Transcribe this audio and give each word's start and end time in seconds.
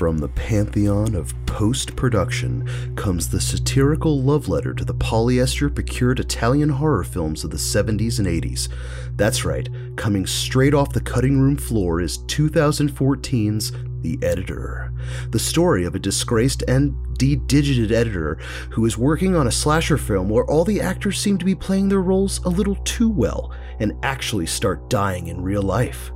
From 0.00 0.16
the 0.16 0.28
pantheon 0.28 1.14
of 1.14 1.34
post 1.44 1.94
production 1.94 2.66
comes 2.96 3.28
the 3.28 3.38
satirical 3.38 4.18
love 4.22 4.48
letter 4.48 4.72
to 4.72 4.82
the 4.82 4.94
polyester 4.94 5.68
procured 5.74 6.18
Italian 6.18 6.70
horror 6.70 7.04
films 7.04 7.44
of 7.44 7.50
the 7.50 7.58
70s 7.58 8.18
and 8.18 8.26
80s. 8.26 8.70
That's 9.16 9.44
right, 9.44 9.68
coming 9.96 10.24
straight 10.24 10.72
off 10.72 10.94
the 10.94 11.02
cutting 11.02 11.38
room 11.38 11.58
floor 11.58 12.00
is 12.00 12.16
2014's 12.16 13.72
The 14.00 14.18
Editor, 14.22 14.90
the 15.28 15.38
story 15.38 15.84
of 15.84 15.94
a 15.94 15.98
disgraced 15.98 16.64
and 16.66 16.96
de-digited 17.18 17.92
editor 17.92 18.38
who 18.70 18.86
is 18.86 18.96
working 18.96 19.36
on 19.36 19.48
a 19.48 19.52
slasher 19.52 19.98
film 19.98 20.30
where 20.30 20.46
all 20.46 20.64
the 20.64 20.80
actors 20.80 21.20
seem 21.20 21.36
to 21.36 21.44
be 21.44 21.54
playing 21.54 21.90
their 21.90 22.00
roles 22.00 22.38
a 22.46 22.48
little 22.48 22.76
too 22.84 23.10
well 23.10 23.52
and 23.80 23.92
actually 24.02 24.46
start 24.46 24.88
dying 24.88 25.26
in 25.26 25.42
real 25.42 25.62
life. 25.62 26.10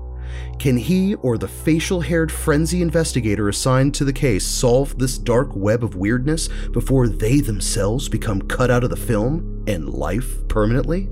Can 0.59 0.77
he 0.77 1.15
or 1.17 1.37
the 1.37 1.49
facial 1.49 2.01
haired 2.01 2.33
frenzy 2.33 2.81
investigator 2.81 3.49
assigned 3.49 3.95
to 3.95 4.05
the 4.05 4.13
case 4.13 4.47
solve 4.47 4.99
this 4.99 5.19
dark 5.19 5.55
web 5.55 5.85
of 5.85 5.97
weirdness 5.97 6.49
before 6.73 7.09
they 7.09 7.41
themselves 7.41 8.09
become 8.09 8.43
cut 8.43 8.71
out 8.71 8.85
of 8.85 8.91
the 8.91 8.97
film 8.97 9.65
and 9.67 9.89
life 9.89 10.47
permanently? 10.49 11.09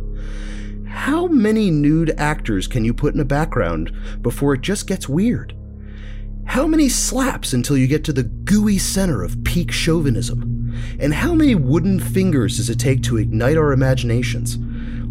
How 0.87 1.27
many 1.27 1.71
nude 1.71 2.15
actors 2.19 2.66
can 2.66 2.85
you 2.85 2.93
put 2.93 3.15
in 3.15 3.21
a 3.21 3.25
background 3.25 3.93
before 4.21 4.55
it 4.55 4.61
just 4.61 4.87
gets 4.87 5.09
weird? 5.09 5.57
How 6.45 6.66
many 6.66 6.89
slaps 6.89 7.52
until 7.52 7.77
you 7.77 7.87
get 7.87 8.05
to 8.05 8.13
the 8.13 8.25
gooey 8.25 8.79
center 8.79 9.23
of 9.23 9.43
peak 9.45 9.73
chauvinism? 9.73 10.75
And 10.99 11.15
how 11.15 11.35
many 11.35 11.55
wooden 11.55 11.99
fingers 11.99 12.57
does 12.57 12.69
it 12.69 12.79
take 12.79 13.02
to 13.05 13.16
ignite 13.16 13.57
our 13.57 13.73
imaginations? 13.73 14.59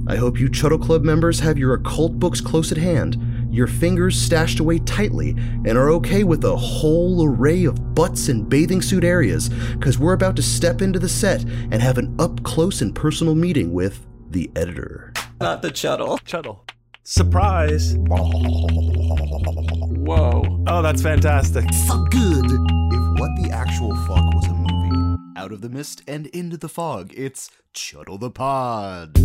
I 0.07 0.17
hope 0.17 0.39
you 0.39 0.49
Chuddle 0.49 0.81
Club 0.81 1.03
members 1.03 1.39
have 1.39 1.57
your 1.57 1.73
occult 1.73 2.19
books 2.19 2.41
close 2.41 2.71
at 2.71 2.77
hand 2.77 3.17
your 3.51 3.67
fingers 3.67 4.19
stashed 4.19 4.59
away 4.59 4.79
tightly, 4.79 5.31
and 5.31 5.77
are 5.77 5.89
okay 5.91 6.23
with 6.23 6.43
a 6.45 6.55
whole 6.55 7.25
array 7.25 7.65
of 7.65 7.93
butts 7.93 8.29
and 8.29 8.49
bathing 8.49 8.81
suit 8.81 9.03
areas, 9.03 9.49
because 9.49 9.99
we're 9.99 10.13
about 10.13 10.35
to 10.37 10.41
step 10.41 10.81
into 10.81 10.97
the 10.99 11.09
set 11.09 11.43
and 11.43 11.81
have 11.81 11.97
an 11.97 12.15
up 12.19 12.41
close 12.43 12.81
and 12.81 12.95
personal 12.95 13.35
meeting 13.35 13.73
with 13.73 14.05
the 14.29 14.49
editor. 14.55 15.13
Not 15.39 15.61
the 15.61 15.69
Chuddle. 15.69 16.19
Chuddle. 16.21 16.59
Surprise. 17.03 17.95
Whoa. 19.97 20.63
Oh, 20.67 20.81
that's 20.81 21.01
fantastic. 21.01 21.65
Fuck 21.87 22.11
good. 22.11 22.45
If 22.45 23.19
what 23.19 23.35
the 23.41 23.49
actual 23.51 23.95
fuck 24.05 24.33
was 24.33 24.45
a 24.47 24.53
movie, 24.53 25.17
out 25.35 25.51
of 25.51 25.61
the 25.61 25.69
mist 25.69 26.03
and 26.07 26.27
into 26.27 26.57
the 26.57 26.69
fog, 26.69 27.11
it's 27.15 27.49
Chuddle 27.73 28.19
the 28.19 28.29
Pod. 28.31 29.17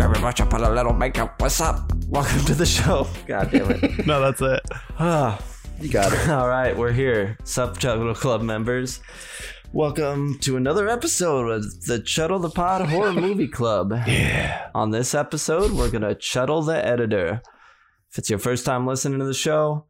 Grab 0.00 0.14
your 0.16 0.24
watch 0.24 0.40
up 0.40 0.54
on 0.54 0.64
a 0.64 0.70
little 0.70 0.94
makeup. 0.94 1.42
What's 1.42 1.60
up? 1.60 1.92
Welcome 2.06 2.42
to 2.46 2.54
the 2.54 2.64
show. 2.64 3.06
God 3.26 3.50
damn 3.50 3.70
it. 3.70 4.06
No, 4.06 4.18
that's 4.22 4.40
it. 4.40 4.62
Ah, 4.98 5.38
You 5.78 5.90
got 5.90 6.10
it. 6.10 6.26
all 6.30 6.48
right, 6.48 6.74
we're 6.74 6.90
here. 6.90 7.36
Sup, 7.44 7.76
Chuddle 7.76 8.14
Club 8.14 8.40
members. 8.40 9.00
Welcome 9.74 10.38
to 10.38 10.56
another 10.56 10.88
episode 10.88 11.50
of 11.50 11.64
the 11.84 11.98
Chuddle 11.98 12.40
the 12.40 12.48
Pod 12.48 12.88
Horror 12.88 13.12
Movie 13.12 13.46
Club. 13.46 13.92
Yeah. 14.06 14.70
On 14.74 14.90
this 14.90 15.14
episode, 15.14 15.72
we're 15.72 15.90
gonna 15.90 16.14
chuddle 16.14 16.64
the 16.64 16.82
editor. 16.82 17.42
If 18.10 18.16
it's 18.20 18.30
your 18.30 18.38
first 18.38 18.64
time 18.64 18.86
listening 18.86 19.18
to 19.18 19.26
the 19.26 19.34
show, 19.34 19.84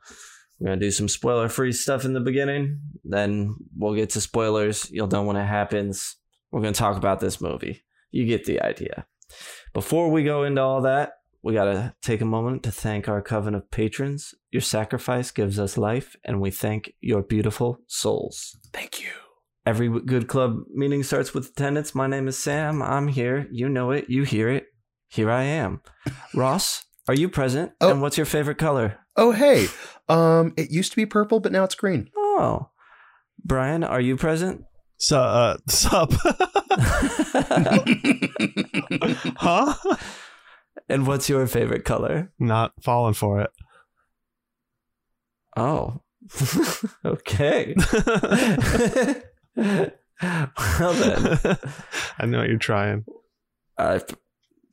we're 0.58 0.70
gonna 0.70 0.81
do 0.81 0.91
some 0.91 1.06
spoiler-free 1.06 1.70
stuff 1.70 2.05
in 2.05 2.14
the 2.14 2.20
beginning. 2.20 2.81
Then 3.05 3.55
we'll 3.77 3.94
get 3.94 4.11
to 4.11 4.20
spoilers. 4.20 4.91
You'll 4.91 5.06
know 5.06 5.22
when 5.22 5.36
it 5.36 5.47
happens. 5.47 6.16
We're 6.50 6.62
gonna 6.62 6.72
talk 6.72 6.97
about 6.97 7.20
this 7.20 7.41
movie. 7.41 7.84
You 8.11 8.27
get 8.27 8.44
the 8.44 8.61
idea. 8.61 9.06
Before 9.72 10.10
we 10.10 10.24
go 10.24 10.42
into 10.42 10.60
all 10.60 10.80
that, 10.82 11.12
we 11.42 11.54
gotta 11.54 11.94
take 12.02 12.20
a 12.20 12.24
moment 12.26 12.64
to 12.64 12.72
thank 12.72 13.08
our 13.08 13.22
coven 13.22 13.54
of 13.54 13.70
patrons. 13.70 14.34
Your 14.50 14.62
sacrifice 14.62 15.30
gives 15.30 15.60
us 15.60 15.78
life, 15.78 16.16
and 16.25 16.41
we 16.41 16.50
thank 16.50 16.92
your 17.00 17.22
beautiful 17.22 17.78
souls. 17.86 18.59
Thank 18.72 19.00
you. 19.00 19.10
Every 19.64 19.88
good 20.00 20.26
club 20.26 20.56
meeting 20.75 21.04
starts 21.04 21.32
with 21.32 21.50
attendance. 21.50 21.94
My 21.94 22.09
name 22.09 22.26
is 22.26 22.36
Sam. 22.36 22.82
I'm 22.82 23.09
here. 23.09 23.47
You 23.53 23.69
know 23.69 23.92
it. 23.92 24.10
You 24.10 24.25
hear 24.25 24.48
it. 24.48 24.66
Here 25.09 25.30
I 25.30 25.44
am. 25.44 25.82
Ross, 26.34 26.84
are 27.06 27.14
you 27.14 27.28
present? 27.28 27.70
Oh. 27.80 27.92
And 27.92 28.03
what's 28.03 28.16
your 28.16 28.26
favorite 28.26 28.59
color? 28.59 28.98
Oh 29.16 29.30
hey, 29.30 29.69
um, 30.09 30.53
it 30.56 30.72
used 30.72 30.91
to 30.92 30.97
be 30.97 31.06
purple, 31.06 31.38
but 31.38 31.53
now 31.53 31.62
it's 31.62 31.76
green. 31.76 32.10
Oh. 32.16 32.70
Bryan, 33.44 33.84
are 33.84 34.00
you 34.00 34.16
present? 34.16 34.64
So, 34.97 35.20
uh, 35.20 35.56
sup? 35.69 36.12
Huh? 39.36 39.75
and 40.88 41.06
what's 41.06 41.28
your 41.28 41.47
favorite 41.47 41.84
color? 41.84 42.32
Not 42.38 42.72
falling 42.82 43.14
for 43.14 43.41
it. 43.41 43.50
Oh. 45.56 46.00
okay. 47.04 47.75
well 49.56 50.92
then. 50.92 51.38
I 52.19 52.26
know 52.26 52.42
you're 52.42 52.59
trying. 52.59 53.04
uh, 53.78 54.00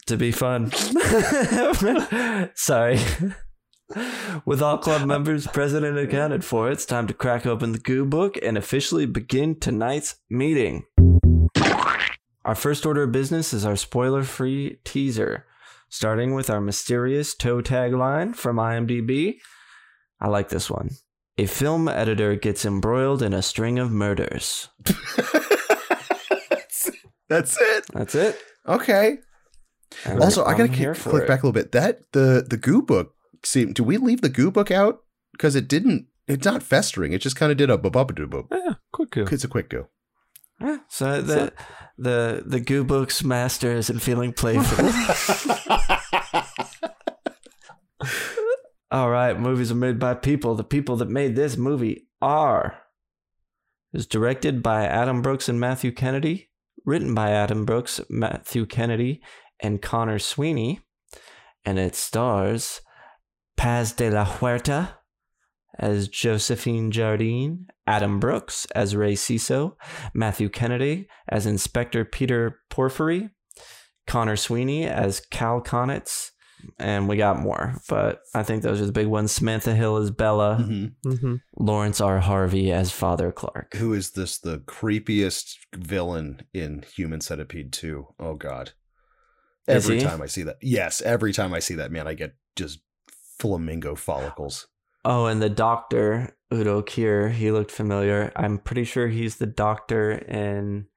to 0.07 0.17
be 0.17 0.31
fun. 0.31 0.71
Sorry. 2.55 2.99
With 4.45 4.61
all 4.61 4.77
club 4.77 5.07
members 5.07 5.47
present 5.47 5.85
and 5.85 5.97
accounted 5.97 6.43
for, 6.43 6.69
it's 6.69 6.85
time 6.85 7.07
to 7.07 7.13
crack 7.13 7.45
open 7.45 7.71
the 7.71 7.79
goo 7.79 8.05
book 8.05 8.37
and 8.41 8.57
officially 8.57 9.05
begin 9.05 9.59
tonight's 9.59 10.15
meeting. 10.29 10.85
Our 12.47 12.55
first 12.55 12.85
order 12.85 13.03
of 13.03 13.11
business 13.11 13.51
is 13.53 13.65
our 13.65 13.75
spoiler 13.75 14.23
free 14.23 14.79
teaser, 14.85 15.45
starting 15.89 16.33
with 16.33 16.49
our 16.49 16.61
mysterious 16.61 17.35
toe 17.35 17.59
tag 17.59 17.93
line 17.93 18.33
from 18.33 18.55
IMDb. 18.55 19.39
I 20.21 20.29
like 20.29 20.47
this 20.47 20.69
one. 20.69 20.91
A 21.37 21.45
film 21.45 21.89
editor 21.89 22.35
gets 22.37 22.63
embroiled 22.63 23.21
in 23.21 23.33
a 23.33 23.41
string 23.41 23.77
of 23.79 23.91
murders. 23.91 24.69
That's 27.29 27.59
it. 27.59 27.85
That's 27.93 28.15
it. 28.15 28.41
Okay. 28.65 29.17
And 30.05 30.23
Also, 30.23 30.45
I 30.45 30.51
gotta 30.57 30.69
kick, 30.69 30.95
click 30.95 31.23
it. 31.23 31.27
back 31.27 31.43
a 31.43 31.45
little 31.45 31.51
bit. 31.51 31.73
That 31.73 31.99
the 32.13 32.45
the 32.49 32.55
goo 32.55 32.81
book. 32.81 33.13
See, 33.43 33.65
do 33.65 33.83
we 33.83 33.97
leave 33.97 34.21
the 34.21 34.29
goo 34.29 34.51
book 34.51 34.71
out 34.71 34.99
because 35.33 35.53
it 35.55 35.67
didn't? 35.67 36.07
It's 36.29 36.45
not 36.45 36.63
festering. 36.63 37.11
It 37.11 37.19
just 37.19 37.35
kind 37.35 37.51
of 37.51 37.57
did 37.57 37.69
a 37.69 37.77
bub 37.77 38.15
doo 38.15 38.25
boop. 38.25 38.47
Yeah, 38.49 38.75
quick 38.93 39.11
go. 39.11 39.25
It's 39.29 39.43
a 39.43 39.49
quick 39.49 39.69
go. 39.69 39.89
So 40.89 41.21
the 41.21 41.53
the 41.97 42.43
the 42.45 42.59
Goo 42.59 42.83
Books 42.83 43.23
master 43.23 43.71
isn't 43.73 43.99
feeling 43.99 44.33
playful. 44.33 44.85
All 48.91 49.09
right, 49.09 49.39
movies 49.39 49.71
are 49.71 49.75
made 49.75 49.99
by 49.99 50.13
people. 50.13 50.55
The 50.55 50.63
people 50.63 50.95
that 50.97 51.09
made 51.09 51.35
this 51.35 51.57
movie 51.57 52.07
are. 52.21 52.79
It 53.93 53.97
was 53.97 54.07
directed 54.07 54.63
by 54.63 54.85
Adam 54.85 55.21
Brooks 55.21 55.49
and 55.49 55.59
Matthew 55.59 55.91
Kennedy, 55.91 56.49
written 56.85 57.13
by 57.13 57.31
Adam 57.31 57.65
Brooks, 57.65 57.99
Matthew 58.09 58.65
Kennedy, 58.65 59.21
and 59.59 59.81
Conor 59.81 60.19
Sweeney, 60.19 60.79
and 61.65 61.77
it 61.77 61.95
stars 61.95 62.81
Paz 63.57 63.91
de 63.91 64.09
la 64.09 64.25
Huerta 64.25 64.99
as 65.77 66.07
Josephine 66.07 66.91
Jardine, 66.91 67.67
Adam 67.87 68.19
Brooks 68.19 68.65
as 68.75 68.95
Rey 68.95 69.13
Ciso, 69.13 69.75
Matthew 70.13 70.49
Kennedy 70.49 71.07
as 71.29 71.45
Inspector 71.45 72.03
Peter 72.05 72.59
Porfiry, 72.69 73.29
Conor 74.05 74.35
Sweeney 74.35 74.85
as 74.85 75.19
Cal 75.31 75.61
Konitz, 75.61 76.31
and 76.79 77.07
we 77.07 77.17
got 77.17 77.39
more, 77.39 77.75
but 77.87 78.19
I 78.33 78.41
think 78.43 78.63
those 78.63 78.81
are 78.81 78.85
the 78.85 78.91
big 78.91 79.07
ones. 79.07 79.31
Samantha 79.31 79.75
Hill 79.75 79.97
as 79.97 80.09
Bella, 80.11 80.57
Mhm. 80.59 80.93
Mm-hmm. 81.05 81.35
Laurence 81.57 82.01
R. 82.01 82.19
Harvey 82.19 82.71
as 82.71 82.91
Father 82.91 83.31
Clark. 83.31 83.75
Who 83.75 83.93
is 83.93 84.11
this? 84.11 84.39
The 84.39 84.59
creepiest 84.59 85.55
villain 85.75 86.41
in 86.53 86.83
Human 86.95 87.21
Centipede 87.21 87.71
Two? 87.71 88.07
Oh 88.19 88.33
God! 88.33 88.71
Every 89.67 89.99
time 90.01 90.21
I 90.21 90.25
see 90.25 90.43
that, 90.43 90.57
yes, 90.61 91.01
every 91.01 91.31
time 91.31 91.53
I 91.53 91.59
see 91.59 91.75
that 91.75 91.91
man, 91.91 92.07
I 92.07 92.13
get 92.15 92.35
just 92.55 92.79
flamingo 93.39 93.93
follicles. 93.95 94.67
Oh, 95.09 95.25
and 95.27 95.41
the 95.41 95.49
doctor, 95.49 96.35
Udo 96.53 96.81
Kier, 96.81 97.31
he 97.31 97.49
looked 97.49 97.71
familiar. 97.71 98.29
I'm 98.35 98.57
pretty 98.57 98.83
sure 98.83 99.07
he's 99.07 99.37
the 99.37 99.45
doctor 99.45 100.11
in 100.11 100.87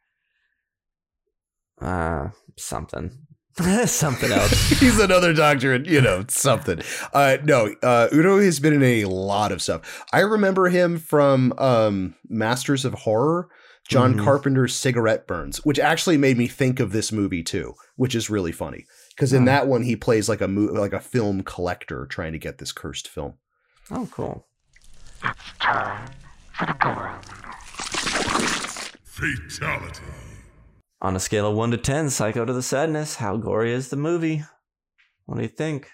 uh 1.80 2.30
something. 2.58 3.12
something 3.86 4.30
else. 4.32 4.68
He's 4.80 4.98
another 5.00 5.32
doctor, 5.34 5.74
and 5.74 5.86
you 5.86 6.00
know 6.00 6.24
something. 6.28 6.80
Uh, 7.12 7.36
no, 7.44 7.74
uh, 7.82 8.08
Udo 8.12 8.38
has 8.40 8.58
been 8.60 8.72
in 8.74 8.82
a 8.82 9.04
lot 9.06 9.52
of 9.52 9.60
stuff. 9.60 10.06
I 10.12 10.20
remember 10.20 10.68
him 10.68 10.98
from 10.98 11.52
um, 11.58 12.14
Masters 12.28 12.84
of 12.84 12.94
Horror, 12.94 13.48
John 13.88 14.14
Mhm. 14.14 14.24
Carpenter's 14.24 14.74
Cigarette 14.74 15.26
Burns, 15.26 15.64
which 15.64 15.78
actually 15.80 16.16
made 16.16 16.38
me 16.38 16.46
think 16.46 16.80
of 16.80 16.92
this 16.92 17.10
movie 17.12 17.42
too, 17.42 17.74
which 17.96 18.14
is 18.14 18.30
really 18.30 18.52
funny 18.52 18.86
because 19.10 19.32
in 19.32 19.44
that 19.46 19.66
one 19.66 19.82
he 19.82 19.96
plays 19.96 20.28
like 20.28 20.40
a 20.40 20.48
mo- 20.48 20.72
like 20.72 20.92
a 20.92 21.00
film 21.00 21.42
collector 21.42 22.06
trying 22.06 22.32
to 22.32 22.38
get 22.38 22.58
this 22.58 22.72
cursed 22.72 23.08
film. 23.08 23.34
Oh, 23.90 24.08
cool. 24.12 24.46
it's 25.24 25.58
time 25.58 26.08
for 26.52 26.66
the 26.66 26.74
Fatality. 29.04 30.00
On 31.02 31.16
a 31.16 31.20
scale 31.20 31.48
of 31.48 31.56
1 31.56 31.70
to 31.72 31.76
10, 31.76 32.10
Psycho 32.10 32.44
to 32.44 32.52
the 32.52 32.62
Sadness, 32.62 33.16
how 33.16 33.36
gory 33.36 33.72
is 33.72 33.88
the 33.88 33.96
movie? 33.96 34.44
What 35.26 35.36
do 35.36 35.42
you 35.42 35.48
think? 35.48 35.90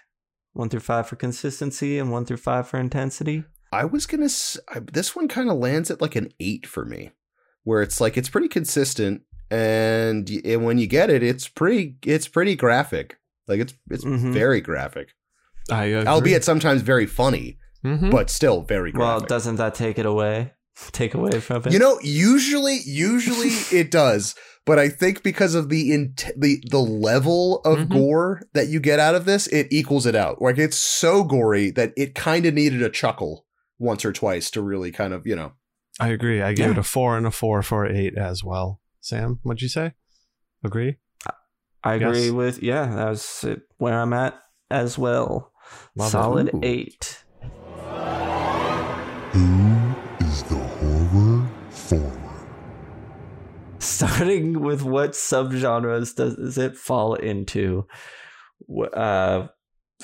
One 0.53 0.69
through 0.69 0.79
five 0.81 1.07
for 1.07 1.15
consistency 1.15 1.99
and 1.99 2.11
one 2.11 2.25
through 2.25 2.37
five 2.37 2.67
for 2.67 2.79
intensity. 2.79 3.43
I 3.71 3.85
was 3.85 4.05
gonna. 4.07 4.29
This 4.91 5.15
one 5.15 5.27
kind 5.27 5.49
of 5.51 5.57
lands 5.57 5.91
at 5.91 6.01
like 6.01 6.15
an 6.15 6.31
eight 6.39 6.65
for 6.65 6.83
me, 6.85 7.11
where 7.63 7.81
it's 7.83 8.01
like 8.01 8.17
it's 8.17 8.29
pretty 8.29 8.47
consistent, 8.47 9.21
and, 9.51 10.27
and 10.43 10.65
when 10.65 10.77
you 10.79 10.87
get 10.87 11.09
it, 11.11 11.21
it's 11.21 11.47
pretty. 11.47 11.97
It's 12.03 12.27
pretty 12.27 12.55
graphic. 12.55 13.19
Like 13.47 13.59
it's 13.59 13.73
it's 13.91 14.03
Mhm. 14.05 14.33
very 14.33 14.61
graphic, 14.61 15.09
I 15.69 15.85
agree. 15.85 16.07
albeit 16.07 16.43
sometimes 16.43 16.81
very 16.81 17.05
funny, 17.05 17.59
Mhm. 17.85 18.11
but 18.11 18.29
still 18.29 18.61
very 18.61 18.91
Well, 18.93 19.19
doesn't 19.19 19.55
that 19.57 19.75
take 19.75 19.97
it 19.99 20.05
away? 20.05 20.53
Take 20.91 21.13
away 21.15 21.39
from 21.39 21.63
it? 21.65 21.73
you 21.73 21.79
know, 21.79 21.99
usually, 22.03 22.79
usually 22.85 23.47
it 23.71 23.89
does, 23.89 24.35
but 24.65 24.77
I 24.77 24.89
think 24.89 25.23
because 25.23 25.55
of 25.55 25.69
the 25.69 25.91
int- 25.93 26.31
the 26.37 26.61
the 26.69 26.79
level 26.79 27.61
of 27.65 27.79
Mhm. 27.79 27.89
gore 27.89 28.41
that 28.53 28.67
you 28.67 28.79
get 28.79 28.99
out 28.99 29.15
of 29.15 29.25
this, 29.25 29.47
it 29.47 29.67
equals 29.71 30.05
it 30.05 30.15
out. 30.15 30.41
Like 30.41 30.57
it's 30.59 30.77
so 30.77 31.23
gory 31.23 31.71
that 31.71 31.93
it 31.97 32.13
kind 32.15 32.45
of 32.45 32.53
needed 32.53 32.81
a 32.83 32.89
chuckle 32.89 33.45
once 33.79 34.03
or 34.05 34.11
twice 34.13 34.51
to 34.51 34.61
really 34.61 34.91
kind 34.91 35.13
of 35.13 35.25
you 35.25 35.35
know. 35.35 35.53
I 35.99 36.09
agree. 36.09 36.41
I 36.43 36.53
gave 36.53 36.67
Yeah. 36.67 36.71
it 36.73 36.77
a 36.77 36.83
four 36.83 37.17
and 37.17 37.25
a 37.25 37.31
four 37.31 37.63
for 37.63 37.85
eight 37.87 38.15
as 38.15 38.43
well. 38.43 38.79
Sam, 39.01 39.39
what'd 39.41 39.61
you 39.63 39.69
say? 39.69 39.93
Agree? 40.63 40.97
I 41.83 41.95
agree 41.95 42.25
Yes. 42.25 42.31
with 42.31 42.61
yeah. 42.63 42.85
That's 42.93 43.45
where 43.77 43.99
I'm 43.99 44.13
at 44.13 44.35
as 44.69 44.97
well. 44.97 45.51
Love. 45.95 46.11
Solid 46.11 46.53
Ooh. 46.53 46.59
eight. 46.61 47.23
Who 49.37 49.93
is 50.25 50.41
the 50.43 50.55
horror 50.55 51.47
forward? 51.69 52.47
Starting 53.77 54.61
with 54.61 54.81
what 54.81 55.11
subgenres 55.11 56.15
does 56.15 56.57
it 56.57 56.75
fall 56.75 57.13
into? 57.13 57.85
Uh, 58.93 59.47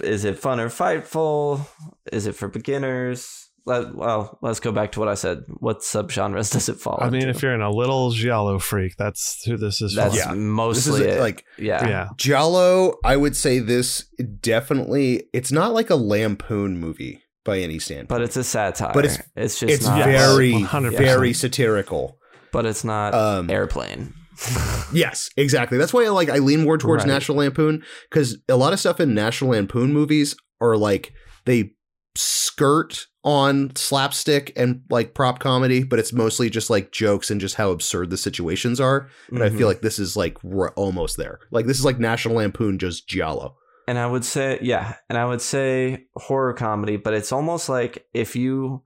is 0.03 0.23
it 0.23 0.37
fun 0.37 0.59
or 0.59 0.69
fightful? 0.69 1.65
Is 2.11 2.27
it 2.27 2.35
for 2.35 2.47
beginners? 2.47 3.49
Let, 3.65 3.95
well, 3.95 4.37
let's 4.43 4.59
go 4.59 4.71
back 4.71 4.91
to 4.91 4.99
what 4.99 5.09
I 5.09 5.15
said. 5.15 5.45
What 5.47 5.79
subgenres 5.79 6.51
does 6.53 6.69
it 6.69 6.75
fall 6.75 6.99
I 7.01 7.09
mean, 7.09 7.23
into? 7.23 7.29
if 7.29 7.41
you're 7.41 7.55
in 7.55 7.61
a 7.61 7.71
little 7.71 8.11
giallo 8.11 8.59
freak, 8.59 8.97
that's 8.97 9.43
who 9.45 9.57
this 9.57 9.81
is 9.81 9.95
that's 9.95 10.13
for. 10.13 10.19
Yeah. 10.19 10.27
This 10.27 10.37
mostly 10.37 11.07
is 11.07 11.15
it. 11.15 11.19
like 11.19 11.43
yeah. 11.57 11.87
yeah. 11.87 12.09
Giallo, 12.17 12.97
I 13.03 13.17
would 13.17 13.35
say 13.35 13.57
this 13.57 14.05
definitely 14.41 15.23
it's 15.33 15.51
not 15.51 15.73
like 15.73 15.89
a 15.89 15.95
lampoon 15.95 16.77
movie 16.77 17.22
by 17.45 17.59
any 17.59 17.79
standpoint. 17.79 18.09
but 18.09 18.21
it's 18.21 18.37
a 18.37 18.43
satire. 18.43 18.91
But 18.93 19.05
it's- 19.05 19.21
it's 19.35 19.59
just 19.59 19.73
it's 19.73 19.85
not 19.85 20.05
very 20.05 20.53
100%. 20.53 20.97
very 20.97 21.33
satirical. 21.33 22.17
but 22.51 22.65
it's 22.65 22.83
not 22.83 23.13
Um 23.13 23.49
airplane. 23.49 24.13
yes, 24.93 25.29
exactly. 25.37 25.77
That's 25.77 25.93
why 25.93 26.05
I 26.05 26.09
like 26.09 26.29
I 26.29 26.37
lean 26.39 26.63
more 26.63 26.77
towards 26.77 27.03
Right. 27.03 27.11
National 27.13 27.37
Lampoon 27.39 27.83
cuz 28.11 28.37
a 28.49 28.55
lot 28.55 28.73
of 28.73 28.79
stuff 28.79 28.99
in 28.99 29.13
National 29.13 29.51
Lampoon 29.51 29.91
movies 29.93 30.35
are 30.61 30.77
like 30.77 31.13
they 31.45 31.71
skirt 32.15 33.07
on 33.23 33.73
slapstick 33.75 34.51
and 34.55 34.81
like 34.89 35.13
prop 35.13 35.39
comedy, 35.39 35.83
but 35.83 35.97
it's 35.99 36.11
mostly 36.13 36.49
just 36.49 36.69
like 36.69 36.91
jokes 36.91 37.31
and 37.31 37.39
just 37.39 37.55
how 37.55 37.71
absurd 37.71 38.09
the 38.09 38.17
situations 38.17 38.79
are. 38.79 39.07
But 39.31 39.41
I 39.41 39.49
Mhm. 39.49 39.57
feel 39.57 39.67
like 39.67 39.81
this 39.81 39.97
is 39.97 40.15
like 40.17 40.43
we're 40.43 40.71
almost 40.71 41.17
there. 41.17 41.39
Like 41.51 41.65
this 41.65 41.79
is 41.79 41.85
like 41.85 41.99
National 41.99 42.35
Lampoon 42.35 42.77
just 42.79 43.07
giallo. 43.07 43.55
And 43.87 43.97
I 43.99 44.05
would 44.05 44.23
say, 44.25 44.59
yeah, 44.61 44.95
and 45.09 45.17
I 45.17 45.25
would 45.25 45.41
say 45.41 46.05
horror 46.15 46.53
comedy, 46.53 46.97
but 46.97 47.13
it's 47.13 47.31
almost 47.31 47.67
like 47.69 48.05
if 48.13 48.35
you, 48.35 48.83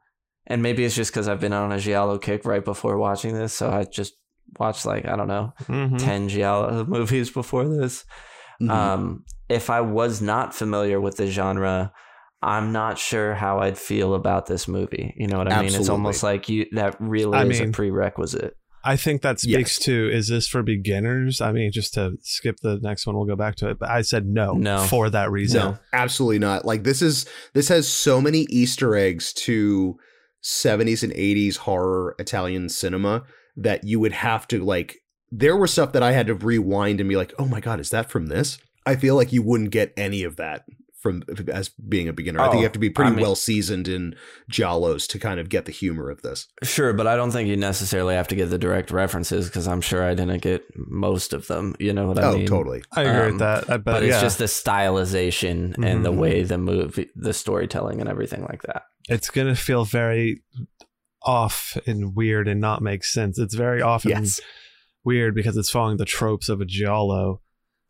and 0.48 0.64
maybe 0.64 0.84
it's 0.86 0.96
just 0.96 1.12
because 1.12 1.28
I've 1.28 1.40
been 1.40 1.54
on 1.54 1.72
a 1.72 1.78
Giallo 1.80 2.18
kick 2.18 2.46
right 2.46 2.64
before 2.66 2.98
watching 2.98 3.34
this, 3.36 3.54
so 3.54 3.70
I 3.70 3.84
just 3.84 4.14
watched 4.60 4.86
like, 4.86 5.06
I 5.06 5.16
don't 5.16 5.28
know, 5.28 5.54
Mhm. 5.68 6.00
10 6.00 6.30
Giallo 6.30 6.84
movies 6.88 7.30
before 7.30 7.68
this. 7.68 8.06
Mhm. 8.62 8.72
Um, 8.72 9.26
if 9.50 9.70
I 9.70 9.82
was 9.82 10.22
not 10.22 10.56
familiar 10.56 11.00
with 11.00 11.18
the 11.18 11.28
genre, 11.28 11.92
I'm 12.42 12.72
not 12.72 12.98
sure 12.98 13.36
how 13.36 13.60
I'd 13.60 13.78
feel 13.78 14.14
about 14.16 14.46
this 14.48 14.68
movie. 14.68 15.14
You 15.18 15.28
know 15.28 15.38
what 15.38 15.52
I 15.52 15.62
mean? 15.62 15.74
It's 15.76 15.90
almost 15.90 16.24
like 16.24 16.50
you 16.50 16.66
that 16.74 16.96
really 17.00 17.38
I 17.38 17.44
is 17.46 17.60
a 17.60 17.68
prerequisite. 17.68 18.56
I 18.88 18.96
think 18.96 19.22
that 19.22 19.40
speaks 19.40 19.78
Yes. 19.78 19.86
to 19.86 20.10
is 20.12 20.28
this 20.30 20.48
for 20.48 20.64
beginners? 20.64 21.42
I 21.42 21.52
mean, 21.52 21.72
just 21.72 21.94
to 21.96 22.18
skip 22.22 22.58
the 22.62 22.80
next 22.82 23.06
one, 23.06 23.16
we'll 23.18 23.26
go 23.26 23.36
back 23.36 23.56
to 23.58 23.70
it. 23.70 23.78
But 23.80 23.90
I 23.90 24.02
said 24.02 24.26
no, 24.26 24.54
No. 24.54 24.80
for 24.86 25.10
that 25.10 25.30
reason. 25.30 25.60
No, 25.60 25.78
absolutely 25.94 26.40
not. 26.40 26.66
Like 26.66 26.84
this 26.84 27.02
is 27.02 27.26
this 27.54 27.68
has 27.68 27.88
so 27.88 28.22
many 28.22 28.48
Easter 28.50 28.96
eggs 28.96 29.34
to 29.34 29.98
70s 30.44 31.04
and 31.04 31.12
80s 31.14 31.58
horror 31.58 32.16
Italian 32.20 32.70
cinema 32.70 33.24
that 33.56 33.84
you 33.84 34.00
would 34.00 34.14
have 34.14 34.48
to 34.50 34.64
like 34.64 34.98
there 35.32 35.58
were 35.58 35.68
stuff 35.68 35.92
that 35.92 36.04
I 36.04 36.14
had 36.14 36.28
to 36.28 36.36
rewind 36.36 37.02
and 37.02 37.10
be 37.10 37.18
like, 37.18 37.34
"Oh 37.38 37.46
my 37.46 37.60
god, 37.60 37.80
is 37.82 37.90
that 37.90 38.10
from 38.10 38.28
this?" 38.28 38.58
I 38.86 38.96
feel 38.96 39.16
like 39.16 39.34
you 39.34 39.42
wouldn't 39.42 39.72
get 39.72 39.92
any 39.98 40.24
of 40.24 40.38
that 40.38 40.64
from 41.00 41.24
as 41.52 41.70
being 41.70 42.08
a 42.08 42.14
beginner. 42.14 42.40
I 42.40 42.46
think 42.46 42.56
Oh, 42.56 42.58
you 42.60 42.64
have 42.64 42.72
to 42.74 42.80
be 42.80 42.90
pretty 42.90 43.12
I 43.12 43.14
mean- 43.16 43.22
well 43.22 43.36
seasoned 43.36 43.88
in 43.88 44.16
giallos 44.52 45.08
to 45.10 45.20
kind 45.20 45.40
of 45.40 45.48
get 45.50 45.66
the 45.66 45.72
humor 45.72 46.10
of 46.10 46.22
this. 46.24 46.48
Sure, 46.64 46.92
but 46.92 47.06
I 47.06 47.16
don't 47.16 47.32
think 47.32 47.48
you 47.50 47.56
necessarily 47.56 48.16
have 48.16 48.28
to 48.30 48.36
get 48.36 48.50
the 48.50 48.58
direct 48.58 48.90
references 48.90 49.46
because 49.48 49.68
I'm 49.68 49.82
sure 49.82 50.04
I 50.04 50.16
didn't 50.16 50.42
get 50.42 50.64
most 50.76 51.34
of 51.34 51.48
them. 51.48 51.76
You 51.80 51.94
know 51.94 52.08
what 52.08 52.18
I 52.18 52.24
oh, 52.30 52.34
mean? 52.34 52.44
Oh, 52.44 52.48
totally. 52.48 52.82
I 52.92 53.04
agree 53.04 53.20
Um, 53.28 53.32
with 53.34 53.40
that. 53.40 53.70
I 53.70 53.78
bet, 53.78 53.84
but 53.86 54.04
it's 54.04 54.16
yeah. 54.16 54.22
just 54.22 54.40
the 54.40 54.46
stylization 54.46 55.76
and 55.84 56.04
the 56.04 56.12
Mhm. 56.12 56.18
way 56.18 56.44
the 56.44 56.58
movie, 56.58 57.10
the 57.16 57.34
storytelling, 57.34 58.00
and 58.02 58.10
everything 58.10 58.42
like 58.42 58.64
that. 58.64 58.84
it's 59.10 59.30
gonna 59.30 59.56
feel 59.56 59.86
very 59.86 60.42
off 61.24 61.78
and 61.86 62.16
weird 62.16 62.48
and 62.48 62.60
not 62.60 62.82
make 62.82 63.04
sense. 63.04 63.40
It's 63.40 63.56
very 63.56 63.82
often 63.82 64.12
Yes. 64.12 64.42
weird 65.04 65.36
because 65.36 65.58
it's 65.58 65.70
following 65.70 65.98
the 65.98 66.06
tropes 66.06 66.50
of 66.50 66.60
a 66.62 66.66
giallo. 66.66 67.42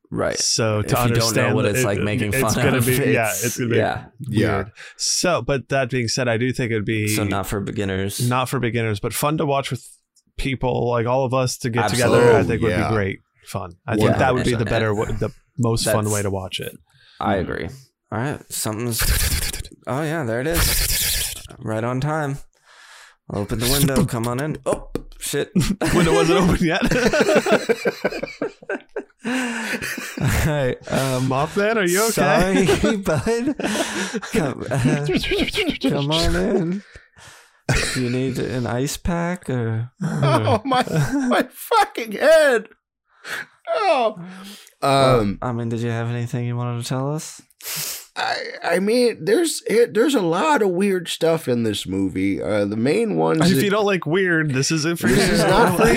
Right. 0.09 0.37
So 0.39 0.79
If 0.79 0.87
to 0.87 0.89
you 0.91 0.95
don't 0.95 1.09
know 1.09 1.15
understand 1.15 1.55
what 1.55 1.61
that 1.63 1.75
it's 1.75 1.83
like 1.83 1.99
making 1.99 2.33
it's 2.33 2.39
fun 2.53 2.63
gonna 2.65 2.77
of, 2.77 2.85
be 2.85 2.93
yeah, 2.93 3.07
it's- 3.27 3.43
it's 3.45 3.57
gonna 3.57 3.69
be 3.69 3.75
yeah. 3.77 4.05
Yeah. 4.29 4.63
So, 4.95 5.41
but 5.41 5.67
that 5.69 5.89
being 5.89 6.07
said, 6.07 6.27
I 6.29 6.37
do 6.37 6.53
think 6.53 6.71
it'd 6.71 6.85
be 6.85 7.07
So 7.09 7.23
not 7.25 7.45
for 7.47 7.59
beginners. 7.59 8.27
not 8.29 8.47
for 8.49 8.59
beginners, 8.59 8.99
but 9.01 9.13
fun 9.13 9.37
to 9.37 9.45
watch 9.45 9.69
with 9.71 9.85
people 10.37 10.89
like 10.89 11.07
all 11.07 11.25
of 11.25 11.33
us 11.33 11.57
to 11.59 11.69
get 11.69 11.85
Absolutely. 11.85 12.19
together. 12.19 12.37
I 12.37 12.43
think 12.43 12.61
would 12.61 12.75
be 12.77 12.87
great 12.95 13.19
fun. 13.47 13.71
I 13.85 13.95
Yeah. 13.95 14.05
think 14.05 14.17
that 14.19 14.33
would 14.33 14.45
be 14.45 14.55
the 14.55 14.65
better, 14.65 14.93
the 14.93 15.31
most 15.57 15.85
fun 15.85 16.09
way 16.09 16.21
to 16.21 16.29
watch 16.29 16.59
it. 16.59 16.71
I 17.19 17.35
agree. 17.35 17.67
All 18.11 18.19
right, 18.19 18.39
something's. 18.51 19.01
Oh 19.87 20.03
yeah, 20.03 20.23
there 20.23 20.39
it 20.41 20.47
is. 20.47 21.35
Right 21.59 21.83
on 21.83 21.99
time. 21.99 22.37
I'll 23.29 23.41
open 23.41 23.59
the 23.59 23.69
window. 23.69 24.05
Come 24.13 24.27
on 24.27 24.39
in. 24.39 24.57
Oh 24.65 24.89
shit. 25.19 25.51
Window 25.93 26.13
wasn't 26.13 26.39
open 26.39 26.65
yet. 26.65 26.81
All 29.25 30.53
right. 30.53 30.77
Um, 30.91 31.27
Mothman, 31.27 31.75
are 31.75 31.85
you 31.85 32.03
okay? 32.07 32.65
Sorry, 32.65 32.97
bud. 32.97 33.57
Come, 34.31 34.65
uh, 34.71 35.07
come 35.89 36.11
on 36.11 36.35
in. 36.35 36.83
Do 37.93 38.01
you 38.01 38.09
need 38.09 38.39
an 38.39 38.65
ice 38.65 38.95
pack 38.95 39.49
or? 39.49 39.91
oh 40.01 40.61
my 40.63 40.85
my 41.27 41.45
fucking 41.51 42.13
head. 42.13 42.69
Oh. 43.67 44.15
Um 44.81 45.37
I 45.41 45.51
mean, 45.51 45.67
did 45.67 45.81
you 45.81 45.89
have 45.89 46.07
anything 46.07 46.45
you 46.45 46.55
wanted 46.55 46.83
to 46.83 46.87
tell 46.87 47.13
us? 47.13 47.41
I 48.17 48.35
I 48.63 48.79
mean, 48.79 49.23
there's 49.23 49.61
it, 49.67 49.93
there's 49.93 50.15
a 50.15 50.21
lot 50.21 50.61
of 50.61 50.69
weird 50.69 51.07
stuff 51.07 51.47
in 51.47 51.63
this 51.63 51.85
movie. 51.87 52.41
Uh, 52.41 52.65
the 52.65 52.75
main 52.75 53.15
ones. 53.15 53.49
if 53.49 53.57
that- 53.57 53.63
you 53.63 53.69
don't 53.69 53.85
like 53.85 54.05
weird, 54.05 54.53
this 54.53 54.71
is 54.71 54.83
it 54.85 54.97
for 54.99 55.07
This 55.07 55.27
you. 55.27 55.33
is 55.35 55.43
not 55.43 55.77
for 55.77 55.87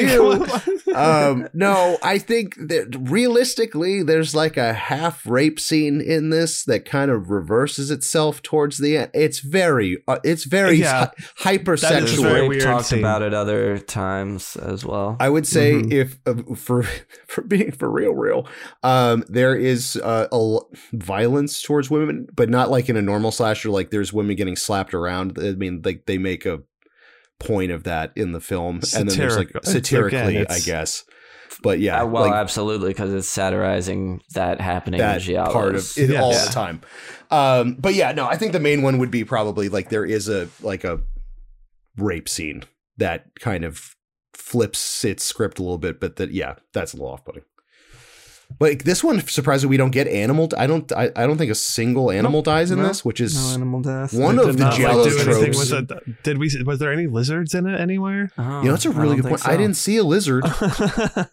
you. 0.86 0.94
um, 0.94 1.48
no, 1.54 1.96
I 2.02 2.18
think 2.18 2.56
that 2.68 2.94
realistically, 3.00 4.02
there's 4.02 4.34
like 4.34 4.56
a 4.56 4.72
half 4.74 5.26
rape 5.26 5.58
scene 5.58 6.00
in 6.00 6.30
this 6.30 6.64
that 6.64 6.84
kind 6.84 7.10
of 7.10 7.30
reverses 7.30 7.90
itself 7.90 8.42
towards 8.42 8.78
the 8.78 8.96
end. 8.98 9.10
It's 9.14 9.38
very, 9.40 9.98
uh, 10.06 10.18
it's 10.24 10.44
very 10.44 10.76
Yeah. 10.76 11.08
hy- 11.38 11.56
hypersexual. 11.56 12.22
Very 12.22 12.48
We've 12.48 12.62
talked 12.62 12.86
scene. 12.86 12.98
about 12.98 13.22
it 13.22 13.32
other 13.32 13.78
times 13.78 14.56
as 14.56 14.84
well. 14.84 15.16
I 15.20 15.28
would 15.30 15.46
say 15.46 15.72
Mhm. 15.74 15.92
if 15.92 16.18
uh, 16.26 16.54
for 16.54 16.82
for 17.26 17.42
being 17.42 17.72
for 17.72 17.90
real, 17.90 18.12
real, 18.12 18.46
um, 18.82 19.24
there 19.28 19.54
is 19.56 19.96
uh, 20.02 20.26
a 20.30 20.34
l- 20.34 20.68
violence 20.92 21.62
towards 21.62 21.90
women, 21.90 22.09
but 22.34 22.48
not 22.50 22.70
like 22.70 22.88
in 22.88 22.96
a 22.96 23.02
normal 23.02 23.30
slasher. 23.32 23.70
Like 23.70 23.90
there's 23.90 24.12
women 24.12 24.36
getting 24.36 24.56
slapped 24.56 24.94
around. 24.94 25.38
I 25.38 25.52
mean, 25.52 25.82
like 25.84 26.04
they 26.06 26.18
make 26.18 26.46
a 26.46 26.60
point 27.38 27.72
of 27.72 27.84
that 27.84 28.12
in 28.16 28.32
the 28.32 28.40
film, 28.40 28.80
and 28.96 29.08
then 29.08 29.16
there's 29.18 29.36
like 29.36 29.50
satirically, 29.64 30.36
again, 30.36 30.46
I 30.50 30.58
guess. 30.60 31.04
But 31.62 31.80
yeah, 31.80 32.02
Uh, 32.02 32.06
well, 32.06 32.22
like 32.24 32.32
absolutely, 32.34 32.88
because 32.90 33.12
it's 33.12 33.28
satirizing 33.28 34.22
that 34.34 34.60
happening 34.60 34.98
that 34.98 35.26
in 35.26 35.34
Giallos. 35.34 35.52
part 35.52 35.74
of 35.74 35.92
it 35.98 36.10
Yes. 36.10 36.22
all 36.22 36.32
Yeah. 36.32 36.44
the 36.44 36.50
time. 36.52 36.80
Um, 37.30 37.76
but 37.78 37.94
yeah, 37.94 38.12
no, 38.12 38.26
I 38.26 38.36
think 38.36 38.52
the 38.52 38.60
main 38.60 38.82
one 38.82 38.98
would 38.98 39.10
be 39.10 39.24
probably 39.24 39.68
like 39.68 39.88
there 39.90 40.04
is 40.06 40.28
a 40.28 40.48
like 40.62 40.84
a 40.84 41.00
rape 41.96 42.28
scene 42.28 42.62
that 42.96 43.26
kind 43.40 43.64
of 43.64 43.94
flips 44.34 45.04
its 45.04 45.22
script 45.24 45.58
a 45.58 45.62
little 45.62 45.78
bit, 45.78 46.00
but 46.00 46.16
that 46.16 46.32
yeah, 46.32 46.54
that's 46.72 46.92
a 46.92 46.96
little 46.96 47.10
off-putting. 47.12 47.42
Like 48.58 48.84
this 48.84 49.02
one, 49.04 49.20
surprisingly, 49.26 49.70
we 49.70 49.76
don't 49.76 49.90
get 49.90 50.06
animal. 50.08 50.48
I 50.58 50.66
don't. 50.66 50.90
I, 50.92 51.10
I 51.16 51.26
don't 51.26 51.38
think 51.38 51.50
a 51.50 51.54
single 51.54 52.10
animal 52.10 52.42
dies 52.42 52.70
in 52.70 52.78
no, 52.78 52.88
this, 52.88 53.04
which 53.04 53.20
is 53.20 53.34
no 53.34 53.54
animal 53.54 53.80
death. 53.80 54.12
one 54.12 54.36
They 54.36 54.42
of 54.42 54.56
the 54.56 54.64
not, 54.64 54.72
like, 54.72 54.80
Giallo 54.80 55.04
do 55.08 55.18
anything 55.18 55.52
tropes. 55.52 55.70
with 55.70 55.90
it. 55.92 56.22
Did 56.24 56.38
we? 56.38 56.50
Was 56.64 56.78
there 56.78 56.92
any 56.92 57.06
lizards 57.06 57.54
in 57.54 57.66
it 57.66 57.80
anywhere? 57.80 58.30
Oh, 58.36 58.58
you 58.60 58.64
know, 58.66 58.72
that's 58.72 58.84
a 58.86 58.90
I 58.90 58.92
really 58.92 59.16
good 59.16 59.26
think 59.26 59.40
point. 59.40 59.48
I 59.48 59.56
didn't 59.56 59.76
see 59.76 59.96
a 59.96 60.04
lizard. 60.04 60.44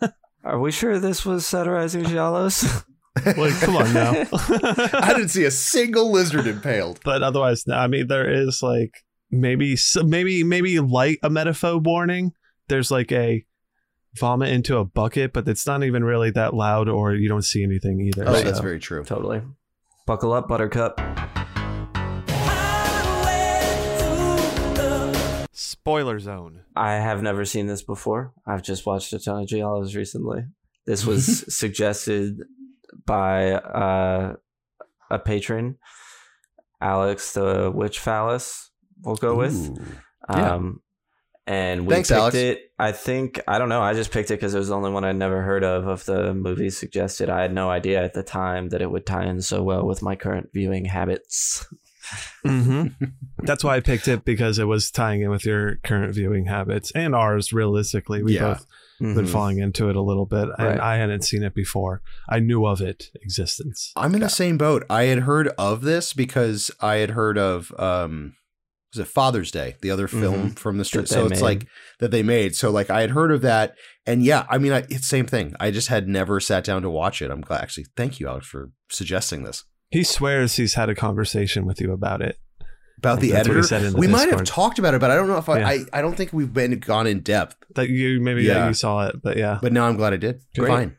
Are 0.43 0.59
we 0.59 0.71
sure 0.71 0.99
this 0.99 1.25
was 1.25 1.45
satirizing 1.45 2.03
Giallos? 2.03 2.83
Like, 3.25 3.59
come 3.61 3.75
on 3.75 3.91
now. 3.95 4.11
I 4.31 5.11
didn't 5.15 5.29
see 5.29 5.43
a 5.45 5.49
single 5.49 6.11
lizard 6.11 6.45
impaled. 6.45 6.99
but 7.03 7.23
otherwise, 7.23 7.65
no. 7.65 7.73
I 7.75 7.87
mean, 7.87 8.05
there 8.05 8.29
is 8.31 8.61
like 8.61 9.03
maybe 9.31 9.75
maybe 10.03 10.43
maybe 10.43 10.79
light 10.79 11.17
emetophobe 11.23 11.83
warning. 11.83 12.33
There's 12.67 12.91
like 12.91 13.11
a 13.11 13.43
vomit 14.17 14.49
into 14.49 14.77
a 14.77 14.85
bucket, 14.85 15.33
but 15.33 15.47
it's 15.47 15.65
not 15.65 15.83
even 15.83 16.03
really 16.03 16.31
that 16.31 16.53
loud, 16.53 16.89
or 16.89 17.13
you 17.13 17.29
don't 17.29 17.43
see 17.45 17.63
anything 17.63 18.01
either. 18.01 18.23
Oh, 18.27 18.33
so- 18.35 18.43
that's 18.43 18.59
very 18.59 18.79
true. 18.79 19.03
Totally. 19.03 19.41
Buckle 20.05 20.31
up, 20.33 20.47
Buttercup. 20.47 20.99
Spoiler 25.53 26.19
zone. 26.19 26.61
I 26.75 26.93
have 26.95 27.21
never 27.23 27.45
seen 27.45 27.67
this 27.67 27.81
before. 27.81 28.33
I've 28.45 28.61
just 28.61 28.85
watched 28.85 29.13
a 29.13 29.19
ton 29.19 29.43
of 29.43 29.47
Giallos 29.47 29.95
recently. 29.95 30.43
This 30.85 31.05
was 31.05 31.45
suggested 31.57 32.39
by 33.05 33.53
uh, 33.53 34.35
a 35.09 35.19
patron, 35.19 35.77
Alex 36.81 37.33
the 37.33 37.71
Witch 37.73 37.99
Phallus. 37.99 38.69
We'll 39.01 39.15
go 39.15 39.35
with. 39.35 39.55
Ooh. 39.55 39.77
Yeah. 40.29 40.55
Um, 40.55 40.81
and 41.47 41.87
we 41.87 41.93
Thanks, 41.95 42.09
picked 42.09 42.19
Alex. 42.19 42.35
it. 42.35 42.71
I 42.77 42.91
think 42.91 43.39
I 43.47 43.57
don't 43.57 43.69
know. 43.69 43.81
I 43.81 43.93
just 43.93 44.11
picked 44.11 44.29
it 44.29 44.35
because 44.35 44.53
it 44.53 44.59
was 44.59 44.67
the 44.67 44.75
only 44.75 44.91
one 44.91 45.03
I'd 45.03 45.15
never 45.15 45.41
heard 45.41 45.63
of 45.63 45.87
of 45.87 46.05
the 46.05 46.33
movies 46.33 46.77
suggested. 46.77 47.29
I 47.29 47.41
had 47.41 47.53
no 47.53 47.69
idea 47.69 48.03
at 48.03 48.13
the 48.13 48.23
time 48.23 48.69
that 48.69 48.81
it 48.81 48.91
would 48.91 49.05
tie 49.05 49.25
in 49.25 49.41
so 49.41 49.63
well 49.63 49.85
with 49.85 50.01
my 50.03 50.15
current 50.15 50.49
viewing 50.53 50.85
habits. 50.85 51.65
hmm 52.43 52.87
That's 53.39 53.63
why 53.63 53.75
I 53.75 53.79
picked 53.81 54.07
it 54.07 54.23
because 54.25 54.59
it 54.59 54.65
was 54.65 54.91
tying 54.91 55.21
in 55.21 55.29
with 55.29 55.45
your 55.45 55.75
current 55.83 56.13
viewing 56.13 56.45
habits 56.45 56.91
and 56.91 57.13
ours. 57.15 57.51
Realistically, 57.53 58.23
we 58.23 58.35
Yeah. 58.35 58.53
both 58.53 58.65
been 58.99 59.25
Mhm. 59.25 59.29
falling 59.29 59.57
into 59.59 59.89
it 59.89 59.95
a 59.95 60.01
little 60.01 60.25
bit, 60.25 60.47
and 60.57 60.79
I 60.79 60.97
hadn't 60.97 61.23
seen 61.23 61.43
it 61.43 61.53
before. 61.53 62.01
I 62.27 62.39
knew 62.39 62.65
of 62.65 62.81
it 62.81 63.11
existence. 63.21 63.91
I'm 63.95 64.15
in 64.15 64.21
the 64.21 64.29
same 64.29 64.57
boat. 64.57 64.85
I 64.89 65.03
had 65.03 65.19
heard 65.19 65.49
of 65.57 65.81
this 65.81 66.13
because 66.13 66.71
I 66.81 66.95
had 66.95 67.11
heard 67.11 67.37
of 67.37 67.71
um 67.77 68.36
was 68.93 68.99
it 68.99 69.07
Father's 69.07 69.51
Day, 69.51 69.75
the 69.81 69.91
other 69.91 70.07
mm-hmm. 70.07 70.21
film 70.21 70.49
from 70.51 70.77
the 70.77 70.85
street. 70.85 71.07
So 71.07 71.25
it's 71.25 71.35
made. 71.35 71.41
like 71.41 71.67
that 71.99 72.11
they 72.11 72.23
made. 72.23 72.55
So 72.55 72.71
like 72.71 72.89
I 72.89 73.01
had 73.01 73.11
heard 73.11 73.31
of 73.31 73.41
that, 73.41 73.75
and 74.05 74.23
yeah, 74.23 74.45
I 74.49 74.57
mean, 74.57 74.71
I, 74.71 74.79
it's 74.89 75.07
same 75.07 75.25
thing. 75.25 75.53
I 75.59 75.71
just 75.71 75.89
had 75.89 76.07
never 76.07 76.39
sat 76.39 76.63
down 76.63 76.81
to 76.83 76.89
watch 76.89 77.21
it. 77.21 77.31
I'm 77.31 77.41
glad. 77.41 77.61
Actually, 77.61 77.87
thank 77.95 78.19
you, 78.19 78.27
Alex, 78.27 78.47
for 78.47 78.71
suggesting 78.89 79.43
this 79.43 79.65
He 79.89 80.03
swears 80.03 80.55
he's 80.55 80.75
had 80.75 80.89
a 80.89 80.95
conversation 80.95 81.65
with 81.65 81.81
you 81.81 81.91
about 81.91 82.21
it. 82.21 82.37
about 82.97 83.19
the 83.19 83.31
That's 83.31 83.47
editor. 83.47 83.63
said 83.63 83.93
the 83.93 83.97
We 83.97 84.07
might 84.07 84.29
have 84.29 84.43
talked 84.43 84.79
about 84.79 84.93
it, 84.93 85.01
but 85.01 85.11
I 85.11 85.15
don't 85.15 85.27
know 85.27 85.37
if 85.37 85.49
I. 85.49 85.59
Yeah. 85.59 85.67
I, 85.67 85.99
I 85.99 86.01
don't 86.01 86.15
think 86.15 86.33
we've 86.33 86.53
been 86.53 86.79
gone 86.79 87.07
in 87.07 87.21
depth. 87.21 87.55
That 87.75 87.89
you 87.89 88.21
maybe 88.21 88.43
yeah. 88.43 88.53
Yeah. 88.53 88.67
you 88.69 88.73
saw 88.73 89.07
it, 89.07 89.21
but 89.21 89.37
yeah. 89.37 89.59
But 89.61 89.73
now 89.73 89.87
I'm 89.87 89.97
glad 89.97 90.13
I 90.13 90.17
did. 90.17 90.41
Great. 90.55 90.69
Fine. 90.69 90.97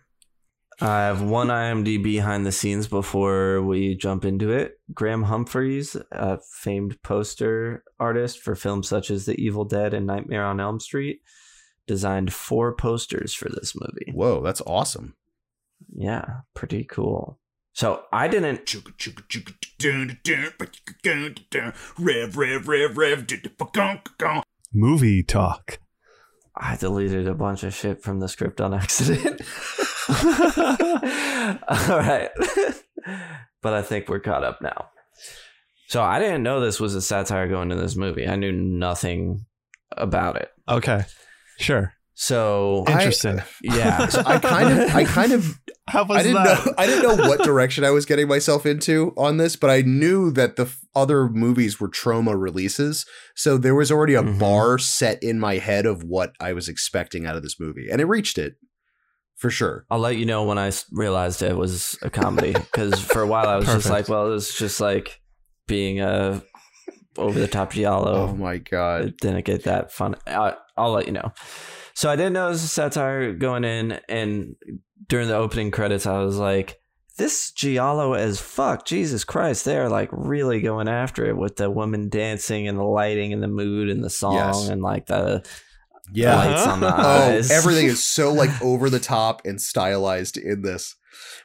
I 0.81 1.01
have 1.01 1.23
one 1.23 1.49
IMDb 1.49 2.03
behind 2.03 2.47
the 2.47 2.53
scenes 2.53 2.87
before 2.87 3.61
we 3.63 3.97
jump 3.97 4.25
into 4.25 4.53
it. 4.53 4.79
Graham 4.95 5.25
Humphreys, 5.25 5.97
a 6.13 6.39
famed 6.39 7.03
poster 7.03 7.83
artist 7.99 8.39
for 8.39 8.55
films 8.55 8.89
such 8.89 9.11
as 9.11 9.27
The 9.27 9.35
Evil 9.41 9.65
Dead 9.65 9.93
and 9.93 10.07
Nightmare 10.07 10.45
on 10.45 10.61
Elm 10.61 10.79
Street, 10.79 11.21
designed 11.89 12.33
four 12.33 12.77
posters 12.77 13.35
for 13.35 13.49
this 13.49 13.75
movie. 13.75 14.13
Whoa, 14.13 14.41
that's 14.41 14.63
awesome. 14.67 15.17
Yeah, 15.93 16.43
pretty 16.55 16.85
cool. 16.85 17.41
So 17.73 18.05
I 18.13 18.29
didn't. 18.29 18.73
Rev, 21.99 22.37
rev, 22.37 22.69
rev, 22.69 22.97
rev. 22.97 23.27
Movie 24.73 25.23
talk. 25.25 25.81
I 26.57 26.77
deleted 26.77 27.27
a 27.27 27.35
bunch 27.35 27.63
of 27.63 27.75
shit 27.75 28.03
from 28.03 28.21
the 28.21 28.29
script 28.29 28.61
on 28.61 28.75
accident. 28.75 29.41
All 31.69 31.99
right. 31.99 32.31
but 33.63 33.73
I 33.75 33.83
think 33.83 34.09
we're 34.09 34.21
caught 34.21 34.45
up 34.45 34.61
now. 34.63 34.89
So 35.89 36.03
I 36.03 36.19
didn't 36.19 36.43
know 36.43 36.61
this 36.61 36.81
was 36.81 36.95
a 36.95 37.03
satire 37.03 37.49
going 37.49 37.71
into 37.71 37.83
this 37.83 37.97
movie. 37.97 38.27
I 38.29 38.37
knew 38.37 38.53
nothing 38.53 39.47
about 39.97 40.37
it. 40.37 40.51
Okay, 40.69 41.03
sure. 41.59 41.95
So 42.15 42.85
I- 42.87 42.93
Interesting. 42.93 43.41
yeah. 43.63 44.07
So 44.11 44.23
I 44.27 44.39
kind 44.39 44.79
of, 44.81 44.95
I 44.95 45.05
kind 45.05 45.33
of 45.33 45.55
How 45.89 46.05
was 46.05 46.19
I 46.19 46.23
didn't 46.25 46.43
that? 46.45 46.67
know. 46.67 46.75
I 46.77 46.87
didn't 46.87 47.03
know 47.19 47.29
what 47.29 47.43
direction 47.43 47.85
I 47.85 47.91
was 47.91 48.05
getting 48.05 48.29
myself 48.29 48.67
into 48.67 49.15
on 49.17 49.37
this, 49.39 49.57
but 49.57 49.71
I 49.71 49.81
knew 49.83 50.31
that 50.33 50.57
the 50.57 50.65
f- 50.65 50.81
other 50.95 51.29
movies 51.29 51.81
were 51.81 51.89
Troma 51.89 52.39
releases, 52.39 53.07
so 53.37 53.57
there 53.57 53.75
was 53.75 53.91
already 53.93 54.15
a 54.15 54.23
Mhm. 54.23 54.39
bar 54.39 54.79
set 54.79 55.23
in 55.23 55.39
my 55.41 55.59
head 55.59 55.87
of 55.87 56.03
what 56.03 56.33
I 56.41 56.53
was 56.53 56.69
expecting 56.69 57.25
out 57.25 57.37
of 57.37 57.43
this 57.43 57.59
movie, 57.61 57.89
and 57.91 58.01
it 58.01 58.07
reached 58.07 58.37
it 58.37 58.57
for 59.39 59.51
sure. 59.51 59.87
I'll 59.91 59.99
let 59.99 60.17
you 60.19 60.27
know 60.27 60.45
when 60.45 60.59
I 60.59 60.71
realized 60.93 61.43
it 61.43 61.57
was 61.57 61.99
a 62.03 62.11
comedy 62.11 62.53
because 62.53 63.01
for 63.01 63.23
a 63.23 63.27
while 63.27 63.49
I 63.49 63.57
was 63.57 63.67
just 63.67 63.89
like, 63.91 64.09
well, 64.09 64.33
it's 64.35 64.57
just 64.59 64.81
like 64.81 65.21
being 65.67 66.01
a 66.01 66.43
over 67.17 67.39
the 67.39 67.49
top 67.49 67.73
giallo. 67.73 68.29
Oh, 68.31 68.35
my 68.37 68.59
god! 68.59 69.05
it 69.07 69.19
didn't 69.19 69.45
get 69.45 69.65
that 69.65 69.91
fun. 69.93 70.15
I, 70.27 70.55
I'll 70.77 70.93
let 70.93 71.07
you 71.07 71.13
know. 71.13 71.33
So 71.95 72.09
I 72.11 72.15
didn't 72.17 72.35
know 72.35 72.47
it 72.47 72.51
was 72.51 72.63
a 72.63 72.69
satire 72.69 73.33
going 73.33 73.65
in, 73.65 73.99
and 74.09 74.55
during 75.09 75.27
the 75.29 75.35
opening 75.35 75.73
credits, 75.73 76.07
I 76.07 76.19
was 76.23 76.37
like, 76.37 76.79
"This 77.17 77.51
giallo 77.51 78.13
as 78.15 78.41
fuck, 78.41 78.85
Jesus 78.87 79.25
Christ!" 79.25 79.65
They 79.65 79.77
are 79.79 79.89
like 79.89 80.09
really 80.13 80.61
going 80.61 80.87
after 80.87 81.27
it 81.27 81.37
with 81.37 81.57
the 81.57 81.69
woman 81.71 82.09
dancing 82.09 82.69
and 82.69 82.79
the 82.79 82.85
lighting 82.85 83.33
and 83.33 83.43
the 83.43 83.49
mood 83.49 83.89
and 83.89 84.05
the 84.05 84.11
song 84.11 84.35
Yes. 84.35 84.69
and 84.69 84.81
like 84.81 85.07
the 85.07 85.45
Yeah. 86.13 86.37
lights 86.37 86.67
on 86.67 86.81
the 86.81 86.95
Oh, 86.95 87.01
eyes. 87.01 87.51
everything 87.51 87.87
is 87.87 88.03
so 88.03 88.33
like 88.43 88.51
over 88.63 88.89
the 88.91 89.01
top 89.01 89.43
and 89.45 89.61
stylized 89.61 90.37
in 90.37 90.63
this. 90.63 90.95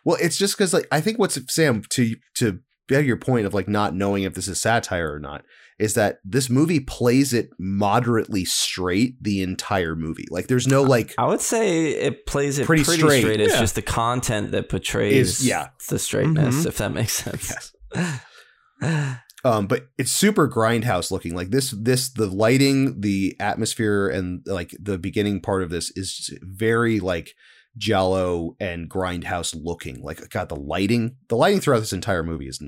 Well, 0.06 0.18
it's 0.22 0.38
just 0.38 0.58
because 0.58 0.74
like 0.74 0.88
I 0.92 1.02
think 1.02 1.18
what's 1.20 1.40
Sam 1.54 1.82
to 1.90 2.16
to 2.36 2.60
beg 2.88 3.06
your 3.08 3.18
point 3.18 3.46
of 3.46 3.54
like 3.54 3.68
not 3.68 3.96
knowing 3.96 4.24
if 4.24 4.34
this 4.34 4.48
is 4.48 4.60
satire 4.60 5.14
or 5.14 5.20
not 5.20 5.44
is 5.80 5.96
that 5.96 6.20
this 6.24 6.50
movie 6.50 6.80
plays 6.80 7.34
it 7.34 7.50
moderately 7.58 8.46
straight 8.46 9.16
the 9.22 9.42
entire 9.42 9.96
movie. 9.96 10.28
Like 10.30 10.48
there's 10.48 10.68
no 10.68 10.84
like 10.84 11.16
I 11.18 11.26
would 11.26 11.42
say 11.42 11.88
it 11.94 12.26
plays 12.28 12.60
it 12.60 12.66
Pretty 12.68 12.84
pretty, 12.84 13.02
straight. 13.02 13.22
straight. 13.22 13.40
It's 13.42 13.54
Yeah. 13.54 13.60
just 13.62 13.76
the 13.76 13.82
content 13.82 14.52
that 14.52 14.70
portrays 14.70 15.40
Is- 15.40 15.48
yeah. 15.48 15.70
the 15.90 15.98
straightness, 15.98 16.58
Mhm. 16.64 16.66
if 16.68 16.78
that 16.78 16.92
makes 16.94 17.14
sense. 17.14 17.74
um 19.44 19.68
but 19.68 19.88
it's 19.98 20.12
super 20.12 20.48
grindhouse 20.48 21.12
looking 21.12 21.36
like 21.36 21.50
this 21.50 21.72
this 21.72 22.10
the 22.10 22.28
lighting 22.28 23.02
the 23.02 23.36
atmosphere 23.40 24.08
and 24.08 24.42
like 24.46 24.76
the 24.80 24.98
beginning 24.98 25.42
part 25.42 25.64
of 25.64 25.70
this 25.70 25.92
is 25.96 26.38
very 26.44 27.00
like 27.00 27.34
giallo 27.78 28.56
and 28.60 28.90
grindhouse 28.90 29.56
looking 29.60 30.02
like 30.02 30.30
god 30.30 30.48
the 30.50 30.56
lighting 30.56 31.16
the 31.30 31.36
lighting 31.36 31.60
throughout 31.60 31.80
this 31.80 31.94
entire 31.94 32.24
movie 32.24 32.48
is 32.48 32.60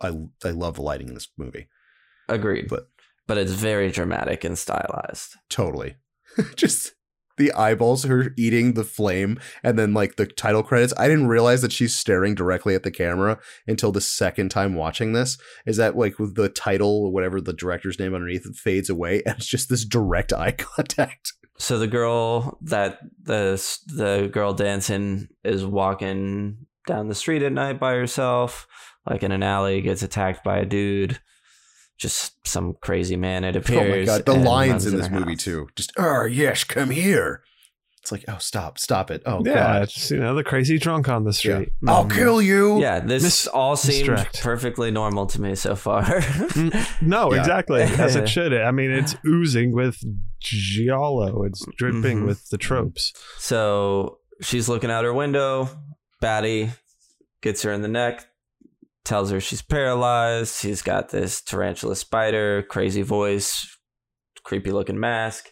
I 0.00 0.12
I 0.44 0.50
love 0.50 0.76
the 0.76 0.82
lighting 0.82 1.08
in 1.08 1.14
this 1.14 1.28
movie 1.36 1.68
Agreed. 2.28 2.68
But- 2.68 2.88
but 3.26 3.36
it's 3.36 3.52
very 3.52 3.90
dramatic 3.90 4.42
and 4.44 4.56
stylized. 4.58 5.34
totally 5.50 5.96
just 6.56 6.92
the 7.38 7.52
eyeballs 7.52 8.04
her 8.04 8.34
eating 8.36 8.74
the 8.74 8.84
flame 8.84 9.38
and 9.62 9.78
then 9.78 9.94
like 9.94 10.16
the 10.16 10.26
title 10.26 10.62
credits 10.62 10.92
i 10.98 11.08
didn't 11.08 11.28
realize 11.28 11.62
that 11.62 11.72
she's 11.72 11.94
staring 11.94 12.34
directly 12.34 12.74
at 12.74 12.82
the 12.82 12.90
camera 12.90 13.38
until 13.66 13.92
the 13.92 14.00
second 14.00 14.50
time 14.50 14.74
watching 14.74 15.12
this 15.12 15.38
is 15.66 15.76
that 15.76 15.96
like 15.96 16.18
with 16.18 16.34
the 16.34 16.48
title 16.48 17.04
or 17.04 17.12
whatever 17.12 17.40
the 17.40 17.52
director's 17.52 17.98
name 17.98 18.14
underneath 18.14 18.46
it 18.46 18.56
fades 18.56 18.90
away 18.90 19.22
and 19.26 19.36
it's 19.36 19.46
just 19.46 19.68
this 19.68 19.84
direct 19.84 20.32
eye 20.32 20.52
contact 20.58 21.32
So 21.58 21.78
the 21.78 21.88
girl 21.88 22.58
that 22.62 23.00
the 23.22 23.60
the 23.88 24.30
girl 24.32 24.54
dancing 24.54 25.28
is 25.42 25.64
walking 25.64 26.66
down 26.86 27.08
the 27.08 27.14
street 27.14 27.42
at 27.42 27.52
night 27.52 27.78
by 27.78 27.92
herself, 27.92 28.66
like 29.04 29.22
in 29.22 29.30
an 29.30 29.42
alley, 29.42 29.80
gets 29.80 30.02
attacked 30.02 30.42
by 30.42 30.58
a 30.58 30.64
dude. 30.64 31.20
Just 31.98 32.46
some 32.46 32.74
crazy 32.80 33.16
man. 33.16 33.44
It 33.44 33.56
appears. 33.56 33.78
oh 33.78 33.82
appears. 33.82 34.06
my 34.08 34.16
god 34.18 34.26
the 34.26 34.32
and 34.34 34.44
lines 34.44 34.86
in 34.86 34.92
in 34.94 34.98
this 35.00 35.08
her 35.08 35.18
movie 35.18 35.32
house. 35.32 35.42
too 35.42 35.68
just 35.76 35.92
oh 35.98 36.24
yes 36.24 36.62
come 36.64 36.90
here 36.90 37.42
it's 38.00 38.12
like 38.12 38.24
oh 38.28 38.38
stop 38.38 38.78
stop 38.78 39.10
it 39.10 39.20
oh 39.26 39.42
yeah, 39.44 39.54
god 39.54 39.88
just 39.88 40.10
you 40.12 40.16
know 40.18 40.34
the 40.34 40.44
crazy 40.44 40.78
drunk 40.78 41.08
on 41.08 41.24
the 41.24 41.32
street. 41.32 41.70
i'll 41.88 42.04
Mhm. 42.04 42.14
kill 42.14 42.40
you 42.40 42.80
Yeah, 42.80 43.00
this 43.00 43.22
Mis- 43.24 43.46
all 43.48 43.74
seemed 43.76 44.06
distract. 44.06 44.40
perfectly 44.42 44.90
normal 44.92 45.26
to 45.26 45.40
me 45.40 45.54
so 45.56 45.74
far. 45.74 46.04
Mm, 46.58 47.02
No, 47.02 47.32
Yeah. 47.32 47.40
exactly 47.40 47.82
as 47.82 48.14
it 48.16 48.28
should. 48.34 48.54
I 48.54 48.70
mean, 48.70 48.90
it's 48.92 49.16
oozing 49.26 49.72
with 49.74 49.98
giallo. 50.40 51.42
It's 51.44 51.64
dripping 51.76 52.20
Mhm. 52.22 52.26
with 52.26 52.48
the 52.50 52.58
tropes. 52.58 53.12
So 53.38 54.18
she's 54.40 54.68
looking 54.68 54.90
out 54.90 55.04
her 55.04 55.12
window. 55.12 55.68
Batty 56.20 56.70
gets 57.42 57.62
her 57.62 57.72
in 57.72 57.82
the 57.82 57.88
neck, 57.88 58.26
tells 59.08 59.30
her 59.30 59.40
she's 59.40 59.62
paralyzed. 59.62 60.60
She's 60.60 60.82
got 60.82 61.08
this 61.08 61.40
tarantula 61.40 61.96
spider, 61.96 62.62
crazy 62.62 63.02
voice, 63.02 63.66
creepy 64.44 64.70
looking 64.70 65.00
mask. 65.00 65.48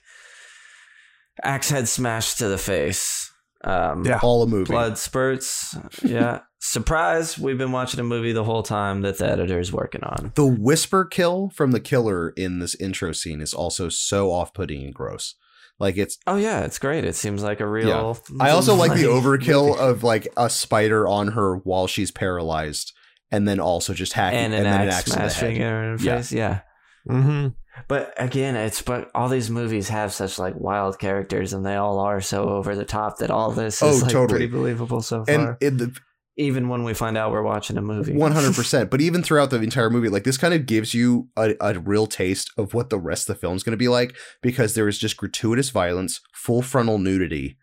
Axe 1.42 1.70
head 1.70 1.88
smashed 1.88 2.38
to 2.38 2.48
the 2.48 2.58
face. 2.58 3.30
Um, 3.64 4.04
Yeah. 4.04 4.20
all 4.22 4.42
a 4.42 4.46
movie 4.46 4.70
Blood 4.70 4.96
spurts. 4.98 5.76
Yeah. 6.02 6.40
Surprise. 6.60 7.38
We've 7.38 7.58
been 7.58 7.72
watching 7.72 8.00
a 8.00 8.04
movie 8.04 8.32
the 8.32 8.44
whole 8.44 8.62
time 8.62 9.02
that 9.02 9.18
the 9.18 9.26
editor 9.28 9.58
is 9.58 9.72
working 9.72 10.02
on. 10.04 10.32
The 10.34 10.46
whisper 10.46 11.04
kill 11.04 11.50
from 11.54 11.72
the 11.72 11.80
killer 11.80 12.30
in 12.30 12.58
this 12.58 12.75
intro 12.76 13.12
scene 13.12 13.40
is 13.40 13.52
also 13.54 13.88
so 13.88 14.30
off-putting 14.32 14.82
and 14.84 14.94
gross. 14.94 15.34
Like 15.78 15.96
it's 15.98 16.16
Oh 16.26 16.36
yeah, 16.36 16.60
it's 16.60 16.78
great. 16.78 17.04
It 17.04 17.14
seems 17.16 17.42
like 17.42 17.60
a 17.60 17.66
real. 17.66 18.18
I 18.40 18.50
also 18.50 18.75
like 18.75 18.94
the 18.94 19.04
overkill 19.18 19.76
of 19.76 20.02
like 20.02 20.26
a 20.36 20.48
spider 20.48 21.06
on 21.06 21.28
her 21.32 21.56
while 21.56 21.86
she's 21.86 22.10
paralyzed, 22.10 22.92
and 23.30 23.47
then 23.49 23.61
also 23.61 23.92
just 23.95 24.12
hacking 24.14 24.38
and 24.38 24.54
and, 24.54 24.66
an 24.66 24.73
then 24.73 24.80
an 24.83 24.88
axe 24.88 24.97
axe 24.97 25.04
to 25.04 25.11
the 25.11 25.16
smashing 25.30 25.56
head. 25.56 25.62
her 25.71 25.95
in 25.95 25.99
Yeah. 26.00 26.16
face. 26.16 26.33
Yeah. 26.33 26.61
Mm-hmm. 27.09 27.49
But 27.88 28.14
again, 28.16 28.56
it's 28.56 28.80
but 28.83 29.11
all 29.14 29.28
these 29.28 29.50
movies 29.50 29.88
have 29.90 30.12
such 30.12 30.38
like 30.38 30.54
wild 30.56 30.99
characters, 30.99 31.52
and 31.52 31.64
they 31.64 31.76
all 31.76 31.99
are 32.00 32.21
so 32.21 32.49
over 32.49 32.75
the 32.75 32.85
top 32.87 33.18
that 33.18 33.30
all 33.30 33.50
this 33.50 33.83
Oh, 33.83 33.90
is 33.90 34.02
like 34.02 34.12
totally. 34.12 34.38
pretty 34.40 34.52
believable 34.52 35.02
so 35.02 35.25
far. 35.25 35.35
And 35.35 35.56
in 35.61 35.76
the 35.76 35.97
Even 36.38 36.68
when 36.68 36.85
we 36.85 36.95
find 36.95 37.16
out 37.18 37.33
we're 37.33 37.42
watching 37.42 37.76
a 37.76 37.83
movie, 37.83 38.14
one 38.14 38.33
hundred 38.33 38.54
percent. 38.56 38.90
But 38.90 39.00
even 39.02 39.23
throughout 39.23 39.50
the 39.50 39.61
entire 39.61 39.90
movie, 39.90 40.09
like 40.09 40.25
this 40.25 40.38
kind 40.38 40.54
of 40.54 40.64
gives 40.66 40.95
you 40.95 41.28
a, 41.37 41.54
a 41.61 41.78
real 41.78 42.06
taste 42.06 42.50
of 42.56 42.73
what 42.75 42.88
the 42.90 42.99
rest 42.99 43.28
of 43.28 43.37
the 43.37 43.40
film's 43.40 43.62
going 43.62 43.73
to 43.73 43.76
be 43.76 43.88
like 43.88 44.16
because 44.42 44.75
there 44.75 44.88
is 44.88 44.99
just 44.99 45.16
gratuitous 45.18 45.68
violence, 45.71 46.21
full 46.33 46.62
frontal 46.62 46.99
nudity, 46.99 47.59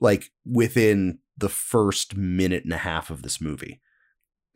like 0.00 0.30
within 0.46 1.18
the 1.36 1.48
first 1.48 2.16
minute 2.16 2.62
and 2.64 2.72
a 2.72 2.78
half 2.78 3.10
of 3.10 3.22
this 3.22 3.40
movie, 3.40 3.80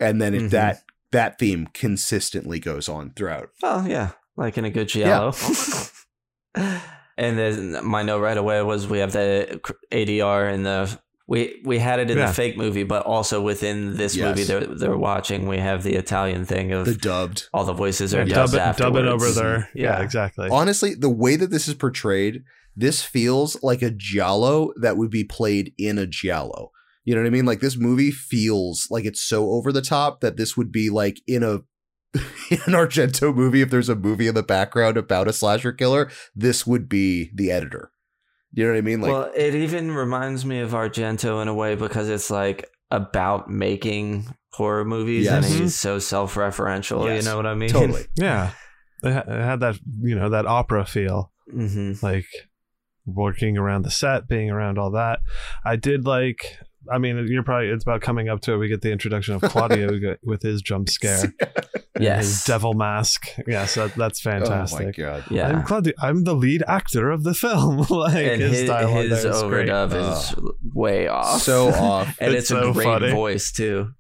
and 0.01 0.21
then 0.21 0.35
it, 0.35 0.43
Mhm. 0.43 0.51
that 0.51 0.83
that 1.13 1.39
theme 1.39 1.69
consistently 1.75 2.59
goes 2.59 2.89
on 2.89 3.13
throughout. 3.15 3.51
Well, 3.63 3.87
yeah, 3.87 4.11
like 4.37 4.57
in 4.59 4.65
a 4.65 4.71
good 4.71 4.89
giallo. 4.89 5.33
and 6.55 7.39
then 7.39 7.85
my 7.85 8.03
note 8.03 8.21
right 8.21 8.37
away 8.37 8.63
was 8.63 8.87
we 8.87 8.99
have 8.99 9.13
the 9.13 9.61
ADR 9.91 10.49
and 10.53 10.65
the 10.67 10.99
we 11.29 11.61
we 11.65 11.79
had 11.79 12.01
it 12.01 12.11
in 12.11 12.19
Yeah. 12.19 12.27
the 12.27 12.33
fake 12.35 12.57
movie, 12.57 12.83
but 12.85 13.05
also 13.07 13.41
within 13.41 13.97
this 13.97 14.17
Yes. 14.17 14.29
movie 14.29 14.45
they're 14.45 14.67
they're 14.67 14.97
watching, 14.97 15.47
we 15.49 15.59
have 15.59 15.83
the 15.83 15.95
Italian 15.95 16.45
thing 16.45 16.73
of 16.73 16.87
The 16.87 16.95
dubbed. 16.95 17.49
all 17.55 17.65
the 17.65 17.73
voices 17.73 18.15
are 18.15 18.19
Yeah, 18.27 18.35
dubbed 18.35 18.53
dub, 18.55 18.75
it, 18.75 18.79
dub 18.79 18.97
it 18.97 19.07
over 19.07 19.31
there. 19.31 19.69
Yeah, 19.75 19.99
Yeah. 19.99 20.03
exactly. 20.03 20.49
Honestly, 20.51 20.95
the 20.95 21.09
way 21.11 21.37
that 21.37 21.51
this 21.51 21.69
is 21.69 21.75
portrayed, 21.75 22.43
this 22.77 23.03
feels 23.03 23.63
like 23.63 23.83
a 23.83 23.91
giallo 23.91 24.73
that 24.81 24.97
would 24.97 25.11
be 25.11 25.25
played 25.25 25.73
in 25.79 25.99
a 25.99 26.07
giallo. 26.07 26.71
You 27.05 27.15
know 27.15 27.23
what 27.23 27.27
I 27.27 27.31
mean? 27.31 27.47
Like 27.47 27.61
this 27.61 27.77
movie 27.77 28.11
feels 28.11 28.87
like 28.91 29.05
it's 29.05 29.23
so 29.23 29.51
over 29.51 29.73
the 29.73 29.83
top 29.83 30.21
that 30.21 30.37
this 30.37 30.57
would 30.57 30.71
be 30.71 30.89
like 30.91 31.21
in 31.27 31.43
a 31.43 31.61
in 32.51 32.61
an 32.67 32.75
Argento 32.75 33.35
movie. 33.35 33.61
If 33.61 33.71
there's 33.71 33.89
a 33.89 33.97
movie 33.97 34.29
in 34.29 34.35
the 34.35 34.43
background 34.43 34.97
about 34.97 35.29
a 35.29 35.33
slasher 35.33 35.73
killer, 35.73 36.11
this 36.35 36.67
would 36.67 36.89
be 36.89 37.31
the 37.35 37.51
editor. 37.51 37.91
You 38.53 38.65
know 38.65 38.73
what 38.73 38.79
I 38.79 38.83
mean? 38.83 39.01
Like, 39.01 39.13
well, 39.13 39.33
it 39.35 39.55
even 39.55 39.93
reminds 39.93 40.45
me 40.45 40.61
of 40.61 40.73
Argento 40.73 41.41
in 41.41 41.49
a 41.49 41.55
way 41.55 41.75
because 41.75 42.09
it's 42.09 42.31
like 42.31 42.69
about 42.91 43.49
making 43.49 44.35
horror 44.53 44.85
movies 44.85 45.27
and 45.27 45.45
he's 45.45 45.75
so 45.75 45.99
self-referential. 45.99 47.07
Yes. 47.07 47.25
You 47.25 47.31
know 47.31 47.37
what 47.37 47.47
I 47.47 47.55
mean? 47.55 47.71
totally. 47.71 48.05
yeah, 48.17 48.51
it, 49.03 49.27
had 49.27 49.61
that 49.61 49.79
you 50.03 50.15
know 50.15 50.29
that 50.29 50.47
opera 50.47 50.85
feel, 50.85 51.33
hmm 51.51 51.95
like 52.03 52.27
working 53.07 53.57
around 53.59 53.83
the 53.83 53.91
set, 53.91 54.29
being 54.29 54.51
around 54.51 54.79
all 54.79 54.91
that. 54.93 55.21
I 55.65 55.77
did 55.77 56.07
like. 56.07 56.59
I 56.91 56.99
mean, 56.99 57.27
you're 57.29 57.43
probably 57.43 57.69
it's 57.69 57.85
about 57.85 58.01
coming 58.01 58.29
up 58.29 58.41
to 58.43 58.53
it. 58.55 58.57
We 58.57 58.69
get 58.69 58.81
the 58.83 58.91
introduction 58.93 59.35
of 59.35 59.43
Claudio 59.51 60.17
with 60.25 60.43
his 60.43 60.63
jump 60.63 60.89
scare, 60.89 61.25
and 61.95 62.05
Yes. 62.05 62.25
his 62.25 62.45
devil 62.45 62.75
mask. 62.75 63.27
Yes, 63.47 63.75
that, 63.75 63.95
that's 63.95 64.25
Oh 64.27 64.31
my 64.31 64.39
fantastic. 64.41 64.97
god. 64.97 65.25
Yeah. 65.31 65.49
I'm 65.49 65.63
Claudio. 65.65 65.93
I'm 66.01 66.25
the 66.25 66.35
lead 66.35 66.63
actor 66.67 67.11
of 67.11 67.23
the 67.25 67.35
film. 67.35 67.79
like 67.91 68.15
and 68.15 68.41
his, 68.43 68.67
dialogue 68.69 69.05
his 69.07 69.23
there 69.23 69.33
is 69.33 69.43
great. 69.43 69.69
overdub 69.69 69.91
oh. 69.93 70.13
is 70.13 70.75
way 70.75 71.09
off. 71.09 71.41
So 71.43 71.69
off. 71.69 72.17
and 72.21 72.33
It's 72.33 72.41
it's, 72.41 72.49
so 72.49 72.71
a 72.71 72.73
great 72.73 72.85
funny. 72.85 73.11
voice 73.13 73.53
too. 73.53 73.91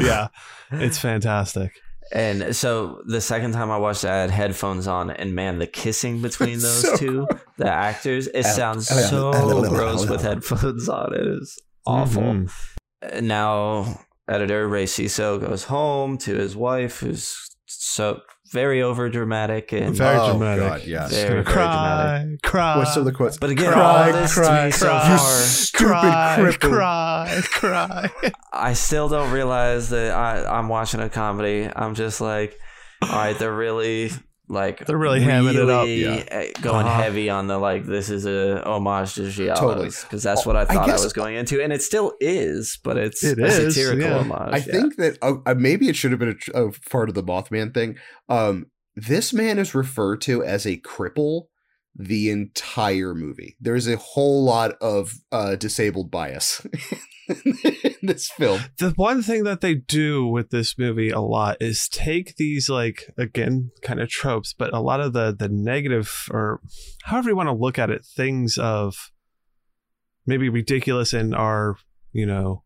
yeah, 0.00 0.28
it's 0.70 0.98
fantastic. 0.98 1.72
And 2.10 2.56
so 2.56 3.02
the 3.06 3.20
second 3.20 3.52
time 3.52 3.70
I 3.70 3.76
watched 3.76 4.04
it, 4.04 4.08
I 4.10 4.16
had 4.22 4.30
headphones 4.30 4.86
on, 4.86 5.10
and 5.10 5.34
man, 5.34 5.58
the 5.58 5.66
kissing 5.66 6.22
between 6.22 6.58
those 6.58 6.80
So 6.80 6.96
two, 6.96 7.26
the 7.58 7.70
actors, 7.70 8.28
it 8.28 8.44
sounds 8.44 8.88
so 8.88 9.30
al- 9.34 9.64
al- 9.64 9.68
gross 9.68 10.08
with 10.08 10.22
headphones 10.22 10.88
on. 10.88 11.12
It 11.14 11.26
is 11.26 11.58
awful. 11.88 12.22
Mhm. 12.22 13.22
Now 13.22 14.00
editor 14.28 14.68
Rey 14.68 14.84
Ciso 14.84 15.40
goes 15.40 15.64
home 15.64 16.18
to 16.18 16.34
his 16.34 16.54
wife, 16.56 17.00
who's 17.00 17.36
so 17.66 18.20
very 18.52 18.82
over 18.82 19.08
dramatic 19.10 19.72
and 19.72 19.94
Very 19.94 20.16
oh 20.18 20.30
dramatic. 20.32 20.64
god, 20.64 20.84
yes. 20.86 21.12
Very, 21.12 21.28
very 21.28 21.44
cry, 21.44 22.36
cry. 22.42 22.78
What's 22.78 22.94
some 22.94 23.00
of 23.00 23.06
the 23.06 23.12
quotes? 23.12 23.36
But 23.36 23.50
again, 23.50 23.72
Cry, 23.72 24.06
all 24.06 24.12
this 24.12 24.34
to 24.34 24.40
cry, 24.40 24.64
me 24.66 24.70
so 24.72 24.86
cry. 24.86 25.12
You 25.12 25.18
stupid 25.18 26.60
cry, 26.60 27.40
cry, 27.50 28.08
cry. 28.10 28.10
I 28.52 28.72
still 28.72 29.08
don't 29.08 29.30
realize 29.32 29.90
that 29.90 30.12
I, 30.14 30.44
I'm 30.58 30.68
watching 30.68 31.00
a 31.00 31.10
comedy. 31.10 31.68
I'm 31.76 31.94
just 31.94 32.20
like, 32.22 32.58
all 33.02 33.08
right, 33.10 33.38
they're 33.38 33.54
really 33.54 34.10
like 34.48 34.84
They're 34.86 34.96
really 34.96 35.20
hamming 35.20 35.54
it 35.54 35.68
up, 35.68 35.86
yeah. 35.88 36.24
uh, 36.34 36.60
going 36.62 36.86
Uh-huh. 36.86 37.02
heavy 37.02 37.28
on 37.30 37.46
the 37.48 37.58
like 37.58 37.84
this 37.84 38.08
is 38.10 38.24
a 38.26 38.62
homage 38.66 39.14
to 39.14 39.22
Giallos 39.22 39.56
Totally. 39.56 39.90
because 40.02 40.22
that's 40.22 40.46
Oh, 40.46 40.50
what 40.50 40.56
I 40.56 40.62
I 40.62 40.64
thought 40.64 40.82
I, 40.84 40.86
guess- 40.86 41.04
was 41.04 41.12
going 41.12 41.36
into, 41.36 41.62
and 41.62 41.72
it 41.72 41.82
still 41.82 42.14
is, 42.20 42.78
but 42.82 42.96
it's 42.96 43.22
It 43.22 43.38
a 43.38 43.44
is, 43.46 43.74
satirical 43.74 44.08
yeah. 44.10 44.18
homage. 44.18 44.54
I 44.54 44.56
yeah. 44.56 44.62
think 44.72 44.96
that 44.96 45.18
uh, 45.22 45.34
uh, 45.46 45.54
maybe 45.54 45.88
it 45.88 45.96
should 45.96 46.10
have 46.12 46.20
been 46.20 46.38
a, 46.54 46.64
a 46.66 46.72
part 46.90 47.08
of 47.08 47.14
the 47.14 47.22
Mothman 47.22 47.74
thing. 47.74 47.96
Um, 48.28 48.66
this 48.96 49.32
man 49.32 49.58
is 49.58 49.74
referred 49.74 50.20
to 50.22 50.42
as 50.42 50.66
a 50.66 50.76
cripple 50.78 51.44
the 51.94 52.30
entire 52.30 53.14
movie. 53.14 53.56
There's 53.60 53.86
a 53.88 53.96
whole 53.96 54.44
lot 54.44 54.72
of 54.80 55.12
uh, 55.32 55.56
disabled 55.56 56.10
bias 56.10 56.64
in 58.02 58.08
this 58.08 58.30
film. 58.30 58.60
the 58.78 58.90
one 58.96 59.22
thing 59.22 59.44
that 59.44 59.60
they 59.60 59.74
do 59.74 60.26
with 60.26 60.50
this 60.50 60.78
movie 60.78 61.10
a 61.10 61.20
lot 61.20 61.56
is 61.60 61.88
take 61.88 62.36
these 62.36 62.68
like 62.68 63.04
again 63.16 63.70
kind 63.82 64.00
of 64.00 64.08
tropes 64.08 64.54
but 64.56 64.72
a 64.74 64.80
lot 64.80 65.00
of 65.00 65.12
the 65.12 65.34
the 65.38 65.48
negative 65.48 66.26
or 66.30 66.60
however 67.04 67.30
you 67.30 67.36
want 67.36 67.48
to 67.48 67.52
look 67.54 67.78
at 67.78 67.90
it 67.90 68.04
things 68.04 68.56
of 68.58 69.10
maybe 70.26 70.48
ridiculous 70.48 71.12
in 71.12 71.34
our 71.34 71.76
you 72.12 72.26
know 72.26 72.62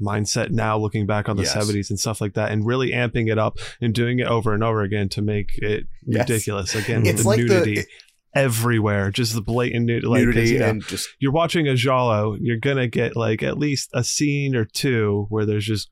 mindset 0.00 0.50
now 0.50 0.78
looking 0.78 1.06
back 1.06 1.28
on 1.28 1.36
the 1.36 1.42
Yes. 1.42 1.54
70s 1.54 1.90
and 1.90 1.98
stuff 2.00 2.20
like 2.22 2.32
that 2.34 2.50
and 2.52 2.66
really 2.66 2.90
amping 2.92 3.30
it 3.30 3.38
up 3.38 3.58
and 3.82 3.94
doing 3.94 4.18
it 4.18 4.26
over 4.26 4.54
and 4.54 4.64
over 4.64 4.82
again 4.82 5.08
to 5.10 5.20
make 5.22 5.50
it 5.58 5.84
Yes. 6.06 6.28
ridiculous 6.28 6.74
again 6.74 7.04
It's 7.06 7.22
with 7.22 7.24
the 7.24 7.28
like 7.28 7.36
the- 7.38 7.44
nudity 7.54 7.80
it- 7.80 7.86
everywhere 8.34 9.10
just 9.10 9.34
the 9.34 9.40
blatant 9.42 9.86
nudity, 9.86 10.06
like, 10.06 10.22
Nudity 10.22 10.48
you 10.52 10.58
know, 10.60 10.68
and 10.68 10.86
just 10.86 11.08
you're 11.18 11.32
watching 11.32 11.66
a 11.68 11.74
giallo, 11.74 12.36
you're 12.40 12.58
gonna 12.58 12.86
get 12.88 13.16
like 13.16 13.42
at 13.42 13.58
least 13.58 13.90
a 13.92 14.04
scene 14.04 14.54
or 14.54 14.64
two 14.64 15.26
where 15.30 15.44
there's 15.46 15.64
just 15.66 15.90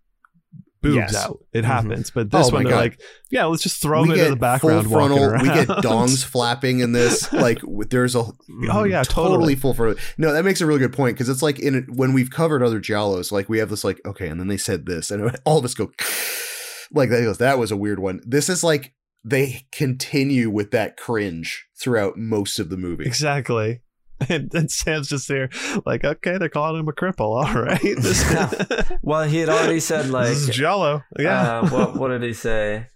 boobs 0.80 0.94
Yes. 0.96 1.16
out. 1.16 1.38
It 1.52 1.62
Mhm. 1.64 1.66
happens, 1.66 2.10
but 2.12 2.30
this 2.30 2.46
Oh 2.46 2.50
one 2.54 2.62
they're 2.62 2.72
God. 2.72 2.78
like, 2.78 3.00
yeah, 3.32 3.46
let's 3.46 3.64
just 3.64 3.82
throw 3.82 4.02
them 4.02 4.12
into 4.12 4.30
the 4.30 4.36
background, 4.36 4.86
full 4.86 4.92
frontal. 5.08 5.32
We 5.42 5.48
get 5.48 5.66
dongs 5.66 6.24
flapping 6.32 6.78
in 6.78 6.92
this. 6.92 7.32
Like 7.32 7.58
there's 7.90 8.14
a 8.14 8.20
oh 8.70 8.84
yeah, 8.84 9.02
totally, 9.02 9.34
totally. 9.34 9.54
full 9.56 9.74
frontal. 9.74 9.98
No, 10.18 10.32
that 10.32 10.44
makes 10.44 10.60
a 10.60 10.66
really 10.66 10.78
good 10.78 10.92
point 10.92 11.16
because 11.16 11.28
it's 11.28 11.42
like 11.42 11.58
in 11.58 11.84
when 11.92 12.12
we've 12.12 12.30
covered 12.30 12.62
other 12.62 12.78
giallos, 12.80 13.32
like 13.32 13.48
we 13.48 13.58
have 13.58 13.70
this 13.70 13.82
like 13.82 14.00
okay, 14.06 14.28
and 14.28 14.38
then 14.38 14.46
they 14.46 14.56
said 14.56 14.86
this, 14.86 15.10
and 15.10 15.36
all 15.44 15.58
of 15.58 15.64
us 15.64 15.74
go 15.74 15.90
like 16.92 17.10
that. 17.10 17.22
Goes 17.22 17.38
that 17.38 17.58
was 17.58 17.72
a 17.72 17.76
weird 17.76 17.98
one. 17.98 18.20
This 18.24 18.48
is 18.48 18.62
like 18.62 18.92
they 19.24 19.66
continue 19.72 20.48
with 20.50 20.70
that 20.70 20.96
cringe 20.96 21.66
throughout 21.80 22.16
most 22.16 22.58
of 22.58 22.70
the 22.70 22.76
movie. 22.76 23.04
Exactly. 23.04 23.80
And, 24.28 24.52
and 24.52 24.68
Sam's 24.68 25.08
just 25.08 25.28
there, 25.28 25.48
like, 25.86 26.02
okay, 26.02 26.38
they're 26.38 26.48
calling 26.48 26.80
him 26.80 26.88
a 26.88 26.92
cripple. 26.92 27.20
All 27.46 27.62
right, 27.62 27.80
this, 27.98 28.92
Well, 29.00 29.22
he 29.28 29.38
had 29.38 29.48
already 29.48 29.78
said 29.78 30.10
like, 30.10 30.26
this 30.30 30.48
is 30.48 30.56
Giallo. 30.56 31.04
Yeah, 31.16 31.60
uh, 31.60 31.68
what 31.68 31.96
what 31.96 32.08
did 32.08 32.24
he 32.24 32.32
say? 32.32 32.88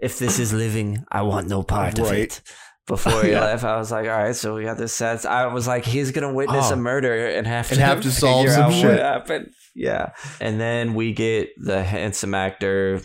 If 0.00 0.18
this 0.18 0.38
is 0.38 0.54
living, 0.54 1.04
I 1.12 1.22
want 1.22 1.46
no 1.48 1.62
part 1.62 1.98
of 1.98 2.06
Right. 2.06 2.20
it. 2.20 2.40
Before 2.86 3.22
he 3.22 3.32
Yeah. 3.32 3.42
left, 3.42 3.64
I 3.64 3.76
was 3.76 3.90
like, 3.92 4.06
all 4.08 4.16
right, 4.16 4.34
so 4.34 4.54
we 4.54 4.64
got 4.64 4.78
this 4.78 4.94
set. 4.94 5.26
I 5.26 5.48
was 5.52 5.66
like, 5.68 5.84
he's 5.84 6.10
gonna 6.10 6.32
witness 6.32 6.70
Oh. 6.70 6.72
a 6.72 6.76
murder 6.76 7.26
and 7.28 7.46
have 7.46 7.68
to 7.68 7.74
And 7.74 7.82
have 7.82 8.00
to 8.00 8.10
solve 8.10 8.48
some 8.48 8.62
out 8.62 8.68
what 8.70 8.80
shit. 8.80 8.98
happened. 8.98 9.50
Yeah, 9.74 10.12
and 10.40 10.58
then 10.58 10.94
we 10.94 11.12
get 11.12 11.50
the 11.58 11.84
handsome 11.84 12.32
actor 12.34 13.02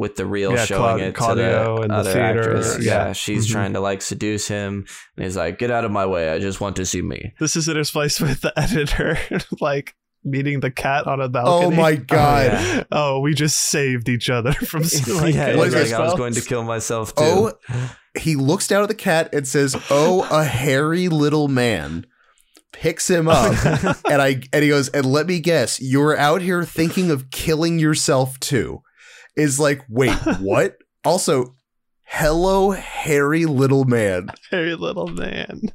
with 0.00 0.16
the 0.16 0.24
reel 0.26 0.52
Yeah, 0.52 0.64
showing 0.64 0.80
Claud- 0.80 1.00
it 1.00 1.14
Claudio 1.14 1.76
to 1.76 1.82
the 1.82 1.88
the 1.88 1.94
other 1.94 2.12
theater, 2.12 2.40
actress. 2.40 2.78
Yeah, 2.80 3.06
yeah. 3.08 3.12
she's 3.12 3.46
Mhm. 3.46 3.52
trying 3.52 3.72
to 3.74 3.80
like 3.80 4.00
seduce 4.02 4.48
him, 4.48 4.86
and 5.16 5.24
he's 5.24 5.36
like, 5.36 5.58
"Get 5.58 5.70
out 5.70 5.84
of 5.84 5.90
my 5.90 6.06
way! 6.06 6.30
I 6.30 6.38
just 6.38 6.60
want 6.60 6.76
to 6.76 6.86
see 6.86 7.02
me." 7.02 7.34
this 7.38 7.54
is 7.54 7.68
interspliced 7.68 8.20
with 8.26 8.40
the 8.40 8.52
editor, 8.58 9.18
like 9.60 9.94
meeting 10.24 10.60
the 10.60 10.70
cat 10.70 11.06
on 11.06 11.20
a 11.20 11.28
balcony. 11.28 11.66
Oh 11.66 11.70
my 11.70 11.94
god! 11.96 12.46
yeah. 12.52 12.84
Oh, 12.90 13.20
we 13.20 13.34
just 13.34 13.58
saved 13.58 14.08
each 14.08 14.28
other 14.30 14.52
from 14.70 14.82
like, 14.82 15.34
yeah, 15.34 15.54
what 15.56 15.70
like, 15.72 15.92
I 15.92 16.00
was 16.00 16.14
going 16.14 16.34
to 16.34 16.40
kill 16.40 16.62
myself 16.64 17.14
too. 17.14 17.22
Oh, 17.24 17.52
he 18.18 18.34
looks 18.36 18.66
down 18.66 18.82
at 18.82 18.88
the 18.88 18.94
cat 18.94 19.28
and 19.34 19.46
says, 19.46 19.76
"Oh, 19.90 20.26
a 20.30 20.44
hairy 20.44 21.08
little 21.08 21.46
man." 21.48 22.06
Picks 22.72 23.10
him 23.10 23.28
up, 23.28 23.52
and 24.08 24.22
I 24.22 24.40
and 24.54 24.62
he 24.62 24.68
goes, 24.70 24.88
and 24.90 25.04
let 25.04 25.26
me 25.26 25.40
guess, 25.40 25.80
you're 25.82 26.16
out 26.16 26.40
here 26.40 26.64
thinking 26.64 27.10
of 27.10 27.30
killing 27.30 27.78
yourself 27.78 28.38
too. 28.40 28.80
Is 29.36 29.58
like, 29.58 29.82
wait, 29.88 30.12
what? 30.40 30.76
also, 31.04 31.54
hello, 32.04 32.70
hairy 32.70 33.46
little 33.46 33.84
man. 33.84 34.28
Hairy 34.50 34.74
little 34.74 35.08
man. 35.08 35.72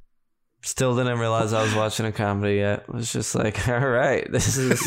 Still 0.62 0.96
didn't 0.96 1.20
realize 1.20 1.54
I 1.54 1.62
was 1.62 1.76
watching 1.76 2.08
a 2.08 2.12
comedy 2.12 2.56
yet. 2.56 2.86
It 2.88 2.94
was 2.94 3.12
just 3.12 3.36
like, 3.36 3.68
all 3.68 3.88
right, 3.88 4.30
this 4.32 4.58
is 4.58 4.80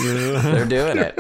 they're 0.43 0.67
doing 0.67 0.99
it. 0.99 1.17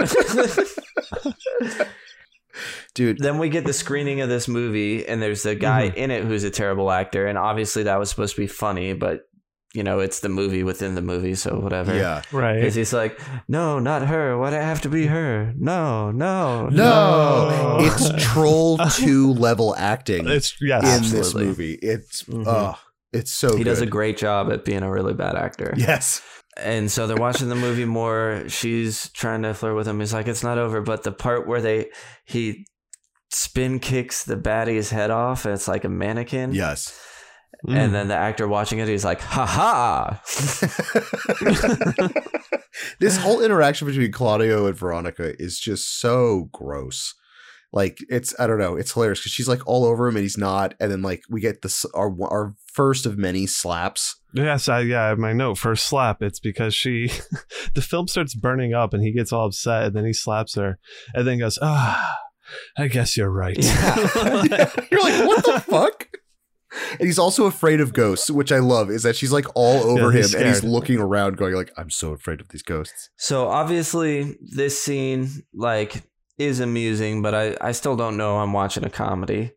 Dude, 2.94 3.18
then 3.18 3.38
we 3.38 3.48
get 3.50 3.64
the 3.64 3.72
screening 3.72 4.20
of 4.20 4.28
this 4.28 4.48
movie, 4.48 5.06
and 5.06 5.22
there's 5.22 5.46
a 5.46 5.54
guy 5.54 5.88
mm-hmm. 5.88 5.98
in 5.98 6.10
it 6.10 6.24
who's 6.24 6.42
a 6.42 6.50
terrible 6.50 6.90
actor, 6.90 7.28
and 7.28 7.38
obviously 7.38 7.84
that 7.84 8.00
was 8.00 8.10
supposed 8.10 8.34
to 8.34 8.40
be 8.40 8.48
funny, 8.48 8.94
but 8.94 9.20
you 9.74 9.82
know 9.82 10.00
it's 10.00 10.20
the 10.20 10.28
movie 10.28 10.62
within 10.62 10.94
the 10.94 11.02
movie, 11.02 11.34
so 11.34 11.58
whatever. 11.58 11.94
Yeah. 11.94 12.22
Right. 12.32 12.56
Because 12.56 12.74
he's 12.74 12.92
like, 12.92 13.20
no, 13.48 13.78
not 13.78 14.06
her. 14.06 14.36
Why'd 14.38 14.54
it 14.54 14.62
have 14.62 14.80
to 14.82 14.88
be 14.88 15.06
her? 15.06 15.52
No, 15.58 16.10
no, 16.10 16.68
No, 16.70 17.48
No. 17.50 17.76
it's 17.80 18.10
Troll 18.24 18.78
Two 18.92 19.32
level 19.34 19.74
acting 19.76 20.26
It's 20.28 20.56
yes. 20.60 20.84
in 21.10 21.14
this 21.14 21.34
movie. 21.34 21.74
It's 21.74 22.22
Mhm. 22.24 22.44
oh, 22.46 22.78
it's 23.12 23.30
so 23.30 23.50
He 23.52 23.58
good. 23.58 23.64
does 23.64 23.80
a 23.82 23.86
great 23.86 24.16
job 24.16 24.50
at 24.50 24.64
being 24.64 24.82
a 24.82 24.90
really 24.90 25.14
bad 25.14 25.34
actor. 25.36 25.74
yes. 25.76 26.22
And 26.56 26.90
so 26.90 27.06
they're 27.06 27.16
watching 27.16 27.48
the 27.50 27.54
movie 27.54 27.84
more. 27.84 28.42
She's 28.48 29.10
trying 29.10 29.42
to 29.42 29.54
flirt 29.54 29.76
with 29.76 29.86
him. 29.86 30.00
He's 30.00 30.12
like, 30.12 30.26
it's 30.26 30.42
not 30.42 30.58
over. 30.58 30.80
But 30.80 31.04
the 31.04 31.12
part 31.12 31.46
where 31.46 31.60
they 31.60 31.90
he 32.24 32.66
spin 33.30 33.78
kicks 33.78 34.24
the 34.24 34.36
baddie's 34.36 34.90
head 34.90 35.10
off, 35.12 35.44
and 35.44 35.54
it's 35.54 35.68
like 35.68 35.84
a 35.84 35.88
mannequin. 35.88 36.52
Yes. 36.54 36.98
Mm. 37.66 37.76
And 37.76 37.94
then 37.94 38.08
the 38.08 38.14
actor 38.14 38.46
watching 38.46 38.78
it, 38.78 38.88
he's 38.88 39.04
like, 39.04 39.20
ha 39.20 39.44
ha. 39.46 40.20
this 43.00 43.16
whole 43.16 43.40
interaction 43.42 43.86
between 43.88 44.12
Claudio 44.12 44.66
and 44.66 44.76
Veronica 44.76 45.34
is 45.42 45.58
just 45.58 46.00
so 46.00 46.48
gross. 46.52 47.14
Like 47.72 47.98
it's 48.08 48.34
I 48.40 48.46
don't 48.46 48.58
know, 48.58 48.76
it's 48.76 48.92
hilarious 48.92 49.20
because 49.20 49.32
she's 49.32 49.48
like 49.48 49.66
all 49.66 49.84
over 49.84 50.08
him 50.08 50.16
and 50.16 50.22
he's 50.22 50.38
not, 50.38 50.74
and 50.80 50.90
then 50.90 51.02
like 51.02 51.20
we 51.28 51.42
get 51.42 51.60
this 51.60 51.84
our 51.94 52.10
our 52.22 52.54
first 52.72 53.04
of 53.04 53.18
many 53.18 53.46
slaps. 53.46 54.16
Yes, 54.32 54.68
I, 54.68 54.80
yeah, 54.80 55.04
I 55.04 55.08
have 55.08 55.18
my 55.18 55.32
note 55.32 55.58
for 55.58 55.74
slap. 55.74 56.22
It's 56.22 56.40
because 56.40 56.74
she, 56.74 57.10
the 57.74 57.82
film 57.82 58.08
starts 58.08 58.34
burning 58.34 58.74
up 58.74 58.92
and 58.94 59.02
he 59.02 59.12
gets 59.12 59.32
all 59.32 59.46
upset 59.46 59.84
and 59.84 59.96
then 59.96 60.04
he 60.04 60.12
slaps 60.12 60.54
her 60.54 60.78
and 61.14 61.26
then 61.26 61.38
goes, 61.38 61.58
ah, 61.60 62.18
I 62.76 62.88
guess 62.88 63.16
you're 63.16 63.30
right. 63.30 63.56
Yeah, 63.58 64.70
You're 64.90 65.02
like, 65.02 65.26
what 65.26 65.44
the 65.44 65.62
fuck? 65.66 66.08
And 66.92 67.00
he's 67.06 67.18
also 67.18 67.46
afraid 67.46 67.80
of 67.80 67.92
ghosts, 67.92 68.30
which 68.30 68.52
I 68.52 68.58
love, 68.58 68.90
is 68.90 69.02
that 69.02 69.16
she's 69.16 69.32
like 69.32 69.46
all 69.54 69.82
over 69.84 70.04
Yeah, 70.12 70.18
him 70.18 70.22
he's 70.22 70.34
and 70.34 70.46
he's 70.46 70.64
looking 70.64 70.98
around, 70.98 71.36
going 71.36 71.54
like, 71.54 71.72
I'm 71.76 71.90
so 71.90 72.12
afraid 72.12 72.40
of 72.40 72.48
these 72.48 72.62
ghosts. 72.62 73.10
So 73.16 73.48
obviously, 73.48 74.36
this 74.40 74.80
scene 74.82 75.28
like 75.54 76.02
is 76.38 76.60
amusing, 76.60 77.22
but 77.22 77.34
I 77.34 77.56
I 77.60 77.72
still 77.72 77.96
don't 77.96 78.16
know 78.16 78.38
I'm 78.38 78.52
watching 78.52 78.84
a 78.84 78.90
comedy 78.90 79.52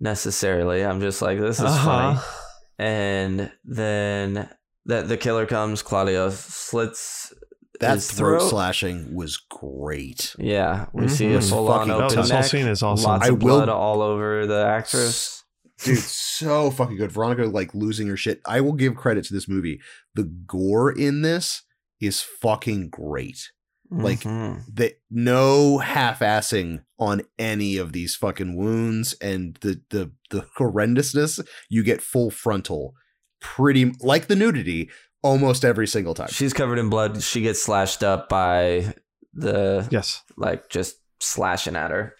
necessarily. 0.00 0.84
I'm 0.84 1.00
just 1.00 1.22
like, 1.22 1.38
this 1.38 1.58
is 1.60 1.64
funny. 1.78 2.16
Uh-huh. 2.16 2.42
And 2.78 3.50
then 3.64 4.48
that 4.86 5.08
the 5.08 5.16
killer 5.16 5.46
comes. 5.46 5.82
Claudio 5.82 6.30
slits 6.30 7.32
That 7.80 8.02
throat, 8.02 8.38
throat. 8.40 8.50
slashing 8.50 9.14
was 9.14 9.36
great. 9.36 10.34
Yeah, 10.38 10.86
we 10.92 11.04
Mhm. 11.06 11.10
see 11.10 11.32
a 11.32 11.36
was 11.36 11.50
full 11.50 11.68
on 11.68 11.88
fucking 11.88 11.92
open 12.02 12.18
Oh, 12.18 12.22
this 12.22 12.30
whole 12.30 12.42
scene 12.42 12.66
is 12.68 12.82
awesome. 12.82 13.10
Lots 13.10 13.24
I 13.24 13.28
of 13.28 13.42
will- 13.42 13.56
blood 13.56 13.68
all 13.68 14.02
over 14.02 14.46
the 14.46 14.64
actress. 14.66 15.42
Dude, 15.84 15.98
so 15.98 16.70
fucking 16.70 16.96
good. 16.96 17.12
Veronica 17.12 17.44
like 17.46 17.74
losing 17.74 18.08
her 18.08 18.16
shit. 18.16 18.40
I 18.46 18.60
will 18.60 18.72
give 18.72 18.94
credit 18.96 19.24
to 19.26 19.34
this 19.34 19.48
movie. 19.48 19.80
The 20.14 20.24
gore 20.24 20.90
in 20.90 21.22
this 21.22 21.62
is 22.00 22.20
fucking 22.22 22.88
great. 22.90 23.50
Like, 23.88 24.20
Mhm. 24.20 24.64
that 24.74 24.94
no 25.10 25.78
half-assing 25.78 26.82
on 26.98 27.22
any 27.38 27.76
of 27.76 27.92
these 27.92 28.16
fucking 28.16 28.56
wounds 28.56 29.12
and 29.20 29.56
the 29.60 29.80
the 29.90 30.10
the 30.30 30.44
horrendousness 30.58 31.38
you 31.68 31.84
get 31.84 32.02
full 32.02 32.30
frontal 32.32 32.94
pretty 33.40 33.92
like 34.00 34.26
the 34.26 34.34
nudity 34.34 34.90
almost 35.22 35.64
every 35.64 35.86
single 35.86 36.14
time 36.14 36.26
she's 36.32 36.52
covered 36.52 36.78
in 36.80 36.88
blood. 36.90 37.22
She 37.22 37.42
gets 37.42 37.62
slashed 37.62 38.02
up 38.02 38.28
by 38.28 38.94
the 39.32 39.86
Yes. 39.92 40.22
like 40.36 40.68
just 40.68 40.96
slashing 41.20 41.76
at 41.76 41.92
her. 41.92 42.14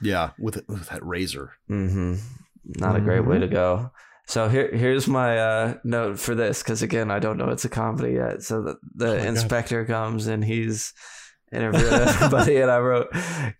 yeah 0.00 0.30
with, 0.40 0.64
with 0.68 0.88
that 0.88 1.04
razor 1.06 1.52
hmm 1.68 2.16
Not 2.64 2.96
a 2.96 3.00
great 3.00 3.26
way 3.26 3.38
to 3.38 3.48
go. 3.48 3.90
So 4.26 4.48
here, 4.48 4.70
here's 4.74 5.08
my 5.08 5.36
uh, 5.38 5.74
note 5.84 6.18
for 6.18 6.34
this 6.34 6.62
because 6.62 6.82
again, 6.82 7.10
I 7.10 7.18
don't 7.18 7.36
know 7.38 7.48
it's 7.50 7.64
a 7.64 7.68
comedy 7.68 8.14
yet. 8.14 8.42
So 8.42 8.62
the, 8.62 8.76
the 8.94 9.06
Oh 9.06 9.10
my 9.14 9.18
God. 9.18 9.26
inspector 9.26 9.84
comes 9.84 10.26
and 10.28 10.44
he's 10.44 10.94
interviewing 11.52 11.92
everybody, 11.92 12.56
and 12.58 12.70
I 12.70 12.78
wrote, 12.78 13.08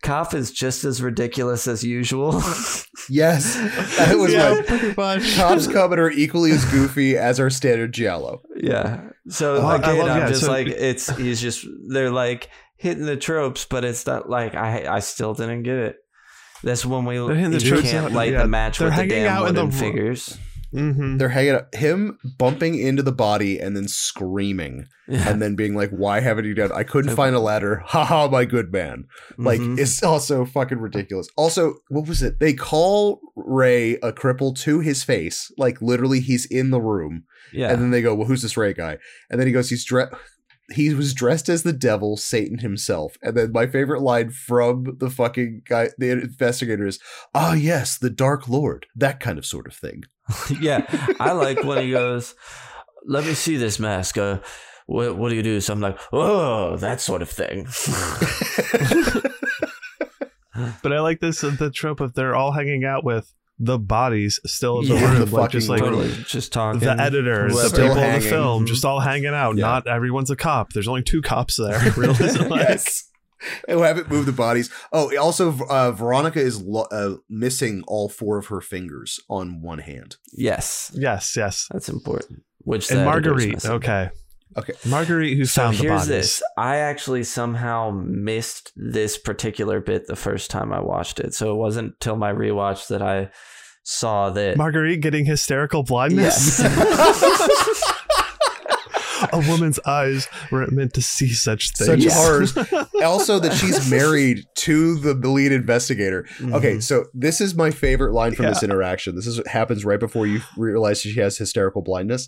"Cop 0.01 0.33
is 0.33 0.51
just 0.51 0.83
as 0.85 1.01
ridiculous 1.01 1.67
as 1.67 1.83
usual." 1.83 2.41
yes 3.09 3.55
that 3.97 4.15
was 4.17 4.31
Yeah, 4.31 4.53
my 4.55 4.61
pretty 4.65 4.93
much. 4.95 5.35
cops 5.35 5.67
coming 5.67 5.99
are 5.99 6.09
equally 6.09 6.51
as 6.51 6.63
goofy 6.71 7.17
as 7.17 7.37
our 7.39 7.49
standard 7.49 7.91
giallo 7.93 8.41
yeah. 8.55 9.09
So 9.27 9.57
Oh, 9.57 9.69
again, 9.71 9.97
love- 9.99 10.09
I'm 10.09 10.17
yeah, 10.21 10.27
just 10.29 10.41
so- 10.45 10.51
like, 10.51 10.67
it's 10.67 11.13
he's 11.17 11.41
just 11.41 11.67
they're 11.89 12.09
like 12.11 12.49
hitting 12.77 13.05
the 13.05 13.17
tropes, 13.17 13.65
but 13.65 13.83
it's 13.83 14.05
not 14.07 14.29
like 14.29 14.55
I 14.55 14.85
I 14.87 14.99
still 14.99 15.33
didn't 15.33 15.63
get 15.63 15.75
it. 15.77 15.95
That's 16.63 16.85
when 16.85 17.05
we 17.05 17.15
They're 17.17 17.49
the 17.49 17.59
you 17.59 17.81
can't 17.81 18.05
out- 18.05 18.11
light 18.13 18.31
yeah, 18.33 18.41
the 18.43 18.47
match 18.47 18.79
they're 18.79 18.87
with 18.89 18.97
the 18.97 19.07
damn 19.07 19.27
out 19.31 19.49
in 19.49 19.55
the 19.55 19.65
wooden 19.65 19.79
ro- 19.79 19.85
figures. 19.85 20.37
hmm 20.71 21.17
they're 21.17 21.29
hanging 21.29 21.51
out 21.55 21.75
him 21.75 22.17
bumping 22.39 22.73
into 22.79 23.03
the 23.03 23.11
body 23.11 23.59
and 23.59 23.75
then 23.77 23.87
screaming 23.87 24.87
Yeah. 25.07 25.29
and 25.29 25.39
then 25.41 25.55
being 25.55 25.75
like 25.75 25.91
why 25.91 26.19
haven't 26.21 26.45
you 26.45 26.55
done 26.55 26.71
i 26.71 26.81
couldn't 26.83 27.15
find 27.15 27.35
a 27.35 27.39
ladder 27.39 27.83
haha 27.85 28.27
my 28.27 28.45
good 28.45 28.71
man 28.71 29.05
Like 29.37 29.59
Mhm. 29.59 29.77
it's 29.77 30.01
also 30.01 30.45
fucking 30.45 30.79
ridiculous. 30.79 31.27
Also, 31.37 31.75
what 31.89 32.07
was 32.07 32.23
it? 32.23 32.39
They 32.39 32.53
call 32.53 33.19
Ray 33.35 33.95
a 33.95 34.11
cripple 34.11 34.55
to 34.61 34.79
his 34.79 35.03
face, 35.03 35.51
like 35.57 35.79
literally 35.81 36.19
he's 36.21 36.45
in 36.45 36.71
the 36.71 36.81
room, 36.81 37.23
yeah. 37.51 37.69
and 37.71 37.79
then 37.81 37.91
they 37.91 38.01
go, 38.01 38.15
"Well, 38.15 38.27
who's 38.27 38.41
this 38.41 38.57
Ray 38.57 38.73
guy?" 38.73 38.97
And 39.29 39.39
then 39.39 39.47
he 39.47 39.53
goes, 39.53 39.69
"He's 39.69 39.83
dressed." 39.85 40.13
He 40.71 40.93
was 40.93 41.13
dressed 41.13 41.49
as 41.49 41.63
the 41.63 41.73
devil, 41.73 42.15
Satan 42.15 42.59
himself. 42.59 43.17
And 43.21 43.35
then 43.35 43.51
my 43.51 43.67
favorite 43.67 44.01
line 44.01 44.31
from 44.31 44.97
the 44.97 45.09
fucking 45.09 45.63
guy, 45.67 45.89
the 45.97 46.11
investigator 46.11 46.87
is, 46.87 46.99
"Ah, 47.35 47.53
yes, 47.53 47.97
the 47.97 48.09
Dark 48.09 48.47
Lord, 48.47 48.85
that 48.95 49.19
kind 49.19 49.37
of 49.37 49.45
sort 49.45 49.67
of 49.67 49.73
thing." 49.73 50.03
yeah, 50.61 50.85
I 51.19 51.33
like 51.33 51.63
when 51.63 51.83
he 51.83 51.91
goes, 51.91 52.33
"Let 53.05 53.25
me 53.25 53.33
see 53.33 53.57
this 53.57 53.79
mask." 53.79 54.17
Uh, 54.17 54.39
what 54.85 55.17
What 55.17 55.29
do 55.29 55.35
you 55.35 55.43
do? 55.43 55.59
So 55.59 55.73
I'm 55.73 55.81
like, 55.81 55.99
"Oh, 56.11 56.77
that 56.77 57.01
sort 57.01 57.21
of 57.21 57.29
thing." 57.29 57.67
But 60.83 60.93
I 60.93 60.99
like 60.99 61.19
this 61.19 61.43
uh, 61.43 61.55
the 61.57 61.71
trope 61.71 61.99
of 61.99 62.13
they're 62.13 62.35
all 62.35 62.51
hanging 62.51 62.85
out 62.85 63.03
with 63.03 63.33
the 63.65 63.79
bodies 63.79 64.39
still 64.45 64.79
in 64.81 64.87
the 64.89 64.95
Yeah, 64.95 65.17
room, 65.19 65.29
the 65.29 65.35
like 65.35 65.51
just 65.51 65.69
like 65.69 65.81
totally, 65.81 66.11
just 66.27 66.51
talking. 66.53 66.79
the 66.79 66.91
editors, 66.99 67.53
the 67.53 67.59
whoever. 67.59 67.75
Still 67.75 67.87
people 67.89 68.03
in 68.03 68.13
the 68.21 68.21
film, 68.29 68.63
Mhm. 68.63 68.67
just 68.67 68.85
all 68.85 68.99
hanging 68.99 69.27
out. 69.27 69.57
Yeah. 69.57 69.65
Not 69.67 69.87
everyone's 69.87 70.29
a 70.29 70.35
cop. 70.35 70.73
There's 70.73 70.87
only 70.87 71.03
two 71.03 71.21
cops 71.21 71.55
there. 71.57 71.79
Realism, 71.97 72.43
like- 72.49 72.61
yes. 72.69 73.05
And 73.67 73.79
we 73.81 73.85
haven't 73.85 74.09
moved 74.09 74.25
the 74.27 74.31
bodies. 74.31 74.69
Oh, 74.93 75.13
also, 75.17 75.53
uh, 75.69 75.91
Veronica 75.91 76.39
is 76.39 76.61
lo- 76.61 76.87
uh, 76.91 77.15
missing 77.29 77.83
all 77.87 78.07
four 78.07 78.37
of 78.37 78.45
her 78.47 78.61
fingers 78.61 79.19
on 79.29 79.61
one 79.61 79.79
hand. 79.79 80.15
Yes, 80.31 80.91
Yes, 80.95 81.35
yes. 81.35 81.67
that's 81.71 81.89
important. 81.89 82.43
Which 82.59 82.89
And 82.89 83.03
Marguerite. 83.03 83.65
Okay. 83.65 84.09
Okay. 84.55 84.73
Marguerite, 84.85 85.35
who 85.35 85.43
So 85.45 85.63
found 85.63 85.75
the 85.77 85.81
here's 85.81 85.91
bodies. 86.03 86.07
this. 86.07 86.43
I 86.57 86.77
actually 86.77 87.23
somehow 87.25 87.89
missed 87.91 88.71
this 88.77 89.17
particular 89.17 89.81
bit 89.81 90.07
the 90.07 90.15
first 90.15 90.49
time 90.51 90.71
I 90.71 90.79
watched 90.79 91.19
it. 91.19 91.33
So 91.33 91.51
it 91.51 91.57
wasn't 91.57 91.99
till 91.99 92.15
my 92.15 92.31
rewatch 92.31 92.87
that 92.87 93.01
I 93.01 93.29
saw 93.83 94.29
that. 94.31 94.57
Marguerite 94.57 95.01
getting 95.01 95.25
hysterical 95.25 95.83
blindness. 95.83 96.59
Yes. 96.59 97.93
a 99.33 99.37
woman's 99.49 99.79
eyes 99.85 100.27
weren't 100.51 100.71
meant 100.73 100.93
to 100.93 101.01
see 101.01 101.29
such 101.29 101.73
Such 101.75 101.87
things. 101.87 102.03
Yes. 102.05 102.17
horrors. 102.17 102.57
also, 103.03 103.39
that 103.39 103.53
she's 103.53 103.89
married 103.89 104.45
to 104.55 104.95
the 104.99 105.13
lead 105.27 105.51
investigator. 105.51 106.25
Okay, 106.41 106.75
Mhm. 106.75 106.83
so 106.83 107.05
this 107.13 107.39
is 107.41 107.55
my 107.55 107.71
favorite 107.71 108.13
line 108.13 108.33
from 108.35 108.45
this 108.45 108.63
interaction. 108.63 109.15
This 109.15 109.27
is 109.27 109.37
what 109.37 109.47
happens 109.47 109.85
right 109.85 109.99
before 109.99 110.27
you 110.27 110.41
realize 110.57 110.99
she 111.01 111.13
has 111.19 111.37
hysterical 111.37 111.81
blindness. 111.81 112.27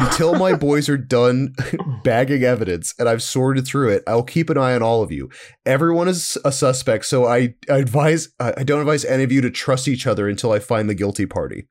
Until 0.00 0.34
my 0.34 0.54
boys 0.54 0.88
are 0.88 0.96
done 0.96 1.54
bagging 2.04 2.42
evidence 2.42 2.94
and 2.98 3.08
I've 3.08 3.22
sorted 3.22 3.66
through 3.66 3.90
it, 3.90 4.02
I'll 4.06 4.22
keep 4.22 4.48
an 4.48 4.56
eye 4.56 4.74
on 4.74 4.82
all 4.82 5.02
of 5.02 5.12
you. 5.12 5.28
Everyone 5.66 6.08
is 6.08 6.38
a 6.44 6.52
suspect, 6.52 7.04
so 7.04 7.26
I, 7.26 7.54
I 7.70 7.78
advise 7.78 8.30
I 8.40 8.62
don't 8.64 8.80
advise 8.80 9.04
any 9.04 9.22
of 9.22 9.30
you 9.30 9.40
to 9.42 9.50
trust 9.50 9.88
each 9.88 10.06
other 10.06 10.28
until 10.28 10.52
I 10.52 10.58
find 10.58 10.88
the 10.88 10.94
guilty 10.94 11.26
party. 11.26 11.66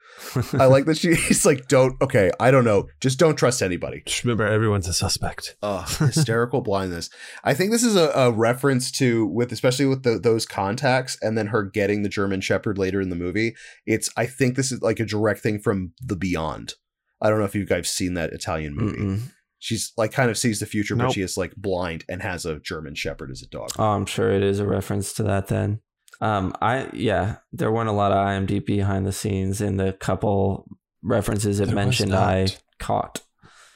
I 0.53 0.65
like 0.65 0.85
that 0.85 0.97
she's 0.97 1.45
like, 1.45 1.67
don't 1.67 1.99
okay, 2.01 2.31
I 2.39 2.51
don't 2.51 2.65
know, 2.65 2.87
just 2.99 3.17
don't 3.17 3.35
trust 3.35 3.61
anybody. 3.61 4.03
Just 4.05 4.23
remember, 4.23 4.45
everyone's 4.45 4.87
a 4.87 4.93
suspect. 4.93 5.55
Ugh, 5.63 5.89
hysterical 5.89 6.61
blindness. 6.61 7.09
I 7.43 7.53
think 7.53 7.71
this 7.71 7.83
is 7.83 7.95
a, 7.95 8.09
a 8.09 8.31
reference 8.31 8.91
to 8.93 9.25
with 9.25 9.51
especially 9.51 9.85
with 9.85 10.03
the, 10.03 10.19
those 10.19 10.45
contacts 10.45 11.17
and 11.21 11.37
then 11.37 11.47
her 11.47 11.63
getting 11.63 12.03
the 12.03 12.09
German 12.09 12.41
Shepherd 12.41 12.77
later 12.77 13.01
in 13.01 13.09
the 13.09 13.15
movie. 13.15 13.55
It's 13.85 14.09
I 14.15 14.25
think 14.25 14.55
this 14.55 14.71
is 14.71 14.81
like 14.81 14.99
a 14.99 15.05
direct 15.05 15.41
thing 15.41 15.59
from 15.59 15.93
The 16.01 16.15
Beyond. 16.15 16.75
I 17.21 17.29
don't 17.29 17.39
know 17.39 17.45
if 17.45 17.55
you 17.55 17.65
guys 17.65 17.89
seen 17.89 18.15
that 18.15 18.31
Italian 18.33 18.75
movie. 18.75 18.97
Mm-mm. 18.97 19.21
She's 19.59 19.93
like 19.95 20.11
kind 20.11 20.31
of 20.31 20.37
sees 20.39 20.59
the 20.59 20.65
future, 20.65 20.95
but 20.95 21.11
she 21.11 21.21
is 21.21 21.37
like 21.37 21.53
blind 21.55 22.03
and 22.09 22.21
has 22.23 22.45
a 22.47 22.59
German 22.59 22.95
Shepherd 22.95 23.29
as 23.29 23.43
a 23.43 23.47
dog. 23.47 23.69
Oh, 23.77 23.83
I'm 23.91 24.07
sure 24.07 24.31
it 24.31 24.41
is 24.41 24.59
a 24.59 24.65
reference 24.65 25.13
to 25.13 25.23
that 25.23 25.47
then. 25.47 25.81
Um, 26.19 26.55
I 26.61 26.89
yeah, 26.93 27.37
there 27.53 27.71
weren't 27.71 27.89
a 27.89 27.93
lot 27.93 28.11
of 28.11 28.17
IMDb 28.17 28.65
behind 28.65 29.05
the 29.05 29.11
scenes 29.11 29.61
in 29.61 29.77
the 29.77 29.93
couple 29.93 30.67
references 31.03 31.59
it 31.59 31.65
There 31.67 31.75
mentioned 31.75 32.13
I 32.15 32.47
caught. 32.79 33.21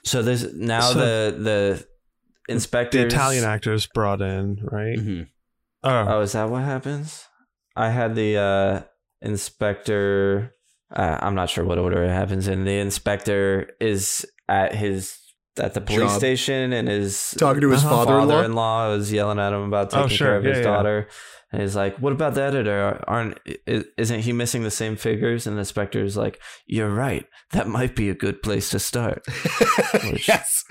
So 0.03 0.21
there's 0.23 0.53
now 0.55 0.81
So- 0.91 0.99
the 0.99 1.37
the 1.37 1.87
The. 2.47 3.05
Italian 3.05 3.43
actors 3.43 3.85
brought 3.87 4.21
in, 4.21 4.59
right? 4.63 4.97
Mm-hmm. 4.97 5.23
Oh, 5.83 6.05
Oh, 6.07 6.21
is 6.21 6.31
that 6.31 6.49
what 6.49 6.63
happens? 6.63 7.25
I 7.75 7.89
had 7.91 8.15
the 8.15 8.37
uh 8.37 8.81
inspector 9.21 10.54
uh, 10.93 11.17
I'm 11.21 11.35
not 11.35 11.49
sure 11.49 11.63
what 11.65 11.77
order 11.77 12.03
it 12.03 12.09
happens 12.09 12.47
in. 12.47 12.65
The 12.65 12.77
inspector 12.79 13.69
is 13.79 14.25
at 14.49 14.75
his 14.75 15.17
at 15.57 15.73
the 15.73 15.79
police 15.81 16.09
Job. 16.11 16.17
station, 16.19 16.73
and 16.73 16.89
is 16.89 17.33
Talking 17.37 17.61
to 17.61 17.69
his 17.71 17.83
Uh-huh. 17.85 17.95
father-in-law. 18.05 18.27
father-in-law 18.35 18.91
is 18.95 19.11
yelling 19.13 19.39
at 19.39 19.53
him 19.53 19.61
about 19.63 19.93
Oh, 19.93 20.03
taking 20.03 20.17
sure. 20.17 20.27
care 20.27 20.35
of 20.37 20.43
his 20.43 20.57
Yeah, 20.57 20.63
yeah. 20.63 20.69
daughter. 20.75 21.07
And 21.53 21.61
he's 21.61 21.75
like, 21.77 21.95
"What 21.99 22.11
about 22.11 22.33
the 22.33 22.41
editor? 22.41 23.01
Aren't 23.07 23.39
i- 23.47 23.83
isn't 23.97 24.19
he 24.21 24.33
missing 24.33 24.63
the 24.63 24.71
same 24.71 24.97
figures?" 24.97 25.47
And 25.47 25.55
the 25.55 25.59
inspector 25.61 26.03
is 26.03 26.17
like, 26.17 26.41
"You're 26.65 26.89
right. 26.89 27.25
That 27.51 27.69
might 27.69 27.95
be 27.95 28.09
a 28.09 28.13
good 28.15 28.41
place 28.41 28.69
to 28.71 28.79
start." 28.79 29.23
Which 30.11 30.27
yes. 30.27 30.63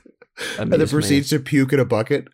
And 0.58 0.70
then 0.70 0.80
amused 0.80 0.92
me. 0.92 0.96
proceeds 1.00 1.30
to 1.30 1.38
puke 1.38 1.72
in 1.72 1.80
a 1.80 1.84
bucket. 1.86 2.28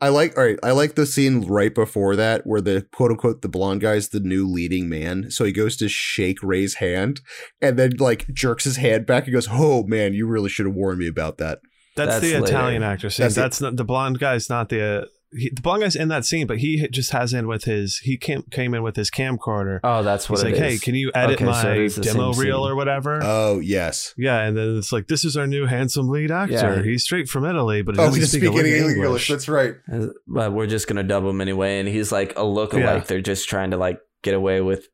I 0.00 0.08
like 0.08 0.36
all 0.36 0.44
right, 0.44 0.58
I 0.62 0.72
like 0.72 0.96
the 0.96 1.06
scene 1.06 1.46
right 1.46 1.74
before 1.74 2.16
that 2.16 2.46
where 2.46 2.60
the 2.60 2.86
quote 2.92 3.10
unquote 3.10 3.42
the 3.42 3.48
blonde 3.48 3.80
guy's 3.80 4.08
the 4.08 4.20
new 4.20 4.46
leading 4.46 4.88
man. 4.88 5.30
So 5.30 5.44
he 5.44 5.52
goes 5.52 5.76
to 5.78 5.88
shake 5.88 6.42
Ray's 6.42 6.74
hand 6.74 7.20
and 7.62 7.78
then 7.78 7.92
like 7.98 8.26
jerks 8.32 8.64
his 8.64 8.76
hand 8.76 9.06
back 9.06 9.24
and 9.24 9.32
goes, 9.32 9.48
Oh 9.50 9.84
man, 9.84 10.12
you 10.12 10.26
really 10.26 10.50
should 10.50 10.66
have 10.66 10.74
warned 10.74 10.98
me 10.98 11.06
about 11.06 11.38
that. 11.38 11.60
That's, 11.96 12.10
That's 12.10 12.20
the 12.22 12.40
later. 12.40 12.44
Italian 12.46 12.82
actress. 12.82 13.16
scene. 13.16 13.24
That's 13.24 13.34
That's, 13.36 13.60
it. 13.60 13.64
not 13.64 13.76
the 13.76 13.84
blonde 13.84 14.18
guy's 14.18 14.50
not 14.50 14.68
the 14.68 14.82
uh, 14.82 15.04
he, 15.36 15.50
the 15.50 15.60
blonde 15.60 15.82
guy's 15.82 15.96
in 15.96 16.08
that 16.08 16.24
scene, 16.24 16.46
but 16.46 16.58
he 16.58 16.86
just 16.88 17.10
has 17.12 17.32
in 17.32 17.46
with 17.46 17.64
his 17.64 17.98
he 17.98 18.16
came 18.16 18.42
came 18.50 18.74
in 18.74 18.82
with 18.82 18.96
his 18.96 19.10
camcorder. 19.10 19.80
Oh, 19.84 20.02
that's 20.02 20.28
what 20.30 20.40
it 20.40 20.46
is. 20.46 20.52
He's 20.52 20.60
like, 20.60 20.68
it 20.68 20.72
hey, 20.72 20.78
can 20.78 20.94
you 20.94 21.10
edit 21.14 21.36
Okay, 21.36 21.44
my 21.44 21.74
is 21.76 21.96
the 21.96 22.02
demo 22.02 22.32
reel 22.32 22.62
scene. 22.62 22.70
or 22.72 22.76
whatever? 22.76 23.20
Oh 23.22 23.58
yes. 23.60 24.14
yeah, 24.16 24.40
and 24.42 24.56
then 24.56 24.76
it's 24.78 24.92
like 24.92 25.08
this 25.08 25.24
is 25.24 25.36
our 25.36 25.46
new 25.46 25.66
handsome 25.66 26.08
lead 26.08 26.30
actor. 26.30 26.52
Yeah. 26.76 26.82
He's 26.82 27.02
straight 27.04 27.28
from 27.28 27.44
Italy, 27.44 27.82
but 27.82 27.94
he 27.96 28.00
Oh, 28.00 28.04
doesn't 28.06 28.20
he's 28.20 28.30
speak 28.30 28.42
a 28.44 28.46
speaking 28.46 28.72
English. 28.72 28.96
English. 28.96 29.28
That's 29.28 29.48
right. 29.48 29.74
Uh, 29.92 30.06
but 30.26 30.52
we're 30.52 30.66
just 30.66 30.86
gonna 30.88 31.02
dub 31.02 31.24
him 31.24 31.40
anyway, 31.40 31.78
and 31.80 31.88
he's 31.88 32.12
like 32.12 32.32
a 32.32 32.42
lookalike. 32.42 32.80
Yeah. 32.80 32.98
They're 33.00 33.20
just 33.20 33.48
trying 33.48 33.70
to 33.72 33.76
like 33.76 34.00
get 34.22 34.34
away 34.34 34.60
with 34.60 34.88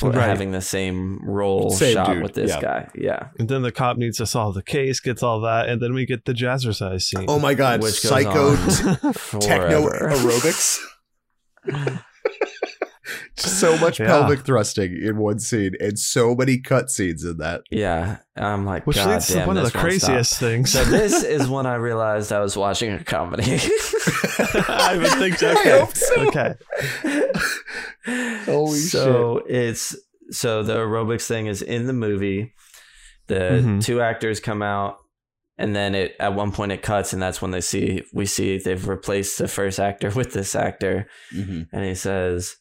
for 0.00 0.10
Right. 0.10 0.26
having 0.28 0.50
the 0.50 0.60
same 0.62 1.20
role 1.22 1.70
Same 1.70 1.94
shot 1.94 2.12
dude, 2.14 2.22
with 2.22 2.34
this 2.34 2.50
yeah. 2.50 2.60
guy. 2.60 2.88
Yeah, 2.94 3.28
And 3.38 3.48
then 3.48 3.62
the 3.62 3.70
cop 3.70 3.96
needs 3.98 4.16
to 4.16 4.26
solve 4.26 4.54
the 4.54 4.62
case, 4.62 4.98
gets 4.98 5.22
all 5.22 5.40
that, 5.42 5.68
and 5.68 5.80
then 5.80 5.92
we 5.94 6.06
get 6.06 6.24
the 6.24 6.32
jazzercise 6.32 7.02
scene. 7.02 7.26
Oh 7.28 7.38
my 7.38 7.54
god, 7.54 7.82
which 7.82 8.02
goes 8.02 8.08
psycho 8.08 8.56
techno 9.40 9.88
aerobics. 9.88 10.78
so 13.36 13.76
much 13.78 13.98
Yeah. 14.00 14.06
pelvic 14.06 14.40
thrusting 14.44 14.96
in 15.02 15.16
one 15.18 15.38
scene 15.38 15.72
and 15.80 15.98
so 15.98 16.34
many 16.34 16.58
cutscenes 16.60 17.24
in 17.24 17.38
that. 17.38 17.62
Yeah, 17.70 18.18
I'm 18.36 18.64
like, 18.66 18.86
Which 18.86 18.96
God 18.96 19.10
leads 19.10 19.28
to 19.28 19.44
one 19.46 19.56
of 19.56 19.64
the 19.64 19.70
this 19.70 19.74
won't 19.82 19.92
stop." 19.92 20.08
craziest 20.10 20.38
things. 20.38 20.72
So 20.72 20.84
this 20.84 21.22
is 21.36 21.48
when 21.48 21.66
I 21.66 21.74
realized 21.76 22.32
I 22.32 22.40
was 22.40 22.56
watching 22.56 22.92
a 22.92 23.02
comedy. 23.04 23.58
I 24.68 24.96
would 24.98 25.10
think 25.12 25.36
so. 25.38 25.50
I 25.50 25.78
hope 25.78 25.94
so. 25.96 26.20
Okay. 26.28 26.54
Holy 28.06 28.78
so 28.78 29.42
it's 29.48 29.96
so 30.30 30.62
the 30.62 30.76
aerobics 30.76 31.26
thing 31.26 31.46
is 31.46 31.60
in 31.62 31.86
the 31.86 31.92
movie. 31.92 32.54
The 33.26 33.60
Mhm. 33.64 33.84
two 33.84 34.00
actors 34.00 34.40
come 34.40 34.62
out, 34.62 34.96
and 35.58 35.74
then 35.76 35.94
it 35.94 36.16
at 36.18 36.34
one 36.34 36.50
point 36.52 36.72
it 36.72 36.82
cuts, 36.82 37.12
and 37.12 37.20
that's 37.22 37.40
when 37.42 37.50
they 37.50 37.60
see 37.60 38.02
we 38.12 38.26
see 38.26 38.58
they've 38.58 38.88
replaced 38.88 39.38
the 39.38 39.48
first 39.48 39.78
actor 39.78 40.10
with 40.16 40.32
this 40.32 40.54
actor, 40.54 41.06
Mhm. 41.34 41.66
and 41.72 41.84
he 41.84 41.94
says, 41.94 42.56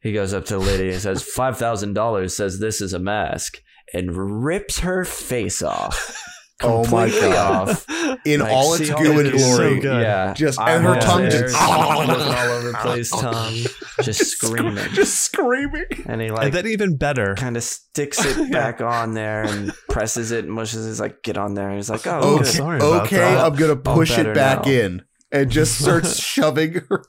he 0.00 0.12
goes 0.12 0.32
up 0.32 0.44
to 0.46 0.54
the 0.54 0.60
lady 0.60 0.90
and 0.90 1.00
says 1.00 1.22
five 1.22 1.58
thousand 1.58 1.94
dollars. 1.94 2.34
Says 2.34 2.58
this 2.60 2.80
is 2.80 2.92
a 2.92 2.98
mask, 2.98 3.58
and 3.92 4.44
rips 4.44 4.80
her 4.80 5.04
face 5.04 5.62
off. 5.62 6.16
Oh 6.60 6.82
my 6.90 7.04
completely 7.04 7.30
God. 7.30 7.68
Off. 7.68 7.86
In 8.24 8.40
Like, 8.40 8.52
all 8.52 8.74
its 8.74 8.88
see 8.88 8.94
goo 8.94 9.18
and 9.18 9.28
it 9.28 9.34
is 9.34 9.44
so 9.56 9.56
glory. 9.80 10.02
Yeah, 10.02 10.34
Just- 10.34 10.58
and 10.58 10.84
her 10.84 10.98
tongue 11.00 11.30
just- 11.30 11.54
all 11.56 12.00
over 12.02 12.68
the 12.72 12.76
place, 12.82 13.10
tongue 13.10 13.54
just 14.02 14.24
screaming, 14.26 14.76
Just 14.92 15.20
screaming. 15.20 15.84
and 16.06 16.20
he 16.20 16.26
and 16.28 16.36
like 16.36 16.52
then 16.52 16.66
even 16.66 16.96
better. 16.96 17.34
kind 17.36 17.56
of 17.56 17.62
sticks 17.62 18.24
it 18.24 18.50
back 18.52 18.80
on 18.80 19.14
there 19.14 19.44
and 19.44 19.72
presses 19.88 20.32
it 20.32 20.44
and 20.46 20.52
mushes. 20.52 20.84
He's 20.86 21.00
like, 21.00 21.22
"Get 21.22 21.38
on 21.38 21.54
there." 21.54 21.68
And 21.68 21.76
He's 21.76 21.90
like, 21.90 22.06
"Oh, 22.08 22.20
Oh, 22.22 22.38
good." 22.38 22.46
Okay, 22.48 22.50
sorry 22.56 22.76
about 22.78 23.06
okay 23.06 23.16
that. 23.18 23.44
I'm 23.44 23.54
gonna 23.54 23.72
oh, 23.74 23.76
push 23.94 24.18
it 24.18 24.34
back 24.34 24.64
now. 24.66 24.70
in 24.72 25.02
and 25.30 25.50
just 25.50 25.78
starts 25.80 26.18
shoving 26.20 26.74
her 26.88 27.04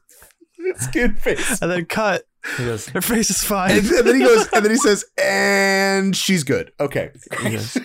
skin 0.77 1.15
face. 1.15 1.59
And 1.61 1.71
then 1.71 1.85
cut. 1.85 2.23
He 2.57 2.65
goes, 2.65 2.87
Her 2.89 3.01
face 3.01 3.29
is 3.29 3.43
fine. 3.43 3.71
And, 3.71 3.85
and 3.87 4.07
then 4.07 4.15
he 4.15 4.21
goes, 4.25 4.47
and 4.53 4.63
then 4.63 4.71
he 4.71 4.77
says, 4.77 5.03
and 5.21 6.15
she's 6.15 6.43
good. 6.45 6.71
Okay. 6.79 7.11
he 7.41 7.51
goes 7.51 7.77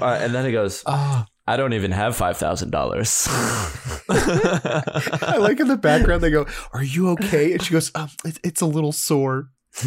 uh, 0.00 0.18
and 0.20 0.34
then 0.34 0.44
he 0.44 0.52
goes, 0.52 0.82
Ah. 0.86 1.26
"I 1.46 1.56
don't 1.56 1.72
even 1.72 1.90
have 1.92 2.16
five 2.16 2.36
thousand 2.36 2.70
dollars." 2.70 3.26
I 4.08 5.36
like 5.38 5.60
in 5.60 5.68
the 5.68 5.76
background 5.76 6.22
they 6.22 6.30
go, 6.30 6.46
"Are 6.72 6.82
you 6.84 7.10
okay?" 7.10 7.52
And 7.52 7.62
she 7.62 7.72
goes, 7.72 7.90
um, 7.94 8.08
it, 8.24 8.38
"It's 8.42 8.60
a 8.60 8.66
little 8.66 8.92
sore." 8.92 9.48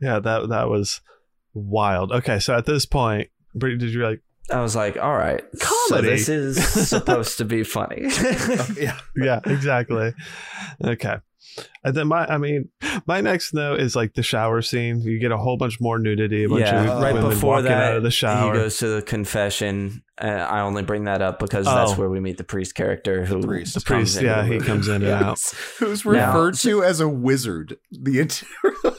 yeah, 0.00 0.18
that 0.20 0.46
that 0.48 0.68
was 0.68 1.00
wild. 1.52 2.12
Okay, 2.12 2.38
so 2.38 2.56
at 2.56 2.66
this 2.66 2.86
point, 2.86 3.28
Brittany, 3.54 3.78
did 3.86 3.94
you 3.94 4.02
like? 4.02 4.20
I 4.50 4.60
was 4.60 4.76
like, 4.76 4.96
"All 4.98 5.14
right, 5.14 5.42
so 5.54 5.94
Comedy. 5.94 6.08
this 6.08 6.28
is 6.28 6.88
supposed 6.88 7.38
to 7.38 7.44
be 7.44 7.62
funny." 7.64 8.02
yeah. 8.78 8.98
Yeah, 9.16 9.40
exactly. 9.46 10.12
Okay. 10.84 11.16
And 11.84 11.94
then 11.94 12.08
my, 12.08 12.26
I 12.26 12.38
mean, 12.38 12.68
my 13.06 13.20
next 13.20 13.52
note 13.54 13.80
is 13.80 13.94
like 13.94 14.14
the 14.14 14.22
shower 14.22 14.62
scene. 14.62 15.00
You 15.02 15.18
get 15.18 15.32
a 15.32 15.36
whole 15.36 15.56
bunch 15.56 15.80
more 15.80 15.98
nudity. 15.98 16.44
A 16.44 16.48
bunch 16.48 16.62
yeah, 16.62 16.82
of 16.96 17.02
right 17.02 17.14
women 17.14 17.30
before 17.30 17.50
walking 17.56 17.64
that, 17.66 17.90
out 17.92 17.96
of 17.96 18.02
the 18.02 18.10
shower. 18.10 18.52
he 18.54 18.58
goes 18.58 18.78
to 18.78 18.88
the 18.88 19.02
confession. 19.02 20.02
Uh, 20.20 20.26
I 20.26 20.60
only 20.60 20.82
bring 20.82 21.04
that 21.04 21.20
up 21.22 21.38
because 21.40 21.66
that's 21.66 21.92
Oh. 21.92 21.94
where 21.96 22.08
we 22.08 22.20
meet 22.20 22.36
the 22.38 22.44
priest 22.44 22.74
character 22.74 23.24
who 23.24 23.40
priest. 23.42 23.74
the 23.74 23.80
priest, 23.80 24.22
yeah, 24.22 24.44
he 24.46 24.58
comes 24.60 24.88
in 24.88 25.02
and 25.02 25.06
out. 25.06 25.26
Yes. 25.30 25.54
Who's 25.78 26.04
Now- 26.04 26.28
referred 26.28 26.54
to 26.60 26.84
as 26.84 27.00
a 27.00 27.08
wizard 27.08 27.76
the 27.90 28.20
entire 28.20 28.48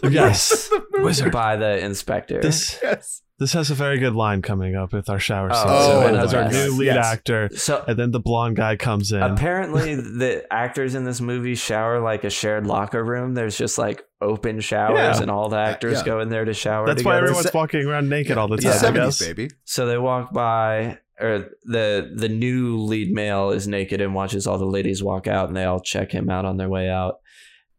Yes, 0.12 0.70
wizard. 0.94 1.32
by 1.32 1.56
the 1.56 1.80
inspector. 1.80 2.42
This 2.42 2.78
Yes. 2.84 3.22
this 3.40 3.54
has 3.54 3.72
a 3.72 3.76
very 3.76 3.98
good 3.98 4.14
line 4.14 4.42
coming 4.42 4.76
up 4.76 4.92
with 4.94 5.10
our 5.10 5.20
shower 5.20 5.50
Oh, 5.52 5.56
scene. 5.56 5.66
oh, 5.68 5.88
so 5.88 6.02
it 6.02 6.08
and 6.10 6.18
has 6.18 6.34
our 6.34 6.50
new 6.52 6.78
lead 6.78 6.86
Yes. 6.88 7.06
actor, 7.06 7.50
so 7.56 7.84
and 7.88 7.98
then 7.98 8.12
the 8.12 8.20
blonde 8.20 8.58
guy 8.58 8.76
comes 8.76 9.12
in. 9.14 9.22
apparently, 9.22 9.96
the 9.96 10.44
actors 10.52 10.96
in 10.96 11.06
this 11.06 11.22
movie 11.22 11.56
shower 11.56 12.00
like 12.02 12.24
a 12.26 12.30
shared 12.46 12.68
locker 12.68 13.04
room. 13.04 13.34
There's 13.34 13.58
just 13.58 13.78
like 13.78 14.04
open 14.22 14.60
showers, 14.60 15.18
Yeah. 15.18 15.22
and 15.22 15.32
all 15.32 15.50
the 15.50 15.58
actors 15.58 16.00
yeah. 16.00 16.06
go 16.06 16.20
in 16.20 16.30
there 16.30 16.46
to 16.46 16.54
shower. 16.54 16.86
That's 16.86 17.04
why 17.04 17.18
everyone's 17.18 17.46
Se- 17.48 17.52
walking 17.58 17.86
around 17.86 18.10
naked 18.10 18.38
all 18.38 18.48
the 18.48 18.56
It's 18.56 18.64
time. 18.64 18.94
the 18.94 19.02
I 19.02 19.06
70s, 19.06 19.20
guess. 19.20 19.28
baby. 19.28 19.50
So 19.66 19.86
they 19.88 19.98
walk 19.98 20.32
by, 20.34 21.00
or 21.20 21.50
the 21.64 22.12
the 22.16 22.30
new 22.30 22.78
lead 22.78 23.12
male 23.14 23.50
is 23.52 23.68
naked 23.68 24.00
and 24.02 24.14
watches 24.14 24.46
all 24.48 24.58
the 24.58 24.66
ladies 24.66 25.02
walk 25.04 25.28
out, 25.28 25.48
and 25.48 25.58
they 25.58 25.64
all 25.66 25.80
check 25.80 26.12
him 26.12 26.30
out 26.30 26.46
on 26.46 26.58
their 26.58 26.70
way 26.70 26.90
out. 26.90 27.16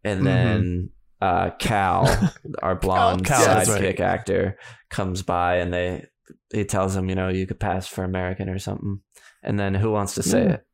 And 0.05 0.21
Mhm. 0.21 0.25
then 0.25 0.91
uh, 1.21 1.51
Cal, 1.59 2.31
our 2.63 2.75
blonde 2.77 3.25
Cal, 3.25 3.45
that's 3.45 3.69
sidekick 3.71 3.81
right. 3.99 4.01
actor, 4.01 4.59
comes 4.91 5.23
by, 5.23 5.57
and 5.57 5.73
they 5.73 6.05
he 6.53 6.65
tells 6.65 6.95
him, 6.95 7.09
you 7.09 7.15
know, 7.15 7.29
you 7.29 7.47
could 7.47 7.59
pass 7.61 7.87
for 7.87 8.05
American 8.05 8.49
or 8.49 8.59
something. 8.59 9.01
And 9.43 9.59
then 9.59 9.75
who 9.75 9.91
wants 9.91 10.15
to 10.17 10.23
say 10.23 10.43
Yeah. 10.45 10.53
it? 10.55 10.67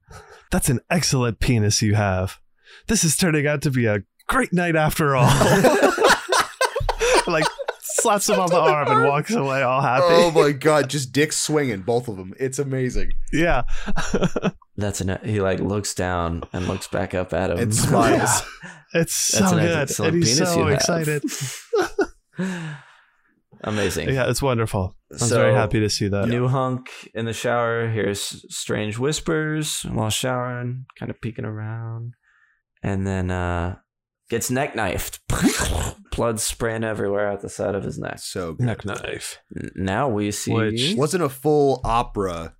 That's 0.50 0.68
an 0.68 0.80
excellent 0.90 1.40
penis 1.40 1.80
you 1.82 1.94
have. 1.94 2.38
This 2.88 3.04
is 3.04 3.16
turning 3.16 3.46
out 3.46 3.62
to 3.62 3.70
be 3.70 3.86
a 3.86 4.02
great 4.28 4.52
night 4.52 4.76
after 4.76 5.14
all. 5.16 5.26
like 7.26 7.44
slaps 7.82 8.28
him 8.28 8.40
on 8.40 8.50
the 8.50 8.58
arm 8.58 8.88
and 8.88 9.08
walks 9.08 9.30
away 9.32 9.62
all 9.62 9.80
happy. 9.80 10.04
Oh 10.08 10.30
my 10.32 10.52
god, 10.52 10.90
just 10.90 11.12
dicks 11.12 11.38
swinging, 11.38 11.82
both 11.82 12.08
of 12.08 12.16
them. 12.16 12.34
It's 12.38 12.58
amazing. 12.58 13.12
yeah. 13.32 13.62
That's 14.76 15.00
an 15.00 15.18
he 15.24 15.40
like 15.40 15.60
looks 15.60 15.94
down 15.94 16.42
and 16.52 16.66
looks 16.66 16.88
back 16.88 17.14
up 17.14 17.32
at 17.32 17.50
him 17.50 17.58
And 17.58 17.74
smiles. 17.74 18.42
It's 18.94 19.28
That's 19.32 19.48
so 19.50 19.56
an 19.56 19.64
good. 19.64 19.78
excellent 19.78 20.14
And 20.14 20.22
he's 20.22 20.34
penis 20.36 20.52
so 20.52 20.60
you 20.60 20.68
excited. 20.74 21.22
Amazing. 23.64 24.08
Yeah, 24.10 24.28
it's 24.28 24.42
wonderful. 24.42 24.96
I'm 25.12 25.18
So, 25.18 25.36
very 25.36 25.54
happy 25.54 25.78
to 25.80 25.88
see 25.88 26.08
that. 26.08 26.28
New 26.28 26.48
hunk 26.48 26.88
in 27.14 27.24
the 27.26 27.32
shower 27.32 27.88
hears 27.88 28.44
strange 28.54 28.98
whispers 28.98 29.82
while 29.84 30.10
showering, 30.10 30.86
kind 30.98 31.10
of 31.10 31.20
peeking 31.22 31.44
around, 31.44 32.14
and 32.82 33.06
then 33.06 33.30
uh 33.30 33.76
gets 34.30 34.50
neck 34.50 34.74
knifed. 34.74 35.20
Blood 36.16 36.40
spraying 36.40 36.84
everywhere 36.84 37.30
at 37.30 37.40
the 37.40 37.48
side 37.48 37.74
of 37.74 37.84
his 37.84 37.98
neck. 37.98 38.18
So 38.18 38.52
good. 38.54 38.66
Neck 38.66 38.84
knife. 38.84 39.38
Now 39.74 40.08
we 40.08 40.30
see 40.30 40.52
Which- 40.52 40.94
wasn't 40.96 41.22
a 41.24 41.28
full 41.28 41.80
opera 41.84 42.54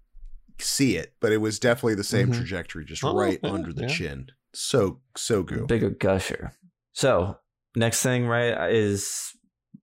see 0.59 0.97
it, 0.97 1.15
but 1.21 1.33
it 1.33 1.39
was 1.39 1.59
definitely 1.59 1.97
the 1.97 2.05
same 2.05 2.29
Mhm. 2.29 2.37
trajectory, 2.37 2.85
just 2.85 3.03
Oh, 3.03 3.15
right 3.17 3.39
yeah, 3.43 3.51
under 3.51 3.73
the 3.73 3.83
yeah. 3.83 3.89
chin. 3.89 4.27
So 4.55 5.01
so 5.17 5.43
good. 5.43 5.67
bigger 5.67 5.91
gusher. 5.91 6.53
So 6.93 7.39
next 7.75 8.03
thing, 8.03 8.27
right, 8.27 8.71
is 8.73 9.33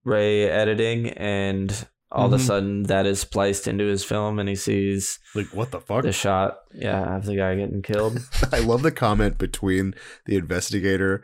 Ray 0.04 0.44
editing, 0.48 1.08
and 1.10 1.86
all 2.12 2.26
of 2.26 2.32
a 2.32 2.36
Mhm. 2.36 2.40
sudden 2.46 2.82
that 2.84 3.06
is 3.06 3.20
spliced 3.20 3.68
into 3.68 3.84
his 3.84 4.04
film, 4.04 4.38
and 4.38 4.48
he 4.48 4.54
sees 4.56 5.18
Like 5.34 5.46
what 5.54 5.70
the 5.70 5.80
fuck? 5.80 6.02
the 6.02 6.12
shot, 6.12 6.58
yeah, 6.74 7.16
of 7.16 7.26
the 7.26 7.36
guy 7.36 7.54
getting 7.56 7.82
killed. 7.82 8.18
I 8.52 8.58
love 8.60 8.82
the 8.82 8.90
comment 8.92 9.38
between 9.38 9.94
the 10.26 10.36
investigator 10.36 11.22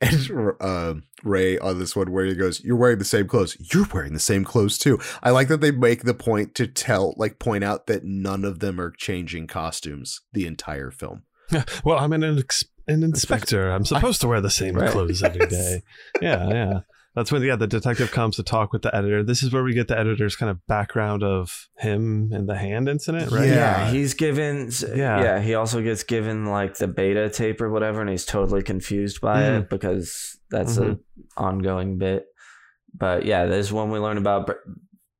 and 0.00 0.30
uh, 0.60 0.94
Ray 1.24 1.58
on 1.58 1.80
this 1.80 1.96
one 1.96 2.12
where 2.12 2.24
he 2.24 2.34
goes, 2.36 2.62
"You're 2.62 2.76
wearing 2.76 2.98
the 2.98 3.04
same 3.04 3.26
clothes. 3.26 3.56
You're 3.74 3.88
wearing 3.92 4.12
the 4.12 4.20
same 4.20 4.44
clothes 4.44 4.78
too." 4.78 5.00
I 5.24 5.30
like 5.30 5.48
that 5.48 5.60
they 5.60 5.72
make 5.72 6.04
the 6.04 6.14
point 6.14 6.54
to 6.54 6.68
tell, 6.68 7.14
like, 7.16 7.40
point 7.40 7.64
out 7.64 7.88
that 7.88 8.04
none 8.04 8.44
of 8.44 8.60
them 8.60 8.80
are 8.80 8.92
changing 8.92 9.48
costumes 9.48 10.20
the 10.32 10.46
entire 10.46 10.92
film. 10.92 11.22
yeah, 11.50 11.64
Well, 11.84 11.98
I'm 11.98 12.12
an, 12.12 12.22
ex- 12.38 12.62
an 12.86 13.02
inspector. 13.02 13.72
I'm 13.72 13.84
supposed 13.84 14.20
to 14.20 14.28
wear 14.28 14.40
the 14.40 14.50
same 14.50 14.74
Right. 14.76 14.90
clothes 14.90 15.20
every 15.22 15.46
day. 15.48 15.82
Yeah, 16.22 16.48
yeah. 16.48 16.80
That's 17.18 17.32
when 17.32 17.42
yeah, 17.42 17.56
the 17.56 17.66
detective 17.66 18.12
comes 18.12 18.36
to 18.36 18.44
talk 18.44 18.72
with 18.72 18.82
the 18.82 18.94
editor. 18.94 19.24
This 19.24 19.42
is 19.42 19.52
where 19.52 19.64
we 19.64 19.74
get 19.74 19.88
the 19.88 19.98
editor's 19.98 20.36
kind 20.36 20.50
of 20.50 20.64
background 20.68 21.24
of 21.24 21.68
him 21.76 22.30
and 22.32 22.48
the 22.48 22.54
hand 22.56 22.88
incident, 22.88 23.32
right? 23.32 23.48
Yeah. 23.48 23.54
Yeah, 23.86 23.90
he's 23.90 24.14
given. 24.14 24.70
Yeah. 24.94 25.22
Yeah. 25.22 25.40
he 25.40 25.54
also 25.54 25.82
gets 25.82 26.04
given 26.04 26.46
like 26.46 26.76
the 26.76 26.86
beta 26.86 27.28
tape 27.28 27.60
or 27.60 27.70
whatever, 27.70 28.00
and 28.00 28.08
he's 28.08 28.24
totally 28.24 28.62
confused 28.62 29.20
by 29.20 29.42
Mm. 29.42 29.58
it 29.62 29.68
because 29.70 30.38
that's 30.50 30.78
Mhm. 30.78 31.00
a 31.36 31.40
ongoing 31.40 31.98
bit. 31.98 32.26
But 32.96 33.24
yeah, 33.26 33.46
there's 33.46 33.72
one 33.72 33.90
we 33.90 33.98
learn 33.98 34.16
about 34.18 34.48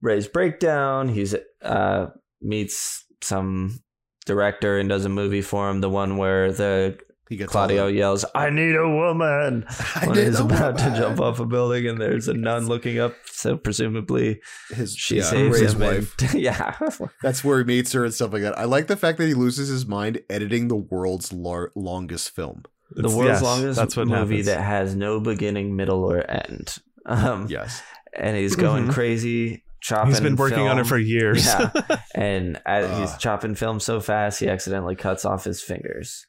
Ray's 0.01 0.29
breakdown. 0.29 1.09
He's 1.09 1.35
uh 1.63 2.07
meets 2.41 3.05
some 3.21 3.81
director 4.25 4.79
and 4.79 4.89
does 4.89 5.05
a 5.05 5.09
movie 5.09 5.43
for 5.43 5.69
him. 5.69 5.81
The 5.81 5.91
one 5.91 6.17
where 6.17 6.53
the 6.53 6.97
He 7.29 7.37
gets 7.37 7.53
Claudio 7.53 7.85
all 7.85 7.91
yells, 7.91 8.25
"I 8.35 8.51
need 8.51 8.75
a 8.75 8.89
woman." 8.89 9.65
I 9.97 10.07
when 10.07 10.17
he's 10.17 10.41
a 10.41 10.45
about 10.45 10.79
to 10.79 10.95
jump 10.97 11.21
off 11.21 11.41
a 11.41 11.45
building, 11.47 11.87
and 11.87 12.01
there's 12.01 12.27
a 12.29 12.35
nun 12.35 12.67
looking 12.67 12.99
up. 12.99 13.15
So 13.31 13.57
presumably, 13.57 14.41
the- 14.71 14.77
his 14.77 14.95
she 14.97 15.19
yeah, 15.19 15.25
saves 15.25 15.61
Ray's 15.61 15.73
him. 15.75 15.81
wife. 15.81 16.15
and- 16.21 16.35
yeah, 16.41 16.79
That's 17.23 17.45
where 17.45 17.59
he 17.59 17.65
meets 17.65 17.93
her 17.93 18.05
and 18.05 18.15
stuff 18.15 18.33
like 18.33 18.43
that. 18.43 18.59
I 18.59 18.65
like 18.65 18.87
the 18.87 18.97
fact 18.97 19.19
that 19.19 19.27
he 19.29 19.35
loses 19.35 19.69
his 19.69 19.87
mind 19.87 20.21
editing 20.31 20.69
the 20.69 20.77
world's 20.77 21.33
lar- 21.33 21.71
longest 21.75 22.31
film. 22.35 22.65
the 22.93 23.09
world's 23.09 23.27
yes, 23.27 23.43
longest 23.43 23.79
that's 23.79 23.97
what 23.97 24.09
movie 24.09 24.37
happens. 24.37 24.47
that 24.47 24.63
has 24.63 24.95
no 24.97 25.21
beginning, 25.21 25.77
middle, 25.77 26.03
or 26.05 26.29
end. 26.31 26.79
Um, 27.05 27.47
Yes. 27.49 27.83
and 28.15 28.37
he's 28.37 28.57
going 28.57 28.87
Mhm. 28.87 28.93
crazy, 28.95 29.65
chopping. 29.83 30.11
He's 30.13 30.21
been 30.21 30.37
working 30.37 30.67
on 30.67 30.79
it 30.79 30.87
for 30.87 30.97
years. 30.99 31.45
Yeah, 31.47 31.71
and 32.15 32.59
as 32.65 32.99
he's 32.99 33.17
chopping 33.19 33.55
film 33.55 33.81
so 33.81 34.01
fast, 34.01 34.41
he 34.41 34.49
accidentally 34.49 34.97
cuts 34.97 35.25
off 35.27 35.45
his 35.45 35.61
fingers. 35.63 36.27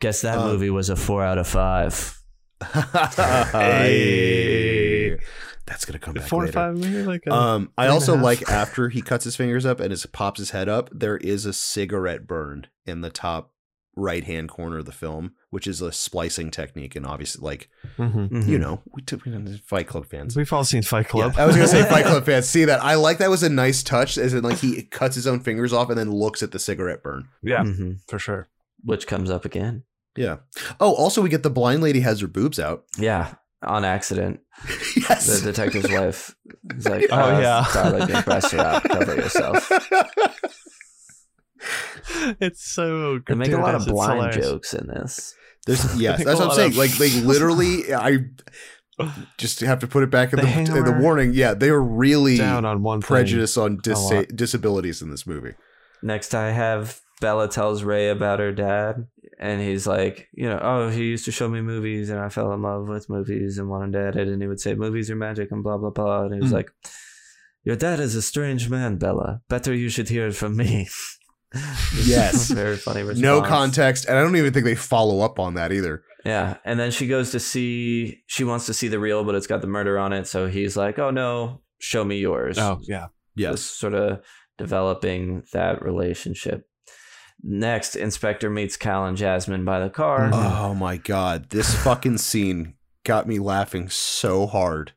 Guess 0.00 0.22
that 0.22 0.38
Uh, 0.38 0.46
movie 0.46 0.70
was 0.70 0.88
a 0.90 0.96
four 0.96 1.22
out 1.24 1.38
of 1.38 1.46
five. 1.48 2.14
Hey. 3.88 5.18
That's 5.66 5.84
gonna 5.84 5.98
come 5.98 6.14
back 6.14 6.28
Four 6.28 6.46
later. 6.46 6.50
or 6.58 6.74
five, 6.74 6.78
maybe 6.78 7.02
like 7.02 7.26
a, 7.26 7.32
Um, 7.32 7.70
I 7.76 7.84
three 7.84 7.90
a 7.90 7.92
also 7.94 8.16
like 8.16 8.48
after 8.50 8.88
he 8.88 9.02
cuts 9.02 9.24
his 9.24 9.36
fingers 9.36 9.66
up 9.66 9.80
and 9.80 9.90
his, 9.90 10.06
pops 10.06 10.38
his 10.38 10.50
head 10.50 10.68
up, 10.68 10.88
there 10.92 11.18
is 11.18 11.44
a 11.44 11.52
cigarette 11.52 12.26
burn 12.26 12.66
in 12.86 13.02
the 13.02 13.10
top 13.10 13.52
right 13.94 14.24
hand 14.24 14.48
corner 14.48 14.78
of 14.78 14.86
the 14.86 14.92
film, 14.92 15.32
which 15.50 15.66
is 15.66 15.82
a 15.82 15.92
splicing 15.92 16.50
technique, 16.50 16.96
and 16.96 17.04
obviously, 17.04 17.44
like 17.44 17.68
Mhm. 17.98 18.30
Mhm. 18.30 18.46
you 18.48 18.58
know, 18.58 18.80
we 18.94 19.02
took 19.02 19.20
Fight 19.66 19.88
Club 19.88 20.06
fans. 20.06 20.36
We've 20.36 20.50
all 20.52 20.64
seen 20.64 20.82
Fight 20.82 21.08
Club. 21.08 21.34
Yeah, 21.36 21.42
I 21.42 21.46
was 21.46 21.54
gonna 21.56 21.68
say 21.68 21.82
Fight 21.84 22.06
Club 22.06 22.24
fans 22.26 22.48
see 22.48 22.64
that. 22.64 22.82
I 22.82 22.94
like 22.94 23.18
that 23.18 23.28
was 23.28 23.42
a 23.42 23.50
nice 23.50 23.82
touch, 23.82 24.16
as 24.16 24.32
in 24.32 24.42
like 24.44 24.58
he 24.58 24.84
cuts 24.84 25.16
his 25.16 25.26
own 25.26 25.40
fingers 25.40 25.72
off 25.74 25.90
and 25.90 25.98
then 25.98 26.10
looks 26.10 26.42
at 26.42 26.52
the 26.52 26.58
cigarette 26.58 27.02
burn. 27.02 27.28
yeah, 27.42 27.62
Mhm. 27.64 27.98
for 28.08 28.18
sure. 28.18 28.48
which 28.84 29.06
comes 29.08 29.28
up 29.28 29.44
again. 29.44 29.82
Yeah. 30.18 30.36
Oh, 30.80 30.94
also 30.94 31.22
we 31.22 31.28
get 31.28 31.42
the 31.42 31.50
blind 31.50 31.82
lady 31.82 32.00
has 32.00 32.20
her 32.20 32.26
boobs 32.28 32.58
out. 32.58 32.84
Yeah, 32.98 33.34
on 33.62 33.84
accident. 33.84 34.40
yes. 34.96 35.40
The 35.40 35.52
detective's 35.52 35.90
wife 35.90 36.34
is 36.76 36.86
like, 36.88 37.06
Oh, 37.10 37.16
"Oh 37.20 37.40
yeah. 37.40 37.64
yeah, 37.66 37.72
darling, 37.72 38.08
your 38.08 38.22
breasts 38.22 38.54
are 38.54 38.60
out. 38.60 38.82
Cover 38.84 39.14
yourself." 39.16 39.70
It's 42.40 42.64
so. 42.64 43.18
They 43.26 43.34
make 43.34 43.52
a 43.52 43.58
lot 43.58 43.74
of 43.74 43.86
blind 43.86 44.32
jokes 44.32 44.74
in 44.74 44.86
this. 44.86 45.34
There's 45.66 45.96
yes, 46.00 46.24
that's 46.24 46.38
what 46.40 46.50
I'm 46.50 46.54
saying. 46.54 46.70
of- 46.72 46.76
Like 46.76 46.92
they 46.92 47.10
literally, 47.20 47.92
I 47.94 48.18
just 49.38 49.60
have 49.60 49.80
to 49.80 49.86
put 49.86 50.02
it 50.02 50.10
back 50.10 50.32
in 50.32 50.38
They 50.38 50.44
the 50.64 50.76
in 50.78 50.84
the 50.84 50.98
warning. 51.00 51.32
Yeah, 51.34 51.54
they 51.54 51.68
are 51.70 51.82
really 51.82 52.38
Down 52.38 52.64
on 52.64 52.82
one 52.82 53.00
prejudice 53.00 53.56
on 53.56 53.78
dis- 53.82 54.10
disabilities 54.34 55.02
in 55.02 55.10
this 55.10 55.26
movie. 55.26 55.54
Next, 56.02 56.34
I 56.34 56.50
have 56.52 57.00
Bella 57.20 57.48
tells 57.48 57.82
Ray 57.82 58.08
about 58.08 58.38
her 58.38 58.52
dad, 58.52 59.08
and 59.38 59.60
he's 59.60 59.86
like, 59.86 60.28
you 60.32 60.48
know, 60.48 60.58
oh, 60.62 60.88
he 60.88 61.04
used 61.04 61.24
to 61.26 61.32
show 61.32 61.48
me 61.48 61.60
movies, 61.60 62.10
and 62.10 62.18
I 62.20 62.28
fell 62.28 62.52
in 62.52 62.62
love 62.62 62.88
with 62.88 63.08
movies 63.08 63.58
and 63.58 63.68
wanted 63.68 63.92
to 63.92 64.04
edit, 64.06 64.28
and 64.28 64.42
he 64.42 64.48
would 64.48 64.60
say 64.60 64.74
movies 64.74 65.10
are 65.10 65.16
magic 65.16 65.50
and 65.52 65.62
blah 65.62 65.78
blah 65.78 65.90
blah, 65.90 66.22
and 66.24 66.34
he 66.34 66.40
was 66.40 66.50
Hmm. 66.50 66.56
like, 66.56 66.70
your 67.64 67.76
dad 67.76 68.00
is 68.00 68.14
a 68.14 68.22
strange 68.22 68.68
man, 68.70 68.96
Bella. 68.96 69.40
Better 69.48 69.74
you 69.74 69.88
should 69.88 70.08
hear 70.08 70.26
it 70.26 70.34
from 70.36 70.56
me. 70.56 70.88
Yes. 72.04 72.50
very 72.50 72.76
funny. 72.76 73.00
Response. 73.04 73.20
No 73.20 73.40
context, 73.40 74.04
and 74.06 74.18
I 74.18 74.22
don't 74.22 74.36
even 74.36 74.52
think 74.52 74.66
they 74.66 74.74
follow 74.74 75.20
up 75.20 75.38
on 75.38 75.54
that 75.54 75.72
either. 75.72 76.02
Yeah, 76.24 76.58
and 76.64 76.78
then 76.78 76.90
she 76.90 77.06
goes 77.06 77.30
to 77.30 77.40
see. 77.40 78.22
She 78.26 78.44
wants 78.44 78.66
to 78.66 78.74
see 78.74 78.88
the 78.88 78.98
reel, 78.98 79.24
but 79.24 79.34
it's 79.34 79.46
got 79.46 79.62
the 79.62 79.66
murder 79.66 79.98
on 79.98 80.12
it. 80.12 80.26
So 80.26 80.46
he's 80.46 80.76
like, 80.76 80.98
"Oh 80.98 81.10
no, 81.10 81.62
show 81.78 82.04
me 82.04 82.18
yours." 82.18 82.58
Oh 82.58 82.80
yeah. 82.82 83.06
Just 83.38 83.78
sort 83.78 83.94
of 83.94 84.20
developing 84.58 85.42
that 85.54 85.80
relationship. 85.82 86.67
Next, 87.42 87.94
Inspector 87.96 88.48
meets 88.50 88.76
Cal 88.76 89.06
and 89.06 89.16
Jasmine 89.16 89.64
by 89.64 89.80
the 89.80 89.90
car. 89.90 90.30
Mhm. 90.30 90.32
Oh 90.34 90.74
my 90.74 90.96
god, 90.96 91.50
this 91.50 91.74
fucking 91.74 92.18
scene 92.18 92.74
got 93.04 93.26
me 93.28 93.38
laughing 93.38 93.88
so 93.88 94.46
hard 94.46 94.92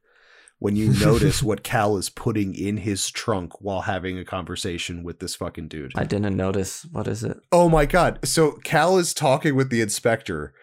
when 0.60 0.76
you 0.76 0.90
notice 1.00 1.42
what 1.44 1.64
Cal 1.64 1.98
is 1.98 2.10
putting 2.10 2.54
in 2.56 2.78
his 2.78 3.10
trunk 3.12 3.62
while 3.62 3.82
having 3.82 4.18
a 4.18 4.26
conversation 4.26 5.04
with 5.04 5.20
this 5.20 5.36
fucking 5.36 5.68
dude. 5.68 5.92
I 5.96 6.04
didn't 6.04 6.36
notice. 6.36 6.86
What 6.92 7.08
is 7.08 7.24
it? 7.24 7.38
Oh 7.52 7.70
my 7.70 7.86
god. 7.86 8.20
So 8.24 8.54
Cal 8.64 8.98
is 8.98 9.14
talking 9.14 9.56
with 9.56 9.70
the 9.70 9.82
inspector 9.82 10.54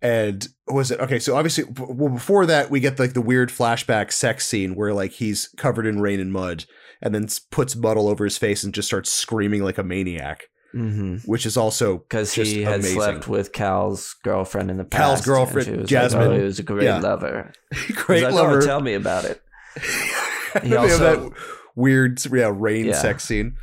and 0.00 0.46
was 0.68 0.90
it 0.92 1.00
okay, 1.00 1.18
so 1.18 1.34
obviously 1.36 1.64
well 1.76 2.08
before 2.10 2.46
that 2.46 2.70
we 2.70 2.78
get 2.78 2.98
like 3.00 3.14
the 3.14 3.20
weird 3.20 3.50
flashback 3.50 4.12
sex 4.12 4.46
scene 4.46 4.74
where 4.76 4.92
like 4.94 5.12
he's 5.12 5.48
covered 5.56 5.86
in 5.86 6.00
rain 6.00 6.20
and 6.20 6.32
mud 6.32 6.64
and 7.02 7.12
then 7.14 7.26
puts 7.50 7.74
mud 7.74 7.96
all 7.96 8.08
over 8.08 8.22
his 8.24 8.38
face 8.38 8.62
and 8.62 8.74
just 8.74 8.86
starts 8.88 9.10
screaming 9.10 9.62
like 9.64 9.78
a 9.78 9.82
maniac, 9.84 10.44
Mm-hmm. 10.74 11.16
which 11.30 11.46
is 11.46 11.56
also 11.56 11.98
Because 11.98 12.32
he 12.34 12.62
had 12.62 12.80
amazing. 12.80 12.94
slept 13.00 13.26
with 13.28 13.52
Cal's 13.52 14.14
girlfriend 14.22 14.70
in 14.70 14.76
the 14.76 14.84
past. 14.84 15.02
Cal's 15.02 15.26
girlfriend, 15.26 15.76
was 15.80 15.88
Jasmine. 15.88 16.20
Like, 16.28 16.30
oh, 16.30 16.38
he 16.38 16.44
was 16.44 16.58
a 16.58 16.62
great 16.62 16.84
Yeah. 16.84 16.98
lover. 16.98 17.52
great 17.94 18.24
like, 18.24 18.34
lover. 18.34 18.58
Oh, 18.58 18.60
tell 18.60 18.80
me 18.80 18.94
about 18.94 19.24
it. 19.24 19.40
He 20.62 20.74
also- 20.76 21.30
that 21.30 21.32
weird 21.76 22.24
yeah, 22.32 22.50
rain 22.54 22.86
Yeah. 22.86 22.94
sex 23.00 23.24
scene. 23.24 23.56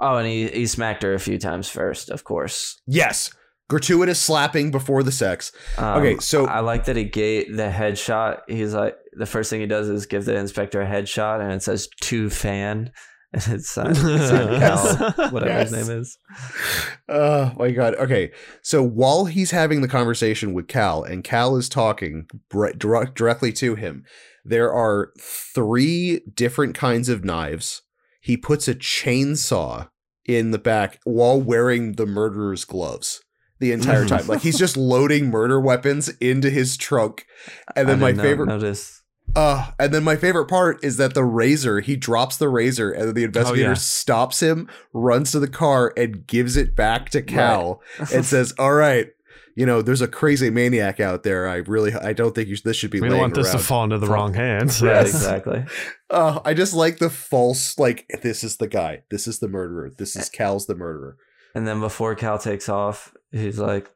Oh, 0.00 0.16
and 0.16 0.26
he, 0.26 0.48
he 0.48 0.66
smacked 0.66 1.02
her 1.02 1.14
a 1.14 1.18
few 1.18 1.38
times 1.38 1.68
first, 1.68 2.10
of 2.10 2.22
course. 2.24 2.80
Yes. 2.86 3.32
Gratuitous 3.68 4.20
slapping 4.20 4.70
before 4.70 5.02
the 5.02 5.12
sex. 5.12 5.52
Um, 5.76 5.98
Okay, 5.98 6.16
so- 6.20 6.46
I 6.46 6.60
like 6.60 6.84
that 6.86 6.96
he 6.96 7.04
gave 7.04 7.56
the 7.56 7.68
headshot. 7.70 8.40
He's 8.48 8.72
like 8.74 8.96
the 9.12 9.26
first 9.26 9.50
thing 9.50 9.60
he 9.60 9.66
does 9.66 9.88
is 9.88 10.06
give 10.06 10.24
the 10.24 10.36
inspector 10.36 10.80
a 10.80 10.86
headshot, 10.86 11.40
and 11.40 11.52
it 11.52 11.62
says 11.62 11.88
"to 12.02 12.30
fan," 12.30 12.92
it's 13.34 13.68
signed 13.70 13.96
Yes. 14.04 14.96
Cal, 14.96 15.12
whatever 15.30 15.50
Yes. 15.52 15.70
his 15.70 15.88
name 15.88 15.98
is. 16.00 16.18
Oh 17.08 17.52
my 17.58 17.70
god. 17.70 17.94
Okay. 17.96 18.30
So 18.62 18.82
while 18.82 19.26
he's 19.26 19.50
having 19.50 19.80
the 19.82 19.88
conversation 19.88 20.54
with 20.54 20.68
Cal 20.68 21.02
and 21.02 21.22
Cal 21.24 21.56
is 21.56 21.68
talking 21.68 22.26
direct, 22.50 23.14
directly 23.14 23.52
to 23.54 23.74
him, 23.74 24.04
there 24.44 24.72
are 24.72 25.12
three 25.20 26.20
different 26.34 26.74
kinds 26.74 27.08
of 27.08 27.24
knives. 27.24 27.82
He 28.20 28.36
puts 28.36 28.66
a 28.68 28.74
chainsaw 28.74 29.88
in 30.24 30.50
the 30.50 30.58
back 30.58 30.98
while 31.04 31.40
wearing 31.40 31.94
the 31.94 32.06
murderer's 32.06 32.64
gloves 32.64 33.22
the 33.60 33.72
entire 33.72 34.06
time. 34.06 34.26
like 34.26 34.42
he's 34.42 34.58
just 34.58 34.76
loading 34.76 35.30
murder 35.30 35.60
weapons 35.60 36.08
into 36.20 36.48
his 36.50 36.76
trunk. 36.76 37.26
And 37.76 37.88
then 37.88 37.98
my 38.00 38.12
favorite 38.14 38.46
notice. 38.46 38.97
Uh, 39.36 39.70
and 39.78 39.92
then 39.92 40.04
my 40.04 40.16
favorite 40.16 40.46
part 40.46 40.82
is 40.82 40.96
that 40.96 41.14
the 41.14 41.24
razor, 41.24 41.80
he 41.80 41.96
drops 41.96 42.36
the 42.36 42.48
razor 42.48 42.90
and 42.90 43.08
then 43.08 43.14
the 43.14 43.24
investigator 43.24 43.68
yeah. 43.70 43.74
stops 43.74 44.40
him, 44.40 44.68
runs 44.92 45.32
to 45.32 45.40
the 45.40 45.48
car 45.48 45.92
and 45.96 46.26
gives 46.26 46.56
it 46.56 46.74
back 46.74 47.10
to 47.10 47.22
Cal 47.22 47.80
and 48.12 48.24
says, 48.24 48.52
"All 48.58 48.72
right, 48.72 49.08
you 49.58 49.66
know, 49.66 49.82
there's 49.82 50.00
a 50.00 50.06
crazy 50.06 50.50
maniac 50.50 51.00
out 51.00 51.24
there. 51.24 51.48
I 51.48 51.56
really 51.56 51.92
I 51.92 52.12
don't 52.12 52.32
think 52.32 52.48
you 52.48 52.56
this 52.56 52.76
should 52.76 52.92
be 52.92 53.00
We 53.00 53.08
laying 53.08 53.12
don't 53.14 53.20
want 53.20 53.34
this 53.34 53.50
to 53.50 53.58
fall 53.58 53.82
into 53.82 53.98
the 53.98 54.06
wrong 54.06 54.32
hands. 54.46 54.80
Right, 54.80 54.92
Yes. 54.92 55.14
exactly. 55.14 55.64
Uh, 56.10 56.40
I 56.42 56.54
just 56.54 56.72
like 56.72 56.96
the 56.96 57.10
false 57.10 57.78
like 57.78 58.06
this 58.22 58.42
is 58.42 58.56
the 58.56 58.66
guy. 58.66 59.02
This 59.10 59.26
is 59.26 59.40
the 59.40 59.48
murderer. 59.48 59.90
This 59.98 60.16
is 60.16 60.30
Cal's 60.30 60.66
the 60.66 60.74
murderer. 60.74 61.18
And 61.54 61.66
then 61.68 61.80
before 61.80 62.14
Cal 62.14 62.38
takes 62.38 62.66
off, 62.70 63.12
he's 63.30 63.58
like, 63.58 63.90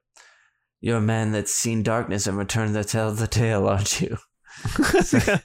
"You're 0.83 0.99
a 0.99 1.01
man 1.01 1.33
that's 1.33 1.55
seen 1.55 1.83
darkness 1.83 2.27
and 2.27 2.37
returned 2.37 2.75
to 2.75 2.85
tell 2.85 3.13
the 3.13 3.27
tale, 3.27 3.67
aren't 3.67 4.03
you?" 4.03 4.19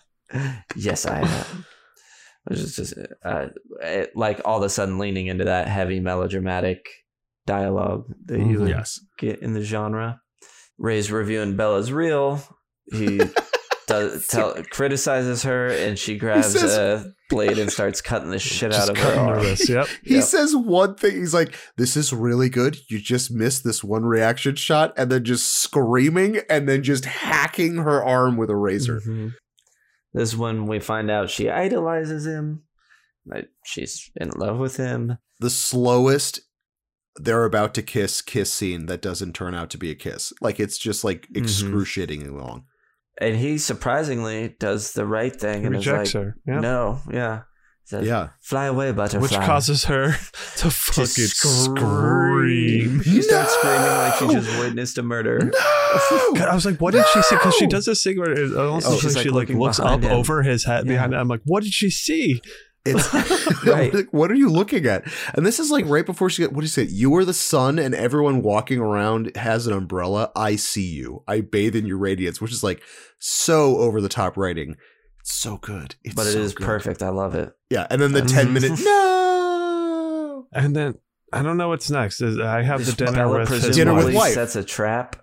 yes, 0.76 1.06
I 1.06 1.22
am. 1.22 1.66
Which 2.46 2.60
is 2.60 2.76
just 2.76 2.94
uh, 3.24 3.48
it, 3.82 4.12
like 4.16 4.42
all 4.46 4.58
of 4.58 4.64
a 4.64 4.70
sudden 4.70 4.98
leaning 5.00 5.28
into 5.28 5.46
that 5.46 5.68
heavy 5.68 6.00
melodramatic 6.00 6.86
dialogue 7.46 8.06
that 8.26 8.40
you 8.40 8.60
would 8.60 8.70
Yes. 8.70 9.00
get 9.18 9.40
in 9.42 9.54
the 9.54 9.62
genre. 9.64 10.22
Ray's 10.78 11.12
reviewing 11.12 11.56
Bella's 11.58 11.92
reel. 11.92 12.42
He 12.92 13.20
does 13.88 14.28
tell 14.30 14.54
criticizes 14.70 15.44
her, 15.44 15.68
and 15.68 15.98
she 15.98 16.18
grabs 16.18 16.52
says- 16.52 16.78
a 16.78 17.14
blade 17.30 17.58
and 17.58 17.72
starts 17.72 18.00
cutting 18.02 18.30
the 18.30 18.40
shit 18.40 18.74
out 18.74 18.90
of 18.90 18.98
her 18.98 19.04
cutting 19.04 19.20
arm. 19.20 19.40
wrist. 19.40 19.68
Yep. 19.68 19.88
He 20.04 20.16
Yep. 20.16 20.24
says 20.24 20.56
one 20.56 20.96
thing. 20.96 21.16
He's 21.18 21.34
like, 21.34 21.56
"This 21.76 21.98
is 21.98 22.14
really 22.14 22.50
good. 22.50 22.78
You 22.90 23.00
just 23.00 23.32
missed 23.32 23.64
this 23.64 23.84
one 23.84 24.04
reaction 24.04 24.56
shot, 24.56 24.94
and 24.98 25.12
then 25.12 25.24
just 25.26 25.52
screaming, 25.58 26.40
and 26.50 26.70
then 26.70 26.84
just 26.84 27.06
hacking 27.06 27.78
her 27.78 28.04
arm 28.04 28.38
with 28.38 28.50
a 28.50 28.56
razor." 28.56 29.02
Mhm. 29.06 29.34
This 30.14 30.30
is 30.30 30.38
when 30.38 30.68
we 30.68 30.80
find 30.80 31.12
out 31.12 31.30
she 31.30 31.50
idolizes 31.50 32.26
him. 32.26 32.64
Like 33.26 33.50
she's 33.66 34.10
in 34.16 34.30
love 34.30 34.58
with 34.58 34.78
him. 34.78 35.18
the 35.40 35.50
slowest 35.50 36.40
they're 37.20 37.44
about 37.46 37.74
to 37.74 37.82
kiss 37.82 38.22
kiss 38.22 38.54
scene 38.54 38.86
that 38.86 39.02
doesn't 39.02 39.34
turn 39.34 39.54
out 39.54 39.70
to 39.72 39.78
be 39.78 39.90
a 39.92 39.96
kiss. 39.96 40.32
Like 40.40 40.60
it's 40.60 40.78
just 40.78 41.04
like 41.04 41.28
Mhm. 41.30 41.38
excruciatingly 41.44 42.30
long. 42.30 42.66
And 43.20 43.36
he 43.36 43.58
surprisingly 43.58 44.56
does 44.60 44.94
the 44.94 45.06
right 45.06 45.36
thing 45.36 45.62
He 45.62 45.66
and 45.68 45.76
rejects 45.76 46.10
is 46.10 46.16
like, 46.16 46.24
her. 46.24 46.38
Yeah. 46.48 46.60
no, 46.60 47.00
yeah. 47.12 47.42
Says, 47.86 48.06
Yeah. 48.06 48.30
Fly 48.42 48.66
away, 48.66 48.92
butterfly. 48.92 49.22
Which 49.22 49.46
causes 49.48 49.86
her 49.86 50.12
to 50.58 50.70
fucking 50.70 51.06
scream. 51.08 53.02
She 53.02 53.22
starts 53.22 53.54
screaming 53.54 53.82
like 53.82 54.14
she 54.16 54.28
just 54.28 54.60
witnessed 54.60 54.98
a 54.98 55.04
murder. 55.04 55.40
No! 55.40 56.34
God, 56.34 56.50
I 56.50 56.54
was 56.56 56.66
like, 56.66 56.82
what 56.82 56.92
did 56.92 57.06
she 57.14 57.22
see? 57.22 57.36
Because 57.36 57.56
she 57.56 57.66
does 57.68 57.86
this 57.86 58.04
thing 58.04 58.20
where 58.20 58.32
it 58.32 58.56
almost 58.58 58.88
Oh, 58.88 58.92
looks 58.92 59.04
she's, 59.04 59.16
like 59.16 59.24
she 59.24 59.30
like, 59.30 59.50
like 59.50 59.58
looks 59.58 59.80
up 59.80 60.02
him. 60.04 60.12
over 60.12 60.44
his 60.44 60.66
head 60.66 60.86
Yeah. 60.86 60.94
behind 60.94 61.14
it. 61.14 61.18
I'm 61.18 61.28
like, 61.30 61.42
what 61.46 61.64
did 61.64 61.72
she 61.74 61.90
see? 61.90 62.42
It's 62.96 63.14
Right. 63.66 63.94
like, 63.94 64.08
what 64.12 64.32
are 64.32 64.36
you 64.36 64.50
looking 64.50 64.86
at? 64.86 65.04
And 65.34 65.46
this 65.46 65.60
is 65.60 65.70
like 65.72 65.86
right 65.88 66.06
before 66.06 66.30
she 66.30 66.42
get 66.44 66.52
what 66.54 66.62
do 66.62 66.66
you 66.66 66.70
say? 66.70 66.84
You 66.84 67.16
are 67.16 67.26
the 67.26 67.34
sun, 67.34 67.80
and 67.80 67.94
everyone 67.96 68.42
walking 68.42 68.80
around 68.80 69.36
has 69.36 69.68
an 69.68 69.74
umbrella. 69.74 70.32
I 70.36 70.56
see 70.56 70.86
you. 70.88 71.24
I 71.28 71.42
bathe 71.42 71.76
in 71.76 71.86
your 71.86 71.98
radiance, 71.98 72.40
which 72.42 72.52
is 72.52 72.64
like 72.64 72.82
so 73.20 73.78
over 73.78 74.00
the 74.02 74.10
top 74.10 74.38
writing. 74.38 74.76
It's 75.20 75.34
so 75.34 75.58
good. 75.58 75.96
It's 76.04 76.16
but 76.16 76.28
it 76.28 76.34
so 76.34 76.40
is 76.40 76.54
good. 76.54 76.66
perfect. 76.66 77.04
I 77.04 77.10
love 77.10 77.36
it. 77.36 77.52
Yeah, 77.70 77.88
and 77.90 78.02
then 78.02 78.14
the 78.14 78.22
Mhm. 78.22 78.34
ten 78.34 78.54
minute 78.54 78.80
no. 78.84 80.48
And 80.54 80.76
then 80.76 80.96
I 81.34 81.42
don't 81.44 81.58
know 81.58 81.68
what's 81.70 81.90
next. 81.92 82.22
I 82.22 82.64
have 82.64 82.86
the 82.86 82.94
dinner 82.94 83.12
Bella 83.12 83.40
with 83.40 83.50
his 83.50 83.66
presumably 83.66 83.76
Dinner 83.78 83.94
with 83.96 84.06
wife. 84.06 84.16
wife. 84.16 84.34
sets 84.34 84.56
a 84.56 84.64
trap. 84.64 85.18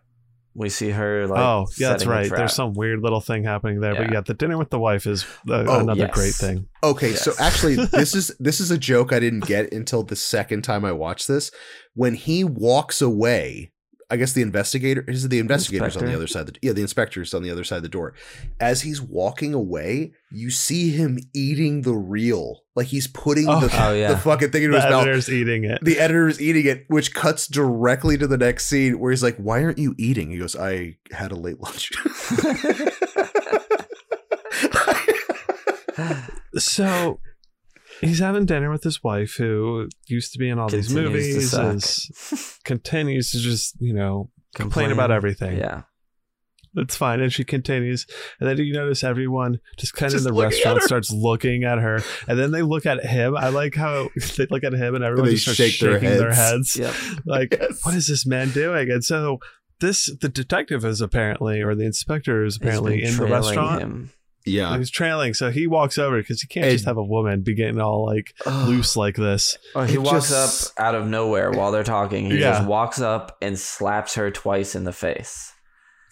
We 0.57 0.69
see 0.69 0.91
her 0.91 1.27
like. 1.27 1.39
oh, 1.41 1.67
yeah, 1.79 1.89
that's 1.89 2.07
right. 2.07 2.31
There's 2.31 2.55
some 2.55 2.75
weird 2.75 3.01
little 3.03 3.21
thing 3.21 3.43
happening 3.43 3.81
there, 3.81 3.95
but 3.97 4.07
Yeah. 4.07 4.13
yeah, 4.15 4.21
the 4.21 4.35
dinner 4.35 4.57
with 4.57 4.71
the 4.71 4.79
wife 4.79 5.05
is 5.07 5.25
uh, 5.51 5.65
Oh, 5.67 5.81
another 5.81 6.03
yes. 6.03 6.15
great 6.15 6.35
thing. 6.35 6.69
Okay, 6.83 7.15
so 7.15 7.33
actually, 7.41 7.75
this 7.93 8.15
is 8.15 8.35
this 8.39 8.61
is 8.61 8.71
a 8.71 8.79
joke 8.79 9.13
I 9.13 9.19
didn't 9.19 9.47
get 9.47 9.73
until 9.73 10.05
the 10.05 10.15
second 10.17 10.63
time 10.63 10.85
I 10.85 10.93
watched 10.93 11.27
this. 11.27 11.51
When 11.95 12.15
he 12.15 12.45
walks 12.45 13.03
away, 13.03 13.73
I 14.11 14.17
guess 14.17 14.33
the 14.33 14.43
investigator 14.43 15.03
is 15.09 15.25
it 15.25 15.29
the 15.29 15.39
investigators 15.39 15.97
on 15.97 16.05
the 16.05 16.15
other 16.15 16.27
side. 16.27 16.49
Of 16.49 16.55
the, 16.55 16.61
yeah, 16.63 16.73
the 16.73 16.83
inspectors 16.83 17.33
on 17.35 17.43
the 17.43 17.51
other 17.51 17.65
side 17.65 17.77
of 17.79 17.83
the 17.83 17.89
door. 17.89 18.15
As 18.61 18.83
he's 18.83 19.01
walking 19.01 19.55
away, 19.55 20.13
you 20.31 20.51
see 20.51 20.91
him 20.91 21.19
eating 21.35 21.83
the 21.83 21.95
reel, 21.95 22.63
like 22.77 22.89
he's 22.89 23.07
putting 23.07 23.49
Oh. 23.49 23.61
the, 23.61 23.71
Oh, 23.83 23.93
yeah. 23.95 24.09
the 24.13 24.19
fucking 24.19 24.51
thing 24.51 24.65
into 24.65 24.77
The 24.77 24.83
his 24.83 24.91
mouth. 24.91 25.03
editor's 25.03 25.29
eating 25.31 25.65
it. 25.65 25.79
The 25.83 25.99
editor 25.99 26.29
is 26.29 26.41
eating 26.41 26.67
it, 26.67 26.85
which 26.89 27.15
cuts 27.15 27.47
directly 27.47 28.19
to 28.19 28.27
the 28.27 28.37
next 28.39 28.67
scene 28.67 28.99
where 28.99 29.11
he's 29.11 29.23
like, 29.23 29.37
"Why 29.37 29.63
aren't 29.65 29.79
you 29.79 29.95
eating?" 29.99 30.31
He 30.31 30.39
goes, 30.39 30.55
"I 30.57 30.97
had 31.11 31.33
a 31.33 31.37
late 31.37 31.61
lunch." 31.61 31.91
So 36.57 37.19
he's 38.01 38.19
having 38.19 38.47
dinner 38.47 38.71
with 38.71 38.83
his 38.83 39.03
wife, 39.03 39.35
who 39.37 39.89
used 40.07 40.33
to 40.33 40.39
be 40.39 40.49
in 40.49 40.59
all 40.59 40.69
these 40.69 40.89
Continues 40.89 41.51
to 41.51 41.59
movies, 41.63 42.11
suck. 42.11 42.33
is, 42.33 42.59
continues 42.65 43.31
to 43.33 43.39
just 43.39 43.75
you 43.81 43.93
know 43.95 44.31
complain 44.55 44.91
about 44.93 45.11
everything. 45.11 45.59
Yeah. 45.59 45.83
It's 46.77 46.97
fine. 46.97 47.21
And 47.21 47.33
she 47.33 47.45
continues. 47.45 48.05
And 48.41 48.49
then 48.49 48.59
you 48.59 48.73
notice 48.73 49.05
everyone 49.05 49.61
just 49.79 49.95
kind 49.95 50.09
of 50.13 50.15
Just 50.15 50.27
in 50.27 50.35
the 50.35 50.43
restaurant 50.43 50.83
starts 50.83 51.09
looking 51.13 51.63
at 51.63 51.79
her. 51.79 52.01
And 52.27 52.37
then 52.37 52.51
they 52.51 52.63
look 52.63 52.85
at 52.85 53.05
him. 53.07 53.37
I 53.37 53.51
like 53.51 53.77
how 53.77 54.09
they 54.37 54.47
look 54.51 54.65
at 54.65 54.73
him 54.73 54.97
and 54.97 55.05
everyone 55.05 55.27
they 55.29 55.35
just 55.37 55.45
starts 55.45 55.57
shake 55.59 55.79
their 55.79 56.01
shaking 56.01 56.19
their 56.19 56.33
heads. 56.33 56.75
heads. 56.75 56.77
Yep. 56.77 57.23
Like, 57.27 57.57
Yes. 57.61 57.85
what 57.85 57.95
is 57.95 58.09
this 58.09 58.27
man 58.27 58.51
doing? 58.51 58.91
And 58.91 59.05
so 59.05 59.39
this, 59.79 60.11
the 60.21 60.29
detective 60.29 60.85
is 60.85 61.01
apparently, 61.01 61.63
or 61.63 61.77
the 61.77 61.85
inspector 61.85 62.45
is 62.45 62.57
apparently 62.57 63.05
in 63.05 63.17
the 63.19 63.27
restaurant. 63.27 63.81
him. 63.81 64.11
Yeah, 64.45 64.77
He's 64.79 64.91
trailing. 64.91 65.35
So 65.35 65.51
he 65.51 65.67
walks 65.67 65.97
over 65.99 66.19
because 66.19 66.41
he 66.41 66.47
can't 66.47 66.67
And- 66.67 66.73
just 66.75 66.85
have 66.85 66.97
a 66.97 67.03
woman 67.05 67.43
be 67.43 67.55
getting 67.55 67.81
all 67.81 68.05
like 68.07 68.35
Ugh. 68.47 68.69
loose 68.69 68.97
like 68.97 69.17
this. 69.17 69.57
Oh, 69.75 69.83
he 69.85 69.95
It 69.95 70.03
walks 70.03 70.29
just- 70.31 70.79
up 70.79 70.85
out 70.87 70.95
of 70.95 71.07
nowhere 71.07 71.51
while 71.51 71.73
they're 71.73 71.83
talking. 71.85 72.27
He 72.31 72.39
Yeah. 72.41 72.53
just 72.59 72.67
walks 72.69 73.01
up 73.01 73.37
and 73.43 73.59
slaps 73.59 74.15
her 74.17 74.31
twice 74.31 74.75
in 74.75 74.85
the 74.85 74.93
face. 74.93 75.53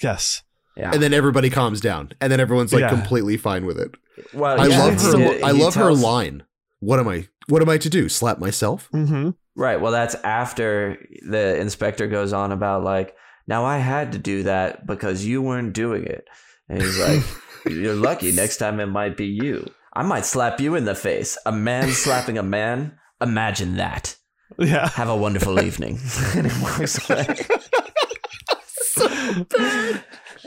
Yes. 0.03 0.43
Yeah. 0.75 0.91
and 0.95 1.03
then 1.03 1.13
everybody 1.13 1.51
calms 1.51 1.83
down, 1.83 2.13
and 2.19 2.33
then 2.33 2.41
everyone's 2.41 2.73
like 2.73 2.81
Yeah. 2.81 2.89
completely 2.89 3.37
fine 3.37 3.67
with 3.67 3.79
it. 3.79 3.91
well, 4.33 4.59
I 4.59 4.67
yeah, 4.69 4.79
love 4.79 5.03
her. 5.03 5.13
did- 5.19 5.43
I 5.43 5.53
he 5.53 5.63
love 5.63 5.75
her 5.75 5.93
line. 5.93 6.45
What 6.81 6.99
am 6.99 7.09
I? 7.09 7.29
What 7.49 7.61
am 7.61 7.69
I 7.69 7.77
to 7.77 7.91
do? 7.91 8.09
Slap 8.09 8.39
myself? 8.39 8.89
Mm-hmm. 8.95 9.31
Right. 9.55 9.79
Well, 9.81 9.93
that's 9.93 10.15
after 10.25 10.97
the 11.29 11.59
inspector 11.61 12.07
goes 12.07 12.33
on 12.33 12.53
about 12.53 12.85
like, 12.85 13.15
now 13.47 13.67
I 13.67 13.79
had 13.79 14.13
to 14.13 14.19
do 14.19 14.45
that 14.45 14.87
because 14.87 15.27
you 15.27 15.43
weren't 15.43 15.75
doing 15.75 16.05
it. 16.05 16.25
And 16.71 16.81
he's 16.81 16.99
like, 16.99 17.21
you're 17.67 17.95
lucky. 17.95 18.33
Next 18.33 18.57
time 18.59 18.81
it 18.81 18.87
might 18.87 19.17
be 19.17 19.27
you. 19.27 19.67
I 19.93 20.03
might 20.03 20.25
slap 20.25 20.61
you 20.61 20.75
in 20.75 20.85
the 20.85 20.95
face. 20.95 21.37
A 21.45 21.53
man 21.53 21.91
slapping 21.91 22.39
a 22.39 22.43
man. 22.43 22.99
Imagine 23.21 23.77
that. 23.77 24.17
Yeah. 24.59 24.89
Have 24.91 25.09
a 25.09 25.17
wonderful 25.17 25.61
evening. 25.61 25.99
and 26.35 26.51
he 26.51 26.63
walks 26.63 27.09
away. 27.09 27.27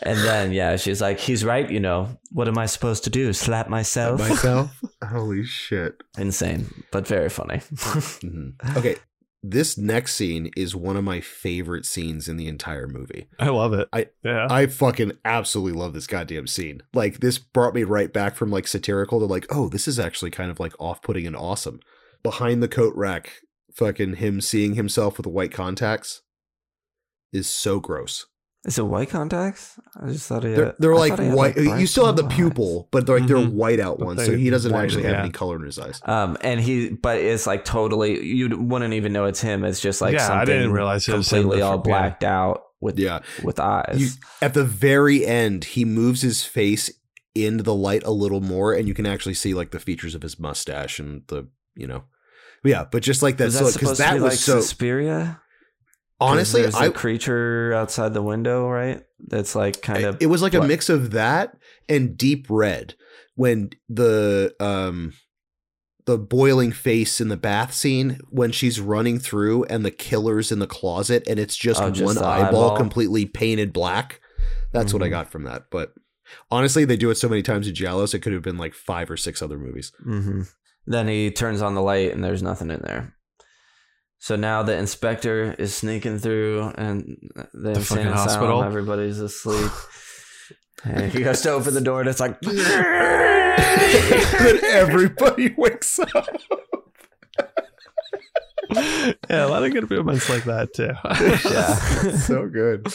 And 0.04 0.20
then, 0.20 0.52
yeah, 0.52 0.76
she's 0.76 1.02
like, 1.02 1.20
he's 1.20 1.46
right. 1.46 1.70
You 1.70 1.80
know, 1.80 2.18
what 2.32 2.48
am 2.48 2.58
I 2.58 2.66
supposed 2.66 3.06
to 3.06 3.10
do? 3.10 3.32
Slap 3.34 3.70
myself? 3.70 4.20
myself? 4.20 4.82
Holy 5.04 5.44
shit! 5.44 5.96
Insane, 6.18 6.70
but 6.92 7.08
very 7.08 7.30
funny. 7.30 7.58
Mhm. 7.58 8.54
Okay, 8.78 8.98
this 9.52 9.78
next 9.78 10.16
scene 10.16 10.50
is 10.58 10.76
one 10.76 10.98
of 10.98 11.04
my 11.04 11.22
favorite 11.22 11.86
scenes 11.86 12.28
in 12.28 12.38
the 12.38 12.48
entire 12.48 12.88
movie. 12.88 13.28
I 13.40 13.50
love 13.50 13.74
it. 13.74 13.88
I- 13.94 14.08
yeah. 14.24 14.48
I 14.50 14.66
fucking 14.68 15.14
absolutely 15.24 15.80
love 15.80 15.94
this 15.94 16.08
goddamn 16.08 16.48
scene. 16.48 16.82
Like 16.94 17.20
this 17.20 17.38
brought 17.38 17.76
me 17.76 17.84
right 17.84 18.12
back 18.12 18.36
from 18.36 18.50
like 18.52 18.68
satirical 18.68 19.20
to 19.20 19.26
like, 19.26 19.46
oh, 19.50 19.70
this 19.70 19.88
is 19.88 20.00
actually 20.00 20.32
kind 20.32 20.50
of 20.50 20.60
like 20.60 20.74
off-putting 20.80 21.28
and 21.28 21.36
awesome. 21.36 21.80
Behind 22.24 22.64
the 22.64 22.68
coat 22.68 22.96
rack, 22.96 23.42
fucking 23.74 24.16
him 24.16 24.42
seeing 24.42 24.76
himself 24.76 25.18
with 25.18 25.26
the 25.26 25.30
white 25.30 25.52
contacts 25.52 26.22
is 27.32 27.48
so 27.48 27.80
gross. 27.80 28.26
Is 28.66 28.80
it 28.80 28.86
white 28.86 29.10
contacts? 29.12 29.80
I 30.02 30.08
just 30.12 30.28
thought 30.28 30.44
he 30.44 30.50
had, 30.50 30.58
They're, 30.60 30.76
they're 30.80 30.96
like 30.96 31.12
thought 31.12 31.20
he 31.20 31.26
had, 31.28 31.36
white. 31.36 31.56
bright 31.56 31.80
you 31.80 31.86
still 31.86 32.08
have 32.08 32.16
the 32.16 32.24
blue 32.24 32.32
eyes. 32.32 32.36
pupil, 32.38 32.88
but 32.92 33.06
they're 33.06 33.20
like 33.20 33.28
they're 33.28 33.38
Mhm. 33.38 33.52
white 33.54 33.80
out 33.80 34.00
ones, 34.00 34.18
they 34.20 34.26
so 34.26 34.36
he 34.36 34.50
doesn't 34.50 34.72
white, 34.72 34.86
actually 34.86 35.04
have 35.04 35.12
yeah. 35.14 35.22
any 35.22 35.30
color 35.30 35.56
in 35.58 35.64
his 35.64 35.78
eyes. 35.78 36.02
Um, 36.04 36.36
and 36.42 36.60
he, 36.60 36.90
but 36.90 37.20
it's 37.20 37.46
like 37.46 37.64
totally, 37.64 38.26
you 38.26 38.50
wouldn't 38.58 38.94
even 38.96 39.14
know 39.14 39.26
it's 39.26 39.40
him. 39.42 39.64
It's 39.64 39.80
just 39.80 40.02
like 40.02 40.14
Yeah, 40.14 40.24
I 40.24 40.28
something 40.28 40.48
didn't 40.48 40.72
realize 40.72 41.08
it 41.08 41.16
was 41.16 41.32
him 41.32 41.42
completely 41.44 41.62
all 41.62 41.78
before- 41.78 41.94
yeah. 41.96 42.02
blacked 42.02 42.24
out 42.24 42.64
with 42.82 42.98
Yeah, 42.98 43.20
with 43.44 43.60
eyes. 43.60 43.98
You, 44.00 44.08
at 44.42 44.54
the 44.56 44.64
very 44.66 45.26
end, 45.26 45.64
he 45.64 45.86
moves 45.86 46.22
his 46.24 46.44
face 46.44 46.90
into 47.36 47.64
the 47.64 47.74
light 47.76 48.02
a 48.04 48.12
little 48.12 48.42
more, 48.42 48.74
and 48.74 48.88
you 48.88 48.94
can 48.96 49.06
actually 49.06 49.36
see 49.36 49.54
like 49.54 49.72
the 49.72 49.80
features 49.80 50.16
of 50.16 50.24
his 50.24 50.40
mustache 50.40 50.98
and 51.00 51.22
the 51.28 51.48
you 51.76 51.86
know, 51.86 52.06
yeah. 52.64 52.86
But 52.92 53.04
just 53.04 53.22
like 53.22 53.38
that, 53.38 53.46
was 53.46 53.54
that 53.56 53.60
so 53.60 53.66
because 53.66 53.80
supposed 53.80 54.00
that 54.00 54.10
to 54.14 54.16
be 54.16 54.22
was 54.22 54.32
like 54.34 54.40
so 54.40 54.62
Suspiria? 54.62 55.42
Honestly, 56.26 56.62
there's 56.62 56.76
I 56.76 56.88
a 56.88 56.92
creature 56.92 57.74
outside 57.74 58.14
the 58.14 58.22
window, 58.24 58.68
right? 58.70 59.04
That's 59.20 59.56
like 59.56 59.82
kind 59.82 60.04
of 60.06 60.22
it 60.22 60.28
was 60.28 60.42
like 60.42 60.54
a 60.54 60.62
mix 60.62 60.90
of 60.90 61.12
that 61.12 61.58
and 61.90 62.18
deep 62.18 62.48
red 62.50 62.96
when 63.36 63.70
the 63.90 64.54
um 64.60 65.14
the 66.06 66.18
boiling 66.18 66.72
face 66.72 67.20
in 67.20 67.30
the 67.30 67.38
bath 67.38 67.74
scene 67.74 68.20
when 68.30 68.52
she's 68.52 68.80
running 68.80 69.18
through 69.18 69.64
and 69.66 69.84
the 69.84 69.90
killer's 69.92 70.52
in 70.52 70.60
the 70.60 70.68
closet 70.68 71.24
and 71.28 71.40
it's 71.40 71.58
just, 71.58 71.82
Oh, 71.82 71.90
just 71.90 72.04
one 72.06 72.18
eyeball, 72.24 72.46
eyeball? 72.48 72.78
completely 72.78 73.26
painted 73.26 73.74
black. 73.74 74.22
That's 74.72 74.94
what 74.94 75.02
I 75.02 75.08
Mhm. 75.08 75.12
got 75.12 75.32
from 75.32 75.44
that. 75.46 75.64
But 75.72 75.94
honestly, 76.52 76.86
they 76.86 76.96
do 76.98 77.10
it 77.10 77.16
so 77.16 77.28
many 77.28 77.42
times 77.42 77.68
in 77.68 77.74
Giallos, 77.74 78.14
it 78.14 78.20
could 78.20 78.34
have 78.34 78.44
been 78.44 78.58
like 78.58 78.76
five 78.76 79.10
or 79.10 79.18
six 79.18 79.42
other 79.42 79.58
movies. 79.58 79.92
hmm 80.04 80.44
Then 80.86 81.08
he 81.08 81.32
turns 81.32 81.64
on 81.64 81.74
the 81.74 81.82
light 81.82 82.12
and 82.14 82.24
there's 82.24 82.44
nothing 82.44 82.70
in 82.70 82.82
there. 82.84 83.16
So 84.26 84.36
now 84.36 84.64
the 84.64 84.76
inspector 84.76 85.54
is 85.60 85.76
sneaking 85.76 86.18
through 86.18 86.74
and 86.80 87.16
the, 87.54 87.74
insane 87.74 87.84
fucking 87.84 88.08
asylum, 88.08 88.28
hospital. 88.28 88.64
everybody's 88.64 89.20
asleep. 89.20 89.70
and 90.84 91.12
he 91.12 91.22
goes 91.22 91.42
to 91.42 91.52
open 91.52 91.76
the 91.76 91.82
door 91.82 92.00
and 92.00 92.10
it's 92.10 92.20
like 92.20 92.40
then 92.42 92.56
everybody 94.64 95.54
wakes 95.56 96.00
up. 96.00 96.28
yeah, 98.74 99.14
a 99.30 99.48
lot 99.48 99.64
of 99.64 99.72
good 99.72 99.88
moments 99.92 100.28
like 100.28 100.46
that 100.46 100.74
too. 100.74 100.90
Yeah. 101.52 101.76
so 102.18 102.50
good. 102.50 102.88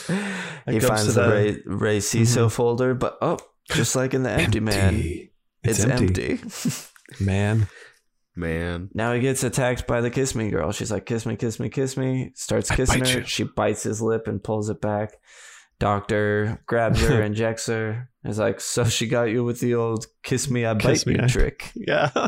he 0.66 0.78
It 0.78 0.80
comes 0.80 0.84
finds 0.84 1.06
to 1.06 1.12
the 1.12 1.22
the- 1.22 1.28
Ray, 1.28 1.62
Rey 1.64 1.98
Ciso 1.98 2.46
mm-hmm. 2.46 2.48
folder, 2.48 2.94
but 2.94 3.18
oh, 3.22 3.38
just 3.70 3.94
like 3.94 4.14
in 4.14 4.24
the 4.24 4.30
Empty, 4.32 4.58
Man, 4.58 4.96
It's, 4.96 5.78
it's, 5.78 5.84
empty. 5.84 6.40
empty. 6.40 7.24
man. 7.24 7.68
Man. 8.40 8.88
now 8.94 9.12
he 9.12 9.20
gets 9.20 9.44
attacked 9.44 9.86
by 9.86 10.00
the 10.00 10.10
kiss 10.10 10.34
me 10.34 10.50
girl. 10.50 10.72
She's 10.72 10.90
like, 10.90 11.06
kiss 11.06 11.24
me, 11.26 11.36
kiss 11.36 11.60
me, 11.60 11.68
kiss 11.68 11.96
me. 11.96 12.32
Starts 12.34 12.70
kissing 12.70 13.04
her. 13.04 13.20
you. 13.20 13.24
She 13.26 13.44
bites 13.44 13.82
his 13.84 14.00
lip 14.02 14.26
and 14.26 14.42
pulls 14.42 14.68
it 14.70 14.80
back. 14.80 15.18
Doctor 15.78 16.60
grabs 16.66 17.00
her, 17.00 17.22
injects 17.28 17.66
her. 17.66 18.08
Is 18.24 18.38
like, 18.38 18.60
so 18.60 18.84
she 18.84 19.06
got 19.08 19.24
you 19.24 19.44
with 19.44 19.60
the 19.60 19.74
old 19.74 20.06
kiss 20.22 20.50
me, 20.50 20.64
I 20.66 20.74
bite 20.74 21.06
me, 21.06 21.16
I- 21.20 21.26
trick. 21.26 21.70
Yeah. 21.74 22.10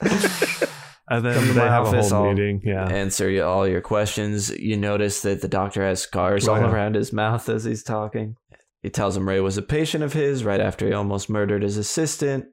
and 0.00 1.24
then 1.24 1.34
Come 1.34 1.46
to 1.46 1.52
they 1.52 1.60
my 1.60 1.64
have 1.66 1.86
office, 1.86 2.10
a 2.10 2.14
whole 2.16 2.26
I'll 2.28 2.32
meeting. 2.34 2.60
Yeah. 2.64 2.86
Answer 2.88 3.30
you- 3.30 3.44
all 3.44 3.66
your 3.66 3.80
questions. 3.80 4.50
You 4.50 4.76
notice 4.76 5.22
that 5.22 5.40
the 5.40 5.48
doctor 5.48 5.82
has 5.82 6.00
scars 6.02 6.46
Oh, 6.48 6.54
all 6.54 6.64
around 6.64 6.94
his 6.94 7.12
mouth 7.12 7.48
as 7.48 7.64
he's 7.64 7.82
talking. 7.82 8.36
He 8.82 8.90
tells 8.90 9.16
him 9.16 9.28
Ray 9.28 9.40
was 9.40 9.56
a 9.56 9.62
patient 9.62 10.04
of 10.04 10.12
his 10.12 10.44
right 10.44 10.60
after 10.60 10.86
he 10.86 10.92
almost 10.92 11.28
murdered 11.28 11.62
his 11.62 11.76
assistant. 11.76 12.46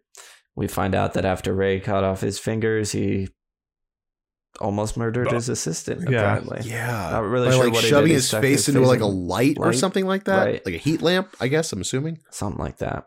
We 0.56 0.68
find 0.68 0.96
out 0.96 1.14
that 1.14 1.26
after 1.26 1.54
Ray 1.54 1.80
cut 1.80 2.04
off 2.04 2.22
his 2.22 2.40
fingers, 2.40 2.92
he 2.94 3.30
almost 4.62 4.96
murdered 4.96 5.32
his 5.32 5.50
assistant. 5.50 6.10
Yeah. 6.10 6.20
Apparently, 6.38 6.62
Yeah. 6.70 7.10
Not 7.12 7.24
really 7.26 7.48
By 7.50 7.56
sure 7.56 7.64
like 7.66 7.74
what 7.74 7.84
he 7.84 7.90
shoving 7.90 8.04
did. 8.06 8.10
He 8.10 8.14
his 8.16 8.28
stuck 8.30 8.42
face 8.42 8.66
his 8.68 8.76
into 8.76 8.88
like 8.88 9.02
a 9.02 9.06
in 9.06 9.28
light, 9.28 9.58
or 9.60 9.74
something 9.74 10.06
like 10.06 10.24
that. 10.26 10.46
Right. 10.46 10.66
Like 10.66 10.76
a 10.76 10.80
heat 10.80 11.02
lamp, 11.02 11.36
I 11.42 11.50
guess, 11.50 11.74
I'm 11.74 11.82
assuming. 11.82 12.20
something 12.32 12.64
like 12.64 12.78
that. 12.78 13.06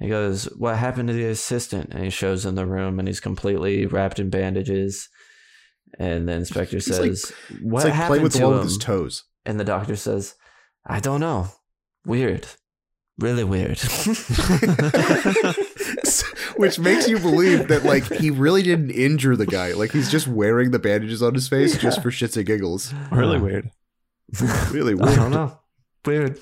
He 0.00 0.08
goes, 0.08 0.46
"What 0.56 0.76
happened 0.78 1.06
to 1.08 1.14
the 1.14 1.26
assistant?" 1.26 1.90
And 1.94 2.02
he 2.02 2.10
shows 2.10 2.44
him 2.44 2.56
the 2.56 2.66
room, 2.66 2.98
and 2.98 3.06
he's 3.06 3.20
completely 3.20 3.86
wrapped 3.86 4.18
in 4.18 4.30
bandages. 4.30 5.08
And 6.00 6.28
the 6.28 6.32
inspector 6.32 6.76
like- 6.78 6.82
says, 6.82 7.32
"What 7.60 7.80
it's 7.80 7.84
like 7.84 7.94
happened 7.94 8.22
with 8.24 8.32
the 8.32 8.38
to 8.40 8.44
him?" 8.46 8.52
with 8.54 8.64
his 8.64 8.78
toes. 8.78 9.22
And 9.46 9.60
the 9.60 9.64
doctor 9.64 9.94
says, 9.94 10.34
"I 10.84 10.98
don't 10.98 11.20
know. 11.20 11.48
Weird, 12.04 12.46
really 13.18 13.44
weird." 13.44 13.78
Which 16.62 16.78
makes 16.78 17.08
you 17.08 17.18
believe 17.18 17.66
that 17.66 17.82
like 17.82 18.04
he 18.04 18.30
really 18.30 18.62
didn't 18.62 18.90
injure 18.90 19.34
the 19.34 19.46
guy. 19.46 19.72
Like 19.72 19.90
he's 19.90 20.08
just 20.08 20.28
wearing 20.28 20.70
the 20.70 20.78
bandages 20.78 21.20
on 21.20 21.34
his 21.34 21.48
face 21.48 21.76
just 21.76 22.00
for 22.00 22.12
shits 22.12 22.36
and 22.36 22.46
giggles. 22.46 22.94
Really 23.10 23.40
weird. 23.40 23.70
Really 24.70 24.94
weird. 24.94 25.08
I 25.08 25.16
don't 25.16 25.32
know. 25.32 25.58
Weird. 26.06 26.38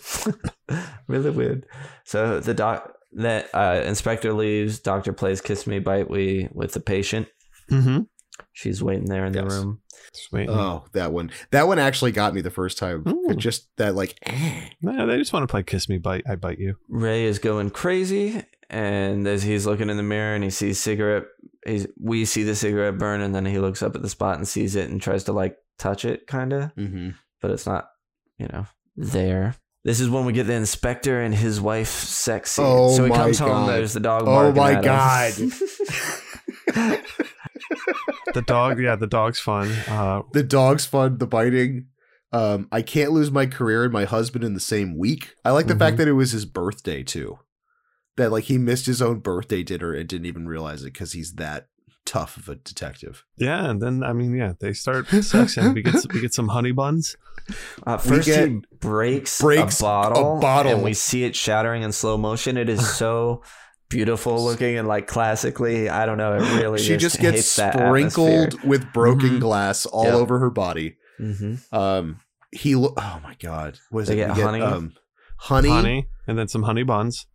really 1.09 1.31
weird. 1.31 1.65
So 2.05 2.39
the 2.39 2.53
doc 2.53 2.93
that 3.15 3.49
uh, 3.55 3.83
inspector 3.87 4.35
leaves, 4.35 4.79
doctor 4.79 5.15
plays 5.15 5.41
kiss 5.41 5.67
me 5.67 5.79
bite 5.79 6.11
we 6.11 6.49
with 6.53 6.73
the 6.73 6.81
patient. 6.81 7.27
Mm-hmm. 7.71 8.03
She's 8.53 8.83
waiting 8.83 9.07
there 9.07 9.25
in 9.25 9.33
the 9.33 9.45
room. 9.47 9.81
Sweet. 10.13 10.51
Oh, 10.51 10.85
that 10.93 11.13
one. 11.13 11.31
That 11.51 11.67
one 11.67 11.79
actually 11.79 12.13
got 12.13 12.35
me 12.35 12.43
the 12.43 12.51
first 12.51 12.77
time. 12.77 13.05
Ooh. 13.09 13.35
Just 13.37 13.69
that 13.79 13.95
like 13.95 14.19
eh. 14.27 14.69
Nah, 14.83 15.07
they 15.07 15.17
just 15.17 15.33
want 15.33 15.45
to 15.45 15.51
play 15.51 15.63
kiss 15.63 15.89
me 15.89 15.97
bite. 15.97 16.25
I 16.29 16.37
bite 16.37 16.59
you. 16.59 16.77
Ray 16.89 17.25
is 17.25 17.39
going 17.39 17.71
crazy, 17.71 18.45
and 18.71 19.27
as 19.27 19.43
he's 19.43 19.67
looking 19.67 19.91
in 19.91 19.97
the 19.97 20.03
mirror 20.03 20.35
and 20.35 20.43
he 20.45 20.51
sees 20.51 20.79
cigarette, 20.81 21.25
he's, 21.67 21.87
we 22.01 22.25
see 22.25 22.43
the 22.45 22.55
cigarette 22.55 22.99
burn, 22.99 23.21
and 23.21 23.35
then 23.35 23.45
he 23.45 23.59
looks 23.59 23.83
up 23.83 23.95
at 23.97 24.03
the 24.03 24.09
spot 24.09 24.37
and 24.39 24.47
sees 24.49 24.77
it 24.77 24.89
and 24.91 25.01
tries 25.03 25.25
to 25.25 25.33
like 25.33 25.57
touch 25.79 26.05
it, 26.05 26.27
kind 26.27 26.53
of, 26.53 26.75
Mm-hmm. 26.77 27.11
but 27.43 27.51
it's 27.51 27.67
not, 27.67 27.89
you 28.39 28.49
know, 28.49 28.67
there. 28.97 29.57
This 29.85 29.99
is 30.01 30.11
when 30.11 30.25
we 30.27 30.33
get 30.35 30.47
the 30.47 30.53
inspector 30.55 31.21
and 31.23 31.35
his 31.35 31.59
wife 31.61 31.89
sex 31.89 32.53
scene. 32.53 32.65
Oh 32.69 32.95
so 32.95 33.05
he 33.05 33.11
my 33.11 33.17
comes 33.17 33.39
home. 33.39 33.49
God. 33.67 33.71
There's 33.71 33.95
the 33.95 34.01
dog. 34.01 34.25
Oh 34.27 34.53
my. 34.53 34.81
God. 34.83 35.33
The 38.33 38.43
dog, 38.43 38.79
yeah, 38.81 38.95
the 38.95 39.07
dog's 39.09 39.41
fun. 39.41 39.69
Uh, 39.89 40.23
the 40.33 40.43
dog's 40.45 40.87
fun, 40.87 41.19
the 41.19 41.27
biting. 41.27 41.87
Um, 42.33 42.69
I 42.71 42.81
can't 42.83 43.11
lose 43.11 43.31
my 43.33 43.47
career 43.47 43.83
and 43.85 43.93
my 43.93 44.05
husband 44.05 44.45
in 44.45 44.55
the 44.55 44.61
same 44.61 44.97
week. 44.97 45.35
I 45.45 45.51
like 45.51 45.67
the 45.67 45.75
fact 45.77 45.97
that 45.97 46.07
it 46.07 46.13
was 46.13 46.31
his 46.31 46.45
birthday 46.45 47.03
too. 47.03 47.39
That 48.17 48.31
like 48.33 48.45
he 48.45 48.59
missed 48.59 48.87
his 48.87 49.01
own 49.01 49.21
birthday 49.21 49.63
dinner 49.63 49.93
and 49.95 50.09
didn't 50.09 50.27
even 50.27 50.47
realize 50.49 50.83
it 50.83 50.93
because 50.93 51.13
he's 51.13 51.35
that 51.35 51.69
tough 52.05 52.37
of 52.37 52.49
a 52.49 52.57
detective. 52.57 53.25
yeah, 53.37 53.71
and 53.71 53.81
then 53.81 54.03
I 54.03 54.13
mean, 54.13 54.35
yeah, 54.35 54.55
they 54.61 54.73
start 54.73 55.07
sexing. 55.07 55.75
we 55.75 55.83
get 55.83 55.95
we 56.13 56.21
get 56.21 56.35
some 56.35 56.49
honey 56.49 56.73
buns. 56.73 57.17
Uh, 57.87 57.97
first, 57.97 58.29
he 58.29 58.61
breaks, 58.81 59.41
breaks 59.41 59.81
a 59.81 59.83
bottle, 59.83 60.39
a 60.39 60.41
bottle. 60.41 60.73
and 60.73 60.83
we 60.83 60.93
see 60.95 61.25
it 61.25 61.35
shattering 61.35 61.83
in 61.83 61.93
slow 61.93 62.17
motion. 62.17 62.57
It 62.57 62.69
is 62.69 62.87
so 62.97 63.43
beautiful 63.89 64.45
looking 64.45 64.77
and 64.79 64.87
like 64.87 65.07
classically. 65.07 65.89
I 65.89 66.05
don't 66.07 66.19
know. 66.19 66.35
It 66.35 66.61
really 66.61 66.79
she 66.79 66.97
just 66.97 67.21
gets 67.21 67.37
hits 67.37 67.57
that 67.57 67.75
sprinkled 67.75 68.63
with 68.65 68.93
broken 68.93 69.31
Mhm. 69.39 69.41
glass 69.41 69.87
all 69.87 70.05
Yep. 70.05 70.15
over 70.15 70.39
her 70.41 70.51
body. 70.51 70.97
hmm 71.19 71.55
Um, 71.73 72.19
he 72.53 72.75
lo- 72.75 72.95
oh 72.97 73.21
my 73.23 73.35
god, 73.41 73.79
was 73.91 74.11
it? 74.11 74.17
get 74.17 74.37
We 74.37 74.43
honey. 74.43 74.61
um, 74.61 74.93
honey, 75.39 75.69
honey, 75.69 75.69
honey, 75.69 76.09
and 76.27 76.39
then 76.39 76.49
some 76.49 76.65
honey 76.65 76.83
buns. 76.83 77.27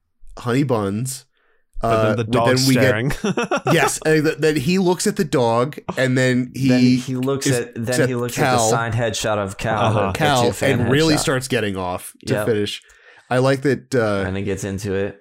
Buns. 0.63 1.25
But 1.81 1.87
Uh, 1.87 2.03
then 2.07 2.15
the 2.17 2.23
we- 2.25 2.31
dog's 2.31 2.67
we 2.67 2.73
get- 2.75 2.83
staring. 2.83 3.11
yes, 3.73 3.99
and 4.05 4.23
th- 4.25 4.37
then 4.37 4.55
he 4.55 4.79
looks 4.79 5.05
at 5.07 5.17
the 5.17 5.25
dog, 5.25 5.77
and 5.97 6.17
then 6.17 6.51
he 6.55 6.69
then 6.69 6.79
he 6.81 7.15
looks 7.15 7.45
is- 7.47 7.59
at 7.59 7.75
then 7.75 8.01
at 8.01 8.09
he 8.09 8.15
looks 8.15 8.39
at 8.39 8.53
the 8.55 8.69
signed 8.69 8.93
headshot 8.93 9.37
of 9.37 9.57
Cal, 9.57 9.81
Uh-huh. 9.81 9.99
that 10.07 10.15
Cal 10.15 10.47
a 10.47 10.53
fan 10.53 10.79
and 10.79 10.91
really 10.91 11.15
headshot. 11.15 11.19
starts 11.19 11.47
getting 11.49 11.75
off 11.75 12.13
to 12.27 12.33
Yep. 12.33 12.45
finish. 12.47 12.81
I 13.29 13.39
like 13.39 13.61
that. 13.63 13.93
Uh, 13.93 14.23
and 14.25 14.37
he 14.37 14.43
gets 14.43 14.63
into 14.63 14.93
it. 14.93 15.19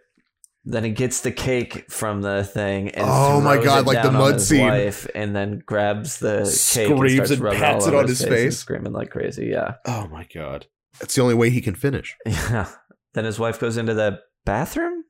Then 0.66 0.84
he 0.84 0.90
gets 0.92 1.20
the 1.20 1.32
cake 1.32 1.90
from 1.90 2.22
the 2.22 2.42
thing 2.44 2.88
and 2.90 3.04
Oh 3.06 3.40
my 3.40 3.62
God, 3.62 3.80
it 3.80 3.86
like 3.86 4.02
the 4.02 4.12
mud 4.12 4.40
scene. 4.40 4.60
wife, 4.66 5.06
and 5.14 5.34
then 5.36 5.60
grabs 5.66 6.20
the 6.20 6.38
cake 6.44 6.86
Screams 6.86 7.02
and, 7.02 7.14
starts 7.16 7.30
and 7.32 7.40
rubbing 7.42 7.58
pats 7.60 7.86
it 7.86 7.94
on 7.94 8.06
his 8.08 8.20
and 8.22 8.30
face. 8.30 8.58
screaming 8.58 8.92
like 8.92 9.10
crazy. 9.10 9.46
Yeah, 9.46 9.74
oh 9.86 10.06
my 10.08 10.26
god, 10.32 10.66
that's 11.00 11.14
the 11.16 11.20
only 11.22 11.34
way 11.34 11.50
he 11.50 11.60
can 11.60 11.74
finish. 11.74 12.14
yeah. 12.26 12.68
Then 13.12 13.24
his 13.26 13.38
wife 13.38 13.60
goes 13.60 13.76
into 13.76 13.92
the 13.92 14.20
bathroom, 14.46 15.03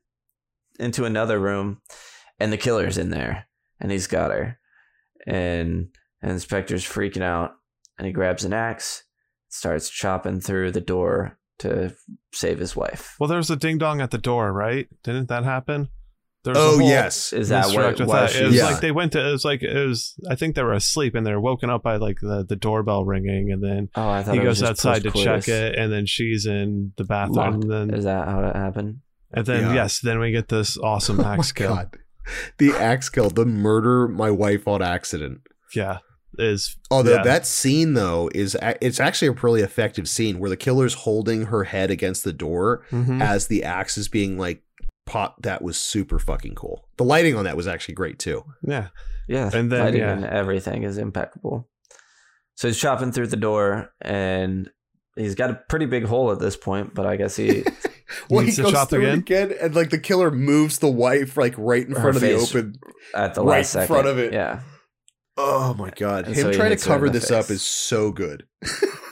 into 0.79 1.05
another 1.05 1.39
room, 1.39 1.81
and 2.39 2.51
the 2.51 2.57
killer's 2.57 2.97
in 2.97 3.09
there, 3.09 3.47
and 3.79 3.91
he's 3.91 4.07
got 4.07 4.31
her, 4.31 4.59
and 5.27 5.87
and 6.21 6.31
inspector's 6.31 6.83
freaking 6.85 7.21
out, 7.21 7.53
and 7.97 8.07
he 8.07 8.13
grabs 8.13 8.43
an 8.45 8.53
axe, 8.53 9.03
starts 9.49 9.89
chopping 9.89 10.39
through 10.39 10.71
the 10.71 10.81
door 10.81 11.37
to 11.59 11.93
save 12.33 12.59
his 12.59 12.75
wife. 12.75 13.15
well, 13.19 13.29
there's 13.29 13.49
a 13.49 13.55
ding 13.55 13.77
dong 13.77 14.01
at 14.01 14.11
the 14.11 14.17
door, 14.17 14.51
right? 14.51 14.87
Didn't 15.03 15.29
that 15.29 15.43
happen? 15.43 15.89
There's 16.43 16.57
Oh 16.57 16.77
whole 16.77 16.87
yes, 16.87 17.33
Is 17.33 17.49
that 17.49 17.67
what? 17.73 17.97
with 17.97 18.07
Why 18.07 18.21
that. 18.21 18.29
she, 18.29 18.39
It 18.43 18.45
was 18.45 18.55
Yeah. 18.55 18.65
like 18.65 18.79
they 18.81 18.91
went 18.91 19.13
to. 19.13 19.27
It 19.27 19.31
was 19.31 19.43
like 19.45 19.63
it 19.63 19.87
was. 19.87 20.13
I 20.29 20.35
think 20.35 20.55
they 20.55 20.61
were 20.61 20.73
asleep 20.73 21.15
and 21.15 21.25
they're 21.25 21.39
woken 21.39 21.71
up 21.71 21.81
by 21.81 21.95
like 21.95 22.17
the, 22.21 22.45
the 22.47 22.55
doorbell 22.55 23.03
ringing, 23.03 23.51
and 23.51 23.63
then 23.63 23.89
oh, 23.95 24.07
I 24.09 24.21
thought 24.21 24.35
he 24.35 24.41
goes 24.41 24.61
outside 24.61 25.01
to 25.03 25.11
check 25.11 25.47
it, 25.47 25.75
and 25.75 25.91
then 25.91 26.05
she's 26.05 26.45
in 26.45 26.91
the 26.97 27.03
bathroom, 27.03 27.35
Locked. 27.35 27.63
and 27.63 27.71
then 27.71 27.93
Is 27.97 28.03
that 28.03 28.27
how 28.27 28.43
it 28.45 28.55
happened? 28.55 28.99
And 29.33 29.45
then 29.45 29.63
Yeah. 29.63 29.73
yes, 29.73 29.99
then 29.99 30.19
we 30.19 30.31
get 30.31 30.47
this 30.49 30.77
awesome 30.77 31.19
Oh 31.21 31.23
my 31.23 31.33
axe 31.35 31.51
kill. 31.51 31.75
god, 31.75 31.97
the 32.57 32.71
axe 32.71 33.09
kill, 33.09 33.29
the 33.29 33.45
murder 33.45 34.07
my 34.07 34.29
wife 34.31 34.67
on 34.67 34.81
accident. 34.81 35.41
Yeah, 35.75 35.99
is 36.37 36.75
Although 36.91 37.15
Yeah. 37.15 37.23
that 37.23 37.45
scene 37.45 37.93
though 37.93 38.29
is 38.33 38.57
it's 38.81 38.99
actually 38.99 39.29
a 39.29 39.31
really 39.33 39.61
effective 39.61 40.07
scene 40.09 40.39
where 40.39 40.49
the 40.49 40.57
killer's 40.57 40.93
holding 40.93 41.45
her 41.47 41.63
head 41.65 41.91
against 41.91 42.23
the 42.23 42.33
door 42.33 42.83
mhm. 42.91 43.21
as 43.21 43.47
the 43.47 43.63
axe 43.63 43.97
is 43.97 44.07
being 44.07 44.37
like 44.37 44.61
pop. 45.05 45.41
That 45.43 45.61
was 45.61 45.77
super 45.77 46.19
fucking 46.19 46.55
cool. 46.55 46.87
The 46.97 47.03
lighting 47.05 47.35
on 47.35 47.43
that 47.45 47.55
was 47.57 47.67
actually 47.67 47.95
great 47.95 48.19
too. 48.19 48.43
yeah. 48.61 48.87
Yeah, 49.27 49.49
And 49.53 49.71
then, 49.71 49.79
lighting 49.83 50.01
yeah. 50.01 50.11
and 50.13 50.23
everything 50.25 50.83
is 50.83 50.99
impeccable. 50.99 51.67
So 52.57 52.67
he's 52.67 52.77
chopping 52.79 53.11
through 53.11 53.25
the 53.27 53.35
door, 53.35 53.89
and 53.99 54.69
he's 55.15 55.33
got 55.33 55.49
a 55.49 55.59
pretty 55.67 55.87
big 55.87 56.05
hole 56.05 56.31
at 56.31 56.37
this 56.39 56.55
point. 56.55 56.93
But 56.93 57.07
I 57.07 57.15
guess 57.15 57.35
he 57.35 57.63
Well, 58.29 58.45
he 58.45 58.51
to 58.53 58.63
goes 58.63 58.71
chop 58.71 58.89
through 58.89 59.01
again? 59.01 59.17
again, 59.19 59.53
and 59.61 59.75
like 59.75 59.89
the 59.89 59.99
killer 59.99 60.31
moves 60.31 60.79
the 60.79 60.89
wife 60.91 61.37
like 61.37 61.55
right 61.57 61.85
in 61.85 61.93
Her 61.95 62.01
front 62.01 62.15
of 62.17 62.21
the 62.21 62.33
open. 62.33 62.75
at 63.13 63.33
the 63.35 63.41
Right 63.43 63.57
last 63.59 63.75
in 63.75 63.81
second, 63.81 63.87
front 63.95 64.07
of 64.07 64.17
it. 64.19 64.33
Yeah, 64.33 64.61
Oh 65.37 65.73
my 65.73 65.89
god, 65.89 66.27
And 66.27 66.35
him 66.35 66.43
so 66.43 66.51
trying 66.53 66.69
to 66.69 66.75
hits 66.75 66.85
her 66.85 66.93
in 66.93 66.95
cover 66.95 67.07
the 67.09 67.19
this 67.19 67.31
up 67.31 67.49
is 67.49 67.61
so 67.65 68.11
good. 68.11 68.45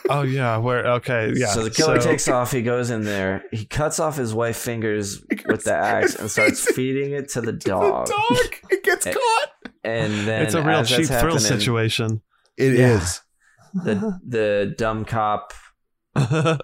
Oh 0.10 0.24
yeah, 0.24 0.58
where 0.58 0.86
okay, 0.96 1.32
yeah. 1.34 1.48
So 1.54 1.64
the 1.64 1.70
killer 1.72 2.00
So- 2.02 2.10
takes 2.10 2.28
off. 2.28 2.52
He 2.52 2.62
goes 2.62 2.90
in 2.90 3.06
there. 3.06 3.46
He 3.54 3.64
cuts 3.66 4.02
off 4.02 4.18
his 4.18 4.34
wife's 4.34 4.62
fingers 4.62 5.24
with 5.46 5.64
the 5.64 5.74
axe 5.74 6.16
and 6.16 6.30
starts 6.30 6.70
feeding 6.74 7.12
it 7.14 7.30
to 7.30 7.42
the 7.42 7.54
dog. 7.54 8.08
The 8.08 8.12
dog, 8.12 8.56
it 8.70 8.84
gets 8.84 9.08
Eh, 9.08 9.14
caught. 9.14 9.72
And 9.86 10.28
then 10.28 10.42
It's 10.42 10.56
a 10.56 10.62
real 10.62 10.84
cheap 10.84 11.06
thrill 11.08 11.40
situation. 11.40 12.22
It 12.58 12.74
is 12.74 13.22
Yeah. 13.74 13.84
The 13.86 14.20
the 14.28 14.76
dumb 14.78 15.06
cop 15.06 15.54
comes 16.18 16.60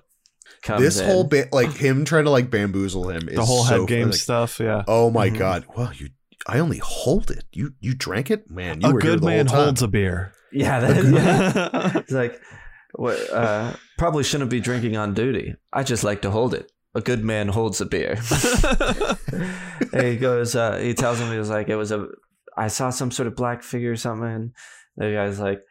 this 0.77 0.99
in. 0.99 1.05
whole 1.07 1.23
bit, 1.23 1.51
like 1.53 1.71
him 1.73 2.05
trying 2.05 2.25
to 2.25 2.29
like 2.29 2.49
bamboozle 2.49 3.09
him. 3.09 3.27
Is 3.29 3.35
the 3.35 3.45
whole 3.45 3.63
so 3.63 3.79
head 3.81 3.87
game 3.87 4.05
like, 4.07 4.15
stuff, 4.15 4.59
yeah. 4.59 4.83
Oh 4.87 5.09
my 5.09 5.29
Mhm. 5.29 5.37
god! 5.37 5.65
Well, 5.75 5.91
you, 5.93 6.09
I 6.47 6.59
only 6.59 6.77
hold 6.79 7.31
it. 7.31 7.43
You, 7.51 7.73
you 7.79 7.93
drank 7.93 8.31
it, 8.31 8.49
man. 8.49 8.81
You 8.81 8.89
a 8.89 8.93
were 8.93 8.99
good 9.01 9.23
man 9.23 9.47
holds 9.47 9.81
a 9.81 9.87
beer. 9.87 10.33
Yeah, 10.51 10.79
that, 10.79 11.03
yeah. 11.05 11.91
It's 11.99 12.11
like, 12.11 12.39
what? 12.93 13.17
Uh, 13.31 13.73
probably 13.97 14.23
shouldn't 14.23 14.49
be 14.49 14.59
drinking 14.59 14.97
on 14.97 15.13
duty. 15.13 15.55
I 15.71 15.83
just 15.83 16.03
like 16.03 16.21
to 16.23 16.31
hold 16.31 16.53
it. 16.53 16.71
A 16.95 17.01
good 17.01 17.23
man 17.23 17.49
holds 17.49 17.79
a 17.81 17.85
beer. 17.85 18.17
and 19.93 20.03
he 20.07 20.17
goes. 20.17 20.55
Uh, 20.55 20.77
he 20.77 20.93
tells 20.93 21.19
him 21.19 21.31
he 21.31 21.37
was 21.37 21.49
like, 21.49 21.69
it 21.69 21.75
was 21.75 21.91
a. 21.91 22.07
I 22.57 22.67
saw 22.67 22.89
some 22.89 23.11
sort 23.11 23.27
of 23.27 23.35
black 23.35 23.63
figure 23.63 23.91
or 23.91 23.95
something. 23.95 24.53
The 24.97 25.11
guy's 25.13 25.39
like, 25.39 25.61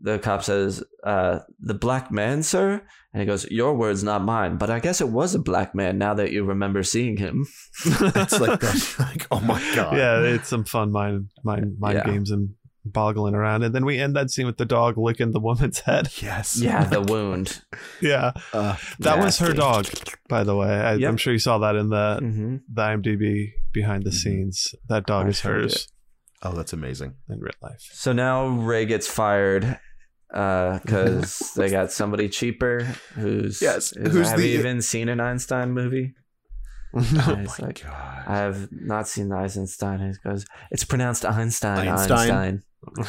the 0.00 0.18
cop 0.18 0.42
says, 0.44 0.82
uh, 1.04 1.40
"The 1.60 1.74
black 1.74 2.10
man, 2.10 2.42
sir." 2.42 2.82
And 3.12 3.20
he 3.22 3.26
goes, 3.26 3.50
"Your 3.50 3.74
words, 3.74 4.04
not 4.04 4.22
mine. 4.22 4.56
But 4.58 4.70
I 4.70 4.78
guess 4.80 5.00
it 5.00 5.08
was 5.08 5.34
a 5.34 5.38
black 5.38 5.74
man. 5.74 5.98
Now 5.98 6.14
that 6.14 6.30
you 6.32 6.44
remember 6.44 6.82
seeing 6.82 7.16
him." 7.16 7.46
It's 7.84 8.38
like, 8.40 8.60
that, 8.60 8.94
like, 8.98 9.26
oh 9.30 9.40
my 9.40 9.60
god. 9.74 9.96
yeah, 9.96 10.20
it's 10.22 10.48
some 10.48 10.64
fun 10.64 10.92
mind 10.92 11.30
mind 11.44 11.76
mind 11.78 11.98
Yeah. 11.98 12.06
games 12.06 12.30
and 12.30 12.50
boggling 12.84 13.34
around, 13.34 13.64
and 13.64 13.74
then 13.74 13.84
we 13.84 13.98
end 13.98 14.16
that 14.16 14.30
scene 14.30 14.46
with 14.46 14.56
the 14.56 14.64
dog 14.64 14.96
licking 14.96 15.32
the 15.32 15.40
woman's 15.40 15.80
head. 15.80 16.08
Yes. 16.22 16.58
yeah, 16.60 16.84
the 16.84 17.00
wound. 17.12 17.60
Yeah, 18.00 18.32
Uh, 18.52 18.76
that 19.00 19.18
was 19.18 19.38
her 19.40 19.52
dog, 19.52 19.86
by 20.28 20.42
the 20.44 20.56
way. 20.56 20.70
I, 20.70 20.94
Yep. 20.94 21.08
I'm 21.08 21.16
sure 21.18 21.32
you 21.34 21.38
saw 21.38 21.58
that 21.58 21.76
in 21.76 21.88
the 21.90 22.18
hmm 22.20 22.56
the 22.72 22.82
IMDb 22.82 23.52
behind 23.72 24.04
the 24.04 24.10
Mhm. 24.10 24.14
scenes. 24.14 24.74
That 24.88 25.04
dog 25.06 25.26
I 25.26 25.30
is 25.30 25.40
found 25.40 25.54
hers 25.62 25.88
oh, 26.42 26.52
that's 26.52 26.72
amazing. 26.72 27.14
in 27.28 27.40
real 27.40 27.52
life. 27.62 27.82
So 27.92 28.12
now 28.12 28.46
Ray 28.46 28.86
gets 28.86 29.06
fired 29.08 29.78
because 30.30 31.52
they 31.56 31.70
got 31.70 31.90
somebody 31.92 32.28
cheaper 32.28 32.80
who's 33.14 33.60
Yes, 33.62 33.90
who's- 33.96 34.28
have 34.28 34.38
the- 34.38 34.48
you 34.48 34.58
even 34.58 34.82
seen 34.82 35.08
an 35.08 35.20
Einstein 35.20 35.72
movie? 35.72 36.14
Oh 36.94 37.00
my 37.12 37.46
like, 37.58 37.82
god. 37.84 38.24
I 38.26 38.36
have 38.38 38.68
not 38.72 39.06
seen 39.06 39.28
the 39.28 39.36
Eisenstein. 39.36 40.00
He 40.00 40.28
goes, 40.28 40.46
it's 40.70 40.84
pronounced 40.84 41.24
Einstein. 41.26 41.86
Einstein? 41.86 42.30
Einstein. 42.30 42.62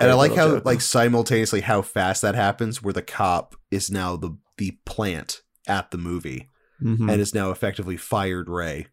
And 0.00 0.10
I 0.10 0.14
like 0.14 0.34
how 0.34 0.48
joke. 0.48 0.64
like 0.64 0.80
simultaneously 0.80 1.60
how 1.60 1.82
fast 1.82 2.22
that 2.22 2.34
happens 2.34 2.82
where 2.82 2.94
the 2.94 3.02
cop 3.02 3.54
is 3.70 3.90
now 3.90 4.16
the 4.16 4.36
the 4.58 4.78
plant 4.86 5.42
at 5.68 5.90
the 5.90 5.98
movie 5.98 6.48
Mhm. 6.82 7.10
and 7.12 7.20
is 7.20 7.34
now 7.34 7.50
effectively 7.50 7.96
fired 7.96 8.48
Ray. 8.48 8.86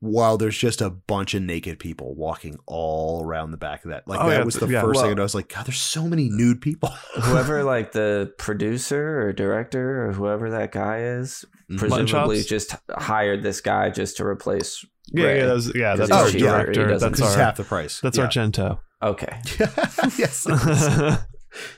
While 0.00 0.36
there's 0.36 0.58
just 0.58 0.82
a 0.82 0.90
bunch 0.90 1.32
of 1.34 1.42
naked 1.42 1.78
people 1.78 2.14
walking 2.14 2.58
all 2.66 3.24
around 3.24 3.50
the 3.50 3.56
back 3.56 3.84
of 3.84 3.90
that. 3.90 4.06
Like 4.06 4.20
Oh, 4.20 4.28
that 4.28 4.38
yeah, 4.40 4.44
was 4.44 4.54
the 4.56 4.66
yeah. 4.66 4.82
first 4.82 4.96
Well- 4.96 5.04
thing 5.04 5.10
and 5.12 5.20
I 5.20 5.22
was 5.22 5.34
like, 5.34 5.48
God, 5.52 5.64
there's 5.66 5.80
so 5.80 6.06
many 6.06 6.28
nude 6.28 6.60
people. 6.60 6.90
whoever 7.22 7.64
like 7.64 7.92
the 7.92 8.32
producer 8.38 9.22
or 9.22 9.32
director 9.32 10.06
or 10.06 10.12
whoever 10.12 10.50
that 10.50 10.70
guy 10.72 10.98
is 10.98 11.44
Mhm. 11.72 11.78
presumably 11.78 12.42
just 12.42 12.76
hired 12.90 13.42
this 13.42 13.60
guy 13.62 13.88
just 13.90 14.18
to 14.18 14.26
replace 14.26 14.84
yeah, 15.12 15.24
Ray. 15.24 15.38
yeah, 15.38 15.46
that's, 15.46 15.74
yeah, 15.74 15.96
'Cause 15.96 16.08
that's 16.08 16.12
our 16.12 16.28
cheaper, 16.30 16.44
director. 16.72 16.98
That's 16.98 17.20
our 17.22 17.36
half 17.36 17.56
the 17.56 17.64
price. 17.64 18.00
that's 18.00 18.18
yeah. 18.18 18.26
Argento. 18.26 18.78
okay 19.02 19.40
yes. 20.18 20.46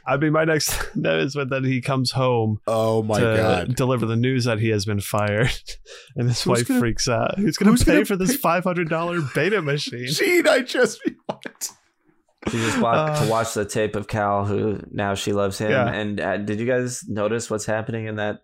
I 0.07 0.16
mean, 0.16 0.33
my 0.33 0.45
next 0.45 0.95
note 0.97 1.20
is 1.20 1.37
when 1.37 1.49
then 1.49 1.64
he 1.64 1.81
comes 1.81 2.12
home 2.12 2.61
oh 2.66 3.03
my 3.03 3.18
to 3.20 3.24
god. 3.37 3.74
deliver 3.76 4.07
the 4.07 4.16
news 4.16 4.45
that 4.45 4.59
he 4.59 4.68
has 4.70 4.85
been 4.85 5.01
fired, 5.01 5.51
and 6.16 6.29
his 6.29 6.43
Who's 6.43 6.59
wife 6.61 6.68
gonna- 6.68 6.81
freaks 6.81 7.09
out. 7.09 7.39
Who's 7.39 7.57
going 7.57 7.76
to 7.76 7.85
pay 7.85 7.93
gonna 7.93 8.05
for 8.05 8.16
this 8.16 8.37
five 8.37 8.64
hundred 8.64 8.89
dollar 8.89 9.20
beta 9.35 9.62
machine? 9.62 10.07
Gene, 10.09 10.47
I 10.49 10.61
just 10.61 11.01
what? 11.26 11.70
she 12.51 12.57
just 12.59 12.81
bought 12.81 13.11
Uh, 13.11 13.24
to 13.24 13.31
watch 13.31 13.53
the 13.55 13.64
tape 13.64 13.97
of 13.97 14.07
cal 14.09 14.45
who 14.47 14.81
now 14.91 15.14
she 15.14 15.33
loves 15.33 15.59
him 15.59 15.70
Yeah. 15.70 15.89
and 15.89 16.20
uh, 16.20 16.37
did 16.39 16.61
you 16.61 16.66
guys 16.66 17.05
notice 17.09 17.51
what's 17.51 17.66
happening 17.66 18.07
in 18.07 18.16
that 18.16 18.39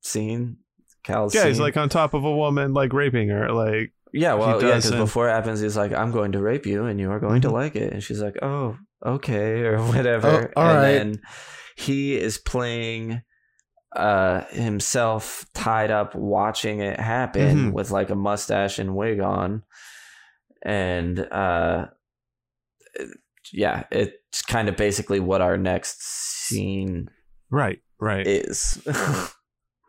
scene 0.00 0.56
cal's 1.02 1.34
Yeah, 1.34 1.46
he's 1.46 1.60
like 1.60 1.76
on 1.76 1.88
top 1.88 2.14
of 2.14 2.24
a 2.24 2.34
woman, 2.34 2.72
like 2.72 2.92
raping 2.92 3.28
her. 3.28 3.50
Like, 3.52 3.92
yeah 4.12 4.34
well 4.34 4.62
yeah 4.62 4.76
because 4.76 4.92
before 4.92 5.28
it 5.28 5.32
happens 5.32 5.60
he's 5.60 5.76
like 5.76 5.92
i'm 5.92 6.12
going 6.12 6.30
to 6.32 6.40
rape 6.40 6.66
you 6.66 6.84
and 6.86 7.00
you 7.00 7.10
are 7.10 7.18
going 7.18 7.40
to 7.42 7.48
Mhm. 7.48 7.52
like 7.52 7.74
it 7.74 7.92
and 7.92 8.00
she's 8.00 8.22
like 8.22 8.36
oh 8.42 8.76
okay 9.04 9.60
or 9.64 9.78
whatever 9.82 10.52
Oh, 10.56 10.60
all 10.62 10.68
and 10.70 10.78
right. 10.78 10.82
then 10.92 11.20
he 11.76 12.16
is 12.16 12.38
playing 12.38 13.22
uh 13.94 14.40
himself 14.46 15.44
tied 15.54 15.90
up 15.90 16.14
watching 16.14 16.80
it 16.80 16.98
happen 16.98 17.70
Mhm. 17.70 17.72
with 17.72 17.90
like 17.90 18.10
a 18.10 18.14
mustache 18.16 18.78
and 18.78 18.96
wig 18.96 19.20
on 19.20 19.62
and 20.62 21.20
uh 21.20 21.86
yeah 23.52 23.84
it's 23.90 24.42
kind 24.42 24.68
of 24.68 24.76
basically 24.76 25.20
what 25.20 25.40
our 25.40 25.56
next 25.56 26.02
scene 26.02 27.08
right, 27.50 27.80
right. 28.00 28.26
is 28.26 28.82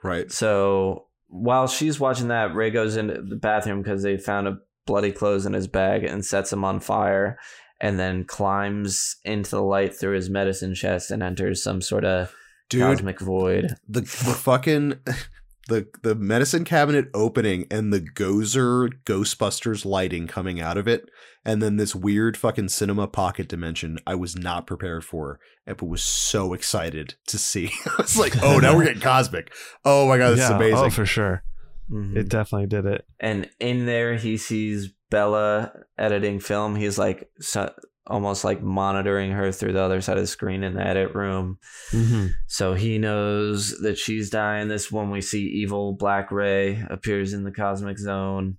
Right. 0.03 0.31
so 0.31 1.07
while 1.27 1.67
she's 1.67 1.99
watching 1.99 2.27
that 2.27 2.53
ray 2.53 2.69
goes 2.69 2.95
into 2.97 3.21
the 3.21 3.35
bathroom 3.37 3.81
because 3.81 4.03
they 4.03 4.17
found 4.17 4.47
a 4.47 4.57
bloody 4.85 5.11
clothes 5.11 5.45
in 5.47 5.53
his 5.53 5.67
bag 5.67 6.03
and 6.03 6.23
sets 6.23 6.53
him 6.53 6.63
on 6.63 6.79
fire 6.79 7.39
and 7.81 7.99
then 7.99 8.23
climbs 8.23 9.17
into 9.23 9.51
the 9.51 9.61
light 9.61 9.95
through 9.95 10.15
his 10.15 10.29
medicine 10.29 10.73
chest 10.75 11.11
and 11.11 11.21
enters 11.23 11.61
some 11.63 11.81
sort 11.81 12.05
of 12.05 12.33
Dude, 12.69 12.81
cosmic 12.81 13.19
void 13.19 13.75
the 13.87 14.01
the 14.01 14.05
fucking 14.05 14.99
the 15.67 15.87
the 16.03 16.15
medicine 16.15 16.63
cabinet 16.63 17.07
opening 17.13 17.65
and 17.69 17.91
the 17.93 18.01
Gozer 18.01 18.89
Ghostbusters 19.05 19.85
lighting 19.85 20.27
coming 20.27 20.59
out 20.61 20.77
of 20.77 20.87
it, 20.87 21.09
and 21.43 21.61
then 21.61 21.77
this 21.77 21.93
weird 21.95 22.37
fucking 22.37 22.69
cinema 22.69 23.07
pocket 23.07 23.47
dimension 23.47 23.99
I 24.07 24.15
was 24.15 24.35
not 24.35 24.65
prepared 24.67 25.03
for, 25.03 25.39
but 25.65 25.83
was 25.83 26.03
so 26.03 26.53
excited 26.53 27.15
to 27.27 27.37
see. 27.37 27.71
I 27.85 28.01
was 28.01 28.17
like, 28.17 28.41
oh, 28.43 28.59
now 28.59 28.75
we're 28.75 28.85
getting 28.85 29.01
cosmic. 29.01 29.53
Oh 29.83 30.07
my 30.07 30.17
god, 30.17 30.31
this 30.31 30.43
is 30.43 30.49
amazing. 30.49 30.77
Oh, 30.77 30.89
for 30.89 31.05
sure. 31.05 31.43
Mhm. 31.91 32.15
It 32.17 32.29
definitely 32.29 32.65
did 32.67 32.85
it. 32.87 33.05
and 33.19 33.47
in 33.59 33.85
there 33.85 34.15
he 34.15 34.37
sees 34.37 34.91
Bella 35.09 35.71
editing 35.97 36.39
film. 36.39 36.75
He's 36.75 36.97
like 36.97 37.29
so, 37.39 37.71
almost 38.07 38.43
like 38.43 38.61
monitoring 38.61 39.31
her 39.31 39.51
through 39.51 39.73
the 39.73 39.81
other 39.81 40.01
side 40.01 40.17
of 40.17 40.23
the 40.23 40.27
screen 40.27 40.63
in 40.63 40.75
the 40.75 40.85
edit 40.85 41.15
room. 41.15 41.57
Mm-hmm. 41.91 42.27
So 42.47 42.73
he 42.73 42.97
knows 42.97 43.79
that 43.81 43.97
she's 43.97 44.29
dying. 44.29 44.67
This 44.67 44.91
one 44.91 45.11
we 45.11 45.21
see 45.21 45.43
evil 45.43 45.93
Black 45.93 46.31
Ray 46.31 46.83
appears 46.89 47.33
in 47.33 47.43
the 47.43 47.51
cosmic 47.51 47.97
zone. 47.97 48.57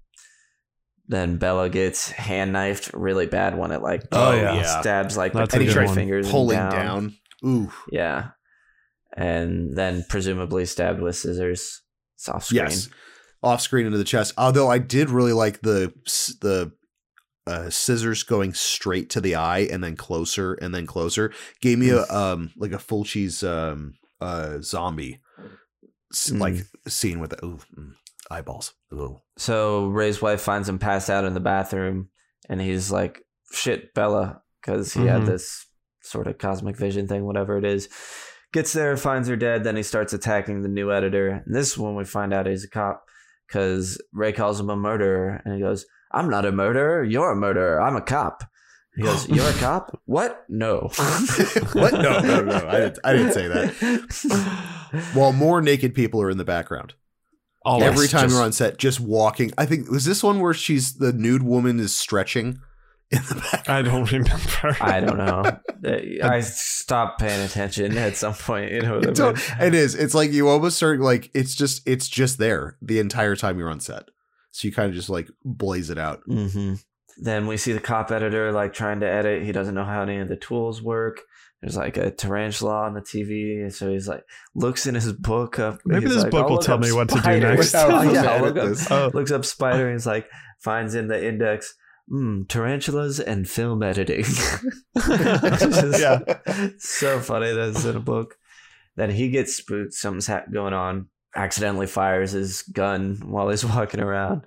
Then 1.08 1.36
Bella 1.36 1.68
gets 1.68 2.10
hand 2.10 2.52
knifed 2.52 2.92
really 2.92 3.26
bad 3.26 3.56
one. 3.56 3.70
It 3.70 3.80
like 3.82 4.02
Oh, 4.10 4.32
yeah. 4.32 4.80
stabs 4.80 5.16
like 5.16 5.32
That's 5.32 5.54
a 5.54 5.58
between 5.58 5.68
good 5.74 5.80
her 5.80 5.86
one. 5.86 5.94
fingers 5.94 6.30
Pulling 6.30 6.56
down. 6.58 6.70
down. 6.72 7.14
Ooh. 7.44 7.72
Yeah, 7.92 8.30
and 9.16 9.76
then 9.76 10.04
presumably 10.08 10.64
stabbed 10.66 11.00
with 11.00 11.14
scissors. 11.16 11.82
Soft 12.16 12.46
screen. 12.46 12.62
Yes. 12.62 12.88
Off 13.42 13.60
screen 13.60 13.86
into 13.86 13.98
the 13.98 14.04
chest. 14.04 14.34
Although 14.38 14.68
I 14.70 14.78
did 14.78 15.10
really 15.10 15.32
like 15.32 15.60
the 15.60 15.92
the 16.40 16.72
uh, 17.46 17.70
scissors 17.70 18.22
going 18.24 18.52
straight 18.54 19.08
to 19.10 19.20
the 19.20 19.36
eye 19.36 19.60
and 19.70 19.84
then 19.84 19.94
closer 19.94 20.54
and 20.54 20.74
then 20.74 20.86
closer. 20.86 21.32
Gave 21.60 21.78
me 21.78 21.90
a 21.90 22.02
um 22.04 22.50
like 22.56 22.72
a 22.72 22.76
Fulci 22.78 23.28
um 23.46 23.94
uh 24.20 24.58
zombie 24.60 25.20
Mm. 26.14 26.38
like 26.40 26.54
scene 26.86 27.18
with 27.18 27.34
ooh, 27.42 27.58
mm, 27.76 27.92
eyeballs. 28.30 28.72
Ooh. 28.94 29.20
So 29.36 29.86
Ray's 29.88 30.22
wife 30.22 30.40
finds 30.40 30.68
him 30.68 30.78
passed 30.78 31.10
out 31.10 31.24
in 31.24 31.34
the 31.34 31.40
bathroom, 31.40 32.08
and 32.48 32.60
he's 32.60 32.90
like, 32.92 33.22
"Shit, 33.52 33.92
Bella," 33.92 34.40
because 34.62 34.94
he 34.94 35.04
had 35.06 35.22
Mhm. 35.22 35.26
this 35.26 35.66
sort 36.02 36.28
of 36.28 36.38
cosmic 36.38 36.76
vision 36.76 37.08
thing, 37.08 37.24
whatever 37.24 37.58
it 37.58 37.64
is. 37.64 37.88
Gets 38.52 38.72
there, 38.72 38.96
finds 38.96 39.28
her 39.28 39.36
dead. 39.36 39.64
Then 39.64 39.76
he 39.76 39.82
starts 39.82 40.12
attacking 40.12 40.62
the 40.62 40.68
new 40.68 40.92
editor. 40.92 41.42
And 41.44 41.54
this 41.54 41.72
is 41.72 41.78
when 41.78 41.96
we 41.96 42.04
find 42.04 42.32
out 42.32 42.46
he's 42.46 42.64
a 42.64 42.70
cop, 42.70 43.04
because 43.46 44.00
Ray 44.12 44.32
calls 44.32 44.58
him 44.60 44.70
a 44.70 44.76
murderer, 44.76 45.40
and 45.44 45.54
he 45.54 45.60
goes, 45.60 45.86
"I'm 46.12 46.28
not 46.30 46.44
a 46.44 46.52
murderer. 46.52 47.04
You're 47.04 47.32
a 47.32 47.36
murderer. 47.36 47.80
I'm 47.80 47.96
a 47.96 48.00
cop." 48.02 48.42
He 48.96 49.02
goes, 49.02 49.28
"You're 49.28 49.48
a 49.48 49.52
cop? 49.54 50.00
What? 50.06 50.44
No. 50.48 50.90
What? 51.72 51.92
No, 51.94 52.20
no, 52.20 52.40
no. 52.42 52.66
I 52.68 52.78
didn't, 52.80 52.98
I 53.04 53.12
didn't 53.12 53.32
say 53.32 53.48
that. 53.48 55.10
While 55.14 55.32
more 55.32 55.60
naked 55.60 55.94
people 55.94 56.22
are 56.22 56.30
in 56.30 56.38
the 56.38 56.44
background. 56.44 56.94
Always 57.64 57.84
Every 57.88 58.08
time 58.08 58.22
just- 58.24 58.34
you're 58.34 58.44
on 58.44 58.52
set, 58.52 58.78
just 58.78 59.00
walking. 59.00 59.52
I 59.58 59.66
think 59.66 59.90
was 59.90 60.04
this 60.04 60.22
one 60.22 60.40
where 60.40 60.54
she's 60.54 60.94
the 60.94 61.12
nude 61.12 61.42
woman 61.42 61.80
is 61.80 61.94
stretching 61.94 62.60
in 63.10 63.18
the 63.22 63.34
back. 63.52 63.68
I 63.68 63.82
don't 63.82 64.10
remember. 64.10 64.76
I 64.80 65.00
don't 65.00 65.16
know. 65.18 65.58
I 66.28 66.40
stopped 66.40 67.20
paying 67.20 67.40
attention 67.44 67.96
at 67.98 68.16
some 68.16 68.34
point. 68.34 68.72
You 68.72 68.82
know 68.82 68.98
It, 68.98 69.18
it 69.60 69.74
is. 69.74 69.94
It's 69.94 70.14
like 70.14 70.32
you 70.32 70.48
almost 70.48 70.76
start 70.76 71.00
like 71.00 71.30
it's 71.34 71.54
just 71.54 71.86
it's 71.86 72.08
just 72.08 72.38
there 72.38 72.76
the 72.82 72.98
entire 72.98 73.36
time 73.36 73.58
you're 73.58 73.70
on 73.70 73.80
set. 73.80 74.04
So 74.50 74.66
you 74.66 74.72
kind 74.74 74.88
of 74.88 74.94
just 74.94 75.08
like 75.10 75.28
blaze 75.44 75.90
it 75.90 75.98
out. 75.98 76.20
hmm 76.26 76.74
Then 77.18 77.46
we 77.46 77.56
see 77.56 77.72
the 77.72 77.80
cop 77.80 78.10
editor 78.10 78.50
like 78.52 78.72
trying 78.72 79.00
to 79.00 79.06
edit. 79.08 79.42
He 79.44 79.52
doesn't 79.52 79.74
know 79.74 79.84
how 79.84 80.02
any 80.02 80.18
of 80.18 80.28
the 80.28 80.36
tools 80.36 80.82
work. 80.82 81.20
There's 81.62 81.76
like 81.76 81.96
a 81.96 82.10
tarantula 82.10 82.82
on 82.84 82.94
the 82.94 83.00
TV, 83.00 83.72
so 83.72 83.90
he's 83.90 84.06
like 84.06 84.24
looks 84.54 84.86
in 84.86 84.94
his 84.94 85.12
book 85.12 85.58
up. 85.58 85.78
Maybe 85.86 86.06
this 86.06 86.22
like, 86.24 86.30
book 86.30 86.50
"I'll 86.50 86.58
tell 86.58 86.78
me 86.78 86.92
what 86.92 87.08
to 87.08 87.20
do 87.20 87.40
next. 87.40 87.72
yeah, 87.72 87.80
How 87.80 87.88
to 87.88 88.18
I'll 88.18 88.26
edit 88.46 88.54
look 88.54 88.80
up- 88.90 88.90
Oh. 88.90 89.10
looks 89.14 89.30
up 89.30 89.44
spider. 89.44 89.86
and 89.86 89.94
He's 89.94 90.06
like 90.06 90.28
finds 90.60 90.94
in 90.94 91.08
the 91.08 91.26
index 91.26 91.74
mm, 92.10 92.48
tarantulas 92.48 93.20
and 93.20 93.48
film 93.48 93.82
editing. 93.82 94.24
Just 94.96 96.00
Yeah. 96.00 96.18
so 96.78 97.20
funny 97.20 97.52
that 97.52 97.70
it's 97.70 97.84
in 97.84 97.96
a 97.96 98.00
book. 98.00 98.36
Then 98.96 99.10
he 99.10 99.28
gets 99.28 99.54
spooked. 99.54 99.92
Something's 99.92 100.26
ha- 100.26 100.44
going 100.50 100.72
on. 100.72 101.08
Accidentally 101.34 101.86
fires 101.86 102.30
his 102.32 102.62
gun 102.62 103.20
while 103.26 103.50
he's 103.50 103.64
walking 103.74 104.00
around, 104.00 104.42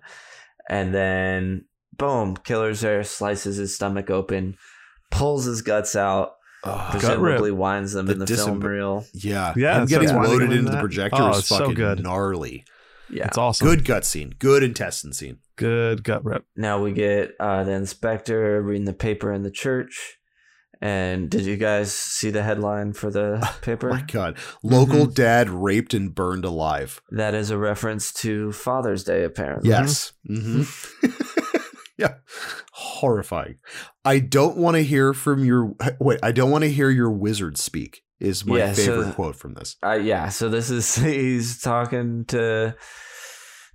and 0.67 0.91
then 0.93 1.65
boom, 1.95 2.35
killer's 2.35 2.81
there. 2.81 3.03
Slices 3.03 3.57
his 3.57 3.75
stomach 3.75 4.09
open, 4.09 4.57
pulls 5.11 5.45
his 5.45 5.61
guts 5.61 5.95
out. 5.95 6.31
Oh, 6.63 6.87
Presumably 6.91 7.51
winds 7.51 7.93
them 7.93 8.07
The 8.07 8.13
in 8.13 8.19
the 8.19 8.25
disem- 8.25 8.45
film 8.45 8.59
reel. 8.61 9.05
yeah, 9.13 9.53
Yeah, 9.55 9.75
Him 9.75 9.79
that's 9.81 9.91
getting 9.91 10.15
what's 10.17 10.27
loaded 10.29 10.49
winding 10.49 10.59
into 10.59 10.71
the 10.71 10.79
projector 10.79 11.21
Oh, 11.21 11.29
is 11.29 11.37
it's 11.39 11.47
so 11.47 11.71
good. 11.71 12.01
gnarly. 12.01 12.65
Yeah. 13.11 13.27
It's 13.27 13.37
awesome. 13.37 13.67
Good 13.67 13.85
gut 13.85 14.05
scene. 14.05 14.33
Good 14.39 14.63
intestine 14.63 15.13
scene. 15.13 15.39
Good 15.55 16.03
gut 16.03 16.23
rip. 16.23 16.45
Now 16.55 16.81
we 16.81 16.91
get 16.93 17.33
uh, 17.39 17.63
the 17.63 17.71
inspector 17.71 18.61
reading 18.61 18.85
the 18.85 18.93
paper 18.93 19.31
in 19.33 19.43
the 19.43 19.51
church. 19.51 20.15
And 20.81 21.29
did 21.29 21.41
you 21.41 21.57
guys 21.57 21.91
see 21.93 22.29
the 22.29 22.41
headline 22.41 22.93
for 22.93 23.11
the 23.11 23.45
paper? 23.61 23.89
My 23.89 24.01
God, 24.01 24.37
local 24.63 24.99
Mm-hmm. 25.07 25.11
dad 25.13 25.49
raped 25.49 25.93
and 25.93 26.15
burned 26.15 26.45
alive. 26.45 27.01
That 27.11 27.33
is 27.35 27.49
a 27.49 27.57
reference 27.57 28.13
to 28.13 28.53
Father's 28.53 29.03
Day, 29.03 29.25
apparently. 29.25 29.69
Yes. 29.69 30.13
hmm 30.25 30.63
yeah. 31.97 32.13
Horrifying. 32.71 33.55
I 34.05 34.19
don't 34.19 34.55
want 34.55 34.77
to 34.77 34.83
hear 34.83 35.13
from 35.13 35.43
your 35.43 35.73
wait. 35.99 36.19
I 36.23 36.31
don't 36.31 36.49
want 36.51 36.63
to 36.63 36.71
hear 36.71 36.89
your 36.89 37.11
wizard 37.11 37.57
speak. 37.57 38.03
Is 38.19 38.45
my 38.45 38.57
Yeah, 38.57 38.73
so- 38.73 38.97
favorite 38.97 39.15
quote 39.15 39.35
from 39.35 39.53
this. 39.53 39.77
Uh, 39.83 39.93
yeah, 39.93 40.29
so 40.29 40.49
this 40.49 40.69
is 40.69 40.93
he's 40.95 41.61
talking 41.61 42.25
to 42.25 42.75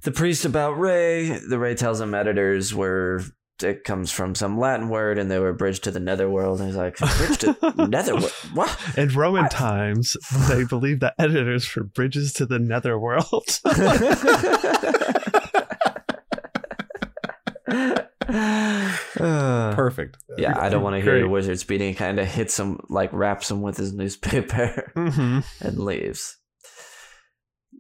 the 0.03 0.13
priest 0.13 0.45
about 0.45 0.79
Ray. 0.79 1.39
The 1.49 1.59
Ray 1.59 1.75
tells 1.75 2.01
him 2.01 2.15
editors 2.15 2.75
were 2.75 3.23
it 3.63 3.85
comes 3.85 4.11
from 4.11 4.35
some 4.35 4.59
Latin 4.59 4.89
word 4.89 5.17
and 5.17 5.31
they 5.31 5.39
were 5.39 5.53
bridged 5.53 5.85
to 5.85 5.93
the 5.93 6.01
netherworld. 6.01 6.59
And 6.59 6.69
he's 6.69 6.77
like, 6.77 6.97
bridge 6.99 7.39
to 7.39 7.57
netherworld? 7.89 8.33
What? 8.53 8.77
In 8.99 9.09
Roman 9.15 9.49
times, 9.49 10.17
they 10.49 10.65
believed 10.65 11.01
that 11.03 11.15
editors 11.19 11.75
were 11.75 11.85
bridges 11.85 12.33
to 12.35 12.47
the 12.47 12.59
netherworld. 12.59 13.61
Perfect. 19.14 20.18
Yeah, 20.37 20.59
I 20.59 20.68
don't 20.68 20.83
want 20.83 20.97
to 20.97 21.03
hear 21.03 21.20
the 21.20 21.29
wizard 21.29 21.59
speeding. 21.59 21.89
He 21.89 21.95
kind 21.95 22.18
of 22.18 22.27
hits 22.27 22.59
him, 22.59 22.81
like 22.89 23.12
wraps 23.12 23.51
him 23.51 23.62
with 23.62 23.77
his 23.77 23.93
newspaper 23.93 24.93
hmm 24.97 25.41
and 25.61 25.79
leaves. 25.79 26.37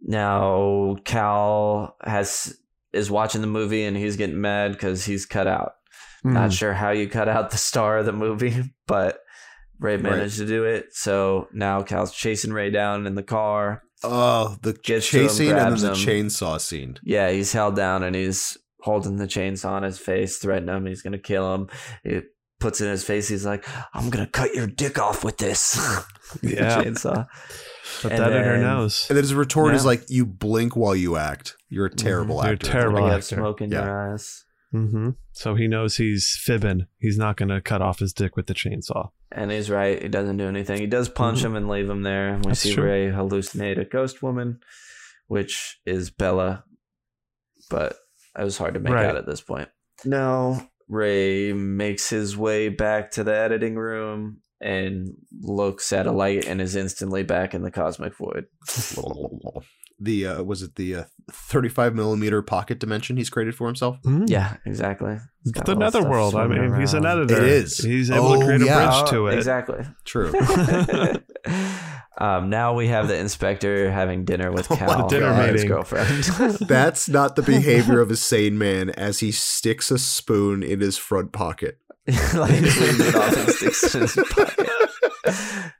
Now 0.02 0.96
Cal 1.04 1.96
has 2.04 2.58
is 2.92 3.10
watching 3.10 3.40
the 3.40 3.46
movie 3.46 3.84
and 3.84 3.96
he's 3.96 4.16
getting 4.16 4.40
mad 4.40 4.72
because 4.72 5.04
he's 5.04 5.26
cut 5.26 5.46
out. 5.46 5.72
Mm-hmm. 6.24 6.34
Not 6.34 6.52
sure 6.52 6.72
how 6.72 6.90
you 6.90 7.08
cut 7.08 7.28
out 7.28 7.50
the 7.50 7.56
star 7.56 7.98
of 7.98 8.06
the 8.06 8.12
movie, 8.12 8.62
but 8.86 9.20
Ray 9.78 9.96
managed 9.96 10.38
to 10.38 10.46
do 10.46 10.64
it. 10.64 10.94
So 10.94 11.48
now 11.52 11.82
Cal's 11.82 12.12
chasing 12.12 12.52
Ray 12.52 12.70
down 12.70 13.06
in 13.06 13.14
the 13.14 13.22
car. 13.22 13.82
Oh, 14.02 14.56
the 14.62 14.74
Gets 14.74 15.10
to 15.10 15.20
him, 15.22 15.28
chasing 15.28 15.48
and 15.50 15.58
then 15.58 15.78
the 15.78 15.88
him. 15.88 15.94
chainsaw 15.94 16.60
scene. 16.60 16.98
Yeah, 17.02 17.30
he's 17.30 17.52
held 17.52 17.74
down 17.74 18.02
and 18.02 18.14
he's 18.14 18.58
holding 18.84 19.16
the 19.16 19.26
chainsaw 19.26 19.70
on 19.70 19.82
his 19.82 19.98
face, 19.98 20.38
threatening 20.38 20.74
him. 20.76 20.86
He's 20.86 21.02
gonna 21.02 21.18
kill 21.18 21.54
him. 21.54 21.68
It 22.04 22.26
puts 22.60 22.80
in 22.80 22.88
his 22.88 23.02
face. 23.04 23.28
He's 23.28 23.44
like, 23.44 23.64
"I'm 23.94 24.10
gonna 24.10 24.26
cut 24.26 24.54
your 24.54 24.66
dick 24.66 24.98
off 24.98 25.24
with 25.24 25.38
this 25.38 25.74
Yeah. 26.42 26.82
chainsaw." 26.82 27.26
Put 28.02 28.12
And 28.12 28.20
that 28.22 28.32
in 28.32 28.44
her 28.44 28.58
nose. 28.58 29.06
And 29.08 29.16
then 29.16 29.24
his 29.24 29.34
retort 29.34 29.74
is 29.74 29.84
like, 29.84 30.04
"You 30.08 30.24
blink 30.26 30.76
while 30.76 30.94
you 30.96 31.16
act. 31.16 31.56
You're 31.68 31.86
a 31.86 31.94
terrible 31.94 32.40
actor. 32.42 32.48
You're 32.48 32.54
actor." 32.54 32.70
terrible. 32.72 32.98
You 33.00 33.06
have 33.06 33.14
actor. 33.22 33.36
smoke 33.36 33.60
in 33.60 33.70
Yeah. 33.70 33.84
your 33.84 34.12
eyes. 34.12 34.44
hmm 34.72 35.10
So 35.32 35.54
he 35.54 35.68
knows 35.68 35.96
he's 35.98 36.36
fibbing. 36.42 36.86
He's 36.98 37.16
not 37.18 37.36
going 37.36 37.48
to 37.50 37.60
cut 37.60 37.80
off 37.82 38.00
his 38.00 38.12
dick 38.12 38.36
with 38.36 38.46
the 38.48 38.54
chainsaw. 38.54 39.10
And 39.30 39.50
he's 39.52 39.70
right. 39.70 40.00
He 40.02 40.08
doesn't 40.08 40.36
do 40.36 40.46
anything. 40.48 40.80
He 40.80 40.86
does 40.86 41.08
punch 41.08 41.40
Mhm. 41.40 41.44
him 41.44 41.56
and 41.56 41.68
leave 41.68 41.88
him 41.88 42.02
there. 42.02 42.36
We 42.38 42.48
That's 42.48 42.60
see 42.60 42.74
true. 42.74 42.84
Ray 42.84 43.06
hallucinate 43.10 43.78
a 43.80 43.84
ghost 43.84 44.22
woman, 44.22 44.58
which 45.28 45.80
is 45.86 46.10
Bella, 46.10 46.64
but 47.70 47.96
it 48.38 48.44
was 48.44 48.58
hard 48.58 48.74
to 48.74 48.80
make 48.80 48.92
Right. 48.92 49.06
out 49.06 49.16
at 49.16 49.26
this 49.26 49.40
point. 49.40 49.68
No, 50.04 50.60
Ray 50.88 51.52
makes 51.52 52.10
his 52.10 52.36
way 52.36 52.68
back 52.68 53.10
to 53.12 53.24
the 53.24 53.34
editing 53.34 53.76
room 53.76 54.38
and 54.60 55.10
looks 55.42 55.92
at 55.92 56.06
a 56.06 56.12
light 56.12 56.46
and 56.46 56.60
is 56.60 56.76
instantly 56.76 57.22
back 57.22 57.54
in 57.54 57.62
the 57.62 57.70
cosmic 57.70 58.16
void. 58.16 58.46
the 60.00 60.26
uh, 60.26 60.42
was 60.42 60.62
it 60.62 60.74
the 60.74 60.94
uh, 60.96 61.04
35 61.30 61.94
millimeter 61.94 62.42
pocket 62.42 62.78
dimension 62.80 63.16
he's 63.16 63.30
created 63.30 63.54
for 63.54 63.66
himself? 63.66 63.96
Mm. 64.02 64.28
Yeah, 64.28 64.56
exactly. 64.66 65.18
It's 65.42 65.52
got 65.52 65.66
The 65.66 65.74
netherworld. 65.76 66.34
I 66.34 66.46
swimming 66.46 66.72
mean, 66.72 66.80
he's 66.80 66.94
an 66.94 67.06
editor. 67.06 67.36
It 67.36 67.48
is. 67.48 67.78
He's 67.78 68.10
able 68.10 68.26
Oh, 68.26 68.40
to 68.40 68.44
create 68.46 68.62
a 68.62 68.64
bridge 68.64 69.10
to 69.10 69.26
it. 69.28 69.34
Exactly. 69.34 69.84
True. 70.04 70.32
um, 72.18 72.48
now 72.50 72.74
we 72.74 72.88
have 72.88 73.08
the 73.08 73.16
inspector 73.16 73.90
having 73.90 74.24
dinner 74.24 74.52
with 74.52 74.68
Cal, 74.70 75.08
the 75.08 75.08
dinner 75.08 75.26
and 75.28 75.52
his 75.52 75.62
meeting. 75.62 75.68
girlfriend. 75.68 76.24
That's 76.68 77.08
not 77.08 77.36
the 77.36 77.42
behavior 77.42 78.00
of 78.00 78.10
a 78.10 78.16
sane 78.30 78.56
man 78.58 78.90
as 78.90 79.20
he 79.20 79.32
sticks 79.32 79.90
a 79.90 79.98
spoon 79.98 80.62
in 80.62 80.80
his 80.80 80.96
front 80.96 81.32
pocket. 81.32 81.78
like 82.06 82.50
cleans 82.50 83.00
it 83.00 83.14
off 83.14 83.36
and 83.36 83.48
sticks 83.50 83.84
it 83.84 83.94
in 83.94 84.00
his 84.02 84.14
pocket. 84.30 85.72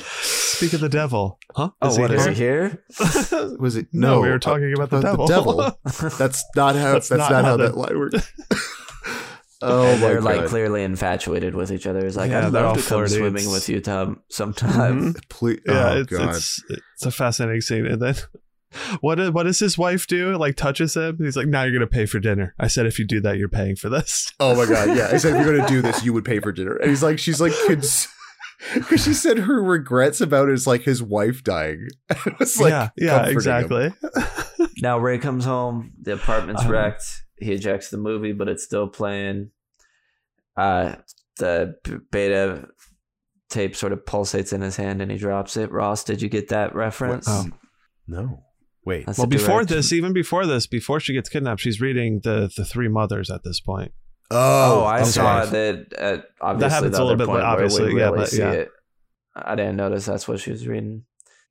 Speak 0.00 0.72
of 0.72 0.80
the 0.80 0.88
devil. 0.88 1.38
Huh? 1.54 1.70
Oh, 1.80 1.98
what 2.00 2.10
is 2.12 2.24
he 2.26 2.34
here? 2.34 2.80
here? 2.98 3.56
Was 3.58 3.76
it? 3.76 3.86
No, 3.92 4.16
No, 4.16 4.20
we 4.20 4.28
were 4.28 4.38
talking 4.40 4.72
about 4.74 4.90
the 4.90 4.96
uh, 4.96 5.02
devil. 5.02 5.26
devil. 5.26 5.78
That's 6.18 6.44
not 6.56 6.74
how. 6.74 6.92
That's 6.94 7.08
That's, 7.08 7.18
not 7.18 7.30
not, 7.30 7.44
how 7.44 7.50
how 7.50 7.56
that 7.58 7.76
line 7.76 7.98
works. 7.98 8.32
Oh 9.62 9.86
and 9.86 10.02
they're 10.02 10.20
like 10.20 10.40
god! 10.40 10.48
clearly 10.48 10.82
infatuated 10.82 11.54
with 11.54 11.70
each 11.72 11.86
other. 11.86 12.04
It's 12.06 12.16
like 12.16 12.30
Yeah, 12.30 12.46
I'd 12.46 12.52
they're 12.52 12.62
love 12.62 12.70
all 12.70 12.74
to 12.76 12.80
come 12.80 12.88
flirty. 12.98 13.14
swimming 13.14 13.42
It's- 13.44 13.52
with 13.52 13.68
you, 13.68 13.80
Tom, 13.80 14.22
sometime. 14.30 15.14
Mhm. 15.14 15.28
Please, 15.28 15.60
Yeah, 15.66 15.90
oh 15.90 16.00
it's, 16.00 16.10
god! 16.10 16.34
it's 16.36 16.62
it's 16.70 17.06
a 17.06 17.10
fascinating 17.10 17.60
scene. 17.60 17.86
And 17.86 18.00
then 18.02 18.14
what 19.00 19.18
is, 19.18 19.30
what 19.30 19.44
does 19.44 19.58
his 19.58 19.78
wife 19.78 20.06
do? 20.06 20.36
Like 20.36 20.56
touches 20.56 20.94
him. 20.94 21.16
He's 21.18 21.36
like, 21.36 21.46
"Now 21.48 21.62
you're 21.62 21.72
gonna 21.72 21.86
pay 21.86 22.06
for 22.06 22.18
dinner." 22.20 22.54
I 22.58 22.66
said, 22.68 22.86
"If 22.86 22.98
you 22.98 23.06
do 23.06 23.20
that, 23.22 23.36
you're 23.38 23.48
paying 23.48 23.76
for 23.76 23.88
this." 23.88 24.30
Oh 24.40 24.54
my 24.54 24.66
god! 24.72 24.96
Yeah, 24.96 25.08
I 25.12 25.16
said 25.16 25.34
if 25.36 25.44
you're 25.44 25.56
gonna 25.56 25.68
do 25.68 25.82
this, 25.82 26.04
you 26.04 26.12
would 26.12 26.24
pay 26.24 26.38
for 26.40 26.52
dinner. 26.52 26.76
And 26.76 26.90
he's 26.90 27.02
like, 27.02 27.18
she's 27.18 27.40
like, 27.40 27.52
because 27.66 28.06
she 29.02 29.14
said 29.14 29.38
her 29.38 29.62
regrets 29.62 30.20
about 30.20 30.48
is 30.50 30.66
like 30.66 30.82
his 30.82 31.02
wife 31.02 31.42
dying. 31.44 31.88
it 32.10 32.38
was 32.38 32.60
like, 32.60 32.70
yeah, 32.70 32.88
yeah, 32.96 33.26
exactly. 33.26 33.92
Now 34.82 34.98
Ray 34.98 35.18
comes 35.18 35.44
home. 35.44 35.92
The 36.00 36.12
apartment's 36.14 36.62
Uh-huh. 36.62 36.72
wrecked. 36.72 37.22
He 37.40 37.52
ejects 37.52 37.90
the 37.90 37.96
movie, 37.96 38.32
but 38.32 38.48
it's 38.48 38.64
still 38.64 38.88
playing. 38.88 39.50
Uh, 40.56 40.96
the 41.38 41.76
beta 42.10 42.68
tape 43.48 43.76
sort 43.76 43.92
of 43.92 44.04
pulsates 44.04 44.52
in 44.52 44.60
his 44.60 44.76
hand, 44.76 45.00
and 45.00 45.10
he 45.10 45.16
drops 45.18 45.56
it. 45.56 45.70
Ross, 45.70 46.04
did 46.04 46.20
you 46.20 46.28
get 46.28 46.48
that 46.48 46.74
reference? 46.74 47.26
Oh. 47.28 47.46
No, 48.06 48.44
wait. 48.84 49.06
That's 49.06 49.18
well, 49.18 49.26
before 49.26 49.56
direct- 49.56 49.70
this, 49.70 49.92
even 49.92 50.12
before 50.12 50.46
this, 50.46 50.66
before 50.66 50.98
she 50.98 51.12
gets 51.12 51.28
kidnapped, 51.28 51.60
she's 51.60 51.80
reading 51.80 52.20
the 52.24 52.50
the 52.56 52.64
three 52.64 52.88
mothers 52.88 53.30
at 53.30 53.42
this 53.44 53.60
point. 53.60 53.92
Oh, 54.30 54.82
I 54.82 55.00
okay. 55.00 55.10
saw 55.10 55.44
that. 55.44 55.92
At 55.92 56.24
obviously, 56.40 56.74
happens 56.74 56.96
the 56.96 57.02
a 57.02 57.04
little 57.04 57.16
bit, 57.16 57.26
point 57.26 57.40
but 57.40 57.44
obviously, 57.46 57.94
we 57.94 58.00
yeah, 58.00 58.06
really 58.06 58.18
but 58.18 58.32
yeah. 58.32 58.50
it. 58.52 58.70
I 59.36 59.54
didn't 59.54 59.76
notice 59.76 60.06
that's 60.06 60.26
what 60.26 60.40
she 60.40 60.50
was 60.50 60.66
reading. 60.66 61.04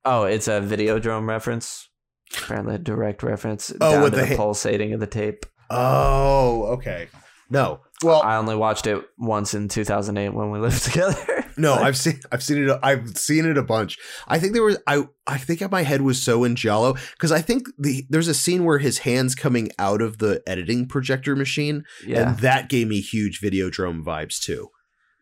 Oh, 0.03 0.23
it's 0.23 0.47
a 0.47 0.61
video 0.61 0.99
Videodrome 0.99 1.27
reference. 1.27 1.89
Apparently, 2.35 2.75
a 2.75 2.79
direct 2.79 3.23
reference. 3.23 3.71
Oh, 3.79 3.91
down 3.91 4.03
with 4.03 4.13
to 4.13 4.17
the 4.17 4.21
the, 4.23 4.27
hi- 4.29 4.35
pulsating 4.35 4.93
of 4.93 4.99
the 4.99 5.07
tape. 5.07 5.45
Oh, 5.69 6.63
okay. 6.73 7.07
No, 7.49 7.81
well, 8.03 8.21
I 8.21 8.35
only 8.35 8.55
watched 8.55 8.85
it 8.85 9.03
once 9.17 9.53
in 9.53 9.69
2008 9.69 10.29
when 10.29 10.51
we 10.51 10.59
lived 10.59 10.83
together. 10.83 11.45
no, 11.57 11.73
Like, 11.73 11.83
I've 11.83 11.97
seen, 11.97 12.19
I've 12.31 12.43
seen 12.43 12.69
it, 12.69 12.79
I've 12.83 13.17
seen 13.17 13.45
it 13.45 13.57
a 13.57 13.63
bunch. 13.63 13.97
I 14.27 14.37
think 14.37 14.53
there 14.53 14.63
was, 14.63 14.77
I, 14.85 15.07
I 15.25 15.37
think 15.37 15.69
my 15.71 15.83
head 15.83 16.01
was 16.01 16.21
so 16.21 16.43
in 16.43 16.55
Jello 16.55 16.93
because 17.13 17.31
I 17.31 17.41
think 17.41 17.67
the 17.77 18.05
there's 18.09 18.27
a 18.27 18.33
scene 18.33 18.65
where 18.65 18.79
his 18.79 18.99
hands 18.99 19.33
coming 19.33 19.71
out 19.79 20.01
of 20.01 20.19
the 20.19 20.43
editing 20.45 20.87
projector 20.87 21.35
machine, 21.35 21.85
yeah. 22.05 22.29
and 22.29 22.39
that 22.39 22.69
gave 22.69 22.87
me 22.87 23.01
huge 23.01 23.41
Videodrome 23.41 24.03
vibes 24.03 24.39
too. 24.39 24.69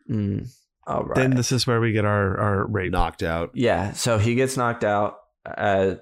Mm. 0.10 0.50
All 0.88 1.04
right. 1.04 1.16
Then 1.16 1.32
this 1.32 1.52
is 1.52 1.66
where 1.66 1.80
we 1.80 1.94
get 1.94 2.06
our 2.06 2.38
our 2.38 2.68
rape. 2.68 2.92
Knocked 2.92 3.24
out. 3.24 3.52
Yeah, 3.54 3.94
so 3.94 4.18
he 4.18 4.36
gets 4.36 4.58
knocked 4.58 4.84
out 4.84 5.18
uh, 5.46 5.96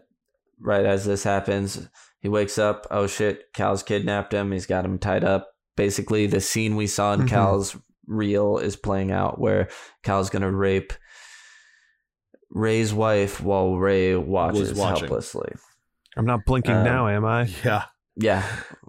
right 0.59 0.85
as 0.85 1.05
this 1.05 1.23
happens. 1.23 1.87
He 2.23 2.29
wakes 2.29 2.57
up. 2.57 2.87
Oh 2.89 3.05
shit, 3.05 3.53
Cal's 3.53 3.83
kidnapped 3.83 4.33
him. 4.33 4.51
He's 4.51 4.65
got 4.65 4.85
him 4.85 4.97
tied 4.97 5.23
up. 5.23 5.49
Basically, 5.75 6.25
the 6.25 6.41
scene 6.41 6.75
we 6.75 6.87
saw 6.87 7.13
in 7.13 7.21
Mhm. 7.23 7.27
Cal's 7.29 7.75
reel 8.07 8.57
is 8.57 8.75
playing 8.75 9.11
out 9.11 9.39
where 9.39 9.67
Cal's 10.03 10.29
going 10.31 10.41
to 10.41 10.51
rape 10.51 10.93
Ray's 12.49 12.93
wife 12.93 13.41
while 13.41 13.77
Ray 13.77 14.15
watches 14.15 14.77
helplessly. 14.77 15.51
I'm 16.15 16.25
not 16.25 16.45
blinking 16.45 16.75
Um, 16.75 16.83
now, 16.83 17.07
am 17.07 17.25
I? 17.25 17.49
Yeah, 17.65 17.85
Yeah, 18.15 18.43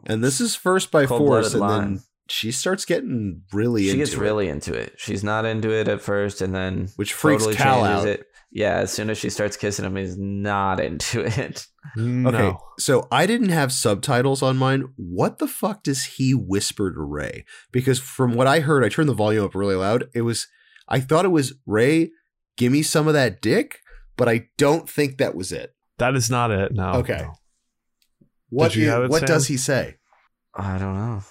and 0.07 0.22
this 0.22 0.41
is 0.41 0.55
first 0.55 0.91
by 0.91 1.07
Cold-blooded 1.07 1.45
force, 1.45 1.53
and 1.55 1.61
line. 1.61 1.80
then 1.95 2.03
she 2.28 2.53
starts 2.53 2.85
getting 2.85 3.43
really 3.53 3.85
she 3.85 3.91
into 3.91 3.99
gets 4.05 4.12
it, 4.12 4.18
really 4.20 4.49
into 4.49 4.74
it. 4.74 4.95
She's 4.99 5.24
not 5.24 5.47
into 5.47 5.70
it 5.70 5.89
at 5.89 6.03
first, 6.03 6.43
and 6.43 6.55
then 6.55 6.91
which 6.97 7.14
freaks 7.14 7.43
totally 7.45 7.57
Cal 7.57 7.85
out. 7.85 8.07
it. 8.07 8.26
Yeah, 8.57 8.76
as 8.76 8.92
soon 8.92 9.11
as 9.11 9.18
she 9.18 9.30
starts 9.30 9.57
kissing 9.57 9.84
him, 9.84 9.96
he's 9.96 10.16
not 10.16 10.78
into 10.78 11.24
it. 11.24 11.66
Mm, 11.98 12.22
no. 12.22 12.28
Okay, 12.30 12.57
so 12.78 13.09
I 13.11 13.26
didn't 13.26 13.48
have 13.48 13.72
subtitles 13.72 14.42
on 14.42 14.57
mine. 14.57 14.84
What 14.96 15.38
the 15.38 15.48
fuck 15.48 15.82
does 15.82 16.05
he 16.05 16.34
whisper 16.34 16.92
to 16.94 17.00
Ray? 17.00 17.44
Because 17.72 17.98
from 17.98 18.34
what 18.34 18.46
I 18.46 18.61
heard, 18.61 18.84
I 18.84 18.88
turned 18.88 19.09
the 19.09 19.12
volume 19.14 19.44
up 19.44 19.57
really 19.57 19.74
loud. 19.74 20.09
It 20.14 20.22
was, 20.22 20.46
I 20.88 21.00
thought 21.00 21.24
it 21.24 21.30
was 21.32 21.55
Ray, 21.66 22.12
give 22.57 22.70
me 22.70 22.82
some 22.82 23.09
of 23.09 23.14
that 23.14 23.42
dick, 23.42 23.80
but 24.16 24.28
I 24.28 24.46
don't 24.57 24.88
think 24.88 25.18
that 25.18 25.34
was 25.34 25.50
it. 25.50 25.74
That 25.98 26.14
is 26.14 26.30
not 26.30 26.52
it. 26.52 26.72
No. 26.72 26.92
Okay. 26.94 27.22
no. 27.22 27.32
What, 28.50 28.70
Did 28.72 28.82
you 28.82 28.88
i- 28.88 28.92
have 28.92 29.02
it, 29.05 29.11
what 29.11 29.20
Sam? 29.20 29.26
does 29.26 29.48
he 29.48 29.57
say? 29.57 29.96
I 30.55 30.78
don't 30.78 30.94
know. 30.94 31.22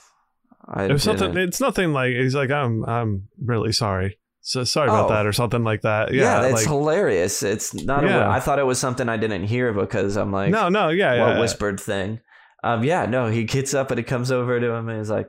I 0.66 0.86
It 0.86 1.00
something. 1.00 1.38
It's 1.38 1.62
nothing 1.62 1.94
like 1.94 2.14
he's 2.14 2.36
like 2.36 2.52
I'm. 2.52 2.84
I'm 2.86 3.28
really 3.42 3.72
sorry. 3.72 4.18
So 4.46 4.66
sorry 4.66 4.90
about 4.90 5.06
Oh. 5.10 5.14
that, 5.14 5.26
or 5.26 5.32
something 5.32 5.64
like 5.64 5.82
that. 5.82 6.14
Yeah, 6.14 6.42
Yeah. 6.42 6.48
it's 6.48 6.54
like, 6.62 6.68
hilarious. 6.68 7.44
It's 7.44 7.74
not. 7.74 8.04
Yeah. 8.04 8.30
I 8.30 8.40
thought 8.42 8.60
it 8.60 8.66
was 8.66 8.78
something 8.78 9.08
I 9.08 9.16
didn't 9.18 9.46
hear 9.46 9.72
because 9.74 10.18
I'm 10.18 10.32
like, 10.34 10.52
no, 10.52 10.68
no, 10.70 10.90
yeah, 10.90 11.20
what 11.22 11.36
yeah. 11.36 11.40
whispered 11.40 11.80
thing? 11.80 12.20
Um, 12.62 12.84
yeah, 12.84 13.06
no. 13.06 13.28
He 13.28 13.46
gets 13.46 13.74
up 13.74 13.90
and 13.92 13.98
he 13.98 14.04
comes 14.04 14.32
over 14.32 14.60
to 14.60 14.70
him 14.72 14.90
and 14.90 14.98
he's 15.00 15.10
like, 15.10 15.28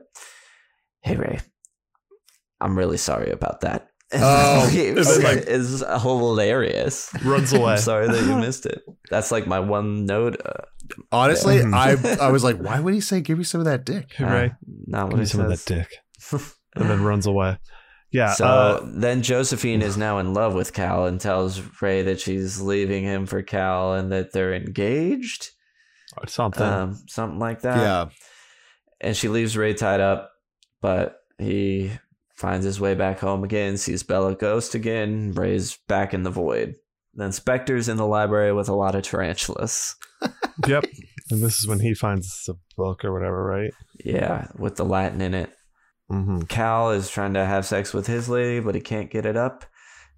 "Hey 1.01 1.15
Ray, 1.15 1.39
I'm 2.61 2.77
really 2.77 2.97
sorry 2.97 3.31
about 3.31 3.61
that." 3.61 3.87
Oh, 4.13 4.69
it's 4.71 5.17
like 5.23 5.37
is 5.47 5.79
hilarious. 6.01 7.09
Runs 7.23 7.51
away. 7.53 7.73
I'm 7.73 7.77
sorry 7.79 8.07
that 8.07 8.23
you 8.23 8.35
missed 8.45 8.65
it. 8.65 8.81
That's 9.09 9.31
like 9.31 9.47
my 9.47 9.59
one 9.59 10.05
note. 10.05 10.39
Uh, 10.45 10.51
Honestly. 11.11 11.61
I 11.61 11.95
I 12.21 12.29
was 12.31 12.43
like, 12.43 12.57
why 12.57 12.79
would 12.79 12.93
he 12.93 13.01
say, 13.01 13.19
give 13.21 13.37
me 13.37 13.43
some 13.43 13.59
of 13.61 13.65
that 13.65 13.85
dick? 13.85 14.13
Hey, 14.15 14.23
Ray, 14.25 14.45
uh, 14.45 14.49
not 14.87 15.05
give 15.05 15.13
what 15.13 15.17
me 15.19 15.23
he 15.23 15.25
some 15.25 15.41
of 15.41 15.49
that 15.49 15.65
dick, 15.65 15.89
and 16.75 16.89
then 16.89 17.01
runs 17.01 17.25
away. 17.25 17.57
Yeah. 18.15 18.33
So 18.33 18.45
uh, 18.45 18.81
then 18.85 19.21
Josephine 19.21 19.81
is 19.81 19.97
now 19.97 20.19
in 20.19 20.33
love 20.33 20.53
with 20.53 20.71
Cal 20.71 21.05
and 21.05 21.19
tells 21.19 21.61
Ray 21.81 22.01
that 22.03 22.21
she's 22.21 22.61
leaving 22.61 23.03
him 23.03 23.25
for 23.25 23.41
Cal 23.41 23.93
and 23.93 24.09
that 24.13 24.31
they're 24.31 24.53
engaged. 24.53 25.49
or 26.17 26.25
something. 26.27 26.63
Um, 26.65 27.03
something 27.09 27.39
like 27.39 27.61
that. 27.61 27.77
Yeah. 27.77 28.05
And 29.01 29.17
she 29.17 29.27
leaves 29.27 29.57
Ray 29.57 29.73
tied 29.73 29.99
up, 29.99 30.31
but 30.81 31.17
he 31.37 31.91
finds 32.35 32.65
his 32.65 32.79
way 32.79 32.95
back 32.95 33.19
home 33.19 33.43
again, 33.43 33.75
sees 33.75 34.01
Bella 34.01 34.33
ghost 34.33 34.75
again, 34.75 35.33
Ray's 35.33 35.77
back 35.89 36.13
in 36.13 36.23
the 36.23 36.29
void. 36.29 36.75
Then 37.15 37.33
Spectre's 37.33 37.89
in 37.89 37.97
the 37.97 38.05
library 38.07 38.53
with 38.53 38.69
a 38.69 38.73
lot 38.73 38.95
of 38.95 39.03
tarantulas. 39.03 39.95
yep. 40.65 40.85
And 41.31 41.41
this 41.41 41.59
is 41.59 41.67
when 41.67 41.79
he 41.79 41.95
finds 41.95 42.43
the 42.45 42.53
book 42.77 43.03
or 43.03 43.11
whatever, 43.11 43.43
right? 43.43 43.71
Yeah, 44.03 44.45
with 44.59 44.75
the 44.75 44.85
Latin 44.85 45.21
in 45.21 45.33
it. 45.33 45.49
Mm-hmm. 46.11 46.41
Cal 46.41 46.91
is 46.91 47.09
trying 47.09 47.33
to 47.33 47.45
have 47.45 47.65
sex 47.65 47.93
with 47.93 48.07
his 48.07 48.29
lady, 48.29 48.59
but 48.59 48.75
he 48.75 48.81
can't 48.81 49.09
get 49.09 49.25
it 49.25 49.35
up 49.37 49.65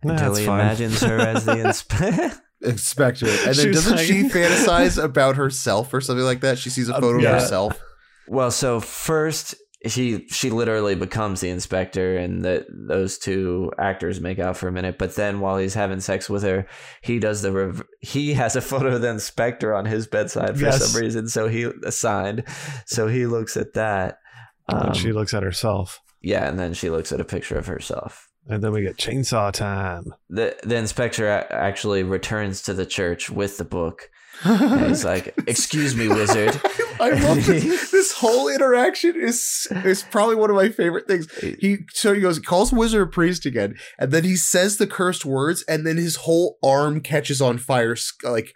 until 0.03 0.35
he 0.35 0.45
fine. 0.45 0.59
imagines 0.59 1.01
her 1.01 1.17
as 1.17 1.45
the 1.45 1.59
inspector. 1.65 2.41
Inspector. 2.61 3.25
And 3.27 3.37
then 3.37 3.53
She's 3.53 3.75
doesn't 3.75 3.97
like- 3.97 4.05
she 4.07 4.23
fantasize 4.23 5.01
about 5.01 5.35
herself 5.37 5.93
or 5.93 6.01
something 6.01 6.25
like 6.25 6.41
that? 6.41 6.57
She 6.57 6.69
sees 6.69 6.89
a 6.89 6.95
Uh, 6.95 6.99
photo 6.99 7.19
yeah. 7.19 7.35
of 7.35 7.41
herself. 7.41 7.79
well, 8.27 8.51
so 8.51 8.79
first 8.79 9.55
he 9.81 10.27
she 10.29 10.49
literally 10.49 10.95
becomes 10.95 11.39
the 11.39 11.49
inspector, 11.49 12.17
and 12.17 12.43
that 12.43 12.65
those 12.69 13.19
two 13.19 13.71
actors 13.79 14.19
make 14.19 14.39
out 14.39 14.57
for 14.57 14.67
a 14.67 14.71
minute. 14.71 14.97
But 14.97 15.15
then 15.15 15.39
while 15.39 15.57
he's 15.57 15.75
having 15.75 15.99
sex 15.99 16.27
with 16.29 16.41
her, 16.43 16.65
he 17.01 17.19
does 17.19 17.43
the 17.43 17.51
rev- 17.51 17.83
he 18.01 18.33
has 18.33 18.55
a 18.55 18.61
photo 18.61 18.95
of 18.95 19.01
the 19.03 19.09
inspector 19.09 19.75
on 19.75 19.85
his 19.85 20.07
bedside 20.07 20.57
for 20.57 20.65
Yes. 20.65 20.83
some 20.83 20.99
reason. 21.01 21.27
So 21.29 21.47
he 21.47 21.71
assigned, 21.85 22.43
so 22.87 23.07
he 23.07 23.27
looks 23.27 23.55
at 23.55 23.73
that. 23.75 24.17
Um, 24.69 24.93
she 24.93 25.11
looks 25.11 25.33
at 25.33 25.43
herself. 25.43 26.01
yeah, 26.21 26.47
and 26.47 26.59
then 26.59 26.73
she 26.73 26.89
looks 26.89 27.11
at 27.11 27.21
a 27.21 27.25
picture 27.25 27.57
of 27.57 27.67
herself. 27.67 28.27
And 28.49 28.63
then 28.63 28.71
we 28.71 28.81
get 28.81 28.97
chainsaw 28.97 29.51
time. 29.51 30.13
the 30.29 30.55
The 30.63 30.77
inspector 30.77 31.27
actually 31.27 32.03
returns 32.03 32.61
to 32.63 32.73
the 32.73 32.85
church 32.85 33.29
with 33.29 33.57
the 33.57 33.65
book. 33.65 34.09
And 34.43 34.87
he's 34.87 35.03
like, 35.13 35.33
"Excuse 35.47 35.95
me, 35.95 36.07
wizard." 36.07 36.59
I 36.99 37.09
love 37.09 37.45
this. 37.45 37.91
This 37.97 38.11
whole 38.13 38.47
interaction 38.47 39.15
is 39.19 39.67
is 39.83 40.03
probably 40.03 40.35
one 40.35 40.49
of 40.49 40.55
my 40.55 40.69
favorite 40.69 41.07
things. 41.07 41.27
He 41.39 41.79
so 41.91 42.13
he 42.13 42.21
goes, 42.21 42.39
calls 42.39 42.71
wizard 42.71 43.11
priest 43.11 43.45
again, 43.45 43.75
and 43.99 44.11
then 44.11 44.23
he 44.23 44.35
says 44.37 44.77
the 44.77 44.87
cursed 44.87 45.25
words, 45.25 45.63
and 45.67 45.85
then 45.85 45.97
his 45.97 46.17
whole 46.17 46.57
arm 46.63 47.01
catches 47.01 47.41
on 47.41 47.57
fire, 47.57 47.95
like 48.23 48.53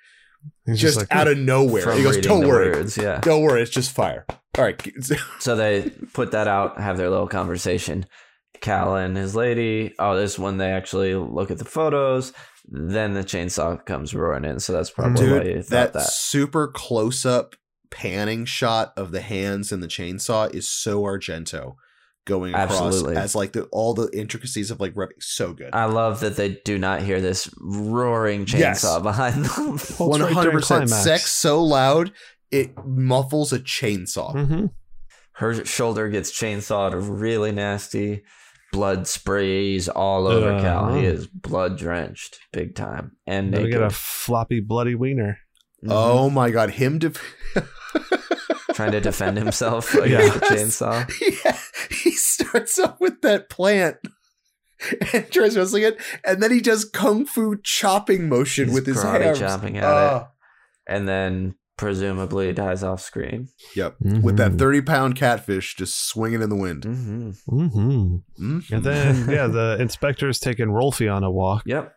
He's 0.66 0.80
just, 0.80 0.98
like, 0.98 1.08
out 1.12 1.28
of 1.28 1.38
nowhere. 1.38 1.94
He 1.94 2.04
goes, 2.04 2.18
"Don't 2.18 2.48
worry, 2.48 2.72
words, 2.72 2.98
yeah. 2.98 3.20
don't 3.20 3.42
worry, 3.42 3.62
it's 3.62 3.72
just 3.72 3.92
fire." 3.92 4.26
All 4.58 4.64
right, 4.64 4.94
So 5.40 5.56
they 5.56 5.90
put 6.14 6.32
that 6.32 6.48
out, 6.48 6.80
have 6.80 6.98
their 6.98 7.10
little 7.10 7.28
conversation. 7.28 8.06
Cal 8.60 8.96
and 8.96 9.18
his 9.18 9.36
lady. 9.36 9.94
Oh, 9.98 10.16
this 10.16 10.34
is 10.34 10.40
when 10.40 10.58
they 10.58 10.72
actually 10.72 11.16
look 11.16 11.50
at 11.50 11.58
the 11.58 11.66
photos. 11.66 12.32
Then 12.68 13.14
the 13.14 13.24
chainsaw 13.24 13.84
comes 13.86 14.14
roaring 14.14 14.46
in. 14.46 14.60
So 14.60 14.72
that's 14.74 14.92
probably 14.92 15.32
why 15.32 15.44
you 15.44 15.62
thought 15.64 15.70
that, 15.72 15.94
that. 15.94 16.12
super 16.12 16.68
close 16.68 17.26
up 17.26 17.56
panning 17.90 18.46
shot 18.46 18.94
of 18.96 19.12
the 19.12 19.22
hands 19.22 19.72
and 19.72 19.82
the 19.82 19.88
chainsaw 19.88 20.54
is 20.54 20.68
so 20.68 21.02
Argento 21.02 21.76
going 22.26 22.54
across 22.54 22.72
Absolutely. 22.86 23.16
as 23.18 23.36
like 23.36 23.52
the 23.54 23.64
all 23.72 23.94
the 23.94 24.10
intricacies 24.14 24.70
of 24.72 24.80
like 24.80 24.94
rep- 24.96 25.10
so 25.20 25.54
good. 25.54 25.70
I 25.74 25.86
love 25.86 26.20
that 26.22 26.36
they 26.36 26.60
do 26.66 26.78
not 26.78 27.02
hear 27.02 27.20
this 27.20 27.50
roaring 27.60 28.46
chainsaw 28.46 28.60
Yes. 28.60 29.00
behind 29.02 29.46
them. 29.46 29.66
Well, 29.68 29.76
it's 29.76 30.00
One 30.00 30.22
right 30.22 30.32
hundred 30.34 30.52
during 30.52 30.60
percent 30.60 30.90
sex 30.90 31.32
so 31.34 31.64
loud 31.64 32.12
it 32.52 32.72
muffles 32.86 33.54
a 33.54 33.60
chainsaw. 33.60 34.36
Mhm. 34.36 34.70
Her 35.34 35.66
shoulder 35.66 36.10
gets 36.10 36.32
chainsawed 36.38 36.94
really 36.96 37.52
nasty. 37.52 38.24
Blood 38.74 39.08
sprays 39.08 39.90
all 39.90 40.28
over 40.28 40.52
Uh, 40.54 40.62
Cal. 40.62 40.94
He 40.94 41.06
is 41.06 41.28
blood 41.28 41.78
drenched, 41.78 42.40
big 42.54 42.76
time, 42.76 43.14
and 43.26 43.54
Then 43.54 43.64
we 43.64 43.68
naked. 43.70 43.80
get 43.80 43.88
a 43.88 43.90
floppy, 43.90 44.60
bloody 44.62 44.96
wiener. 44.96 45.40
Mhm. 45.84 45.90
Oh 45.92 46.30
my 46.30 46.52
god, 46.52 46.70
him 46.72 47.00
def- 47.00 47.20
trying 48.74 48.92
to 48.92 49.02
defend 49.02 49.38
himself 49.38 49.94
against 49.96 50.12
Yeah. 50.12 50.40
the 50.40 50.46
chainsaw. 50.46 51.46
yeah, 51.46 51.58
he 51.58 51.61
starts 52.52 52.80
up 52.80 53.00
with 53.00 53.22
that 53.22 53.50
plant 53.50 53.98
and 55.14 55.30
tries 55.32 55.58
wrestling 55.58 55.84
it, 55.84 56.00
and 56.26 56.42
then 56.42 56.52
he 56.52 56.60
does 56.60 56.86
kung 56.86 57.26
fu 57.26 57.56
chopping 57.64 58.28
motion 58.28 58.66
He's 58.66 58.74
with 58.74 58.86
his 58.86 58.98
karate 58.98 59.22
hands. 59.26 59.40
chopping 59.40 59.78
at 59.78 59.84
Ah. 59.84 60.18
it, 60.22 60.28
and 60.94 61.08
then 61.08 61.56
presumably 61.78 62.52
dies 62.54 62.84
off 62.84 63.02
screen. 63.02 63.48
Yep, 63.76 63.96
with 64.22 64.38
that 64.38 64.52
Mhm. 64.54 64.60
thirty 64.60 64.82
pound 64.82 65.16
catfish 65.16 65.76
just 65.76 66.08
swinging 66.08 66.42
in 66.42 66.50
the 66.50 66.56
wind. 66.56 66.84
hmm 66.84 67.30
Mhm. 67.50 68.24
Mhm. 68.40 68.72
And 68.72 68.84
then, 68.84 69.30
yeah, 69.30 69.48
the 69.48 69.78
inspector's 69.80 70.40
taking 70.40 70.68
Rolfie 70.68 71.12
on 71.14 71.24
a 71.24 71.32
walk. 71.32 71.64
Yep. 71.66 71.94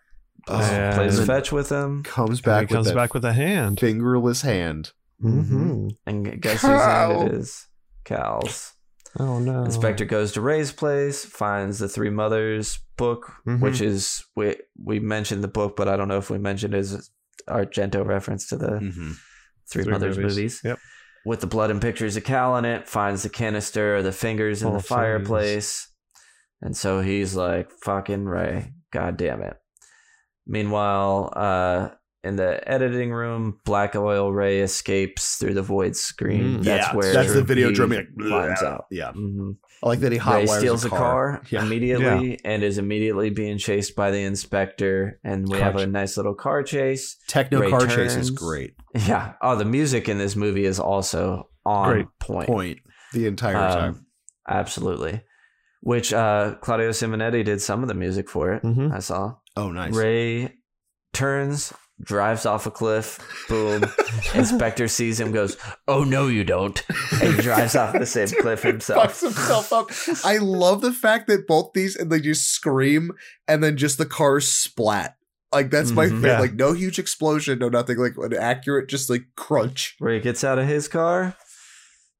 Oh, 0.46 0.90
Plays 0.94 1.24
fetch 1.24 1.52
with 1.52 1.70
him, 1.70 2.02
comes 2.02 2.38
And 2.40 2.42
back. 2.44 2.68
he 2.68 2.74
comes 2.74 2.86
with 2.88 2.94
back 2.94 3.14
with 3.14 3.24
a 3.24 3.32
hand. 3.32 3.80
fingerless 3.80 4.42
hand. 4.42 4.92
hmm 5.20 5.88
and 6.06 6.40
guess 6.42 6.60
whose 6.60 6.70
hand 6.70 7.12
it 7.12 7.16
Cal. 7.16 7.26
is? 7.30 7.66
Cal's. 8.04 8.73
Oh 9.18 9.38
no! 9.38 9.64
Inspector 9.64 10.04
goes 10.06 10.32
to 10.32 10.40
Ray's 10.40 10.72
place, 10.72 11.24
finds 11.24 11.78
the 11.78 11.88
Three 11.88 12.10
Mothers 12.10 12.78
book, 12.96 13.32
Mhm. 13.46 13.60
which 13.60 13.80
is 13.80 14.24
we 14.34 14.56
we 14.82 14.98
mentioned 15.00 15.44
the 15.44 15.48
book, 15.48 15.76
but 15.76 15.88
I 15.88 15.96
don't 15.96 16.08
know 16.08 16.18
if 16.18 16.30
we 16.30 16.38
mentioned 16.38 16.74
his 16.74 17.10
Argento 17.48 18.04
reference 18.04 18.48
to 18.48 18.56
the 18.56 18.70
Mm-hmm. 18.72 19.12
Three, 19.70 19.82
Three 19.84 19.92
Mothers 19.92 20.16
movies. 20.18 20.34
movies. 20.36 20.60
Yep. 20.64 20.78
With 21.26 21.40
the 21.40 21.46
blood 21.46 21.70
and 21.70 21.80
pictures 21.80 22.16
of 22.16 22.24
Cal 22.24 22.56
in 22.56 22.64
it, 22.64 22.88
finds 22.88 23.22
the 23.22 23.28
canister, 23.30 23.96
or 23.96 24.02
the 24.02 24.12
fingers 24.12 24.62
in 24.62 24.68
Oh, 24.68 24.76
the 24.76 24.82
fireplace, 24.82 25.88
and 26.60 26.76
so 26.76 27.00
he's 27.00 27.34
like, 27.34 27.70
"Fucking 27.82 28.24
Ray, 28.26 28.72
god 28.92 29.16
damn 29.16 29.40
it." 29.42 29.56
Meanwhile, 30.46 31.32
uh, 31.34 31.88
in 32.24 32.36
the 32.36 32.66
editing 32.68 33.12
room, 33.12 33.60
Black 33.64 33.94
Oil 33.94 34.32
Ray 34.32 34.60
escapes 34.60 35.36
through 35.36 35.54
the 35.54 35.62
void 35.62 35.94
screen. 35.96 36.60
Mm. 36.60 36.64
That's 36.64 36.88
yeah, 36.88 36.94
where 36.96 37.12
that's 37.12 37.34
the 37.34 37.42
Videodrome. 37.42 38.06
Like, 38.16 38.30
finds 38.30 38.62
out. 38.62 38.86
Yeah, 38.90 39.12
Mhm. 39.12 39.56
I 39.82 39.88
like 39.88 40.00
that 40.00 40.12
he 40.12 40.18
Ray 40.18 40.46
steals 40.46 40.84
a 40.84 40.86
a 40.86 40.90
car. 40.90 40.98
car, 40.98 41.42
Yeah. 41.50 41.62
immediately 41.64 42.40
and 42.44 42.62
is 42.62 42.78
immediately 42.78 43.28
being 43.30 43.58
chased 43.58 43.94
by 43.94 44.10
the 44.10 44.22
inspector. 44.22 45.20
And 45.22 45.46
we 45.46 45.58
Car 45.58 45.72
have 45.72 45.76
a 45.76 45.86
nice 45.86 46.16
little 46.16 46.34
car 46.34 46.62
chase. 46.62 47.16
Techno 47.28 47.60
Ray 47.60 47.70
car 47.70 47.86
chase 47.86 48.16
is 48.16 48.30
great. 48.30 48.74
Yeah. 48.94 49.32
Oh, 49.42 49.56
the 49.56 49.64
music 49.64 50.08
in 50.08 50.18
this 50.18 50.36
movie 50.36 50.64
is 50.64 50.78
also 50.80 51.50
on 51.66 51.92
Great 51.92 52.06
point. 52.20 52.46
Point 52.48 52.78
the 53.12 53.26
entire 53.26 53.54
time. 53.54 53.94
Um, 53.94 54.06
absolutely. 54.48 55.20
Which 55.82 56.12
uh, 56.14 56.54
Claudio 56.62 56.90
Simonetti 56.90 57.44
did 57.44 57.60
some 57.60 57.82
of 57.82 57.88
the 57.88 57.94
music 57.94 58.30
for 58.30 58.52
it. 58.54 58.62
Mhm. 58.62 58.94
I 58.94 59.00
saw. 59.00 59.34
Oh, 59.56 59.70
nice. 59.70 59.94
Ray 59.94 60.54
turns, 61.12 61.72
drives 62.02 62.44
off 62.46 62.66
a 62.66 62.70
cliff. 62.70 63.18
Boom. 63.48 63.84
Inspector 64.34 64.88
sees 64.88 65.20
him, 65.20 65.32
goes, 65.32 65.56
"Oh 65.88 66.04
no, 66.04 66.26
you 66.28 66.44
don't!" 66.44 66.82
and 67.22 67.36
drives 67.38 67.76
off 67.76 67.92
the 67.98 68.06
same 68.06 68.28
cliff 68.40 68.62
himself. 68.62 69.20
Fucks 69.20 69.22
himself 69.22 69.72
up. 69.72 69.90
I 70.24 70.38
love 70.38 70.80
the 70.80 70.92
fact 70.92 71.28
that 71.28 71.46
both 71.46 71.72
these 71.74 71.96
and 71.96 72.10
they 72.10 72.20
just 72.20 72.50
scream 72.50 73.12
and 73.48 73.62
then 73.62 73.76
just 73.76 73.98
the 73.98 74.06
cars 74.06 74.48
splat. 74.48 75.16
Like 75.52 75.70
that's 75.70 75.92
my 75.92 76.06
Mhm. 76.06 76.10
favorite. 76.10 76.28
Yeah. 76.28 76.40
Like 76.40 76.54
no 76.54 76.72
huge 76.72 76.98
explosion, 76.98 77.60
no 77.60 77.68
nothing. 77.68 77.96
Like 77.98 78.14
an 78.18 78.34
accurate, 78.36 78.88
just 78.88 79.08
like 79.08 79.26
crunch. 79.36 79.94
Ray 80.00 80.18
gets 80.20 80.42
out 80.42 80.58
of 80.58 80.66
his 80.66 80.88
car, 80.88 81.36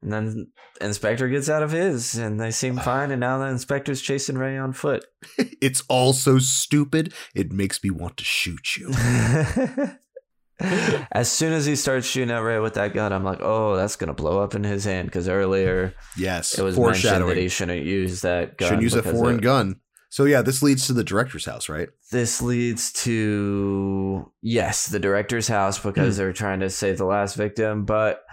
and 0.03 0.13
then 0.13 0.53
Inspector 0.81 1.29
gets 1.29 1.49
out 1.49 1.63
of 1.63 1.71
his, 1.71 2.17
and 2.17 2.41
they 2.41 2.51
seem 2.51 2.77
fine. 2.79 3.11
And 3.11 3.21
now 3.21 3.39
the 3.39 3.47
Inspector's 3.47 4.01
chasing 4.01 4.39
Ray 4.39 4.59
on 4.59 4.73
foot. 4.73 5.05
It's 5.61 5.83
all 5.89 6.13
so 6.13 6.39
stupid. 6.39 7.15
It 7.35 7.51
makes 7.51 7.83
me 7.83 7.89
want 7.89 8.19
to 8.19 8.25
shoot 8.25 8.77
you. 8.77 8.91
as 10.61 11.31
soon 11.31 11.55
as 11.55 11.65
he 11.65 11.75
starts 11.75 12.07
shooting 12.07 12.31
at 12.31 12.43
Ray 12.43 12.59
with 12.59 12.75
that 12.75 12.93
gun, 12.93 13.15
I'm 13.15 13.25
like, 13.25 13.39
oh, 13.41 13.77
that's 13.77 13.97
gonna 13.97 14.13
blow 14.13 14.43
up 14.43 14.55
in 14.55 14.63
his 14.63 14.85
hand. 14.85 15.09
Because 15.09 15.27
earlier 15.27 15.95
Yes, 16.19 16.59
it 16.59 16.63
was 16.63 16.79
mentioned 16.79 17.27
that 17.27 17.37
he 17.39 17.49
shouldn't 17.49 17.87
use 17.87 18.21
that 18.21 18.59
gun. 18.59 18.69
Shouldn't 18.69 18.83
use 18.83 18.95
a 18.95 19.03
foreign 19.03 19.39
it- 19.39 19.43
gun. 19.43 19.81
So 20.11 20.27
yeah, 20.27 20.43
this 20.43 20.63
leads 20.63 20.87
to 20.87 20.93
the 20.93 21.03
director's 21.03 21.45
house, 21.45 21.69
right? 21.69 21.89
This 22.13 22.41
leads 22.41 22.93
to 23.03 24.31
yes, 24.43 24.87
the 24.87 25.01
director's 25.01 25.49
house 25.49 25.77
because 25.77 26.15
hmm. 26.15 26.19
they're 26.19 26.33
trying 26.33 26.61
to 26.61 26.71
save 26.71 26.99
the 26.99 27.05
last 27.05 27.35
victim, 27.35 27.85
but 27.85 28.24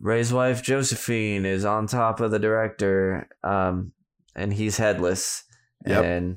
Ray's 0.00 0.32
wife 0.32 0.62
Josephine 0.62 1.44
is 1.44 1.64
on 1.64 1.86
top 1.86 2.20
of 2.20 2.30
the 2.30 2.38
director, 2.38 3.28
um, 3.44 3.92
and 4.34 4.52
he's 4.52 4.76
headless, 4.78 5.44
Yep. 5.86 6.04
and 6.04 6.36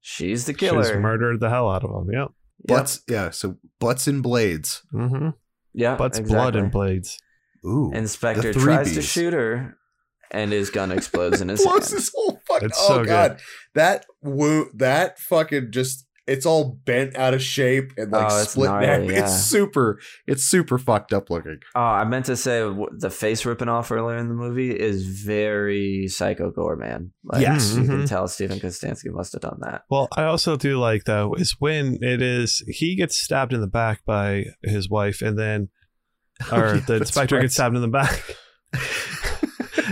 she's 0.00 0.44
the 0.46 0.52
She's 0.52 0.60
killer. 0.60 1.00
murdered 1.00 1.40
the 1.40 1.48
hell 1.50 1.70
out 1.70 1.84
of 1.84 1.90
him. 1.90 2.12
Yep. 2.12 2.28
Yep. 2.68 2.78
Butts, 2.78 3.00
yeah. 3.08 3.30
So 3.30 3.56
butts 3.80 4.06
and 4.06 4.22
blades. 4.22 4.82
Mm-hmm. 4.92 5.30
yeah, 5.72 5.96
Butts, 5.96 6.18
exactly. 6.18 6.34
blood, 6.42 6.56
and 6.56 6.70
blades. 6.70 7.18
Ooh, 7.64 7.90
Inspector 7.94 8.42
The 8.42 8.52
three 8.52 8.62
tries 8.74 8.92
to 8.94 9.00
Bs. 9.00 9.12
shoot 9.12 9.32
her, 9.32 9.78
and 10.30 10.52
his 10.52 10.70
gun 10.70 10.92
explodes 10.92 11.40
in 11.40 11.48
his 11.50 11.62
blows 11.64 11.88
hand. 11.88 11.98
his 12.00 12.12
whole 12.14 12.40
fucking. 12.46 12.68
It's 12.68 12.78
oh 12.80 12.88
so 12.88 12.98
good. 12.98 13.06
god, 13.08 13.40
that 13.74 14.06
wo- 14.20 14.68
that 14.74 15.18
fucking 15.18 15.70
just. 15.72 16.06
It's 16.26 16.46
all 16.46 16.78
bent 16.84 17.16
out 17.16 17.34
of 17.34 17.42
shape 17.42 17.92
and 17.96 18.12
like 18.12 18.30
Oh, 18.30 18.42
split. 18.44 18.70
gnarly, 18.70 19.06
neck. 19.08 19.16
yeah. 19.16 19.24
It's 19.24 19.42
super. 19.42 19.98
It's 20.26 20.44
super 20.44 20.78
fucked 20.78 21.12
up 21.12 21.30
looking. 21.30 21.58
Oh, 21.74 21.80
I 21.80 22.04
meant 22.04 22.26
to 22.26 22.36
say 22.36 22.60
the 22.98 23.10
face 23.10 23.44
ripping 23.44 23.68
off 23.68 23.90
earlier 23.90 24.16
in 24.18 24.28
the 24.28 24.34
movie 24.34 24.70
is 24.70 25.04
very 25.24 26.06
Psycho 26.06 26.52
Goreman. 26.52 27.10
Like, 27.24 27.42
Yes. 27.42 27.74
you 27.74 27.84
can 27.84 28.02
Mhm. 28.02 28.08
tell 28.08 28.28
Steven 28.28 28.60
Kostanski 28.60 29.10
must 29.10 29.32
have 29.32 29.42
done 29.42 29.58
that. 29.62 29.82
Well, 29.90 30.06
I 30.16 30.22
also 30.24 30.54
do 30.56 30.78
like 30.78 31.04
though 31.04 31.34
is 31.34 31.56
when 31.58 31.98
it 32.00 32.22
is 32.22 32.62
he 32.68 32.94
gets 32.94 33.18
stabbed 33.18 33.52
in 33.52 33.60
the 33.60 33.66
back 33.66 34.04
by 34.06 34.44
his 34.62 34.88
wife, 34.88 35.22
and 35.22 35.36
then 35.36 35.70
or 36.52 36.66
Oh, 36.66 36.74
yeah, 36.74 36.80
the 36.86 36.96
inspector 36.98 37.34
right. 37.34 37.42
gets 37.42 37.54
stabbed 37.54 37.74
in 37.74 37.82
the 37.82 37.88
back. 37.88 38.36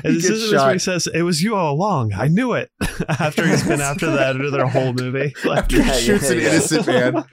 He 0.03 0.09
and 0.09 0.16
this 0.16 0.28
gets 0.28 0.40
is 0.42 0.53
where 0.53 0.72
he 0.72 0.78
says, 0.78 1.07
"It 1.12 1.22
was 1.22 1.42
you 1.42 1.55
all 1.57 1.74
along. 1.74 2.12
I 2.14 2.28
knew 2.28 2.53
it." 2.55 2.70
after 3.09 3.46
he's 3.46 3.62
been 3.66 3.80
after 3.80 4.11
that 4.12 4.36
into 4.36 4.51
their 4.51 4.66
whole 4.66 4.92
movie, 4.92 5.34
like, 5.44 5.59
after 5.59 5.76
Yeah, 5.76 5.94
he 5.94 6.01
shoots 6.01 6.24
yeah, 6.24 6.32
an 6.36 6.38
yeah. 6.40 6.48
innocent 6.51 6.86
man. 6.86 7.24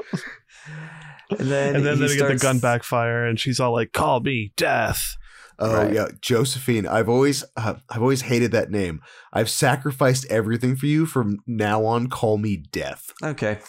And 1.30 1.52
then, 1.52 1.76
and 1.76 1.86
then 1.86 1.98
he 1.98 2.08
they 2.08 2.16
get 2.18 2.28
the 2.30 2.38
gun 2.38 2.60
backfire, 2.60 3.26
and 3.26 3.40
she's 3.40 3.60
all 3.60 3.74
like, 3.74 3.92
"Call 3.92 4.22
me 4.22 4.54
death." 4.56 5.18
Oh 5.60 5.74
Right. 5.74 5.92
yeah, 5.94 6.08
Josephine. 6.22 6.86
I've 6.88 7.10
always 7.10 7.44
uh, 7.58 7.76
I've 7.90 8.02
always 8.02 8.22
hated 8.22 8.52
that 8.52 8.70
name. 8.70 9.02
I've 9.34 9.50
sacrificed 9.50 10.26
everything 10.30 10.76
for 10.76 10.86
you. 10.86 11.06
From 11.06 11.40
now 11.48 11.84
on, 11.84 12.08
call 12.10 12.38
me 12.38 12.58
Death. 12.58 13.12
Okay. 13.24 13.60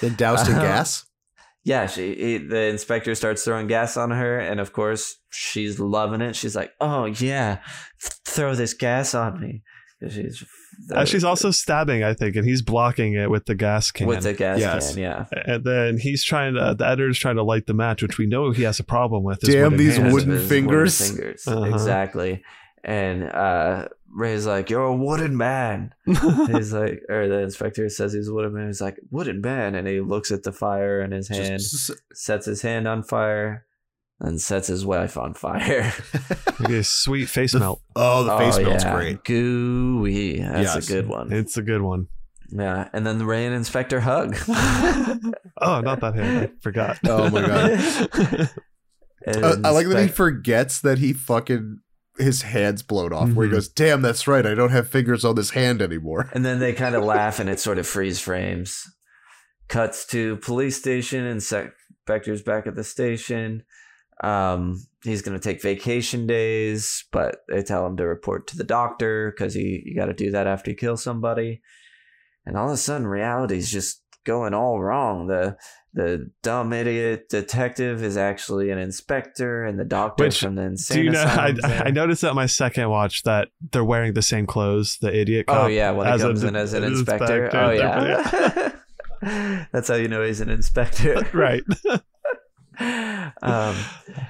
Then 0.00 0.14
doused 0.14 0.46
in 0.48 0.54
Uh-huh. 0.54 0.62
gas. 0.62 1.06
Yeah, 1.68 1.86
she 1.86 2.14
he, 2.14 2.38
the 2.38 2.62
inspector 2.68 3.14
starts 3.14 3.44
throwing 3.44 3.66
gas 3.66 3.96
on 3.98 4.10
her, 4.10 4.38
and 4.38 4.58
of 4.58 4.72
course 4.72 5.16
she's 5.30 5.78
loving 5.78 6.22
it. 6.22 6.34
She's 6.34 6.56
like, 6.56 6.72
"Oh 6.80 7.04
yeah, 7.04 7.58
throw 8.26 8.54
this 8.54 8.72
gas 8.74 9.14
on 9.14 9.38
me." 9.40 9.62
'Cause 10.00 10.12
She's 10.14 10.44
Uh, 10.94 11.04
she's 11.04 11.24
also 11.24 11.50
stabbing, 11.50 12.04
I 12.04 12.14
think, 12.14 12.36
and 12.36 12.46
he's 12.46 12.62
blocking 12.62 13.14
it 13.14 13.28
with 13.28 13.46
the 13.46 13.56
gas 13.56 13.90
can. 13.90 14.06
with 14.06 14.22
the 14.22 14.32
gas 14.32 14.60
Yes. 14.60 14.94
can. 14.94 15.02
Yeah, 15.02 15.24
and 15.44 15.64
then 15.64 15.98
he's 15.98 16.22
trying 16.24 16.54
to 16.54 16.74
the 16.78 16.86
editor's 16.86 17.18
trying 17.18 17.36
to 17.36 17.42
light 17.42 17.66
the 17.66 17.74
match, 17.74 18.00
which 18.02 18.16
we 18.16 18.26
know 18.26 18.50
he 18.52 18.62
has 18.62 18.78
a 18.80 18.84
problem 18.84 19.24
with. 19.24 19.40
Damn 19.40 19.72
wooden 19.72 19.76
these 19.78 19.98
wooden 19.98 20.30
His 20.38 20.48
fingers. 20.48 20.96
fingers. 21.10 21.46
Uh-huh. 21.48 21.64
exactly. 21.64 22.42
And 22.88 23.24
uh, 23.24 23.88
Rey's 24.10 24.46
like, 24.46 24.70
"You're 24.70 24.84
a 24.84 24.96
wooden 24.96 25.36
man." 25.36 25.92
he's 26.06 26.72
like, 26.72 27.02
or 27.10 27.28
the 27.28 27.40
inspector 27.40 27.86
says 27.90 28.14
he's 28.14 28.28
a 28.28 28.32
wooden 28.32 28.54
man. 28.54 28.68
He's 28.68 28.80
like, 28.80 28.96
"Wooden 29.10 29.42
man," 29.42 29.74
and 29.74 29.86
he 29.86 30.00
looks 30.00 30.30
at 30.30 30.42
the 30.42 30.52
fire 30.52 31.02
in 31.02 31.10
his 31.10 31.28
hand, 31.28 31.60
Just- 31.60 31.92
sets 32.14 32.46
his 32.46 32.62
hand 32.62 32.88
on 32.88 33.02
fire, 33.02 33.66
and 34.20 34.40
sets 34.40 34.68
his 34.68 34.86
wife 34.86 35.18
on 35.18 35.34
fire. 35.34 35.92
Maybe 36.60 36.78
a 36.78 36.82
sweet 36.84 37.26
face 37.26 37.52
The- 37.52 37.58
melt. 37.58 37.82
oh, 37.94 38.24
the 38.24 38.38
face 38.38 38.56
Oh, 38.56 38.62
smells 38.62 38.84
yeah. 38.84 38.94
great. 38.96 39.24
Gooey. 39.24 40.40
That's 40.40 40.74
Yes. 40.74 40.88
a 40.88 40.92
good 40.94 41.08
one. 41.08 41.30
It's 41.30 41.58
a 41.58 41.62
good 41.62 41.82
one. 41.82 42.06
yeah. 42.50 42.88
And 42.94 43.06
then 43.06 43.18
the 43.18 43.26
Ray 43.26 43.44
and 43.44 43.54
Inspector 43.54 44.00
hug. 44.00 44.34
Oh, 45.60 45.80
not 45.80 46.00
that 46.00 46.14
hand. 46.14 46.38
I 46.46 46.50
forgot. 46.62 46.98
Oh 47.04 47.28
my 47.30 47.44
god. 47.46 48.50
Uh, 49.26 49.56
I 49.64 49.70
like 49.70 49.88
that 49.88 50.02
he 50.02 50.08
forgets 50.08 50.80
that 50.82 50.98
he 50.98 51.12
fucking 51.12 51.80
his 52.18 52.42
hands 52.42 52.82
blown 52.82 53.12
off. 53.12 53.32
Where 53.32 53.46
he 53.46 53.50
Mhm. 53.50 53.56
goes, 53.56 53.68
"Damn, 53.68 54.02
that's 54.02 54.26
right. 54.26 54.44
I 54.46 54.54
don't 54.54 54.70
have 54.70 54.88
fingers 54.88 55.24
on 55.24 55.34
this 55.36 55.50
hand 55.50 55.80
anymore." 55.82 56.30
And 56.32 56.44
then 56.44 56.58
they 56.58 56.72
kind 56.72 56.94
of 56.94 57.02
laugh 57.16 57.38
and 57.38 57.48
it 57.48 57.60
sort 57.60 57.78
of 57.78 57.86
freeze 57.86 58.20
frames. 58.20 58.84
Cuts 59.68 60.06
to 60.06 60.36
police 60.38 60.76
station 60.76 61.24
and 61.24 61.34
Inspector's 61.34 62.42
back 62.42 62.66
at 62.66 62.74
the 62.74 62.84
station. 62.84 63.64
Um, 64.24 64.82
he's 65.04 65.22
going 65.22 65.38
to 65.38 65.42
take 65.42 65.62
vacation 65.62 66.26
days, 66.26 67.04
but 67.12 67.42
they 67.48 67.62
tell 67.62 67.86
him 67.86 67.96
to 67.98 68.06
report 68.06 68.46
to 68.48 68.56
the 68.56 68.64
doctor 68.64 69.30
because 69.30 69.54
he 69.54 69.82
you 69.84 69.94
got 69.94 70.06
to 70.06 70.14
do 70.14 70.30
that 70.32 70.46
after 70.46 70.70
you 70.70 70.76
kill 70.76 70.96
somebody. 70.96 71.60
And 72.44 72.56
all 72.56 72.66
of 72.68 72.72
a 72.72 72.76
sudden, 72.78 73.06
reality's 73.06 73.70
just 73.70 74.02
going 74.24 74.54
all 74.54 74.80
wrong. 74.80 75.26
The 75.26 75.56
the 75.94 76.30
dumb 76.42 76.72
idiot 76.72 77.28
detective 77.28 78.02
is 78.04 78.16
actually 78.16 78.70
an 78.70 78.78
inspector, 78.78 79.64
and 79.64 79.78
the 79.78 79.84
doctor 79.84 80.24
Which, 80.24 80.40
from 80.40 80.54
the 80.54 80.62
insane 80.62 80.98
Do 80.98 81.04
you 81.04 81.10
know? 81.10 81.22
I. 81.24 81.54
I 81.86 81.90
noticed 81.90 82.22
that 82.22 82.34
my 82.34 82.46
second 82.46 82.88
watch 82.90 83.22
that 83.24 83.48
they're 83.72 83.84
wearing 83.84 84.12
the 84.14 84.22
same 84.22 84.46
clothes. 84.46 84.98
The 85.00 85.14
idiot. 85.16 85.46
Cop 85.46 85.64
Oh 85.64 85.66
yeah, 85.66 85.90
when 85.92 86.06
he 86.06 86.12
as 86.12 86.22
a- 86.22 86.26
comes 86.26 86.44
in 86.44 86.56
as 86.56 86.72
an 86.74 86.84
inspector. 86.84 87.46
inspector. 87.46 87.58
Oh 87.58 87.70
yeah. 87.70 88.72
That's 89.72 89.88
how 89.88 89.94
you 89.96 90.06
know 90.08 90.22
he's 90.22 90.40
an 90.40 90.50
inspector. 90.50 91.26
right. 91.32 91.62
um, 93.42 93.76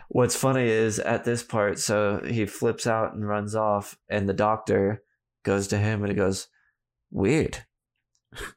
what's 0.08 0.36
funny 0.36 0.66
is 0.66 0.98
at 0.98 1.24
this 1.24 1.42
part, 1.42 1.78
so 1.78 2.22
he 2.26 2.46
flips 2.46 2.86
out 2.86 3.14
and 3.14 3.26
runs 3.28 3.54
off, 3.54 3.98
and 4.08 4.28
the 4.28 4.32
doctor 4.34 5.02
goes 5.44 5.68
to 5.68 5.78
him 5.78 6.02
and 6.02 6.10
he 6.10 6.16
goes, 6.16 6.48
"Weird, 7.10 7.64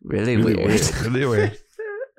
really, 0.01 0.37
Really 0.37 0.55
weird." 0.55 0.69
weird. 0.69 1.01
Really 1.01 1.25
weird. 1.25 1.57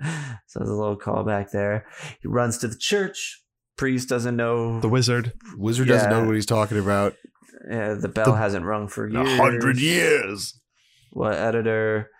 so 0.47 0.59
there's 0.59 0.71
a 0.71 0.75
little 0.75 0.99
callback 0.99 1.51
there. 1.51 1.87
He 2.21 2.29
runs 2.29 2.59
to 2.59 2.69
the 2.69 2.77
church. 2.79 3.43
Priest 3.77 4.09
doesn't 4.09 4.37
know. 4.37 4.81
The 4.81 4.89
wizard. 4.89 5.33
Wizard 5.57 5.89
doesn't 5.89 6.11
know 6.11 6.25
what 6.25 6.35
he's 6.35 6.47
talking 6.47 6.79
about. 6.79 7.15
uh, 7.71 7.95
the 7.95 8.09
bell 8.09 8.33
The- 8.33 8.39
hasn't 8.39 8.65
rung 8.65 8.89
for 8.89 9.07
A 9.07 9.37
hundred 9.37 9.79
years. 9.79 10.59
what 11.13 11.35
editor 11.35 12.11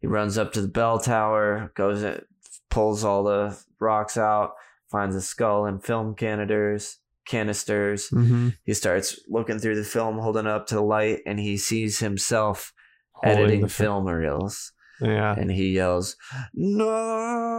he 0.00 0.06
runs 0.06 0.38
up 0.38 0.52
to 0.52 0.60
the 0.62 0.68
bell 0.68 0.98
tower 0.98 1.72
goes 1.76 2.02
in, 2.02 2.22
pulls 2.70 3.04
all 3.04 3.24
the 3.24 3.58
rocks 3.80 4.16
out 4.16 4.52
finds 4.90 5.14
a 5.16 5.20
skull 5.20 5.66
and 5.66 5.82
film 5.84 6.14
canisters 6.14 6.98
canisters 7.26 8.08
Mm-hmm. 8.10 8.48
he 8.64 8.74
starts 8.74 9.18
looking 9.28 9.58
through 9.58 9.76
the 9.76 9.84
film 9.84 10.18
holding 10.18 10.46
up 10.46 10.66
to 10.68 10.74
the 10.74 10.82
light 10.82 11.20
and 11.26 11.38
he 11.38 11.56
sees 11.56 11.98
himself 12.00 12.72
Holding 13.12 13.38
editing 13.44 13.68
film 13.68 14.06
reels 14.06 14.72
Yeah. 15.00 15.34
and 15.36 15.50
he 15.50 15.70
yells 15.72 16.16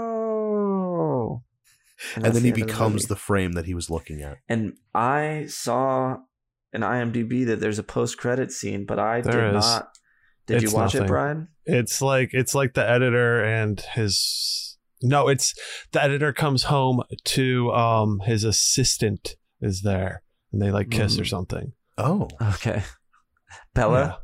no 0.06 1.44
And, 2.16 2.26
that's 2.26 2.36
then 2.36 2.44
he 2.44 2.52
the 2.52 2.62
end 2.62 2.62
of 2.64 2.68
the 2.68 2.74
becomes 2.74 3.06
the 3.06 3.16
frame 3.16 3.54
that 3.54 3.66
he 3.66 3.74
was 3.74 3.90
looking 3.90 4.22
at. 4.22 4.38
and 4.50 4.74
i 4.94 5.46
saw 5.48 6.18
in 6.74 6.82
imdb 6.82 7.46
that 7.48 7.60
there's 7.60 7.80
a 7.80 7.84
post-credit 7.84 8.52
scene 8.52 8.86
but 8.86 9.00
i 9.00 9.22
There 9.22 9.34
did 9.52 9.56
is. 9.56 9.66
not 9.66 9.90
did 10.48 10.64
It's 10.64 10.72
you 10.72 10.78
watch 10.78 10.94
nothing. 10.96 11.04
it 11.04 11.08
Bryan 11.08 11.48
It's 11.66 12.02
like 12.02 12.30
it's 12.34 12.56
like 12.56 12.74
the 12.74 12.88
editor 12.88 13.44
and 13.44 13.80
his 13.80 14.78
no, 15.04 15.30
it's 15.30 15.56
the 15.94 16.04
editor 16.04 16.32
comes 16.34 16.64
home 16.64 17.02
to 17.26 17.72
um 17.72 18.20
his 18.26 18.44
assistant 18.44 19.36
is 19.60 19.82
there 19.82 20.22
and 20.52 20.62
they 20.62 20.70
like 20.72 20.90
kiss 20.92 21.18
or 21.18 21.24
Mm. 21.24 21.28
something. 21.30 21.74
Oh, 21.98 22.28
Okay. 22.56 22.84
Bella? 23.74 24.20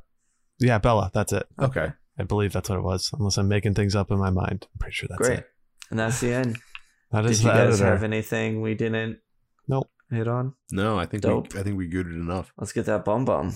Yeah. 0.59 0.67
Yeah, 0.67 0.77
Bella, 0.79 1.09
that's 1.13 1.33
it. 1.33 1.47
okay. 1.59 1.93
I 2.19 2.23
believe 2.23 2.53
that's 2.53 2.69
what 2.69 2.77
it 2.79 2.83
was. 2.83 3.09
Unless 3.13 3.37
I'm 3.37 3.47
making 3.47 3.73
things 3.75 3.95
up 3.95 4.11
in 4.11 4.17
my 4.17 4.29
mind. 4.31 4.67
I'm 4.73 4.79
pretty 4.79 4.93
sure 4.95 5.07
that's 5.09 5.21
it. 5.21 5.23
Great. 5.23 5.39
it. 5.39 5.49
And 5.91 5.99
that's 5.99 6.19
the 6.19 6.33
end. 6.33 6.57
That 7.09 7.21
Did 7.21 7.31
is 7.31 7.41
you 7.41 7.47
the 7.47 7.53
guys 7.53 7.67
editor. 7.79 7.85
have 7.85 8.03
anything 8.03 8.59
we 8.61 8.75
didn't 8.75 9.19
Nope. 9.65 9.87
hit 10.11 10.27
on? 10.27 10.55
No, 10.71 10.99
I 10.99 11.05
think 11.05 11.23
Dope. 11.23 11.53
we, 11.53 11.59
I 11.61 11.63
think 11.63 11.77
we 11.77 11.87
good 11.87 12.07
enough. 12.07 12.51
Let's 12.57 12.73
get 12.73 12.85
that 12.87 13.05
bum 13.05 13.23
bum. 13.23 13.53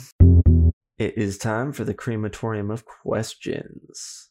It 0.98 1.18
is 1.18 1.38
time 1.38 1.74
for 1.74 1.84
the 1.84 1.94
crematorium 1.94 2.72
of 2.72 2.86
questions. 2.86 4.30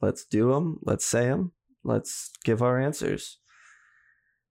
Let's 0.00 0.24
do 0.24 0.52
them. 0.52 0.78
Let's 0.82 1.04
say 1.04 1.26
them. 1.26 1.50
Let's 1.82 2.30
give 2.44 2.62
our 2.62 2.78
answers. 2.80 3.38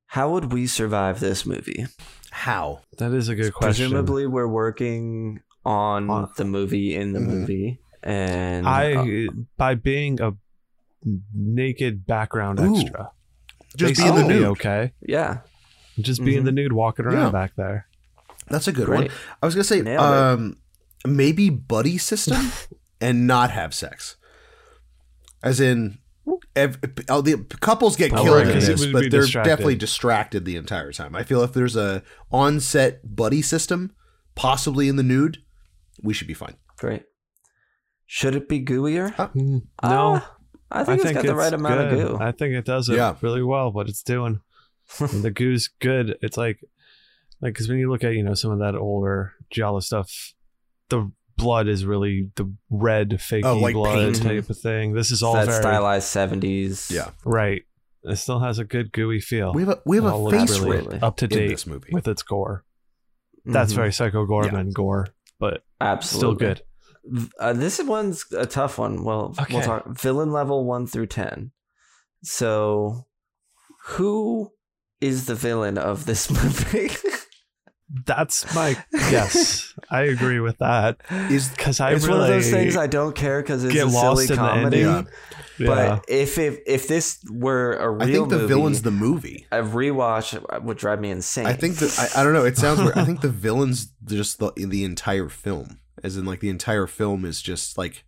How 0.07 0.32
would 0.32 0.51
we 0.51 0.67
survive 0.67 1.21
this 1.21 1.45
movie? 1.45 1.86
How? 2.32 2.82
That 2.97 3.13
is 3.13 3.30
a 3.30 3.36
good 3.36 3.53
question. 3.53 3.86
Presumably, 3.89 4.27
we're 4.27 4.47
working 4.49 5.39
on 5.63 6.09
On- 6.09 6.30
the 6.36 6.43
movie 6.45 6.93
in 6.93 7.13
the 7.13 7.19
Mhm. 7.19 7.25
movie, 7.27 7.80
and 8.03 8.67
I 8.67 8.93
uh, 8.95 9.27
by 9.57 9.75
being 9.75 10.19
a 10.21 10.33
naked 11.33 12.05
background 12.05 12.59
Ooh. 12.59 12.75
extra. 12.75 13.11
Just 13.77 13.95
They 13.97 14.03
be 14.03 14.09
in 14.09 14.15
the 14.15 14.23
nude. 14.27 14.43
okay. 14.45 14.93
yeah, 15.01 15.39
Just 15.99 16.23
being 16.23 16.41
Mhm. 16.41 16.45
the 16.45 16.51
nude 16.53 16.73
walking 16.73 17.05
around 17.05 17.25
Yeah. 17.27 17.31
back 17.31 17.55
there. 17.57 17.87
That's 18.47 18.67
a 18.67 18.71
good 18.71 18.85
great. 18.85 19.09
one. 19.09 19.17
I 19.43 19.45
was 19.45 19.53
gonna 19.55 19.63
say, 19.63 19.81
Nailed 19.81 19.99
it. 20.01 20.07
um, 20.07 20.57
maybe 21.05 21.49
buddy 21.49 21.97
system 21.97 22.51
and 23.01 23.27
not 23.27 23.51
have 23.51 23.73
sex. 23.73 24.15
As 25.43 25.59
in, 25.59 25.99
ev- 26.55 26.79
oh, 27.09 27.21
the 27.21 27.37
couples 27.59 27.95
get 27.95 28.11
Oh, 28.13 28.23
killed 28.23 28.37
right, 28.37 28.47
in 28.47 28.53
'cause 28.53 28.67
it 28.69 28.77
this, 28.77 28.85
but 28.91 29.01
they're 29.11 29.21
distracted. 29.21 29.49
definitely 29.49 29.75
distracted 29.75 30.45
the 30.45 30.55
entire 30.55 30.91
time. 30.91 31.15
I 31.15 31.23
feel 31.23 31.43
if 31.43 31.53
there's 31.53 31.75
a 31.75 32.01
on-set 32.31 33.15
buddy 33.15 33.41
system, 33.41 33.91
possibly 34.35 34.87
in 34.87 34.95
the 34.95 35.03
nude, 35.03 35.37
we 36.01 36.13
should 36.13 36.27
be 36.27 36.33
fine. 36.33 36.55
Great. 36.77 37.03
Should 38.12 38.34
it 38.36 38.49
be 38.49 38.60
gooier? 38.66 39.14
Mm, 39.16 39.62
No, 39.84 40.20
Ah, 40.24 40.36
I 40.72 40.84
think 40.84 41.01
it's 41.05 41.12
got 41.14 41.26
the 41.28 41.36
right 41.36 41.53
amount 41.53 41.91
good. 41.91 41.99
of 42.07 42.18
goo. 42.18 42.24
I 42.24 42.32
think 42.32 42.55
it 42.55 42.66
does 42.66 42.89
it 42.89 42.95
Yeah. 42.95 43.16
really 43.22 43.43
well. 43.43 43.72
What 43.72 43.88
it's 43.88 44.01
doing, 44.01 44.39
And 44.99 45.22
the 45.24 45.30
goo's 45.30 45.68
good. 45.80 46.18
It's 46.24 46.36
like, 46.36 46.57
like 47.39 47.53
because 47.53 47.70
when 47.70 47.78
you 47.78 47.88
look 47.91 48.03
at 48.03 48.14
you 48.14 48.24
know 48.24 48.34
some 48.34 48.49
of 48.49 48.57
that 48.60 48.74
older 48.74 49.34
Giallo 49.51 49.80
stuff, 49.80 50.12
the 50.89 51.12
blood 51.38 51.68
is 51.68 51.86
really 51.86 52.32
the 52.36 52.51
red 52.72 53.10
fakey 53.12 53.45
Oh, 53.45 53.57
like 53.60 53.76
blood 53.76 54.14
paint. 54.16 54.24
type 54.24 54.49
of 54.49 54.57
thing. 54.57 54.93
This 54.95 55.12
is 55.12 55.22
all 55.22 55.34
that 55.36 55.45
very 55.45 55.62
stylized 55.62 56.07
seventies. 56.07 56.89
Yeah. 56.91 57.12
right. 57.24 57.62
It 58.03 58.16
still 58.16 58.39
has 58.39 58.57
a 58.57 58.64
good 58.64 58.91
gooey 58.91 59.20
feel. 59.20 59.53
We 59.53 59.62
have 59.62 59.70
a 59.70 59.80
we 59.86 59.97
have 59.97 60.05
a 60.05 60.32
face 60.32 60.57
really 60.60 60.99
up 60.99 61.18
to 61.18 61.28
date 61.28 61.49
this 61.49 61.68
movie. 61.68 61.89
with 61.91 62.07
its 62.07 62.24
gore. 62.24 62.64
That's 63.45 63.72
Mhm. 63.72 63.76
very 63.76 63.93
psycho-gore 63.93 64.43
Goreman 64.45 64.74
gore, 64.74 65.07
but 65.39 65.62
absolutely 65.80 66.18
still 66.20 66.36
good. 66.49 66.62
V- 67.05 67.29
Uh, 67.39 67.53
this 67.53 67.81
one's 67.83 68.25
a 68.37 68.45
tough 68.45 68.77
one. 68.77 69.03
Well, 69.03 69.33
Okay. 69.39 69.53
we'll 69.55 69.63
talk 69.63 69.87
villain 69.87 70.31
level 70.31 70.65
one 70.65 70.85
through 70.87 71.07
ten. 71.07 71.51
So, 72.23 73.05
who 73.85 74.51
is 75.01 75.25
the 75.25 75.35
villain 75.35 75.77
of 75.77 76.05
this 76.05 76.29
movie? 76.43 76.91
That's 78.05 78.53
my 78.53 78.77
guess. 78.91 79.73
I 79.89 80.01
agree 80.03 80.39
with 80.39 80.59
that 80.59 80.97
Is 81.31 81.49
because 81.49 81.79
I 81.79 81.93
it's 81.93 82.05
really 82.05 82.19
one 82.19 82.29
of 82.29 82.35
those 82.35 82.51
things 82.51 82.77
I 82.77 82.85
don't 82.85 83.15
care 83.15 83.41
because 83.41 83.63
it's 83.63 83.73
get 83.73 83.87
a 83.87 83.89
lost 83.89 84.01
silly 84.01 84.23
in 84.25 84.29
the 84.29 84.35
comedy. 84.35 84.81
ending. 84.83 85.07
Yeah. 85.57 85.65
But 85.67 86.05
if 86.07 86.37
if 86.37 86.59
if 86.67 86.87
this 86.87 87.17
were 87.31 87.73
a 87.77 87.89
real 87.89 88.03
I 88.03 88.11
think 88.11 88.29
the 88.29 88.35
movie, 88.37 88.47
villain's 88.47 88.81
the 88.83 88.91
movie. 88.91 89.47
a 89.51 89.63
rewatch 89.63 90.61
would 90.63 90.77
drive 90.77 91.01
me 91.01 91.09
insane. 91.09 91.47
I 91.47 91.53
think 91.53 91.77
that 91.77 92.11
I, 92.15 92.21
I 92.21 92.23
don't 92.23 92.33
know. 92.33 92.45
It 92.45 92.57
sounds 92.57 92.79
weird. 92.79 92.95
I 92.95 93.05
think 93.05 93.21
the 93.21 93.29
villain's 93.29 93.87
just 94.05 94.37
the 94.37 94.51
the 94.55 94.83
entire 94.83 95.27
film, 95.27 95.79
as 96.03 96.17
in 96.17 96.25
like 96.25 96.39
the 96.39 96.49
entire 96.49 96.87
film 96.87 97.25
is 97.25 97.41
just 97.41 97.77
like 97.77 98.03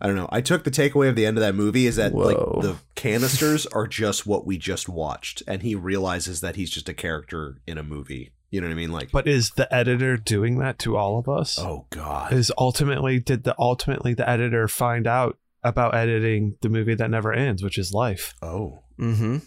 I 0.00 0.06
don't 0.08 0.16
know. 0.16 0.28
I 0.32 0.40
took 0.40 0.64
the 0.64 0.70
takeaway 0.72 1.08
of 1.08 1.14
the 1.16 1.24
end 1.24 1.38
of 1.38 1.42
that 1.42 1.54
movie 1.54 1.86
is 1.86 1.96
that 1.96 2.12
Whoa. 2.12 2.24
like 2.24 2.62
the 2.62 2.76
canisters 2.94 3.64
are 3.66 3.86
just 3.86 4.26
what 4.26 4.44
we 4.44 4.58
just 4.58 4.88
watched, 4.88 5.42
and 5.46 5.62
he 5.62 5.74
realizes 5.74 6.40
that 6.40 6.56
he's 6.56 6.70
just 6.70 6.88
a 6.88 6.94
character 6.94 7.58
in 7.66 7.78
a 7.78 7.82
movie. 7.84 8.32
You 8.50 8.60
know 8.60 8.66
what 8.68 8.72
I 8.74 8.76
mean? 8.76 8.92
Like, 8.92 9.10
But 9.12 9.26
is 9.26 9.50
the 9.50 9.72
editor 9.74 10.16
doing 10.16 10.58
that 10.58 10.78
to 10.80 10.96
all 10.96 11.18
of 11.18 11.28
us? 11.28 11.58
oh 11.58 11.86
god, 11.90 12.32
Is 12.32 12.52
ultimately 12.58 13.18
did 13.20 13.44
the 13.44 13.54
ultimately 13.58 14.14
the 14.14 14.28
editor 14.28 14.68
find 14.68 15.06
out 15.06 15.38
about 15.62 15.94
editing 15.94 16.56
the 16.60 16.68
movie 16.68 16.94
that 16.94 17.10
never 17.10 17.32
ends, 17.32 17.62
which 17.62 17.78
is 17.78 17.92
life? 17.92 18.34
oh, 18.42 18.80
Mm-hmm. 18.98 19.38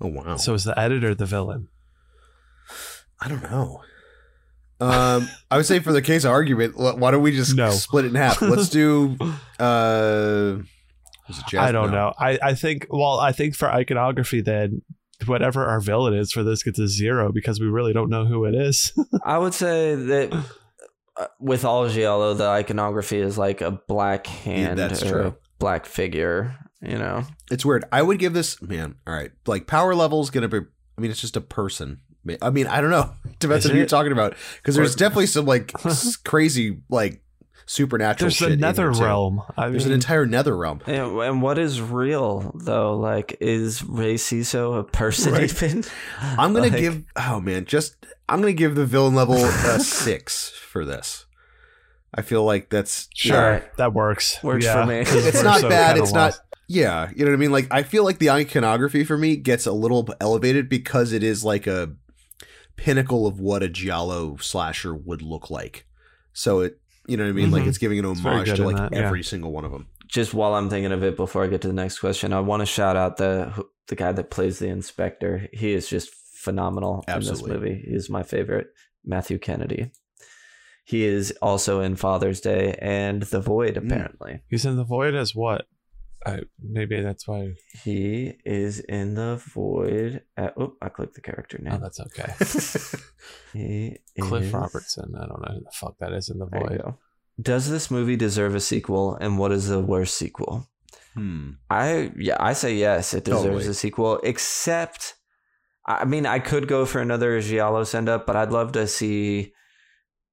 oh 0.00 0.06
wow. 0.08 0.36
So 0.36 0.54
is 0.54 0.64
the 0.64 0.78
editor 0.78 1.14
the 1.14 1.26
villain? 1.26 1.68
I 3.20 3.28
don't 3.28 3.42
know. 3.42 3.82
Um, 4.80 5.28
I 5.50 5.56
would 5.56 5.66
say 5.66 5.80
for 5.80 5.92
the 5.92 6.02
case 6.02 6.24
of 6.24 6.30
argument, 6.30 6.76
why 6.76 7.10
don't 7.10 7.22
we 7.22 7.32
just 7.32 7.56
No. 7.56 7.70
split 7.70 8.04
it 8.04 8.08
in 8.08 8.14
half? 8.14 8.40
Let's 8.42 8.68
do. 8.68 9.16
Uh, 9.60 10.58
it 11.28 11.54
I 11.58 11.72
don't 11.72 11.90
No. 11.90 11.96
know. 11.96 12.14
I, 12.18 12.38
I 12.40 12.54
think 12.54 12.86
well, 12.90 13.18
I 13.18 13.32
think 13.32 13.56
for 13.56 13.68
iconography 13.68 14.40
then 14.40 14.82
whatever 15.26 15.64
our 15.66 15.80
villain 15.80 16.14
is 16.14 16.30
for 16.30 16.44
this 16.44 16.62
gets 16.62 16.78
a 16.78 16.86
zero 16.86 17.32
because 17.32 17.58
we 17.60 17.66
really 17.66 17.92
don't 17.92 18.08
know 18.08 18.24
who 18.24 18.44
it 18.44 18.54
is. 18.54 18.92
I 19.24 19.36
would 19.36 19.52
say 19.52 19.96
that 19.96 20.32
uh, 21.16 21.26
with 21.40 21.64
all 21.64 21.88
Giallo, 21.88 22.34
the 22.34 22.46
iconography 22.46 23.18
is 23.18 23.36
like 23.36 23.60
a 23.60 23.72
black 23.72 24.28
hand 24.28 24.78
that's 24.78 25.02
or 25.02 25.08
true. 25.08 25.26
a 25.26 25.34
black 25.58 25.86
figure. 25.86 26.54
You 26.80 26.96
know, 26.98 27.24
It's 27.50 27.64
weird. 27.64 27.84
I 27.90 28.02
would 28.02 28.20
give 28.20 28.32
this 28.34 28.62
man. 28.62 28.94
All 29.04 29.12
right, 29.12 29.32
like 29.44 29.66
power 29.66 29.96
level 29.96 30.20
is 30.22 30.30
gonna 30.30 30.46
be. 30.46 30.58
I 30.96 31.00
mean, 31.00 31.10
it's 31.10 31.20
just 31.20 31.36
a 31.36 31.40
person. 31.40 32.00
I 32.42 32.50
mean, 32.50 32.66
I 32.66 32.80
don't 32.80 32.90
know. 32.90 33.10
Depends 33.38 33.64
on 33.66 33.72
who 33.72 33.78
you're 33.78 33.86
talking 33.86 34.12
about 34.12 34.34
because 34.56 34.74
there's 34.74 34.94
definitely 34.94 35.26
some 35.26 35.46
like 35.46 35.72
s- 35.86 36.16
crazy 36.16 36.78
like 36.88 37.22
supernatural. 37.66 38.26
There's 38.26 38.34
shit 38.36 38.48
the 38.48 38.52
in 38.54 38.58
here, 38.58 38.66
nether 38.68 38.90
realm. 38.92 39.42
I 39.56 39.68
There's 39.68 39.86
an 39.86 39.92
entire 39.92 40.26
nether 40.26 40.56
realm. 40.56 40.80
and, 40.86 41.18
and 41.20 41.42
what 41.42 41.58
is 41.58 41.80
real 41.80 42.50
though? 42.54 42.96
Like, 42.96 43.36
is 43.40 43.82
Rey 43.84 44.14
Ciso 44.14 44.78
a 44.78 44.84
person 44.84 45.32
Right. 45.34 45.44
even? 45.44 45.84
I'm 46.20 46.52
gonna 46.52 46.68
Like, 46.68 46.78
give. 46.78 47.04
Oh 47.16 47.40
man, 47.40 47.64
just 47.64 47.94
I'm 48.28 48.40
gonna 48.40 48.52
give 48.52 48.74
the 48.74 48.86
villain 48.86 49.14
level 49.14 49.36
a 49.36 49.78
six 49.80 50.50
for 50.50 50.84
this. 50.84 51.26
I 52.14 52.22
feel 52.22 52.42
like 52.42 52.70
that's 52.70 53.08
sure 53.14 53.36
Alright. 53.36 53.76
that 53.76 53.92
works. 53.92 54.42
Works 54.42 54.64
Yeah, 54.64 54.80
for 54.82 54.86
me. 54.88 55.00
It's 55.00 55.42
not 55.42 55.60
so 55.60 55.68
bad, 55.68 55.88
kinda 55.96 56.02
it's 56.02 56.12
not- 56.14 56.38
Yeah, 56.66 57.10
you 57.14 57.24
know 57.24 57.30
what 57.30 57.36
I 57.36 57.40
mean. 57.40 57.52
Like 57.52 57.68
I 57.70 57.82
feel 57.82 58.02
like 58.02 58.18
the 58.18 58.30
iconography 58.30 59.04
for 59.04 59.18
me 59.18 59.36
gets 59.36 59.66
a 59.66 59.72
little 59.72 60.08
elevated 60.20 60.70
because 60.70 61.12
it 61.12 61.22
is 61.22 61.44
like 61.44 61.66
a 61.66 61.92
pinnacle 62.78 63.26
of 63.26 63.38
what 63.40 63.62
a 63.62 63.68
giallo 63.68 64.36
slasher 64.38 64.94
would 64.94 65.20
look 65.20 65.50
like. 65.50 65.86
So 66.32 66.60
it, 66.60 66.80
you 67.06 67.16
know 67.16 67.24
what 67.24 67.30
I 67.30 67.32
mean. 67.32 67.50
Like 67.50 67.64
Mhm. 67.64 67.68
it's 67.68 67.78
giving 67.78 67.98
an 67.98 68.04
homage 68.06 68.54
to 68.56 68.64
like 68.64 68.76
that, 68.76 68.92
yeah. 68.92 68.98
every 69.06 69.22
single 69.22 69.52
one 69.52 69.64
of 69.66 69.72
them. 69.72 69.88
just 70.06 70.32
while 70.32 70.54
I'm 70.54 70.70
thinking 70.70 70.92
of 70.92 71.02
it, 71.02 71.16
before 71.16 71.44
I 71.44 71.48
get 71.48 71.60
to 71.62 71.68
the 71.68 71.74
next 71.74 71.98
question, 71.98 72.32
I 72.32 72.40
want 72.40 72.60
to 72.60 72.66
shout 72.66 72.96
out 72.96 73.18
the 73.18 73.52
the 73.88 73.96
guy 73.96 74.12
that 74.12 74.30
plays 74.30 74.58
the 74.58 74.68
inspector. 74.68 75.48
He 75.52 75.72
is 75.72 75.88
just 75.88 76.10
phenomenal 76.34 77.04
Absolutely. 77.08 77.42
in 77.42 77.48
this 77.50 77.60
movie. 77.60 77.90
He's 77.90 78.10
my 78.10 78.22
favorite, 78.22 78.68
Matthew 79.04 79.38
Kennedy. 79.38 79.92
He 80.84 81.04
is 81.04 81.32
also 81.42 81.80
in 81.80 81.96
Father's 81.96 82.40
Day 82.40 82.76
and 82.80 83.22
The 83.22 83.40
Void. 83.40 83.74
Mm. 83.74 83.86
Apparently, 83.86 84.40
He's 84.48 84.64
in 84.64 84.76
the 84.76 84.84
void 84.84 85.14
as 85.14 85.34
what? 85.34 85.66
I, 86.26 86.40
maybe 86.62 87.00
that's 87.00 87.26
why. 87.28 87.54
he 87.84 88.34
is 88.44 88.80
in 88.80 89.14
The 89.14 89.36
Void. 89.54 90.22
At, 90.36 90.54
oh, 90.58 90.74
I 90.82 90.88
clicked 90.88 91.14
the 91.14 91.20
character 91.20 91.58
now. 91.62 91.76
Oh, 91.76 91.78
that's 91.78 92.00
okay. 92.00 92.32
he 93.52 93.96
Cliff 94.20 94.44
is- 94.44 94.52
Robertson. 94.52 95.14
I 95.16 95.26
don't 95.26 95.40
know 95.42 95.54
who 95.54 95.64
the 95.64 95.70
fuck 95.72 95.96
that 96.00 96.12
is 96.12 96.28
in 96.28 96.38
the 96.38 96.46
There 96.46 96.60
you 96.62 96.68
void. 96.68 96.78
go. 96.82 96.98
Does 97.40 97.70
this 97.70 97.90
movie 97.90 98.16
deserve 98.16 98.54
a 98.54 98.60
sequel? 98.60 99.14
And 99.20 99.38
what 99.38 99.52
is 99.52 99.68
the 99.68 99.80
worst 99.80 100.16
sequel? 100.16 100.68
hmm. 101.14 101.50
I 101.70 102.10
yeah, 102.16 102.36
I 102.40 102.52
say 102.52 102.74
yes. 102.74 103.14
It 103.14 103.24
deserves 103.24 103.44
Totally. 103.44 103.66
a 103.68 103.74
sequel. 103.74 104.20
Except, 104.24 105.14
I 105.86 106.04
mean, 106.04 106.26
I 106.26 106.40
could 106.40 106.66
go 106.68 106.84
for 106.84 107.00
another 107.00 107.40
Giallo 107.40 107.84
send 107.84 108.08
up, 108.08 108.26
but 108.26 108.34
I'd 108.36 108.50
love 108.50 108.72
to 108.72 108.86
see 108.88 109.52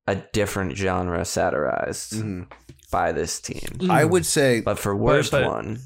a 0.07 0.15
different 0.15 0.75
genre 0.77 1.23
satirized 1.25 2.13
Mhm. 2.13 2.51
By 2.85 3.11
this 3.11 3.39
team. 3.39 3.89
I 3.89 4.03
hmm. 4.03 4.09
would 4.11 4.25
say 4.25 4.61
But 4.61 4.79
for 4.79 4.95
worst 4.95 5.31
but- 5.31 5.45
one, 5.45 5.79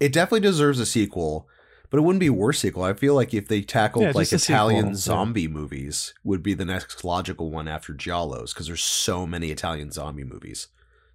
it 0.00 0.12
definitely 0.12 0.40
deserves 0.40 0.80
a 0.80 0.86
sequel, 0.86 1.48
but 1.90 1.98
it 1.98 2.02
wouldn't 2.02 2.20
be 2.20 2.26
a 2.28 2.32
worse 2.32 2.60
sequel. 2.60 2.82
I 2.82 2.94
feel 2.94 3.14
like 3.14 3.34
if 3.34 3.48
they 3.48 3.62
tackled 3.62 4.04
Yeah, 4.04 4.12
like 4.14 4.28
just 4.28 4.32
a 4.32 4.38
sequel, 4.38 4.54
Italian 4.54 4.86
yeah. 4.88 4.94
zombie 4.94 5.48
movies, 5.48 6.14
would 6.24 6.42
be 6.42 6.54
the 6.54 6.64
next 6.64 7.04
logical 7.04 7.50
one 7.50 7.68
after 7.68 7.92
Giallos 7.92 8.54
because 8.54 8.66
there's 8.66 8.82
so 8.82 9.26
many 9.26 9.50
Italian 9.50 9.90
zombie 9.92 10.24
movies. 10.24 10.68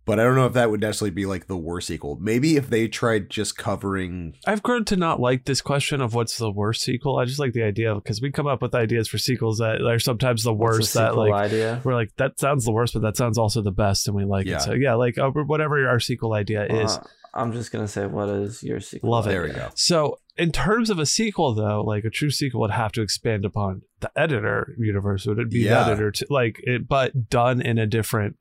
But 0.07 0.19
I 0.19 0.23
don't 0.23 0.35
know 0.35 0.47
if 0.47 0.53
that 0.53 0.71
would 0.71 0.81
necessarily 0.81 1.11
be 1.13 1.25
like 1.27 1.45
the 1.47 1.57
worst 1.57 1.87
sequel. 1.87 2.17
Maybe 2.19 2.55
if 2.55 2.69
they 2.69 2.87
tried 2.87 3.29
just 3.29 3.57
covering. 3.57 4.33
I've 4.47 4.63
grown 4.63 4.85
to 4.85 4.95
not 4.95 5.19
like 5.19 5.45
this 5.45 5.61
question 5.61 6.01
of 6.01 6.13
what's 6.15 6.37
the 6.37 6.49
worst 6.49 6.81
sequel. 6.81 7.17
I 7.19 7.25
just 7.25 7.39
like 7.39 7.53
the 7.53 7.63
idea 7.63 7.93
because 7.93 8.21
we 8.21 8.31
come 8.31 8.47
up 8.47 8.61
with 8.61 8.73
ideas 8.73 9.07
for 9.07 9.17
sequels 9.19 9.57
that 9.59 9.81
are 9.85 9.99
sometimes 9.99 10.43
the 10.43 10.53
worst. 10.53 10.93
That 10.95 11.09
sequel 11.11 11.29
like 11.29 11.33
idea. 11.45 11.81
we're 11.83 11.93
like 11.93 12.15
that 12.17 12.39
sounds 12.39 12.65
the 12.65 12.71
worst, 12.71 12.93
but 12.93 13.01
that 13.03 13.17
sounds 13.17 13.37
also 13.37 13.61
the 13.61 13.71
best, 13.71 14.07
and 14.07 14.15
we 14.15 14.23
like 14.25 14.47
Yeah. 14.47 14.55
it. 14.57 14.61
So 14.61 14.73
yeah, 14.73 14.95
like 14.95 15.17
uh, 15.17 15.29
whatever 15.29 15.87
our 15.87 15.99
sequel 15.99 16.33
idea 16.33 16.65
is, 16.65 16.97
Uh, 16.97 17.03
I'm 17.33 17.51
just 17.51 17.71
gonna 17.71 17.87
say, 17.87 18.07
what 18.07 18.29
is 18.29 18.63
your 18.63 18.79
sequel? 18.79 19.11
Love 19.11 19.27
it. 19.27 19.31
There 19.31 19.43
we 19.43 19.49
go. 19.49 19.69
So, 19.75 20.17
in 20.37 20.51
terms 20.51 20.89
of 20.89 20.97
a 20.97 21.05
sequel, 21.05 21.53
though, 21.53 21.83
like 21.83 22.03
a 22.05 22.09
true 22.09 22.31
sequel 22.31 22.61
would 22.61 22.71
have 22.71 22.91
to 22.93 23.01
expand 23.01 23.43
upon 23.45 23.81
the 23.99 24.09
editor 24.17 24.75
universe. 24.79 25.25
Would 25.27 25.37
it 25.39 25.49
be 25.49 25.59
Yeah. 25.59 25.83
the 25.83 25.91
editor, 25.91 26.11
to, 26.11 26.27
like 26.29 26.59
it, 26.63 26.87
but 26.87 27.29
done 27.29 27.61
in 27.61 27.77
a 27.77 27.85
different 27.85 28.37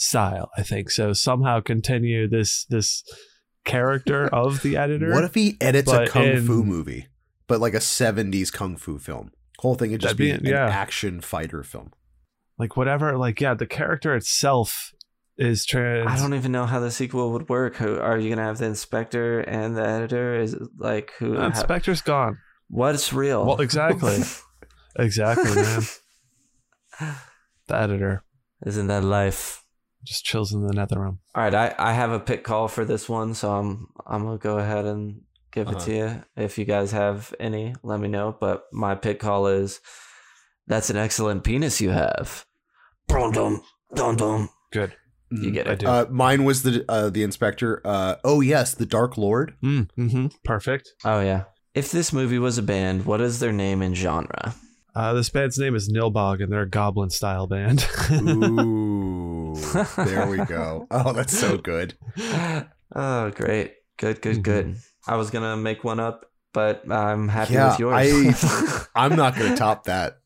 style? 0.00 0.50
I 0.56 0.62
think 0.62 0.90
so. 0.90 1.12
Somehow 1.12 1.60
continue 1.60 2.28
this 2.28 2.64
this 2.66 3.02
character 3.64 4.26
of 4.32 4.62
the 4.62 4.76
editor. 4.76 5.12
What 5.12 5.24
if 5.24 5.34
he 5.34 5.56
edits 5.60 5.92
a 5.92 6.06
kung 6.06 6.24
in- 6.24 6.46
fu 6.46 6.62
movie, 6.64 7.06
but 7.46 7.60
like 7.60 7.74
a 7.74 7.78
'70s 7.78 8.52
kung 8.52 8.76
fu 8.76 8.98
film? 8.98 9.30
Whole 9.60 9.74
thing 9.74 9.90
would 9.90 10.00
just 10.00 10.16
That'd 10.16 10.40
be, 10.40 10.44
be- 10.44 10.50
an 10.50 10.54
yeah. 10.54 10.68
action 10.68 11.20
fighter 11.20 11.62
film. 11.62 11.92
like 12.58 12.76
whatever? 12.76 13.16
Like 13.18 13.40
yeah, 13.40 13.54
the 13.54 13.66
character 13.66 14.14
itself 14.14 14.92
is 15.36 15.64
trans. 15.66 16.06
I 16.08 16.16
don't 16.16 16.34
even 16.34 16.52
know 16.52 16.66
how 16.66 16.80
the 16.80 16.90
sequel 16.90 17.32
would 17.32 17.48
work. 17.48 17.76
Who 17.76 17.98
are 17.98 18.18
you 18.18 18.28
gonna 18.30 18.42
have 18.46 18.58
the 18.58 18.66
inspector 18.66 19.40
and 19.40 19.76
the 19.76 19.84
editor? 19.86 20.34
Is 20.40 20.54
it 20.54 20.62
like 20.78 21.12
who? 21.18 21.36
Ha- 21.36 21.46
Inspector's 21.46 22.02
gone. 22.02 22.38
what's 22.68 23.12
real? 23.12 23.44
Well, 23.46 23.60
exactly. 23.60 24.18
Exactly, 25.00 25.54
man. 25.54 25.82
the 27.68 27.76
editor 27.76 28.24
Isn't 28.66 28.88
that 28.88 29.04
life? 29.04 29.62
Just 30.04 30.24
chills 30.24 30.52
in 30.52 30.66
the 30.66 30.72
nether 30.72 31.00
realm. 31.00 31.18
All 31.34 31.42
right, 31.42 31.54
I, 31.54 31.74
I 31.78 31.92
have 31.92 32.10
a 32.12 32.20
pick 32.20 32.44
call 32.44 32.68
for 32.68 32.84
this 32.84 33.08
one, 33.08 33.34
so 33.34 33.52
I'm 33.52 33.88
I'm 34.06 34.24
gonna 34.24 34.38
go 34.38 34.58
ahead 34.58 34.84
and 34.84 35.22
give 35.52 35.68
it 35.68 35.76
Uh-huh. 35.76 35.84
to 35.86 35.94
you. 35.94 36.22
If 36.36 36.58
you 36.58 36.64
guys 36.64 36.92
have 36.92 37.34
any, 37.40 37.74
let 37.82 38.00
me 38.00 38.08
know. 38.08 38.36
But 38.38 38.64
my 38.72 38.94
pick 38.94 39.18
call 39.20 39.46
is 39.48 39.80
that's 40.66 40.90
an 40.90 40.96
excellent 40.96 41.44
penis 41.44 41.80
you 41.80 41.90
have. 41.90 42.44
Dum 43.08 43.32
dum 43.32 43.62
dum 43.94 44.16
dum. 44.16 44.48
Good. 44.72 44.94
You 45.30 45.50
get 45.50 45.68
I 45.68 45.72
it. 45.72 45.78
do. 45.80 45.86
Uh, 45.86 46.06
mine 46.10 46.44
was 46.44 46.62
the 46.62 46.84
uh, 46.88 47.10
the 47.10 47.22
inspector. 47.22 47.82
Uh, 47.84 48.16
oh 48.24 48.40
yes, 48.40 48.72
the 48.74 48.86
Dark 48.86 49.18
Lord. 49.18 49.54
Mm, 49.62 49.90
hmm 49.94 50.26
Perfect. 50.44 50.90
Oh 51.04 51.20
yeah. 51.20 51.44
If 51.74 51.90
this 51.92 52.12
movie 52.14 52.38
was 52.38 52.56
a 52.58 52.62
band, 52.62 53.04
what 53.04 53.20
is 53.20 53.38
their 53.38 53.52
name 53.52 53.82
and 53.82 53.94
genre? 53.96 54.54
Uh, 54.94 55.12
this 55.12 55.28
band's 55.28 55.58
name 55.58 55.74
is 55.76 55.92
Nilbog, 55.92 56.42
and 56.42 56.50
they're 56.50 56.62
a 56.62 56.68
goblin 56.68 57.10
style 57.10 57.46
band. 57.46 57.86
Ooh, 58.10 59.37
there 59.96 60.26
we 60.26 60.38
go. 60.44 60.86
Oh, 60.90 61.12
that's 61.12 61.36
so 61.38 61.56
good. 61.58 61.94
oh, 62.94 63.30
great. 63.34 63.74
Good, 63.98 64.20
good, 64.22 64.42
good. 64.42 64.66
Mm-hmm. 64.66 65.10
I 65.12 65.16
was 65.16 65.30
gonna 65.30 65.56
make 65.56 65.84
one 65.84 66.00
up, 66.00 66.30
but 66.52 66.90
I'm 66.90 67.28
happy 67.28 67.54
Yeah, 67.54 67.70
with 67.70 67.80
yours. 67.80 68.88
I'm 68.94 69.16
not 69.16 69.36
going 69.36 69.50
to 69.52 69.56
top 69.56 69.84
that. 69.84 70.18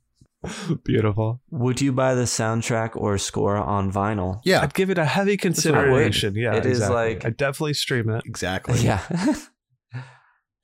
Beautiful. 0.85 1.41
Would 1.51 1.81
you 1.81 1.93
buy 1.93 2.15
the 2.17 2.23
soundtrack 2.25 2.97
or 2.97 3.17
score 3.19 3.57
on 3.57 3.93
vinyl? 3.93 4.41
Yeah, 4.45 4.61
I'd 4.63 4.75
give 4.75 4.91
it 4.91 4.99
a 4.99 5.05
heavy 5.05 5.37
consideration. 5.37 6.35
Yeah, 6.35 6.55
It 6.57 6.67
is 6.67 6.79
exactly. 6.79 6.97
like- 6.97 7.25
I 7.25 7.31
definitely 7.31 7.75
stream 7.75 8.09
it. 8.11 8.25
exactly. 8.27 8.81
Yeah. 8.81 9.01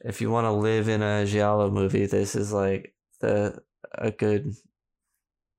if 0.05 0.21
you 0.21 0.31
want 0.31 0.47
to 0.47 0.51
live 0.53 0.89
in 0.89 1.03
a 1.03 1.25
Giallo 1.27 1.71
movie, 1.71 2.07
this 2.07 2.35
is 2.35 2.53
like 2.53 2.93
the 3.21 3.61
a 3.97 4.11
good 4.11 4.53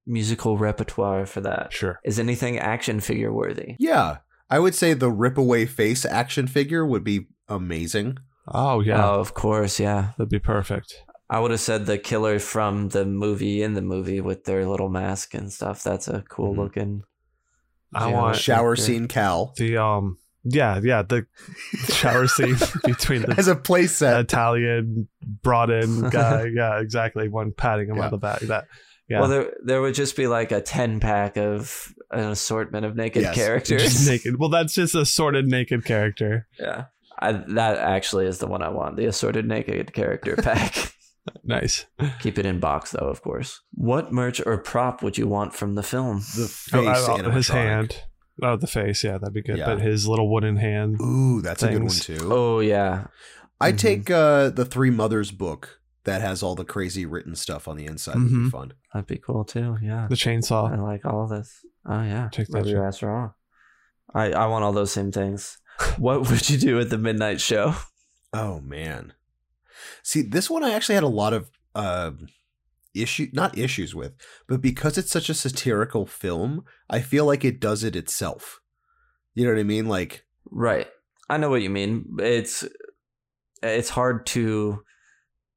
musical 0.06 0.58
repertoire 0.58 1.26
for 1.26 1.42
that. 1.42 1.72
Sure. 1.74 2.00
Is 2.04 2.20
anything 2.20 2.58
action 2.58 3.00
figure 3.00 3.34
worthy? 3.34 3.76
Yeah, 3.80 4.18
I 4.50 4.60
would 4.60 4.76
say 4.76 4.94
the 4.94 5.12
rip 5.12 5.38
away 5.38 5.66
face 5.66 6.06
action 6.06 6.48
figure 6.48 6.86
would 6.86 7.04
be 7.04 7.28
amazing. 7.48 8.18
Oh 8.48 8.80
yeah, 8.80 9.06
Oh, 9.08 9.20
of 9.20 9.34
course, 9.34 9.80
yeah. 9.80 10.12
that'd 10.18 10.30
be 10.30 10.40
perfect. 10.40 11.04
I 11.30 11.40
would 11.40 11.52
have 11.52 11.60
said 11.60 11.86
the 11.86 12.00
killer 12.00 12.40
from 12.40 12.90
the 12.90 13.06
movie 13.06 13.62
in 13.62 13.76
the 13.76 13.82
movie 13.84 14.20
with 14.20 14.46
their 14.46 14.66
little 14.66 14.90
mask 14.90 15.36
and 15.36 15.54
stuff. 15.54 15.84
That's 15.84 16.08
a 16.08 16.24
cool 16.28 16.56
Mhm. 16.56 16.58
looking. 16.58 17.04
I 17.94 18.10
Giallo 18.10 18.22
want 18.24 18.36
Shower 18.38 18.76
character. 18.76 18.82
scene 18.84 19.08
Cal 19.08 19.54
The 19.58 19.78
um, 19.78 20.18
yeah, 20.44 20.80
yeah, 20.84 21.04
the 21.04 21.28
shower 21.90 22.28
scene 22.28 22.56
between 22.84 23.22
the 23.24 23.36
as 23.38 23.48
a 23.48 23.56
playset. 23.56 24.22
Italian 24.22 25.08
brought 25.44 25.70
in 25.70 26.10
guy. 26.10 26.46
Yeah, 26.56 26.80
exactly. 26.80 27.28
One 27.30 27.52
patting 27.52 27.90
him 27.90 27.98
Yeah. 27.98 28.06
on 28.06 28.12
the 28.12 28.18
back. 28.18 28.40
That. 28.42 28.66
Yeah. 29.10 29.22
Well, 29.22 29.30
there 29.30 29.54
there 29.64 29.82
would 29.82 29.96
just 29.96 30.16
be 30.16 30.28
like 30.28 30.52
a 30.52 30.62
ten 30.62 31.00
pack 31.00 31.38
of 31.38 31.94
an 32.12 32.30
assortment 32.30 32.86
of 32.86 32.96
naked 32.96 33.24
Yes. 33.24 33.36
characters. 33.44 33.82
Just 33.82 34.08
naked. 34.10 34.40
Well, 34.40 34.50
that's 34.50 34.74
just 34.74 34.94
a 34.96 35.06
sorted 35.06 35.48
naked 35.48 35.84
character. 35.86 36.48
Yeah, 36.60 36.86
I, 37.20 37.32
that 37.32 37.78
actually 37.80 38.28
is 38.28 38.38
the 38.38 38.48
one 38.48 38.62
I 38.62 38.70
want. 38.70 38.98
The 38.98 39.06
assorted 39.06 39.46
naked 39.48 39.94
character 39.94 40.36
pack. 40.42 40.94
nice. 41.44 41.86
Keep 42.22 42.38
it 42.40 42.46
in 42.46 42.60
box 42.60 42.92
though, 42.92 43.08
of 43.08 43.22
course. 43.22 43.62
What 43.74 44.12
merch 44.12 44.42
or 44.46 44.58
prop 44.58 45.02
would 45.04 45.18
you 45.18 45.28
want 45.28 45.54
from 45.54 45.76
the 45.76 45.84
film? 45.84 46.18
The 46.38 46.48
face 46.48 46.74
Oh, 46.74 46.86
I- 46.88 47.28
I- 47.28 47.32
his 47.32 47.48
hand. 47.50 48.04
Oh, 48.42 48.56
the 48.56 48.68
face. 48.68 49.04
Yeah, 49.04 49.18
that'd 49.18 49.34
be 49.34 49.42
good. 49.42 49.58
Yeah. 49.58 49.66
But 49.66 49.82
his 49.82 50.08
little 50.08 50.32
wooden 50.32 50.56
hand. 50.56 50.98
Ooh, 51.02 51.42
that's 51.42 51.62
a 51.62 51.70
good 51.72 51.84
one 51.84 51.90
too. 51.92 52.18
Oh 52.32 52.60
yeah, 52.62 53.08
I'd 53.60 53.76
Mhm. 53.76 53.80
take 53.80 54.10
uh, 54.12 54.50
the 54.50 54.64
Three 54.66 54.92
Mothers 54.92 55.32
book 55.32 55.79
that 56.06 56.22
has 56.22 56.42
all 56.42 56.56
the 56.56 56.66
crazy 56.66 57.06
written 57.06 57.36
stuff 57.36 57.68
on 57.68 57.78
the 57.78 57.86
inside. 57.86 58.16
Would 58.16 58.30
be 58.30 58.50
fun. 58.50 58.74
that'd 58.94 59.08
be 59.08 59.18
cool 59.18 59.44
too. 59.44 59.78
Yeah, 59.82 60.08
The 60.10 60.16
chainsaw. 60.16 60.72
I 60.72 60.80
like 60.82 61.06
all 61.06 61.24
of 61.24 61.30
this. 61.30 61.66
Oh 61.86 62.02
yeah, 62.04 62.30
Check 62.30 62.48
that 62.48 62.58
Rub 62.60 62.66
your 62.68 62.80
shit. 62.80 62.88
ass 62.88 63.04
raw. 63.04 63.32
I 64.14 64.32
I 64.32 64.46
want 64.48 64.64
all 64.64 64.74
those 64.74 64.92
same 64.92 65.12
things. 65.12 65.58
what 65.98 66.30
would 66.30 66.50
you 66.50 66.58
do 66.58 66.80
at 66.80 66.90
the 66.90 66.98
midnight 66.98 67.42
show? 67.42 67.76
Oh 68.34 68.60
man. 68.62 69.14
See, 70.04 70.22
this 70.22 70.50
one 70.50 70.64
I 70.64 70.72
actually 70.72 70.96
had 70.96 71.04
a 71.04 71.08
lot 71.08 71.34
of 71.34 71.50
um 71.76 72.28
issue 72.94 73.28
not 73.34 73.58
issues 73.58 73.94
with, 73.96 74.14
but 74.48 74.62
because 74.62 74.98
it's 74.98 75.12
such 75.12 75.30
a 75.30 75.34
satirical 75.34 76.06
film, 76.06 76.64
I 76.90 77.02
feel 77.02 77.26
like 77.26 77.46
it 77.46 77.60
does 77.60 77.84
it 77.84 77.96
itself. 77.96 78.60
You 79.36 79.46
know 79.46 79.52
what 79.54 79.60
I 79.60 79.64
mean? 79.64 79.88
Like 79.88 80.26
Right. 80.52 80.88
I 81.30 81.38
know 81.38 81.50
what 81.50 81.62
you 81.62 81.70
mean. 81.70 82.16
It's 82.20 82.66
it's 83.62 83.90
hard 83.90 84.26
to 84.28 84.84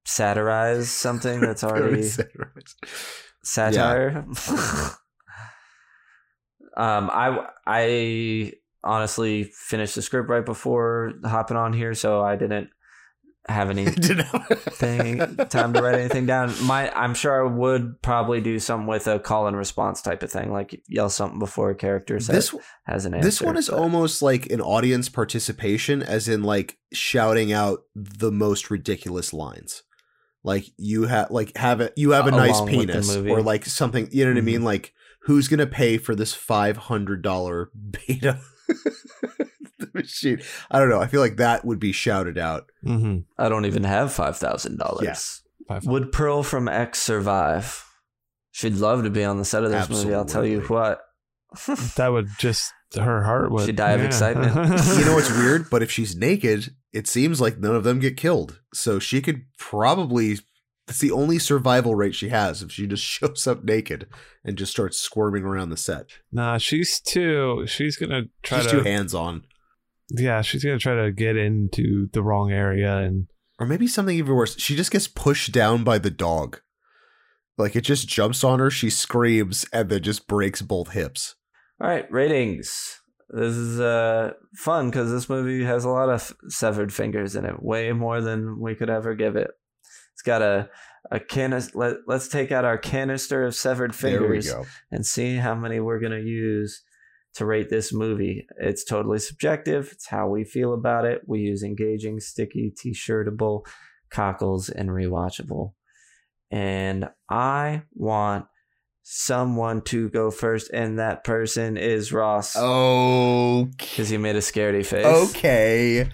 satirize 0.05 0.85
something 0.89 1.41
that's 1.41 1.65
already 1.65 2.09
satire. 3.45 4.24
um, 6.77 7.11
I 7.12 7.47
I 7.66 8.53
honestly 8.85 9.45
finished 9.45 9.95
the 9.95 10.03
script 10.03 10.29
right 10.29 10.45
before 10.45 11.12
hopping 11.24 11.57
on 11.57 11.73
here, 11.73 11.95
so 11.95 12.20
I 12.23 12.37
didn't 12.37 12.70
have 13.49 13.70
any 13.70 13.87
thing 13.87 15.19
time 15.49 15.73
to 15.73 15.83
write 15.83 15.97
anything 15.97 16.27
down. 16.27 16.55
My 16.65 16.91
I'm 16.95 17.12
sure 17.15 17.45
I 17.45 17.49
would 17.53 18.01
probably 18.01 18.41
do 18.41 18.59
something 18.61 18.87
with 18.87 19.09
a 19.09 19.19
call 19.19 19.49
and 19.49 19.57
response 19.57 20.01
type 20.01 20.23
of 20.23 20.31
thing, 20.31 20.53
like 20.53 20.81
yell 20.89 21.11
something 21.11 21.41
before 21.41 21.70
a 21.70 21.74
character 21.74 22.20
says 22.20 22.51
This 22.53 22.62
has 22.85 23.05
an 23.05 23.15
answer. 23.15 23.27
this 23.27 23.43
one 23.43 23.57
is 23.57 23.69
but- 23.69 23.79
almost 23.79 24.23
like 24.23 24.47
an 24.51 24.61
audience 24.61 25.09
participation, 25.09 26.03
as 26.03 26.29
in 26.29 26.43
like 26.45 26.79
shouting 26.93 27.53
out 27.53 27.81
the 27.97 28.31
most 28.31 28.70
ridiculous 28.70 29.33
lines. 29.33 29.83
Like 30.44 30.66
you 30.77 31.05
have 31.05 31.31
like 31.31 31.56
have 31.56 31.81
a 31.81 31.90
you 31.97 32.10
have 32.10 32.27
a 32.27 32.32
nice 32.32 32.59
Along 32.59 32.66
with 32.66 32.74
the 32.74 32.86
penis. 32.86 33.16
Mm-hmm. 33.16 33.31
or 33.31 33.43
like 33.43 33.64
something. 33.64 34.09
You 34.10 34.24
know 34.24 34.32
what 34.32 34.39
I 34.39 34.43
mean? 34.43 34.64
Like 34.64 34.93
who's 35.23 35.48
gonna 35.48 35.66
pay 35.66 35.98
for 35.98 36.14
this 36.14 36.35
five 36.35 36.77
hundred 36.77 37.23
dollar 37.23 37.70
beta 37.90 38.40
machine? 39.94 40.40
I 40.70 40.78
don't 40.78 40.89
know. 40.89 41.01
I 41.01 41.06
feel 41.06 41.20
like 41.20 41.36
that 41.36 41.64
would 41.64 41.78
be 41.78 41.93
shouted 41.93 42.39
out. 42.39 42.70
Mm-hmm. 42.85 43.20
I 43.39 43.48
don't 43.48 43.66
even 43.66 43.85
have 43.85 44.12
five 44.12 44.36
thousand 44.36 44.78
dollars. 44.78 45.43
Five. 45.69 45.86
Would 45.86 46.10
Pearl 46.10 46.43
from 46.43 46.69
X 46.69 47.01
survive? 47.01 47.85
She'd 48.51 48.74
love 48.74 49.05
to 49.05 49.10
be 49.10 49.24
on 49.24 49.39
the 49.39 49.44
set 49.44 49.64
of 49.64 49.70
this 49.70 49.89
movie. 49.89 50.14
I'll 50.14 50.24
tell 50.24 50.44
you 50.44 50.60
what. 50.62 51.01
that 51.97 52.09
would 52.09 52.28
just 52.39 52.73
her 52.97 53.23
heart 53.23 53.51
would. 53.51 53.66
She'd 53.66 53.77
die 53.77 53.93
of 53.93 54.02
excitement. 54.02 54.55
You 54.55 55.05
know 55.05 55.14
what's 55.14 55.31
weird? 55.31 55.70
But 55.70 55.82
if 55.82 55.90
she's 55.90 56.16
naked, 56.16 56.74
it 56.93 57.06
seems 57.06 57.40
like 57.40 57.59
none 57.59 57.74
of 57.77 57.85
them 57.85 57.98
get 58.01 58.16
killed. 58.16 58.60
So 58.74 58.98
she 58.98 59.20
could 59.23 59.44
probably. 59.59 60.39
That's 60.86 60.98
the 60.98 61.12
only 61.12 61.39
survival 61.39 61.94
rate 61.94 62.14
she 62.14 62.31
has 62.31 62.60
if 62.60 62.73
she 62.73 62.86
just 62.89 63.05
shows 63.05 63.47
up 63.47 63.62
naked 63.64 64.09
and 64.44 64.59
just 64.59 64.73
starts 64.73 64.98
squirming 64.98 65.44
around 65.44 65.70
the 65.70 65.77
set. 65.77 66.06
Nah, 66.32 66.59
she's 66.59 67.01
too. 67.01 67.64
She's 67.66 67.97
gonna 67.97 68.23
try 68.43 68.60
She's 68.60 68.70
to. 68.73 68.78
too 68.78 68.85
hands 68.85 69.14
on. 69.14 69.44
yeah, 70.10 70.43
she's 70.43 70.64
gonna 70.64 70.78
try 70.81 71.05
to 71.05 71.12
get 71.12 71.36
into 71.36 72.09
the 72.12 72.23
wrong 72.23 72.51
area 72.52 72.97
and. 72.98 73.28
Or 73.60 73.66
maybe 73.66 73.86
something 73.86 74.16
even 74.19 74.35
worse. 74.35 74.59
She 74.59 74.74
just 74.74 74.90
gets 74.90 75.06
pushed 75.06 75.52
down 75.52 75.85
by 75.85 75.98
the 75.98 76.10
dog. 76.10 76.60
Like 77.56 77.77
it 77.77 77.82
just 77.82 78.09
jumps 78.09 78.43
on 78.43 78.59
her, 78.59 78.70
she 78.70 78.90
screams, 78.90 79.64
and 79.73 79.89
then 79.89 80.02
just 80.02 80.27
breaks 80.27 80.62
both 80.62 80.93
hips. 80.93 81.36
All 81.81 81.86
right, 81.86 82.10
ratings. 82.10 83.02
This 83.33 83.57
is 83.57 83.81
uh, 83.81 84.33
fun 84.57 84.91
because 84.91 85.11
this 85.11 85.29
movie 85.29 85.65
has 85.65 85.85
a 85.85 85.89
lot 85.91 86.11
of 86.11 86.35
severed 86.49 86.93
fingers 86.93 87.35
in 87.35 87.47
it, 87.47 87.63
way 87.63 87.93
more 87.93 88.21
than 88.21 88.61
we 88.61 88.75
could 88.75 88.91
ever 88.91 89.15
give 89.15 89.37
it. 89.37 89.51
It's 90.13 90.23
got 90.23 90.43
a 90.43 90.69
a 91.11 91.19
canister. 91.19 91.77
Let, 91.79 91.97
let's 92.07 92.29
take 92.29 92.53
out 92.53 92.65
our 92.65 92.79
canister 92.79 93.45
of 93.45 93.55
severed 93.55 93.95
fingers 93.95 94.47
There 94.47 94.59
we 94.59 94.65
go. 94.65 94.69
and 94.91 95.05
see 95.07 95.37
how 95.37 95.55
many 95.55 95.81
we're 95.81 95.99
gonna 95.99 96.21
use 96.21 96.83
to 97.35 97.47
rate 97.47 97.71
this 97.71 97.93
movie. 97.93 98.47
It's 98.61 98.85
totally 98.85 99.19
subjective. 99.19 99.89
It's 99.93 100.09
how 100.09 100.29
we 100.29 100.45
feel 100.45 100.75
about 100.75 101.07
it. 101.07 101.23
We 101.27 101.41
use 101.41 101.63
engaging, 101.63 102.21
sticky, 102.21 102.75
t-shirtable, 102.77 103.65
cockles, 104.11 104.69
and 104.69 104.91
rewatchable. 104.91 105.73
And 106.51 107.09
I 107.31 107.83
want 107.95 108.45
someone 109.03 109.83
to 109.83 110.09
go 110.11 110.31
first, 110.31 110.70
and 110.73 110.99
that 110.99 111.24
person 111.24 111.77
is 111.77 112.12
Ross. 112.12 112.57
Okay. 112.57 113.70
Because 113.79 114.09
he 114.09 114.19
made 114.19 114.37
a 114.37 114.41
scaredy 114.41 114.85
face. 114.85 115.05
Okay. 115.05 116.09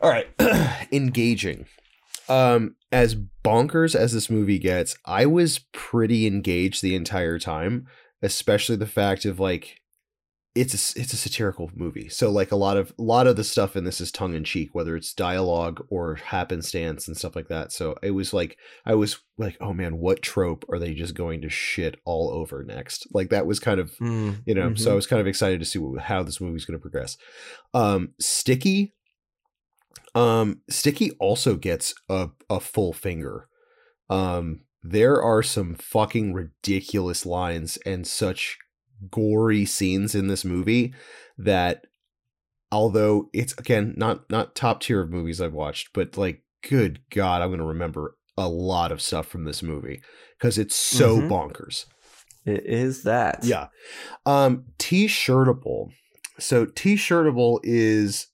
All 0.00 0.10
right. 0.10 0.28
Engaging. 0.92 1.66
Um, 2.28 2.76
as 2.90 3.16
bonkers 3.44 3.94
as 3.94 4.12
this 4.12 4.30
movie 4.30 4.58
gets, 4.58 4.96
I 5.04 5.26
was 5.26 5.60
pretty 5.72 6.26
engaged 6.26 6.82
the 6.82 6.94
entire 6.94 7.38
time, 7.38 7.86
especially 8.22 8.76
the 8.76 8.86
fact 8.86 9.24
of 9.24 9.40
like 9.40 9.81
it's 10.54 10.74
a, 10.74 11.00
it's 11.00 11.14
a 11.14 11.16
satirical 11.16 11.70
movie. 11.74 12.10
So 12.10 12.30
like 12.30 12.52
a 12.52 12.56
lot 12.56 12.76
of 12.76 12.92
a 12.98 13.02
lot 13.02 13.26
of 13.26 13.36
the 13.36 13.44
stuff 13.44 13.74
in 13.74 13.84
this 13.84 14.00
is 14.02 14.12
tongue 14.12 14.34
in 14.34 14.44
cheek, 14.44 14.74
whether 14.74 14.94
it's 14.96 15.14
dialogue 15.14 15.86
or 15.88 16.16
happenstance 16.16 17.08
and 17.08 17.16
stuff 17.16 17.34
like 17.34 17.48
that. 17.48 17.72
So 17.72 17.96
it 18.02 18.10
was 18.10 18.34
like 18.34 18.58
I 18.84 18.94
was 18.94 19.18
like, 19.38 19.56
oh 19.60 19.72
man, 19.72 19.96
what 19.96 20.20
trope 20.20 20.66
are 20.70 20.78
they 20.78 20.92
just 20.92 21.14
going 21.14 21.40
to 21.42 21.48
shit 21.48 21.98
all 22.04 22.30
over 22.30 22.62
next? 22.64 23.06
Like 23.14 23.30
that 23.30 23.46
was 23.46 23.58
kind 23.58 23.80
of 23.80 23.92
Mm, 24.02 24.42
you 24.46 24.54
know 24.54 24.70
mhm. 24.70 24.78
so 24.78 24.90
i 24.92 24.94
was 24.94 25.06
kind 25.06 25.20
of 25.20 25.26
excited 25.26 25.60
to 25.60 25.66
see 25.66 25.78
what, 25.78 26.02
how 26.02 26.22
this 26.22 26.40
movie's 26.40 26.64
going 26.64 26.78
to 26.78 26.82
progress 26.82 27.16
um 27.72 28.10
sticky 28.18 28.92
um 30.14 30.60
sticky 30.68 31.12
also 31.12 31.54
gets 31.56 31.94
a, 32.08 32.28
a 32.50 32.58
full 32.60 32.92
finger 32.92 33.48
um 34.10 34.62
there 34.82 35.22
are 35.22 35.42
some 35.42 35.74
fucking 35.74 36.32
ridiculous 36.34 37.24
lines 37.24 37.78
and 37.86 38.06
such 38.06 38.58
gory 39.10 39.64
scenes 39.64 40.14
in 40.14 40.28
this 40.28 40.44
movie 40.44 40.94
that 41.38 41.84
although 42.70 43.28
it's 43.32 43.52
again 43.54 43.94
not 43.96 44.28
not 44.30 44.54
top 44.54 44.80
tier 44.80 45.00
of 45.02 45.10
movies 45.10 45.40
i've 45.40 45.52
watched 45.52 45.90
but 45.92 46.16
like 46.16 46.42
good 46.68 47.00
god 47.10 47.42
i'm 47.42 47.48
going 47.48 47.58
to 47.58 47.64
remember 47.66 48.16
a 48.38 48.48
lot 48.48 48.90
of 48.92 49.02
stuff 49.02 49.26
from 49.26 49.44
this 49.44 49.62
movie 49.62 50.00
because 50.38 50.56
it's 50.58 50.74
so 50.76 51.20
Mhm. 51.20 51.28
bonkers 51.28 51.84
It 52.44 52.64
is 52.66 53.02
that. 53.04 53.44
yeah. 53.44 53.68
Um 54.26 54.64
T-shirtable. 54.78 55.90
So 56.40 56.64
T-shirtable 56.64 57.60
is 57.62 58.28